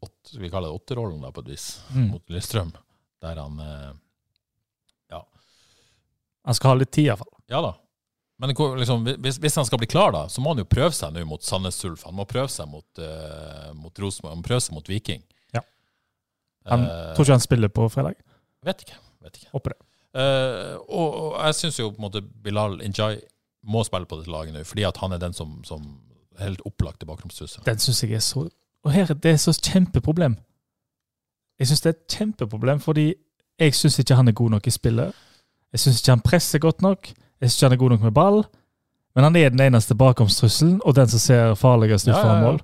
åt, 0.00 0.14
Skal 0.30 0.40
vi 0.46 0.48
kalle 0.50 0.70
det 0.70 0.78
åtterollen, 0.78 1.20
da, 1.20 1.28
på 1.36 1.44
et 1.44 1.50
vis, 1.52 1.66
Mm. 1.92 2.06
mot 2.14 2.30
Lillestrøm. 2.32 2.72
Der 3.20 3.36
han 3.42 3.60
Ja. 5.10 5.20
Han 6.46 6.54
skal 6.56 6.70
ha 6.72 6.78
litt 6.80 6.90
tid, 6.94 7.10
iallfall. 7.10 7.34
Ja 7.52 7.60
da. 7.60 7.74
Men 8.40 8.54
liksom, 8.54 9.04
hvis, 9.20 9.36
hvis 9.36 9.58
han 9.60 9.66
skal 9.68 9.78
bli 9.82 9.88
klar, 9.90 10.14
da, 10.16 10.22
så 10.32 10.40
må 10.40 10.54
han 10.54 10.62
jo 10.62 10.68
prøve 10.68 10.94
seg 10.96 11.12
nå 11.12 11.26
mot 11.28 11.44
Sandnes 11.44 11.76
Ulf. 11.84 12.06
Han 12.08 12.16
må 12.16 12.24
prøve 12.28 12.48
seg 12.48 12.70
mot, 12.72 12.86
uh, 13.02 13.68
mot 13.76 14.00
Rosenborg. 14.00 14.32
Han 14.32 14.40
må 14.40 14.46
prøve 14.46 14.64
seg 14.64 14.76
mot 14.78 14.88
Viking. 14.88 15.20
Ja. 15.52 15.60
Han 16.72 16.86
uh, 16.86 17.10
Tror 17.16 17.28
ikke 17.28 17.36
han 17.36 17.44
spiller 17.44 17.72
på 17.76 17.84
fredag. 17.92 18.16
Vet 18.64 18.86
ikke. 18.86 18.96
Vet 19.26 19.36
ikke. 19.36 19.50
Håper 19.52 19.74
det. 19.74 19.80
Uh, 20.16 20.80
og, 20.88 21.04
og 21.04 21.36
jeg 21.44 21.58
syns 21.60 21.82
jo 21.82 21.90
på 21.92 22.00
en 22.00 22.06
måte 22.08 22.24
Bilal 22.24 22.80
Injay 22.82 23.20
må 23.68 23.84
spille 23.84 24.08
på 24.08 24.18
dette 24.22 24.32
laget 24.32 24.56
nå, 24.56 24.64
fordi 24.64 24.88
at 24.88 24.96
han 25.02 25.12
er 25.12 25.20
den 25.20 25.36
som, 25.36 25.58
som 25.68 25.84
helt 26.40 26.64
opplagt 26.64 27.04
er 27.04 27.10
bakromstrusselen. 27.12 27.66
Den 27.68 27.82
syns 27.82 28.00
jeg 28.06 28.16
er 28.16 28.24
så 28.24 28.48
Og 28.84 28.92
her, 28.94 29.12
det 29.12 29.34
er 29.34 29.36
så 29.36 29.52
kjempeproblem. 29.52 30.38
Jeg 31.60 31.68
syns 31.68 31.84
det 31.84 31.90
er 31.90 31.98
et 31.98 32.16
kjempeproblem, 32.16 32.80
fordi 32.80 33.10
jeg 33.60 33.74
syns 33.76 33.98
ikke 34.00 34.16
han 34.16 34.32
er 34.32 34.32
god 34.32 34.56
nok 34.56 34.66
i 34.66 34.72
spillet. 34.72 35.12
Jeg 35.72 35.82
syns 35.82 36.00
ikke 36.00 36.14
han 36.16 36.22
presser 36.24 36.58
godt 36.58 36.80
nok. 36.82 37.12
Jeg 37.40 37.50
syns 37.50 37.56
ikke 37.58 37.68
han 37.68 37.76
er 37.76 37.80
god 37.82 37.94
nok 37.94 38.08
med 38.08 38.16
ball. 38.16 38.42
Men 39.16 39.26
han 39.26 39.36
er 39.36 39.50
den 39.50 39.62
eneste 39.64 39.96
bakomstrusselen, 39.98 40.80
og 40.86 40.94
den 40.94 41.08
som 41.10 41.22
ser 41.22 41.54
farligst 41.58 42.06
ut 42.08 42.14
Ja, 42.14 42.20
ja, 42.20 42.34
ja. 42.44 42.58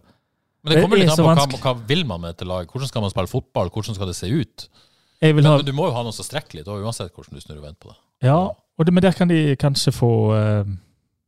Men 0.66 0.72
det 0.74 0.82
kommer 0.82 0.98
er 0.98 1.04
litt 1.04 1.12
an 1.14 1.22
på 1.22 1.58
hva, 1.58 1.60
hva 1.62 1.86
vil 1.86 2.02
man 2.06 2.22
med 2.22 2.34
dette 2.34 2.46
laget. 2.46 2.70
Hvordan 2.74 2.90
skal 2.90 3.04
man 3.04 3.12
spille 3.12 3.30
fotball? 3.30 3.70
Hvordan 3.70 3.94
skal 3.94 4.10
det 4.10 4.16
se 4.18 4.30
ut? 4.30 4.66
Jeg 5.22 5.34
ha 5.34 5.42
Men 5.42 5.64
du 5.64 5.72
må 5.72 5.86
jo 5.88 5.94
ha 5.94 6.02
noe 6.04 6.14
som 6.14 6.26
strekker 6.26 6.58
litt, 6.58 6.68
uansett 6.68 7.14
hvordan 7.14 7.38
du 7.38 7.42
snur 7.42 7.60
og 7.60 7.64
vender 7.64 7.78
på 7.80 7.92
det. 7.92 7.96
Ja, 8.26 8.40
det, 8.84 8.92
men 8.92 9.02
der 9.02 9.14
kan 9.16 9.30
de 9.30 9.56
kanskje 9.56 9.92
få 9.94 10.10
uh... 10.34 10.66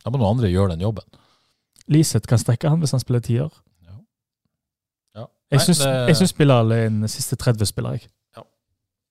Ja, 0.04 0.10
må 0.10 0.18
noen 0.18 0.36
andre 0.36 0.50
gjøre 0.50 0.74
den 0.74 0.84
jobben. 0.84 1.06
Liseth 1.88 2.28
kan 2.28 2.40
strekke 2.40 2.68
han 2.68 2.82
hvis 2.82 2.92
han 2.92 3.02
spiller 3.02 3.22
tier. 3.24 3.48
Ja. 3.86 5.24
Jeg 5.50 5.60
Nei, 5.60 5.64
syns, 5.64 5.80
det- 5.80 6.36
Bilal 6.36 6.72
er 6.72 6.86
en 6.90 7.08
siste 7.08 7.38
30-spiller, 7.40 7.96
jeg. 7.96 8.10
Ja. 8.36 8.44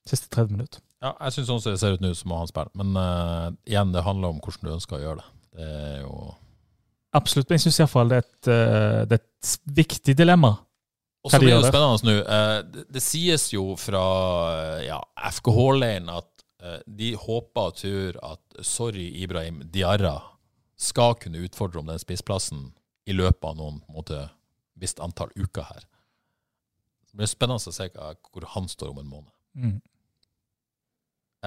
Siste 0.10 0.30
30 0.30 0.54
minutter. 0.54 0.84
Ja, 1.08 1.14
jeg 1.28 1.38
syns 1.38 1.47
sånn 1.47 1.64
som 1.64 1.74
det 1.74 1.80
ser 1.80 1.95
ut 1.95 2.03
nå, 2.03 2.12
så 2.18 2.28
må 2.28 2.41
han 2.41 2.49
spille. 2.49 2.74
Men 2.78 2.99
uh, 2.99 3.47
igjen, 3.70 3.93
det 3.95 4.03
handler 4.03 4.36
om 4.36 4.41
hvordan 4.43 4.68
du 4.68 4.76
ønsker 4.76 4.99
å 4.99 5.03
gjøre 5.03 5.24
det. 5.24 5.34
Det 5.58 5.72
er 5.88 5.97
jo 6.03 6.18
Absolutt, 7.16 7.47
men 7.47 7.58
jeg 7.58 7.70
syns 7.70 7.80
iallfall 7.80 8.12
det, 8.12 8.20
uh, 8.45 8.53
eh, 8.53 9.01
det 9.10 9.16
er 9.16 9.24
et 9.24 9.51
viktig 9.78 10.14
dilemma. 10.20 10.51
Og 11.28 11.32
så 11.32 11.39
blir 11.41 11.51
det 11.51 11.60
jo 11.60 11.68
spennende 11.72 12.08
nå. 12.08 12.16
Uh, 12.24 12.58
Det, 12.74 12.86
det 12.93 13.03
sies 13.03 13.49
jo 13.53 13.72
fra 13.80 14.03
eh, 14.53 14.88
ja, 14.88 14.99
FKH-leiren 15.39 16.12
at 16.14 16.45
eh, 16.64 16.80
de 16.86 17.14
håper 17.20 17.72
og 17.72 17.78
tror 17.82 18.20
at 18.32 18.62
Sorry 18.66 19.10
Ibrahim 19.24 19.62
Diarra 19.74 20.18
skal 20.78 21.18
kunne 21.20 21.41
utfordre 21.43 21.82
om 21.82 21.89
den 21.89 21.99
spissplassen 21.99 22.72
i 23.08 23.16
løpet 23.16 23.43
av 23.49 23.58
noen 23.58 23.82
på 23.82 23.91
en 23.91 23.97
måte, 23.97 24.24
visst 24.78 25.01
antall 25.01 25.32
uker 25.36 25.66
her. 25.66 25.88
Det 27.08 27.18
blir 27.18 27.30
spennende 27.32 27.72
å 27.72 27.74
se 27.74 27.88
hvor 27.89 28.49
han 28.53 28.68
står 28.70 28.91
om 28.91 28.99
en 29.01 29.10
måned. 29.10 29.32
Mm. 29.58 29.78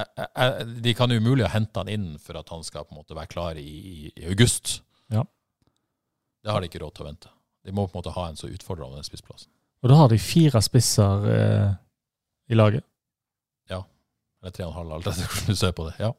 Jeg, 0.00 0.08
jeg, 0.16 0.28
jeg, 0.32 0.68
de 0.86 0.94
kan 0.96 1.12
umulig 1.12 1.44
ha 1.44 1.52
henta 1.52 1.82
han 1.82 1.90
inn 1.92 2.06
for 2.22 2.38
at 2.40 2.48
han 2.52 2.62
skal 2.64 2.86
på 2.86 2.94
en 2.94 3.00
måte 3.02 3.16
være 3.16 3.30
klar 3.32 3.58
i, 3.60 3.66
i, 3.66 4.12
i 4.14 4.28
august. 4.30 4.78
Ja. 5.12 5.26
Det 6.40 6.54
har 6.54 6.62
de 6.62 6.70
ikke 6.70 6.80
råd 6.80 6.94
til 6.96 7.04
å 7.04 7.10
vente. 7.10 7.32
De 7.66 7.74
må 7.76 7.84
på 7.84 7.92
en 7.92 8.00
måte 8.00 8.14
ha 8.14 8.28
en 8.30 8.38
så 8.40 8.48
utfordrende 8.48 9.02
spissplass. 9.04 9.48
Og 9.84 9.92
da 9.92 9.98
har 10.00 10.08
de 10.12 10.20
fire 10.20 10.60
spisser 10.64 11.26
eh, 11.34 11.68
i 12.52 12.56
laget. 12.56 12.84
Ja. 13.72 13.82
Eller 14.40 14.56
tre 14.56 14.66
og 14.66 14.72
en 14.72 14.78
halv, 14.78 14.96
alt 14.96 15.10
etter 15.10 15.28
hvordan 15.28 15.52
du 15.52 15.60
ser 15.60 15.76
på 15.76 15.86
det. 15.88 15.94
Ja. 16.00 16.10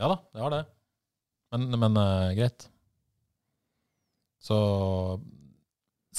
ja 0.00 0.12
da, 0.12 0.20
det 0.34 0.44
har 0.44 0.54
det. 0.56 0.62
Men, 1.54 1.68
men 1.82 2.00
eh, 2.00 2.34
greit. 2.38 2.68
Så 4.40 4.56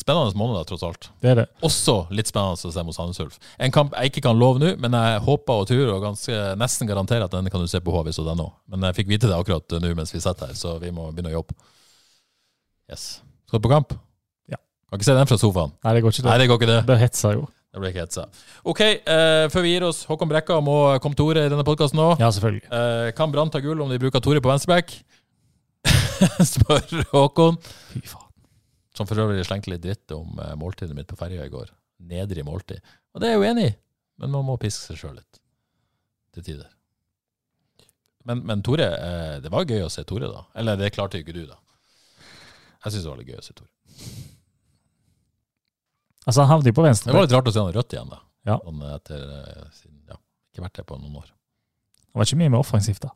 Spennende 0.01 0.33
måneder, 0.39 0.65
tross 0.65 0.81
alt. 0.87 1.09
Det 1.21 1.29
er 1.29 1.35
det. 1.43 1.47
Også 1.61 1.93
litt 2.09 2.29
spennende 2.31 2.57
å 2.57 2.71
se 2.73 2.83
mot 2.87 2.95
Sandnes. 2.95 3.37
En 3.61 3.73
kamp 3.75 3.93
jeg 3.93 4.09
ikke 4.09 4.23
kan 4.25 4.39
love 4.39 4.57
nå, 4.61 4.71
men 4.81 4.95
jeg 4.97 5.21
håper 5.27 5.61
og 5.61 5.67
tror 5.69 5.91
og 5.93 6.01
ganske, 6.07 6.39
nesten 6.57 6.89
garanterer 6.89 7.27
at 7.27 7.35
denne 7.35 7.53
kan 7.53 7.61
du 7.61 7.69
se 7.69 7.81
på 7.85 7.93
hvis.no. 8.07 8.47
Men 8.71 8.87
jeg 8.89 8.97
fikk 9.01 9.11
vite 9.11 9.29
det 9.29 9.37
akkurat 9.37 9.77
nå 9.77 9.91
mens 9.99 10.13
vi 10.15 10.23
sitter 10.23 10.49
her, 10.49 10.57
så 10.57 10.79
vi 10.81 10.89
må 10.95 11.11
begynne 11.11 11.29
å 11.35 11.37
jobbe. 11.37 11.53
Yes. 12.89 13.19
Skal 13.47 13.61
du 13.61 13.67
på 13.67 13.73
kamp? 13.75 13.93
Ja. 14.49 14.57
Kan 14.89 14.97
ikke 14.99 15.09
se 15.11 15.17
den 15.19 15.29
fra 15.29 15.37
sofaen. 15.39 15.75
Nei, 15.85 15.93
det 15.97 16.01
går 16.07 16.15
ikke. 16.15 16.23
det. 16.25 16.31
Nei, 16.31 16.37
Det, 16.41 16.47
går 16.49 16.61
ikke 16.61 16.71
det. 16.71 16.79
det 16.89 16.97
hetser 17.03 17.37
jo. 17.37 17.45
Det 17.71 17.79
ble 17.79 17.91
ikke 17.93 18.03
hetsa. 18.03 18.25
OK, 18.67 18.81
eh, 18.83 19.45
før 19.53 19.63
vi 19.63 19.69
gir 19.75 19.85
oss. 19.87 20.01
Håkon 20.09 20.27
Brekka 20.27 20.57
må 20.65 20.79
komme 21.03 21.15
til 21.15 21.29
orde 21.29 21.45
i 21.45 21.51
denne 21.53 21.63
podkasten 21.67 22.01
nå. 22.01 22.09
Ja, 22.19 22.27
selvfølgelig. 22.33 22.65
Eh, 22.67 23.11
kan 23.15 23.31
Brann 23.31 23.53
ta 23.53 23.61
gull 23.63 23.79
om 23.85 23.93
de 23.93 24.01
bruker 24.01 24.19
Tore 24.23 24.41
på 24.43 24.51
venstreback? 24.51 24.91
Spør 26.51 27.05
Håkon. 27.13 27.61
Fy 27.93 28.03
faen. 28.09 28.27
Som 28.97 29.07
for 29.07 29.21
øvrig 29.23 29.45
slengte 29.47 29.71
litt 29.71 29.83
dritt 29.85 30.11
om 30.15 30.39
eh, 30.41 30.55
måltidet 30.59 30.95
mitt 30.97 31.07
på 31.07 31.19
ferja 31.19 31.45
i 31.47 31.53
går. 31.53 31.71
Nedrig 32.11 32.43
måltid. 32.47 32.81
Og 33.13 33.21
det 33.21 33.29
er 33.29 33.35
jeg 33.35 33.41
jo 33.41 33.49
enig 33.51 33.65
i, 33.69 33.73
men 34.21 34.33
man 34.33 34.47
må 34.47 34.57
piske 34.59 34.89
seg 34.89 34.99
sjøl 34.99 35.17
litt. 35.19 35.41
Til 36.35 36.45
tider. 36.47 36.69
Men, 38.27 38.43
men 38.45 38.61
Tore, 38.65 38.87
eh, 38.97 39.37
det 39.43 39.51
var 39.53 39.65
gøy 39.65 39.85
å 39.85 39.91
se 39.91 40.03
Tore, 40.07 40.29
da. 40.31 40.43
Eller 40.57 40.79
det 40.79 40.91
klarte 40.95 41.19
jo 41.19 41.25
ikke 41.25 41.35
du, 41.37 41.45
da. 41.49 41.57
Jeg 42.81 42.93
syns 42.93 43.05
det 43.05 43.11
var 43.11 43.21
litt 43.21 43.31
gøy 43.31 43.39
å 43.39 43.45
se 43.45 43.55
Tore. 43.57 43.71
Altså, 46.21 46.43
han 46.43 46.51
havner 46.51 46.69
jo 46.69 46.77
på 46.77 46.85
venstre. 46.85 47.09
Det 47.09 47.17
var 47.17 47.25
litt 47.25 47.33
rart 47.33 47.49
å 47.49 47.53
se 47.55 47.63
han 47.63 47.73
rødt 47.73 47.95
igjen, 47.95 48.11
da. 48.11 48.19
Ja. 48.47 48.57
Han 48.65 48.83
etter 48.91 49.23
eh, 49.37 49.65
siden, 49.77 50.01
ja, 50.09 50.17
Ikke 50.51 50.65
vært 50.65 50.81
det 50.81 50.87
på 50.89 50.97
noen 50.99 51.21
år. 51.21 51.31
Han 52.11 52.21
var 52.21 52.27
ikke 52.27 52.41
mye 52.41 52.53
mer 52.53 52.63
offensivt, 52.65 53.05
da. 53.05 53.13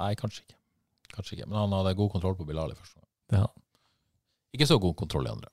Nei, 0.00 0.14
kanskje 0.18 0.42
ikke. 0.46 0.58
Kanskje 1.14 1.36
ikke. 1.36 1.48
Men 1.50 1.60
han 1.60 1.76
hadde 1.76 1.94
god 1.98 2.14
kontroll 2.16 2.34
på 2.38 2.46
Bilal 2.48 2.72
i 2.72 2.78
første 2.78 2.98
gang. 2.98 3.10
Det 3.30 3.38
har 3.42 3.46
han. 3.50 3.63
Ikke 4.54 4.66
så 4.70 4.78
god 4.80 4.94
kontroll 4.96 5.26
i 5.26 5.32
andre. 5.34 5.50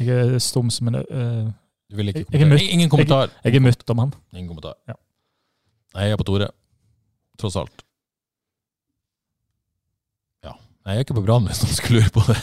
Jeg 0.00 0.08
er 0.34 0.38
stum 0.42 0.70
som 0.72 0.88
en 0.92 1.00
uh, 1.02 1.50
Du 1.90 1.96
vil 1.98 2.08
ikke 2.12 2.22
Jeg- 2.22 2.26
jeg 2.32 2.40
kommentere? 2.40 2.52
møtt- 2.56 2.72
Ingen 2.78 2.90
kommentar. 2.90 3.30
Jeg 3.44 3.56
er 3.58 3.60
møtt 3.66 3.90
om 3.92 3.98
han. 4.06 4.12
Ingen 4.32 4.48
kommentar. 4.48 4.74
Ja. 4.88 4.94
Nei, 5.94 6.04
jeg 6.08 6.12
er 6.16 6.20
på 6.22 6.24
Tore. 6.30 6.48
Tross 7.38 7.56
alt. 7.60 7.82
Ja. 10.44 10.54
Nei, 10.86 10.94
jeg 10.94 11.02
er 11.02 11.04
ikke 11.06 11.16
på 11.18 11.24
Brann, 11.26 11.46
hvis 11.50 11.60
noen 11.64 11.76
skulle 11.76 12.00
lure 12.00 12.14
på 12.14 12.24
det. 12.28 12.38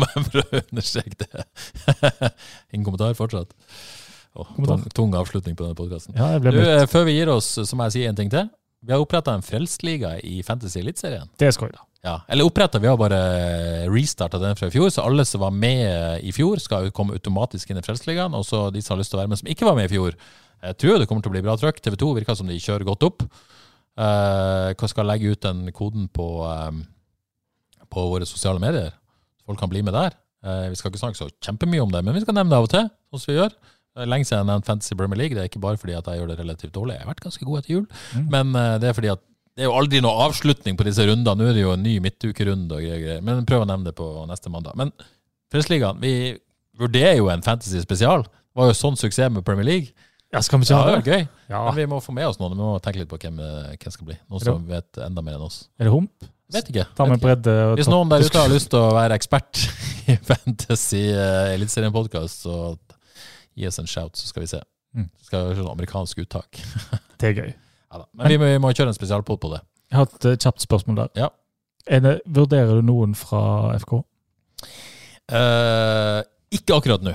Bare 0.00 0.24
for 0.24 0.40
å 0.40 0.62
understreke 0.62 1.18
det. 1.26 1.44
Ingen 2.74 2.86
kommentar 2.88 3.14
fortsatt. 3.18 3.52
Oh, 4.34 4.48
tung, 4.66 4.82
tung 4.96 5.12
avslutning 5.14 5.54
på 5.54 5.62
denne 5.66 5.78
podkasten. 5.78 6.16
Ja, 6.18 6.32
jeg 6.34 6.54
eh, 6.58 6.86
Før 6.90 7.04
vi 7.06 7.12
gir 7.20 7.30
oss, 7.30 7.52
så 7.54 7.76
må 7.78 7.86
jeg 7.86 7.94
si 7.98 8.06
en 8.08 8.16
ting 8.18 8.32
til. 8.32 8.48
Vi 8.84 8.92
har 8.92 9.00
oppretta 9.04 9.32
en 9.36 9.44
Frelstliga 9.46 10.16
i 10.26 10.40
Fantasy 10.44 10.80
Eliteserien. 10.80 11.28
Det 11.38 11.46
er 11.48 11.54
skøy, 11.54 11.70
da. 11.72 11.84
Ja, 12.04 12.18
eller 12.28 12.44
oppretta, 12.44 12.78
vi 12.82 12.88
har 12.90 12.98
bare 13.00 13.18
restarta 13.88 14.38
den 14.42 14.56
fra 14.58 14.68
i 14.68 14.74
fjor. 14.74 14.90
Så 14.92 15.04
alle 15.04 15.24
som 15.24 15.40
var 15.40 15.54
med 15.56 16.20
i 16.20 16.34
fjor, 16.36 16.60
skal 16.60 16.90
komme 16.92 17.16
automatisk 17.16 17.70
inn 17.72 17.80
i 17.80 17.84
Frelsesligaen. 17.84 18.36
Og 18.36 18.44
så 18.44 18.66
de 18.74 18.82
som 18.84 18.94
har 18.94 19.00
lyst 19.00 19.14
til 19.14 19.18
å 19.18 19.22
være 19.22 19.32
med, 19.32 19.40
som 19.40 19.48
ikke 19.48 19.68
var 19.68 19.78
med 19.78 19.88
i 19.88 19.94
fjor. 19.94 20.18
Jeg 20.64 20.78
tror 20.80 21.00
det 21.00 21.08
kommer 21.08 21.24
til 21.24 21.32
å 21.32 21.36
bli 21.36 21.44
bra 21.44 21.56
trøkk. 21.60 21.80
TV 21.80 21.96
2 22.00 22.10
virker 22.20 22.36
som 22.36 22.50
de 22.50 22.60
kjører 22.60 22.84
godt 22.88 23.08
opp. 23.08 23.24
Uh, 23.94 24.86
skal 24.90 25.08
legge 25.08 25.32
ut 25.32 25.40
den 25.44 25.68
koden 25.72 26.08
på, 26.12 26.26
eh, 26.50 26.82
på 27.88 28.04
våre 28.10 28.28
sosiale 28.28 28.60
medier. 28.60 28.92
Folk 29.46 29.60
kan 29.60 29.72
bli 29.72 29.84
med 29.86 29.96
der. 29.96 30.16
Eh, 30.44 30.68
vi 30.72 30.76
skal 30.76 30.92
ikke 30.92 31.00
snakke 31.00 31.20
så 31.20 31.30
kjempemye 31.44 31.82
om 31.84 31.92
det, 31.92 32.02
men 32.04 32.16
vi 32.16 32.20
skal 32.24 32.36
nevne 32.36 32.52
det 32.52 32.58
av 32.58 32.66
og 32.66 32.72
til, 32.72 32.88
sånn 33.12 33.22
som 33.22 33.32
vi 33.32 33.38
gjør. 33.38 33.54
Lenge 34.10 34.26
siden 34.26 34.40
jeg 34.40 34.42
har 34.42 34.48
nevnt 34.50 34.66
Fantasy 34.66 34.96
Bremer 34.98 35.20
League. 35.20 35.36
Det 35.36 35.44
er 35.44 35.48
ikke 35.48 35.62
bare 35.62 35.78
fordi 35.78 35.94
at 35.94 36.08
jeg 36.10 36.20
gjør 36.20 36.32
det 36.32 36.38
relativt 36.40 36.74
dårlig. 36.74 36.96
Jeg 36.96 37.04
har 37.04 37.12
vært 37.12 37.22
ganske 37.24 37.46
god 37.46 37.60
etter 37.60 37.74
jul. 37.76 37.84
Mm. 38.12 38.26
Men 38.32 38.56
eh, 38.58 38.74
det 38.82 38.90
er 38.90 38.96
fordi 38.96 39.12
at 39.14 39.22
det 39.54 39.62
er 39.62 39.68
jo 39.68 39.76
aldri 39.78 40.00
noe 40.02 40.24
avslutning 40.26 40.78
på 40.78 40.86
disse 40.88 41.04
rundene. 41.06 41.38
Nå 41.38 41.50
er 41.50 41.54
det 41.54 41.62
jo 41.62 41.74
en 41.76 41.84
ny 41.84 41.98
midtukerunde 42.02 42.74
og 42.74 42.82
greier. 42.82 43.02
greier. 43.02 43.20
Men 43.22 43.44
prøv 43.46 43.62
å 43.62 43.68
nevne 43.70 43.90
det 43.90 43.94
på 43.98 44.08
neste 44.26 44.50
mandag. 44.50 44.74
Men 44.78 44.90
Frelsesligaen, 45.52 46.00
vi 46.02 46.34
vurderer 46.80 47.20
jo 47.20 47.28
en 47.30 47.44
fantasy 47.46 47.78
spesial. 47.84 48.26
Det 48.26 48.58
var 48.58 48.72
jo 48.72 48.76
sånn 48.78 48.98
suksess 48.98 49.30
med 49.30 49.46
Premier 49.46 49.68
League. 49.68 50.10
Ja, 50.34 50.40
skal 50.42 50.58
vi 50.58 50.66
ikke 50.66 50.78
ha 50.80 50.90
det 50.90 51.02
det? 51.06 51.14
gøy. 51.14 51.26
Ja. 51.52 51.60
Men 51.68 51.76
vi 51.78 51.86
må 51.92 52.00
få 52.02 52.14
med 52.16 52.26
oss 52.26 52.40
noen. 52.40 52.56
Vi 52.56 52.64
må 52.64 52.72
tenke 52.82 52.98
litt 52.98 53.10
på 53.10 53.20
hvem 53.22 53.38
det 53.38 53.52
hvem 53.78 53.94
skal 53.94 54.08
bli. 54.08 54.18
Noen 54.26 54.42
som 54.42 54.64
vet 54.66 55.02
enda 55.06 55.22
mer 55.22 55.36
enn 55.38 55.46
oss. 55.46 55.60
Er 55.78 55.86
det 55.86 55.94
hump? 55.94 56.26
Vet 56.54 56.72
ikke. 56.72 56.88
Vet 56.90 57.14
ikke. 57.22 57.54
Hvis 57.78 57.90
noen 57.92 58.10
der 58.10 58.26
ute 58.26 58.42
har 58.42 58.50
lyst 58.50 58.72
til 58.74 58.82
å 58.82 58.90
være 58.96 59.14
ekspert 59.20 59.62
i 60.10 60.18
Fantasy 60.26 61.04
uh, 61.14 61.54
Eliteserien-podkast, 61.54 62.48
så 62.48 62.74
gi 63.54 63.70
oss 63.70 63.78
en 63.78 63.90
shout, 63.90 64.18
så 64.18 64.32
skal 64.32 64.42
vi 64.42 64.50
se. 64.56 64.60
Mm. 64.98 65.10
Skal 65.22 65.46
vi 65.46 65.54
ha 65.54 65.60
sånn 65.62 65.74
amerikansk 65.76 66.26
uttak. 66.26 66.58
Det 67.22 67.30
er 67.30 67.38
gøy. 67.38 67.54
Ja, 67.94 68.02
da. 68.02 68.08
Men 68.18 68.32
vi 68.32 68.38
må, 68.40 68.50
vi 68.50 68.60
må 68.64 68.72
kjøre 68.74 68.90
en 68.90 68.96
spesialpod 68.96 69.38
på 69.42 69.52
det. 69.54 69.62
Jeg 69.92 70.00
har 70.00 70.10
et 70.10 70.28
eh, 70.32 70.36
kjapt 70.42 70.66
spørsmål 70.66 70.98
der. 71.04 71.14
Ja. 71.22 71.30
Er 71.86 72.02
det, 72.02 72.14
vurderer 72.26 72.80
du 72.80 72.88
noen 72.88 73.14
fra 73.14 73.44
FK? 73.78 74.00
Eh, 75.30 76.20
ikke 76.58 76.80
akkurat 76.80 77.06
nå. 77.06 77.14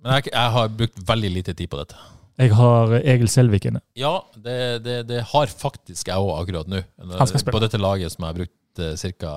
Men 0.00 0.18
jeg, 0.18 0.30
jeg 0.32 0.54
har 0.56 0.72
brukt 0.80 1.02
veldig 1.12 1.32
lite 1.34 1.54
tid 1.58 1.68
på 1.68 1.82
dette. 1.82 2.00
Jeg 2.40 2.56
har 2.56 2.96
eh, 2.96 3.06
Egil 3.12 3.28
Selvik 3.32 3.68
inne. 3.68 3.84
Ja, 3.98 4.16
det, 4.32 4.58
det, 4.86 4.98
det 5.10 5.22
har 5.34 5.52
faktisk 5.52 6.08
jeg 6.08 6.16
òg 6.16 6.32
akkurat 6.40 6.72
nå. 6.72 6.80
Han 7.02 7.28
skal 7.28 7.44
spille. 7.44 7.58
På 7.58 7.64
dette 7.66 7.82
laget 7.82 8.14
som 8.14 8.24
jeg 8.24 8.32
har 8.32 8.40
brukt 8.40 8.82
uh, 8.82 9.14
ca. 9.20 9.34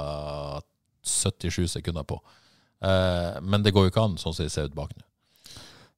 77 1.03 1.67
sekunder 1.67 2.07
på. 2.07 2.21
Eh, 2.84 3.41
men 3.41 3.63
det 3.63 3.73
går 3.75 3.88
jo 3.88 3.93
ikke 3.93 4.05
an 4.07 4.17
sånn 4.19 4.36
som 4.36 4.47
det 4.47 4.53
ser 4.53 4.69
ut 4.69 4.77
bak 4.77 4.93
nå. 4.95 5.05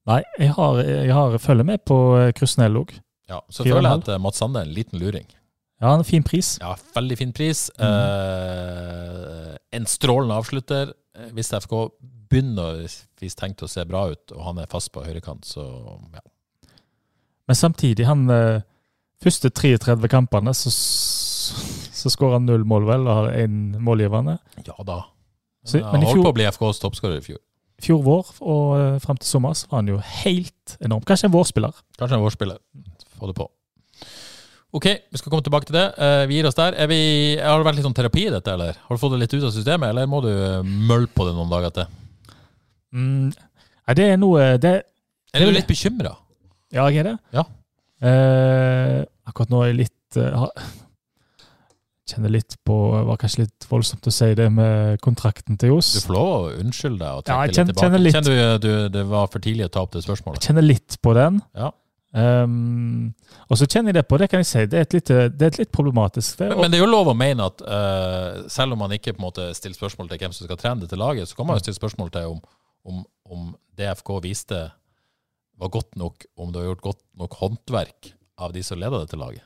Nei, 0.10 0.22
jeg 0.42 0.54
har, 0.58 0.82
jeg 0.82 1.14
har 1.14 1.38
følger 1.42 1.68
med 1.68 1.84
på 1.86 1.98
eh, 2.18 2.32
Krusnell 2.38 2.80
òg. 2.80 2.94
Ja, 3.32 3.40
så 3.50 3.64
føler 3.64 3.88
jeg 3.90 4.02
at 4.04 4.10
eh, 4.12 4.20
Mats 4.22 4.42
Sande 4.44 4.60
er 4.62 4.68
en 4.68 4.76
liten 4.76 5.00
luring. 5.02 5.28
Ja, 5.82 5.96
en 5.98 6.04
fin 6.06 6.22
pris. 6.28 6.58
Ja, 6.62 6.76
veldig 6.96 7.18
fin 7.18 7.32
pris. 7.34 7.70
Mhm. 7.80 7.88
Eh, 7.90 9.56
en 9.80 9.86
strålende 9.90 10.36
avslutter. 10.38 10.92
Eh, 11.18 11.30
Hvis 11.36 11.52
FK 11.56 11.74
begynner 12.32 12.84
hvis 13.22 13.36
tenkt 13.36 13.62
å 13.66 13.68
se 13.70 13.84
bra 13.86 14.06
ut, 14.14 14.32
og 14.32 14.44
han 14.46 14.60
er 14.64 14.70
fast 14.72 14.92
på 14.96 15.04
høyrekant, 15.04 15.44
så 15.46 15.66
ja. 16.16 16.22
Men 17.50 17.58
samtidig, 17.60 18.06
han 18.08 18.30
eh, 18.32 18.62
første 19.22 19.50
33 19.52 20.08
kampene, 20.12 20.54
så, 20.56 20.72
så 20.72 22.12
skårer 22.14 22.38
han 22.40 22.46
null 22.48 22.64
mål, 22.68 22.86
vel, 22.88 23.08
og 23.08 23.18
har 23.18 23.34
én 23.42 23.58
målgivende. 23.84 24.38
Ja 24.66 24.78
da. 24.88 25.02
Så- 25.66 25.78
Men 25.82 25.90
han 25.92 26.04
holdt 26.08 26.16
fjor- 26.16 26.24
på 26.30 26.32
å 26.32 26.38
bli 26.40 26.48
FKs 26.50 26.80
toppskårer 26.86 27.18
i 27.20 27.26
fjor. 27.26 27.42
Fjor 27.82 28.02
vår 28.06 28.28
og 28.46 28.66
uh, 28.78 29.00
fram 29.02 29.18
til 29.18 29.26
så 29.28 29.40
var 29.42 29.80
han 29.82 29.88
jo 29.90 29.98
helt 30.24 30.78
enorm. 30.86 31.02
Kanskje 31.04 31.26
en 31.28 31.34
vårspiller. 31.34 31.74
Kanskje 31.98 32.14
en 32.20 32.22
vårspiller. 32.24 32.60
Få 33.22 33.30
det 33.30 33.38
på. 33.38 33.46
Ok, 34.74 34.86
vi 35.12 35.20
skal 35.20 35.30
komme 35.34 35.44
tilbake 35.46 35.68
til 35.68 35.76
det. 35.76 35.86
Eh, 36.00 36.22
vi 36.32 36.38
gir 36.40 36.48
oss 36.48 36.56
der. 36.58 36.74
Er 36.80 36.88
vi, 36.90 37.00
har 37.38 37.60
det 37.60 37.68
vært 37.68 37.78
litt 37.78 37.86
sånn 37.86 37.96
terapi 37.98 38.24
i 38.30 38.32
dette, 38.34 38.54
eller? 38.56 38.78
Har 38.88 38.98
du 38.98 39.02
fått 39.02 39.14
det 39.14 39.20
litt 39.22 39.34
ut 39.36 39.44
av 39.44 39.52
systemet, 39.54 39.92
eller 39.92 40.08
må 40.10 40.22
du 40.24 40.30
eh, 40.32 40.62
mølle 40.64 41.10
på 41.12 41.28
det 41.28 41.34
noen 41.38 41.52
dager 41.52 41.74
til? 41.76 41.90
Mm, 42.96 43.30
nei, 43.36 43.96
det 44.00 44.06
er 44.14 44.18
noe 44.20 44.46
det, 44.64 44.72
Er 45.36 45.44
du 45.46 45.52
litt 45.54 45.68
bekymra? 45.70 46.16
Ja, 46.72 46.88
jeg 46.90 47.04
er 47.04 47.10
det. 47.12 47.18
Ja. 47.36 47.44
Eh, 48.02 49.02
akkurat 49.30 49.52
nå 49.54 49.60
er 49.62 49.74
jeg 49.74 49.78
litt 49.84 50.18
uh, 50.18 50.48
Kjenner 52.10 52.32
litt 52.34 52.56
på 52.66 52.76
Det 52.96 53.02
var 53.12 53.20
kanskje 53.22 53.44
litt 53.44 53.68
voldsomt 53.70 54.08
å 54.10 54.14
si 54.16 54.32
det 54.40 54.48
med 54.52 54.98
kontrakten 55.06 55.60
til 55.62 55.76
Johs. 55.76 55.92
Du 56.00 56.08
får 56.08 56.16
lov 56.16 56.32
å 56.32 56.56
unnskylde 56.64 56.98
deg 57.04 57.12
og 57.12 57.22
Ja, 57.22 57.28
trekke 57.28 57.44
jeg 57.46 57.56
kjenner- 57.60 57.68
litt 57.68 57.76
tilbake. 57.76 57.86
kjenner 57.86 58.04
litt- 58.08 58.16
Kjenner 58.18 58.58
du, 58.64 58.66
du 58.66 58.90
det 58.98 59.04
var 59.12 59.28
for 59.32 59.44
tidlig 59.46 59.68
å 59.68 59.72
ta 59.76 59.84
opp 59.86 59.92
det 59.94 60.02
spørsmålet? 60.08 60.42
Jeg 60.42 60.50
Kjenner 60.50 60.66
litt 60.66 60.98
på 61.04 61.14
den. 61.16 61.38
Ja. 61.56 61.70
Um, 62.12 63.14
og 63.48 63.56
så 63.56 63.68
kjenner 63.70 63.94
jeg 63.94 64.02
det 64.02 64.08
på, 64.10 64.18
det 64.20 64.28
kan 64.32 64.42
jeg 64.44 64.50
si, 64.50 64.66
det 64.68 64.80
er 64.80 64.88
et 64.88 64.96
litt, 64.98 65.12
det 65.12 65.46
er 65.46 65.54
et 65.54 65.60
litt 65.62 65.72
problematisk. 65.72 66.42
Det, 66.42 66.50
Men, 66.52 66.66
men 66.66 66.74
det 66.74 66.80
er 66.80 66.84
jo 66.84 66.90
lov 66.92 67.12
å 67.14 67.16
mene 67.16 67.48
at 67.48 67.64
uh, 67.64 68.42
selv 68.52 68.76
om 68.76 68.84
man 68.84 68.92
ikke 68.98 69.14
på 69.16 69.22
en 69.22 69.28
måte 69.30 69.48
stiller 69.56 69.78
spørsmål 69.80 70.12
til 70.12 70.20
hvem 70.24 70.36
som 70.36 70.50
skal 70.50 70.60
trene 70.60 70.84
dette 70.84 71.00
laget, 71.00 71.30
så 71.32 71.40
kan 71.40 71.48
man 71.48 71.60
jo 71.60 71.64
stille 71.64 71.80
spørsmål 71.80 72.12
til 72.12 72.34
om, 72.34 72.42
om, 72.84 73.06
om 73.32 73.48
DFK 73.80 74.12
viste 74.28 74.60
var 75.62 75.72
godt 75.72 75.96
nok, 75.96 76.26
om 76.42 76.52
det 76.52 76.62
har 76.62 76.72
gjort 76.72 76.86
godt 76.90 77.02
nok 77.22 77.38
håndverk 77.40 78.12
av 78.42 78.54
de 78.56 78.64
som 78.66 78.80
leder 78.82 79.06
dette 79.06 79.20
laget. 79.20 79.46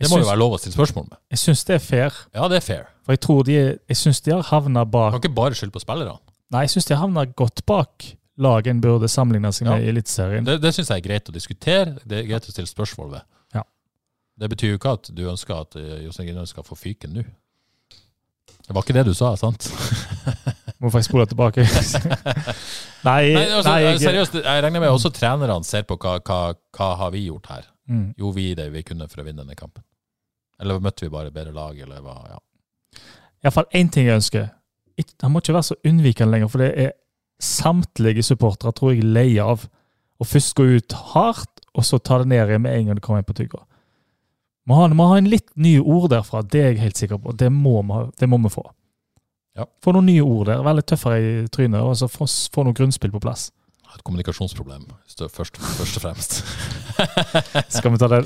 Det 0.00 0.08
må 0.08 0.20
jo 0.22 0.28
være 0.30 0.40
lov 0.40 0.54
å 0.56 0.58
stille 0.60 0.76
spørsmål 0.76 1.10
med. 1.10 1.18
jeg 1.32 1.42
syns 1.42 1.66
det 1.68 1.74
er 1.76 1.82
fair, 1.84 2.16
Ja, 2.36 2.46
det 2.48 2.60
er 2.60 2.64
fair. 2.64 2.86
for 3.04 3.12
jeg 3.16 3.20
tror 3.20 3.42
de, 3.44 3.56
jeg 3.58 3.96
synes 3.96 4.20
de 4.24 4.32
har 4.32 4.46
havna 4.48 4.84
Man 4.84 4.92
bak 4.94 5.12
kan 5.16 5.20
ikke 5.24 5.36
bare 5.36 5.58
skylde 5.58 5.74
på 5.74 5.82
spillerne. 5.82 6.16
Nei, 6.50 6.62
jeg 6.64 6.72
syns 6.76 6.88
de 6.88 6.94
har 6.94 7.02
havna 7.04 7.24
godt 7.36 7.64
bak 7.68 8.06
laget 8.40 8.70
en 8.72 8.80
burde 8.82 9.08
sammenligne 9.08 9.52
seg 9.52 9.66
Ja. 9.68 9.74
med 9.76 9.84
i 9.84 9.90
Eliteserien. 9.92 10.46
Det, 10.46 10.58
det 10.62 10.72
syns 10.74 10.88
jeg 10.90 11.02
er 11.02 11.06
greit 11.08 11.28
å 11.28 11.34
diskutere, 11.34 11.96
det 12.04 12.22
er 12.22 12.28
greit 12.30 12.48
å 12.48 12.54
stille 12.54 12.70
spørsmål 12.70 13.10
ved. 13.18 13.26
Ja. 13.54 13.62
Det 14.40 14.50
betyr 14.54 14.74
jo 14.74 14.80
ikke 14.80 14.96
at 14.98 15.10
du 15.14 15.22
ønsker 15.30 15.60
at 15.60 15.76
uh, 15.76 15.98
Jostein 16.04 16.30
Gunnar 16.30 16.48
skal 16.48 16.64
få 16.66 16.78
fyken 16.78 17.14
nå. 17.16 17.24
Det 18.66 18.74
var 18.76 18.84
ikke 18.84 18.94
det 19.00 19.06
du 19.10 19.14
sa, 19.18 19.32
sant? 19.36 19.66
Må 20.80 20.88
jeg 20.94 21.04
spole 21.04 21.26
tilbake? 21.28 21.64
nei, 23.08 23.32
Nei, 23.34 23.44
altså, 23.50 23.70
nei, 23.70 23.80
jeg, 23.84 23.98
seriøst, 24.00 24.38
jeg 24.44 24.62
regner 24.64 24.80
med 24.80 24.92
også 24.94 25.10
trenerne 25.12 25.60
ser 25.66 25.82
på 25.88 25.98
hva, 26.00 26.16
hva, 26.24 26.38
hva 26.76 26.88
har 27.02 27.10
vi 27.12 27.26
gjort 27.26 27.50
her. 27.52 27.66
Mm. 27.90 28.06
Jo, 28.20 28.30
vi 28.36 28.52
det 28.56 28.70
vi 28.72 28.84
kunne 28.86 29.08
for 29.10 29.20
å 29.20 29.26
vinne 29.26 29.42
denne 29.42 29.58
kampen. 29.58 29.84
Eller 30.60 30.80
møtte 30.80 31.04
vi 31.04 31.12
bare 31.12 31.32
bedre 31.34 31.52
lag, 31.56 31.76
eller 31.80 32.00
hva? 32.04 32.16
Ja. 32.30 32.38
Iallfall 33.44 33.68
én 33.76 33.90
ting 33.92 34.06
jeg 34.08 34.20
ønsker. 34.20 34.48
Han 35.24 35.32
må 35.32 35.40
ikke 35.40 35.56
være 35.56 35.68
så 35.70 35.76
unnvikende 35.88 36.34
lenger, 36.34 36.50
for 36.52 36.60
det 36.64 36.70
er 36.86 36.90
samtlige 37.40 38.24
supportere 38.26 38.72
tror 38.76 38.94
jeg 38.94 39.06
leier 39.06 39.48
av 39.54 39.66
å 40.20 40.26
først 40.28 40.54
gå 40.58 40.66
ut 40.76 40.96
hardt, 41.14 41.62
og 41.74 41.86
så 41.86 41.98
ta 42.02 42.18
det 42.20 42.28
ned 42.32 42.50
igjen 42.50 42.64
med 42.64 42.74
en 42.76 42.88
gang 42.90 42.98
det 42.98 43.04
kommer 43.04 43.22
inn 43.22 43.28
på 43.28 43.36
tygga. 43.38 43.62
Vi 44.68 44.76
må 44.94 45.06
ha 45.08 45.16
en 45.18 45.30
litt 45.30 45.48
nye 45.58 45.80
ord 45.80 46.10
derfra, 46.12 46.42
det 46.44 46.60
er 46.60 46.68
jeg 46.74 46.82
helt 46.82 47.00
sikker 47.00 47.18
på. 47.22 47.32
Det 47.34 47.48
må 47.50 47.80
vi, 47.82 48.02
det 48.20 48.28
må 48.28 48.38
vi 48.44 48.50
få. 48.52 48.66
Ja. 49.58 49.64
Få 49.82 49.94
noen 49.96 50.06
nye 50.06 50.22
ord 50.22 50.46
der, 50.50 50.60
være 50.62 50.78
litt 50.78 50.90
tøffere 50.92 51.16
i 51.20 51.30
trynet, 51.50 51.80
og 51.80 51.96
så 51.98 52.06
få, 52.10 52.28
få 52.28 52.66
noe 52.68 52.76
grunnspill 52.76 53.10
på 53.14 53.22
plass. 53.24 53.48
Et 53.90 54.04
kommunikasjonsproblem, 54.06 54.84
først, 55.34 55.56
først 55.58 55.96
og 55.98 56.04
fremst. 56.04 56.36
Skal 57.74 57.90
vi 57.90 57.98
ta 57.98 58.06
det? 58.12 58.20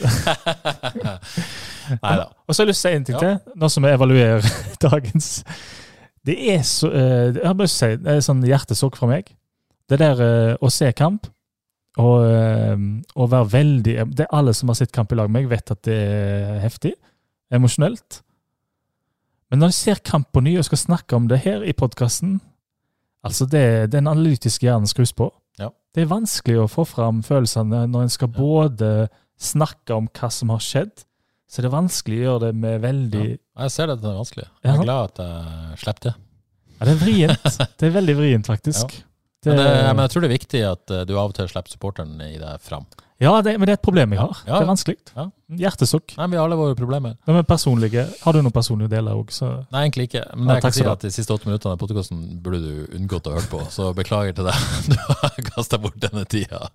Nei 2.02 2.16
da. 2.20 2.26
Og 2.44 2.52
så 2.52 2.60
har 2.62 2.66
jeg 2.66 2.72
lyst 2.74 2.84
til 2.84 2.90
å 2.90 2.92
si 2.92 2.98
en 2.98 3.06
ting 3.08 3.16
Ja. 3.16 3.22
til, 3.22 3.54
nå 3.62 3.70
som 3.72 3.86
vi 3.86 3.94
evaluerer 3.94 4.44
dagens 4.84 5.30
Det 6.24 6.34
er 6.54 6.62
så 6.64 6.88
eh, 6.88 7.34
Jeg 7.36 7.44
har 7.44 7.54
lyst 7.58 7.78
til 7.78 7.88
å 7.88 7.92
si, 7.94 8.02
det 8.04 8.12
er 8.14 8.20
sånn 8.24 8.44
hjertesukk 8.48 8.96
fra 8.96 9.08
meg. 9.10 9.28
Det 9.90 9.98
der 10.00 10.20
eh, 10.24 10.52
å 10.64 10.70
se 10.72 10.88
kamp 10.96 11.26
og, 12.00 12.24
eh, 12.26 12.78
og 13.14 13.28
være 13.30 13.50
veldig 13.52 13.96
Det 14.16 14.24
er 14.24 14.32
alle 14.34 14.54
som 14.56 14.72
har 14.72 14.78
sett 14.80 14.92
kamp 14.94 15.12
i 15.12 15.18
lag 15.18 15.28
med 15.30 15.42
meg, 15.44 15.50
vet 15.52 15.70
at 15.70 15.82
det 15.86 15.98
er 15.98 16.62
heftig. 16.64 16.94
Emosjonelt. 17.54 18.22
Men 19.52 19.60
når 19.60 19.70
jeg 19.70 19.80
ser 19.82 20.00
kamp 20.08 20.32
på 20.32 20.42
ny 20.42 20.56
og 20.58 20.64
skal 20.66 20.80
snakke 20.80 21.14
om 21.16 21.28
det 21.30 21.42
her 21.44 21.62
i 21.62 21.76
podkasten 21.76 22.40
Altså, 23.24 23.46
det, 23.48 23.92
den 23.92 24.04
analytiske 24.10 24.66
hjernen 24.66 24.84
skrus 24.90 25.14
på. 25.16 25.30
Ja. 25.56 25.70
Det 25.96 26.02
er 26.02 26.10
vanskelig 26.10 26.58
å 26.60 26.66
få 26.68 26.82
fram 26.84 27.22
følelsene 27.24 27.86
når 27.88 28.02
en 28.02 28.12
skal 28.12 28.28
Ja. 28.28 28.36
både 28.36 28.90
snakke 29.40 29.94
om 29.96 30.08
hva 30.12 30.28
som 30.30 30.50
har 30.52 30.60
skjedd, 30.60 31.06
så 31.48 31.62
det 31.62 31.70
er 31.70 31.76
vanskelig 31.76 32.18
å 32.18 32.24
gjøre 32.26 32.40
det 32.46 32.54
med 32.54 32.82
veldig 32.82 33.24
Ja. 33.30 33.36
Jeg 33.54 33.70
ser 33.70 33.86
det 33.86 33.98
at 33.98 34.02
det 34.02 34.10
er 34.10 34.18
vanskelig. 34.18 34.46
Jeg 34.64 34.72
er 34.74 34.82
glad 34.82 35.10
at 35.12 35.20
jeg 35.22 35.80
slipper 35.84 36.08
det. 36.08 36.14
Ja, 36.74 36.86
det 36.88 36.94
er 36.94 37.00
vrient. 37.04 37.58
Det 37.78 37.86
er 37.86 37.92
veldig 37.94 38.14
vrient, 38.18 38.48
faktisk. 38.50 38.96
Men, 39.44 39.58
det, 39.60 39.66
men 39.94 40.00
jeg 40.02 40.10
tror 40.10 40.24
det 40.24 40.28
er 40.28 40.32
viktig 40.34 40.60
at 40.66 40.92
eh, 40.96 41.02
du 41.06 41.12
av 41.14 41.28
og 41.30 41.34
til 41.36 41.48
slipper 41.52 41.70
supporteren 41.74 42.16
i 42.24 42.34
deg 42.40 42.62
fram. 42.64 42.86
Ja, 43.22 43.30
det, 43.46 43.52
men 43.60 43.68
det 43.68 43.76
er 43.76 43.78
et 43.78 43.84
problem 43.84 44.12
jeg 44.14 44.18
har. 44.18 44.38
Ja. 44.42 44.56
Det 44.58 44.64
er 44.64 44.68
vanskelig. 44.68 44.96
Ja. 45.14 45.24
Hjertesukk. 45.60 46.16
Nei, 46.18 46.26
Vi 46.32 46.38
har 46.38 46.48
alle 46.48 46.56
våre 46.58 46.74
problemer. 46.74 47.14
Men 47.28 47.36
er 47.38 47.46
personlige, 47.46 48.02
har 48.24 48.34
du 48.34 48.40
noen 48.42 48.54
personlige 48.54 48.90
deler 48.90 49.14
òg, 49.14 49.30
Nei, 49.70 49.84
egentlig 49.84 50.08
ikke. 50.08 50.24
Men 50.34 50.48
Ja, 50.48 50.56
jeg 50.56 50.64
kan 50.64 50.74
si 50.74 50.86
at 50.90 51.04
de 51.06 51.12
siste 51.14 51.30
åtte 51.34 51.46
minuttene 51.46 51.76
av 51.76 51.78
podkasten 51.78 52.24
burde 52.42 52.58
du 52.64 52.96
unngått 52.98 53.28
å 53.30 53.36
høre 53.36 53.46
på, 53.52 53.60
så 53.70 53.92
beklager 53.94 54.34
til 54.34 54.48
deg. 54.48 54.66
Du 54.90 54.98
har 54.98 55.38
kasta 55.54 55.78
bort 55.78 56.00
denne 56.02 56.24
tida. 56.26 56.66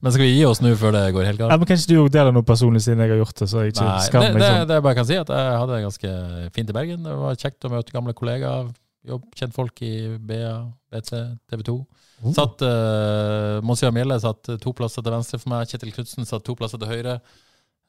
Men 0.00 0.14
skal 0.14 0.24
vi 0.24 0.32
gi 0.32 0.44
oss 0.48 0.62
nå 0.64 0.72
før 0.80 0.96
det 0.96 1.04
går 1.16 1.28
helt 1.28 1.42
ja, 1.44 1.56
men 1.56 1.68
Kanskje 1.68 1.92
du 1.92 2.00
òg 2.00 2.12
deler 2.14 2.32
noe 2.32 2.46
personlig 2.48 2.82
siden 2.86 3.04
jeg 3.04 3.12
har 3.12 3.20
gjort 3.20 3.42
det, 3.42 3.48
så 3.52 3.64
jeg 3.66 3.74
ikke 3.74 3.84
Nei, 3.84 3.96
det, 3.98 4.08
skammer 4.08 4.32
meg 4.32 4.42
det, 4.42 4.52
sånn. 4.52 4.68
det 4.70 4.78
jeg 4.78 4.86
bare 4.88 4.98
kan 4.98 5.10
si, 5.10 5.18
at 5.20 5.34
jeg 5.36 5.58
hadde 5.60 5.74
det 5.76 5.82
ganske 5.86 6.14
fint 6.56 6.72
i 6.72 6.76
Bergen. 6.78 7.04
Det 7.10 7.18
var 7.26 7.42
kjekt 7.44 7.68
å 7.68 7.72
møte 7.72 7.94
gamle 7.94 8.16
kollegaer, 8.16 8.72
jobb, 9.12 9.28
kjent 9.36 9.56
folk 9.56 9.84
i 9.84 9.92
BA, 10.16 10.54
BT, 10.92 11.12
TV 11.52 11.66
2. 11.68 11.76
Oh. 12.22 12.30
Satt 12.36 12.62
uh, 12.62 13.58
Monsieur 13.66 13.90
Mjelle 13.94 14.18
satt 14.22 14.54
to 14.62 14.72
plasser 14.78 15.02
til 15.02 15.14
venstre 15.14 15.40
for 15.42 15.52
meg. 15.52 15.66
Kjetil 15.70 15.92
Knutsen 15.94 16.28
satt 16.28 16.44
to 16.46 16.54
plasser 16.58 16.80
til 16.80 16.90
høyre. 16.90 17.18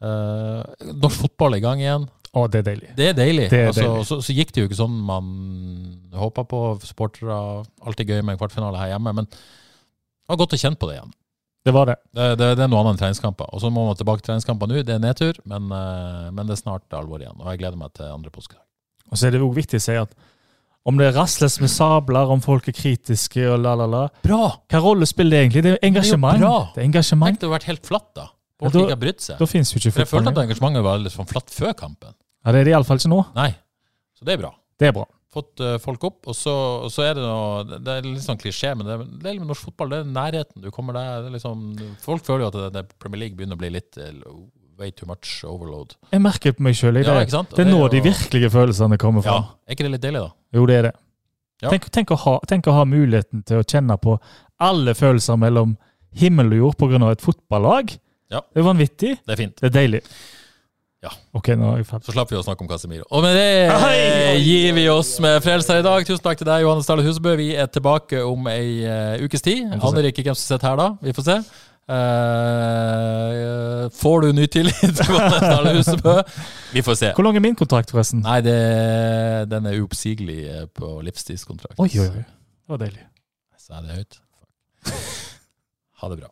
Uh, 0.04 0.62
norsk 0.98 1.22
fotball 1.28 1.56
er 1.56 1.62
i 1.62 1.66
gang 1.66 1.84
igjen. 1.84 2.08
Å, 2.34 2.48
det 2.50 2.64
er 2.64 2.70
deilig. 2.72 2.94
Det 2.98 3.10
er 3.12 3.18
deilig. 3.18 3.50
Det 3.52 3.60
er 3.60 3.68
altså, 3.70 3.84
deilig. 3.86 4.06
Så, 4.10 4.18
så 4.26 4.34
gikk 4.34 4.54
det 4.56 4.64
jo 4.64 4.70
ikke 4.70 4.80
sånn 4.80 4.96
man 5.06 5.28
håpa 6.18 6.48
på. 6.50 6.62
Supportere. 6.82 7.36
Alltid 7.86 8.10
gøy 8.10 8.24
med 8.24 8.34
en 8.34 8.42
kvartfinale 8.42 8.82
her 8.82 8.96
hjemme. 8.96 9.14
Men 9.22 9.30
det 9.30 10.34
var 10.34 10.42
godt 10.42 10.58
å 10.58 10.60
kjenne 10.64 10.82
på 10.82 10.90
det 10.90 10.98
igjen. 10.98 11.14
Det 11.64 11.72
var 11.72 11.88
det. 11.88 11.96
Det, 12.12 12.26
det, 12.42 12.48
det 12.58 12.66
er 12.66 12.72
noe 12.72 12.82
annet 12.82 12.98
enn 12.98 13.04
treningskamper. 13.06 13.54
Og 13.54 13.62
så 13.64 13.70
må 13.72 13.86
man 13.88 13.96
tilbake 14.00 14.24
til 14.24 14.32
treningskamper 14.32 14.68
nå. 14.68 14.82
Det 14.84 14.98
er 14.98 15.04
nedtur, 15.04 15.38
men, 15.48 15.70
eh, 15.72 16.26
men 16.34 16.50
det 16.50 16.58
er 16.58 16.64
snart 16.66 16.98
alvor 16.98 17.22
igjen. 17.24 17.38
Og 17.40 17.54
jeg 17.54 17.62
gleder 17.62 17.80
meg 17.80 17.94
til 17.96 18.10
andre 18.10 18.34
påskedag. 18.34 18.66
Og 19.12 19.20
så 19.20 19.28
er 19.28 19.36
det 19.36 19.44
òg 19.46 19.54
viktig 19.56 19.80
å 19.80 19.86
si 19.86 19.96
at 20.02 20.18
om 20.86 20.98
det 21.00 21.14
rasles 21.16 21.60
med 21.64 21.72
sabler, 21.72 22.28
om 22.34 22.42
folk 22.44 22.68
er 22.68 22.76
kritiske 22.76 23.46
og 23.54 23.62
la, 23.64 23.74
la, 23.80 23.86
la 23.88 24.02
Bra! 24.26 24.42
Hva 24.70 24.82
rolle 24.84 25.08
spiller 25.08 25.38
det 25.38 25.42
egentlig? 25.46 25.64
Det 25.64 25.72
er 25.72 25.78
jo 25.78 25.88
engasjement. 25.90 26.40
bra. 26.44 26.56
Det 26.76 26.82
er 26.84 26.88
engasjement. 26.90 27.30
Tenk 27.32 27.40
det 27.40 27.48
hadde 27.48 27.56
vært 27.58 27.70
helt 27.72 27.88
flatt, 27.88 28.10
da. 28.20 28.26
Ja, 28.30 28.68
Folk 28.68 28.74
da- 28.74 28.84
ikke 28.86 28.96
har 28.98 29.02
brydd 29.06 29.22
seg. 29.24 29.38
Da 29.40 29.46
finnes 29.50 29.72
jo 29.74 29.80
ikke 29.80 29.92
fotball. 29.92 30.04
jeg 30.04 30.12
følte 30.14 30.34
at 30.36 30.44
engasjementet 30.48 30.84
var 30.84 30.98
litt 31.04 31.16
sånn 31.16 31.28
flatt 31.30 31.50
før 31.56 31.74
kampen. 31.80 32.14
Ja, 32.46 32.52
det 32.52 32.60
er 32.62 32.64
det 32.68 32.74
iallfall 32.76 33.00
ikke 33.00 33.12
nå. 33.16 33.22
Nei. 33.36 33.50
Så 34.20 34.26
det 34.28 34.34
er 34.36 34.42
bra. 34.44 34.52
Det 34.80 34.88
er 34.92 34.96
bra. 35.00 35.06
Fått 35.34 35.64
uh, 35.66 35.78
folk 35.82 36.04
opp, 36.06 36.28
og 36.30 36.36
så, 36.38 36.52
og 36.86 36.92
så 36.94 37.08
er 37.08 37.16
det 37.18 37.24
noe 37.26 37.64
Det 37.66 37.80
det 37.82 37.94
er 37.98 38.04
litt 38.06 38.22
sånn 38.22 38.38
klisjé, 38.38 38.76
men 38.78 38.86
det, 38.86 38.94
er- 39.00 39.08
det 39.24 39.32
er 39.32 39.40
med 39.40 39.48
norsk 39.50 39.66
fotball. 39.72 39.90
Det 39.90 40.00
er 40.04 40.12
nærheten. 40.14 40.62
Du 40.62 40.70
kommer 40.70 40.94
der 40.94 41.24
det 41.24 41.32
er 41.32 41.36
liksom, 41.40 41.64
Folk 42.04 42.22
føler 42.28 42.46
jo 42.46 42.52
at 42.52 42.60
det, 42.60 42.68
det 42.76 43.00
Premier 43.02 43.24
League 43.24 43.36
begynner 43.40 43.58
å 43.58 43.62
bli 43.64 43.72
litt 43.74 43.98
eh, 43.98 44.12
way 44.80 44.92
too 44.92 45.08
much 45.08 45.44
overload. 45.46 45.96
Jeg 46.12 46.22
merker 46.22 46.54
på 46.58 46.66
meg 46.66 46.76
sjøl. 46.76 46.94
Det, 46.98 47.06
Ja, 47.06 47.20
ikke 47.22 47.46
det 47.56 47.66
er 47.66 47.72
nå 47.72 47.80
jo- 47.80 47.88
de 47.94 48.02
virkelige 48.02 48.50
følelsene 48.50 48.98
kommer 48.98 49.24
Ja. 49.26 49.38
Er 49.68 49.76
ikke 49.76 49.84
det 49.84 49.92
litt 49.92 50.02
deilig, 50.02 50.22
da? 50.22 50.32
Jo, 50.54 50.66
det 50.66 50.76
er 50.76 50.82
det. 50.90 50.94
Ja. 51.62 51.70
Tenk, 51.70 51.90
tenk, 51.92 52.12
å 52.12 52.18
ha, 52.18 52.40
tenk 52.48 52.68
å 52.68 52.74
ha 52.74 52.84
muligheten 52.86 53.44
til 53.46 53.58
å 53.62 53.64
kjenne 53.64 53.98
på 54.02 54.20
alle 54.60 54.94
følelser 54.94 55.38
mellom 55.40 55.78
himmel 56.16 56.48
og 56.54 56.58
jord 56.58 56.78
pga. 56.78 57.12
et 57.12 57.22
fotballag. 57.22 57.98
Ja. 58.32 58.42
Det 58.54 58.62
er 58.64 58.64
vanvittig. 58.64 59.18
Det 59.26 59.30
er 59.30 59.36
fint. 59.36 59.56
Det 59.62 59.70
er 59.76 59.80
deilig. 59.80 60.02
Ja. 61.04 61.10
Ok, 61.36 61.50
nå 61.60 61.74
er 61.74 61.82
jeg 61.82 61.88
ferdig. 61.90 62.06
Så 62.08 62.14
slapp 62.16 62.30
vi 62.32 62.38
å 62.40 62.44
snakke 62.46 62.64
om 62.64 62.68
Casemiro. 62.68 63.04
Og 63.12 63.24
med 63.26 63.36
det 63.36 63.72
Hei! 63.82 64.38
gir 64.40 64.74
vi 64.78 64.86
oss 64.88 65.20
med 65.20 65.42
Frelser 65.44 65.82
i 65.82 65.84
dag. 65.84 66.06
Tusen 66.08 66.24
takk 66.24 66.40
til 66.40 66.48
deg, 66.48 66.64
Johannes 66.64 66.88
Dale 66.88 67.04
Husebø. 67.04 67.36
Vi 67.36 67.50
er 67.60 67.68
tilbake 67.68 68.22
om 68.24 68.48
ei 68.48 68.86
uh, 68.88 69.20
ukes 69.26 69.44
tid. 69.44 69.68
Aner 69.84 70.08
ikke 70.08 70.24
hvem 70.24 70.38
som 70.38 70.46
sitter 70.56 70.70
her 70.70 70.80
da. 70.80 70.88
Vi 71.04 71.12
får 71.18 71.28
se. 71.28 71.38
Eh, 71.84 73.90
får 73.90 74.22
du 74.22 74.34
ny 74.34 74.48
tillit, 74.48 74.84
Husebø? 75.78 76.16
Vi 76.74 76.84
får 76.86 76.96
se. 77.00 77.10
Hvor 77.16 77.28
lang 77.28 77.36
er 77.36 77.44
min 77.44 77.58
kontrakt, 77.60 77.92
forresten? 77.92 78.22
Nei, 78.24 78.40
det, 78.46 78.56
den 79.52 79.68
er 79.68 79.82
uoppsigelig 79.82 80.38
eh, 80.48 80.64
på 80.72 80.94
livstidskontrakt. 81.04 81.76
Oi, 81.84 81.90
oi, 82.00 82.08
oi. 82.08 82.24
Det 82.24 82.76
var 82.76 82.84
deilig. 82.86 83.04
Så 83.60 83.76
er 83.78 83.84
det 83.88 84.00
høyt. 84.00 84.22
Ha 86.04 86.12
det 86.12 86.22
bra. 86.24 86.32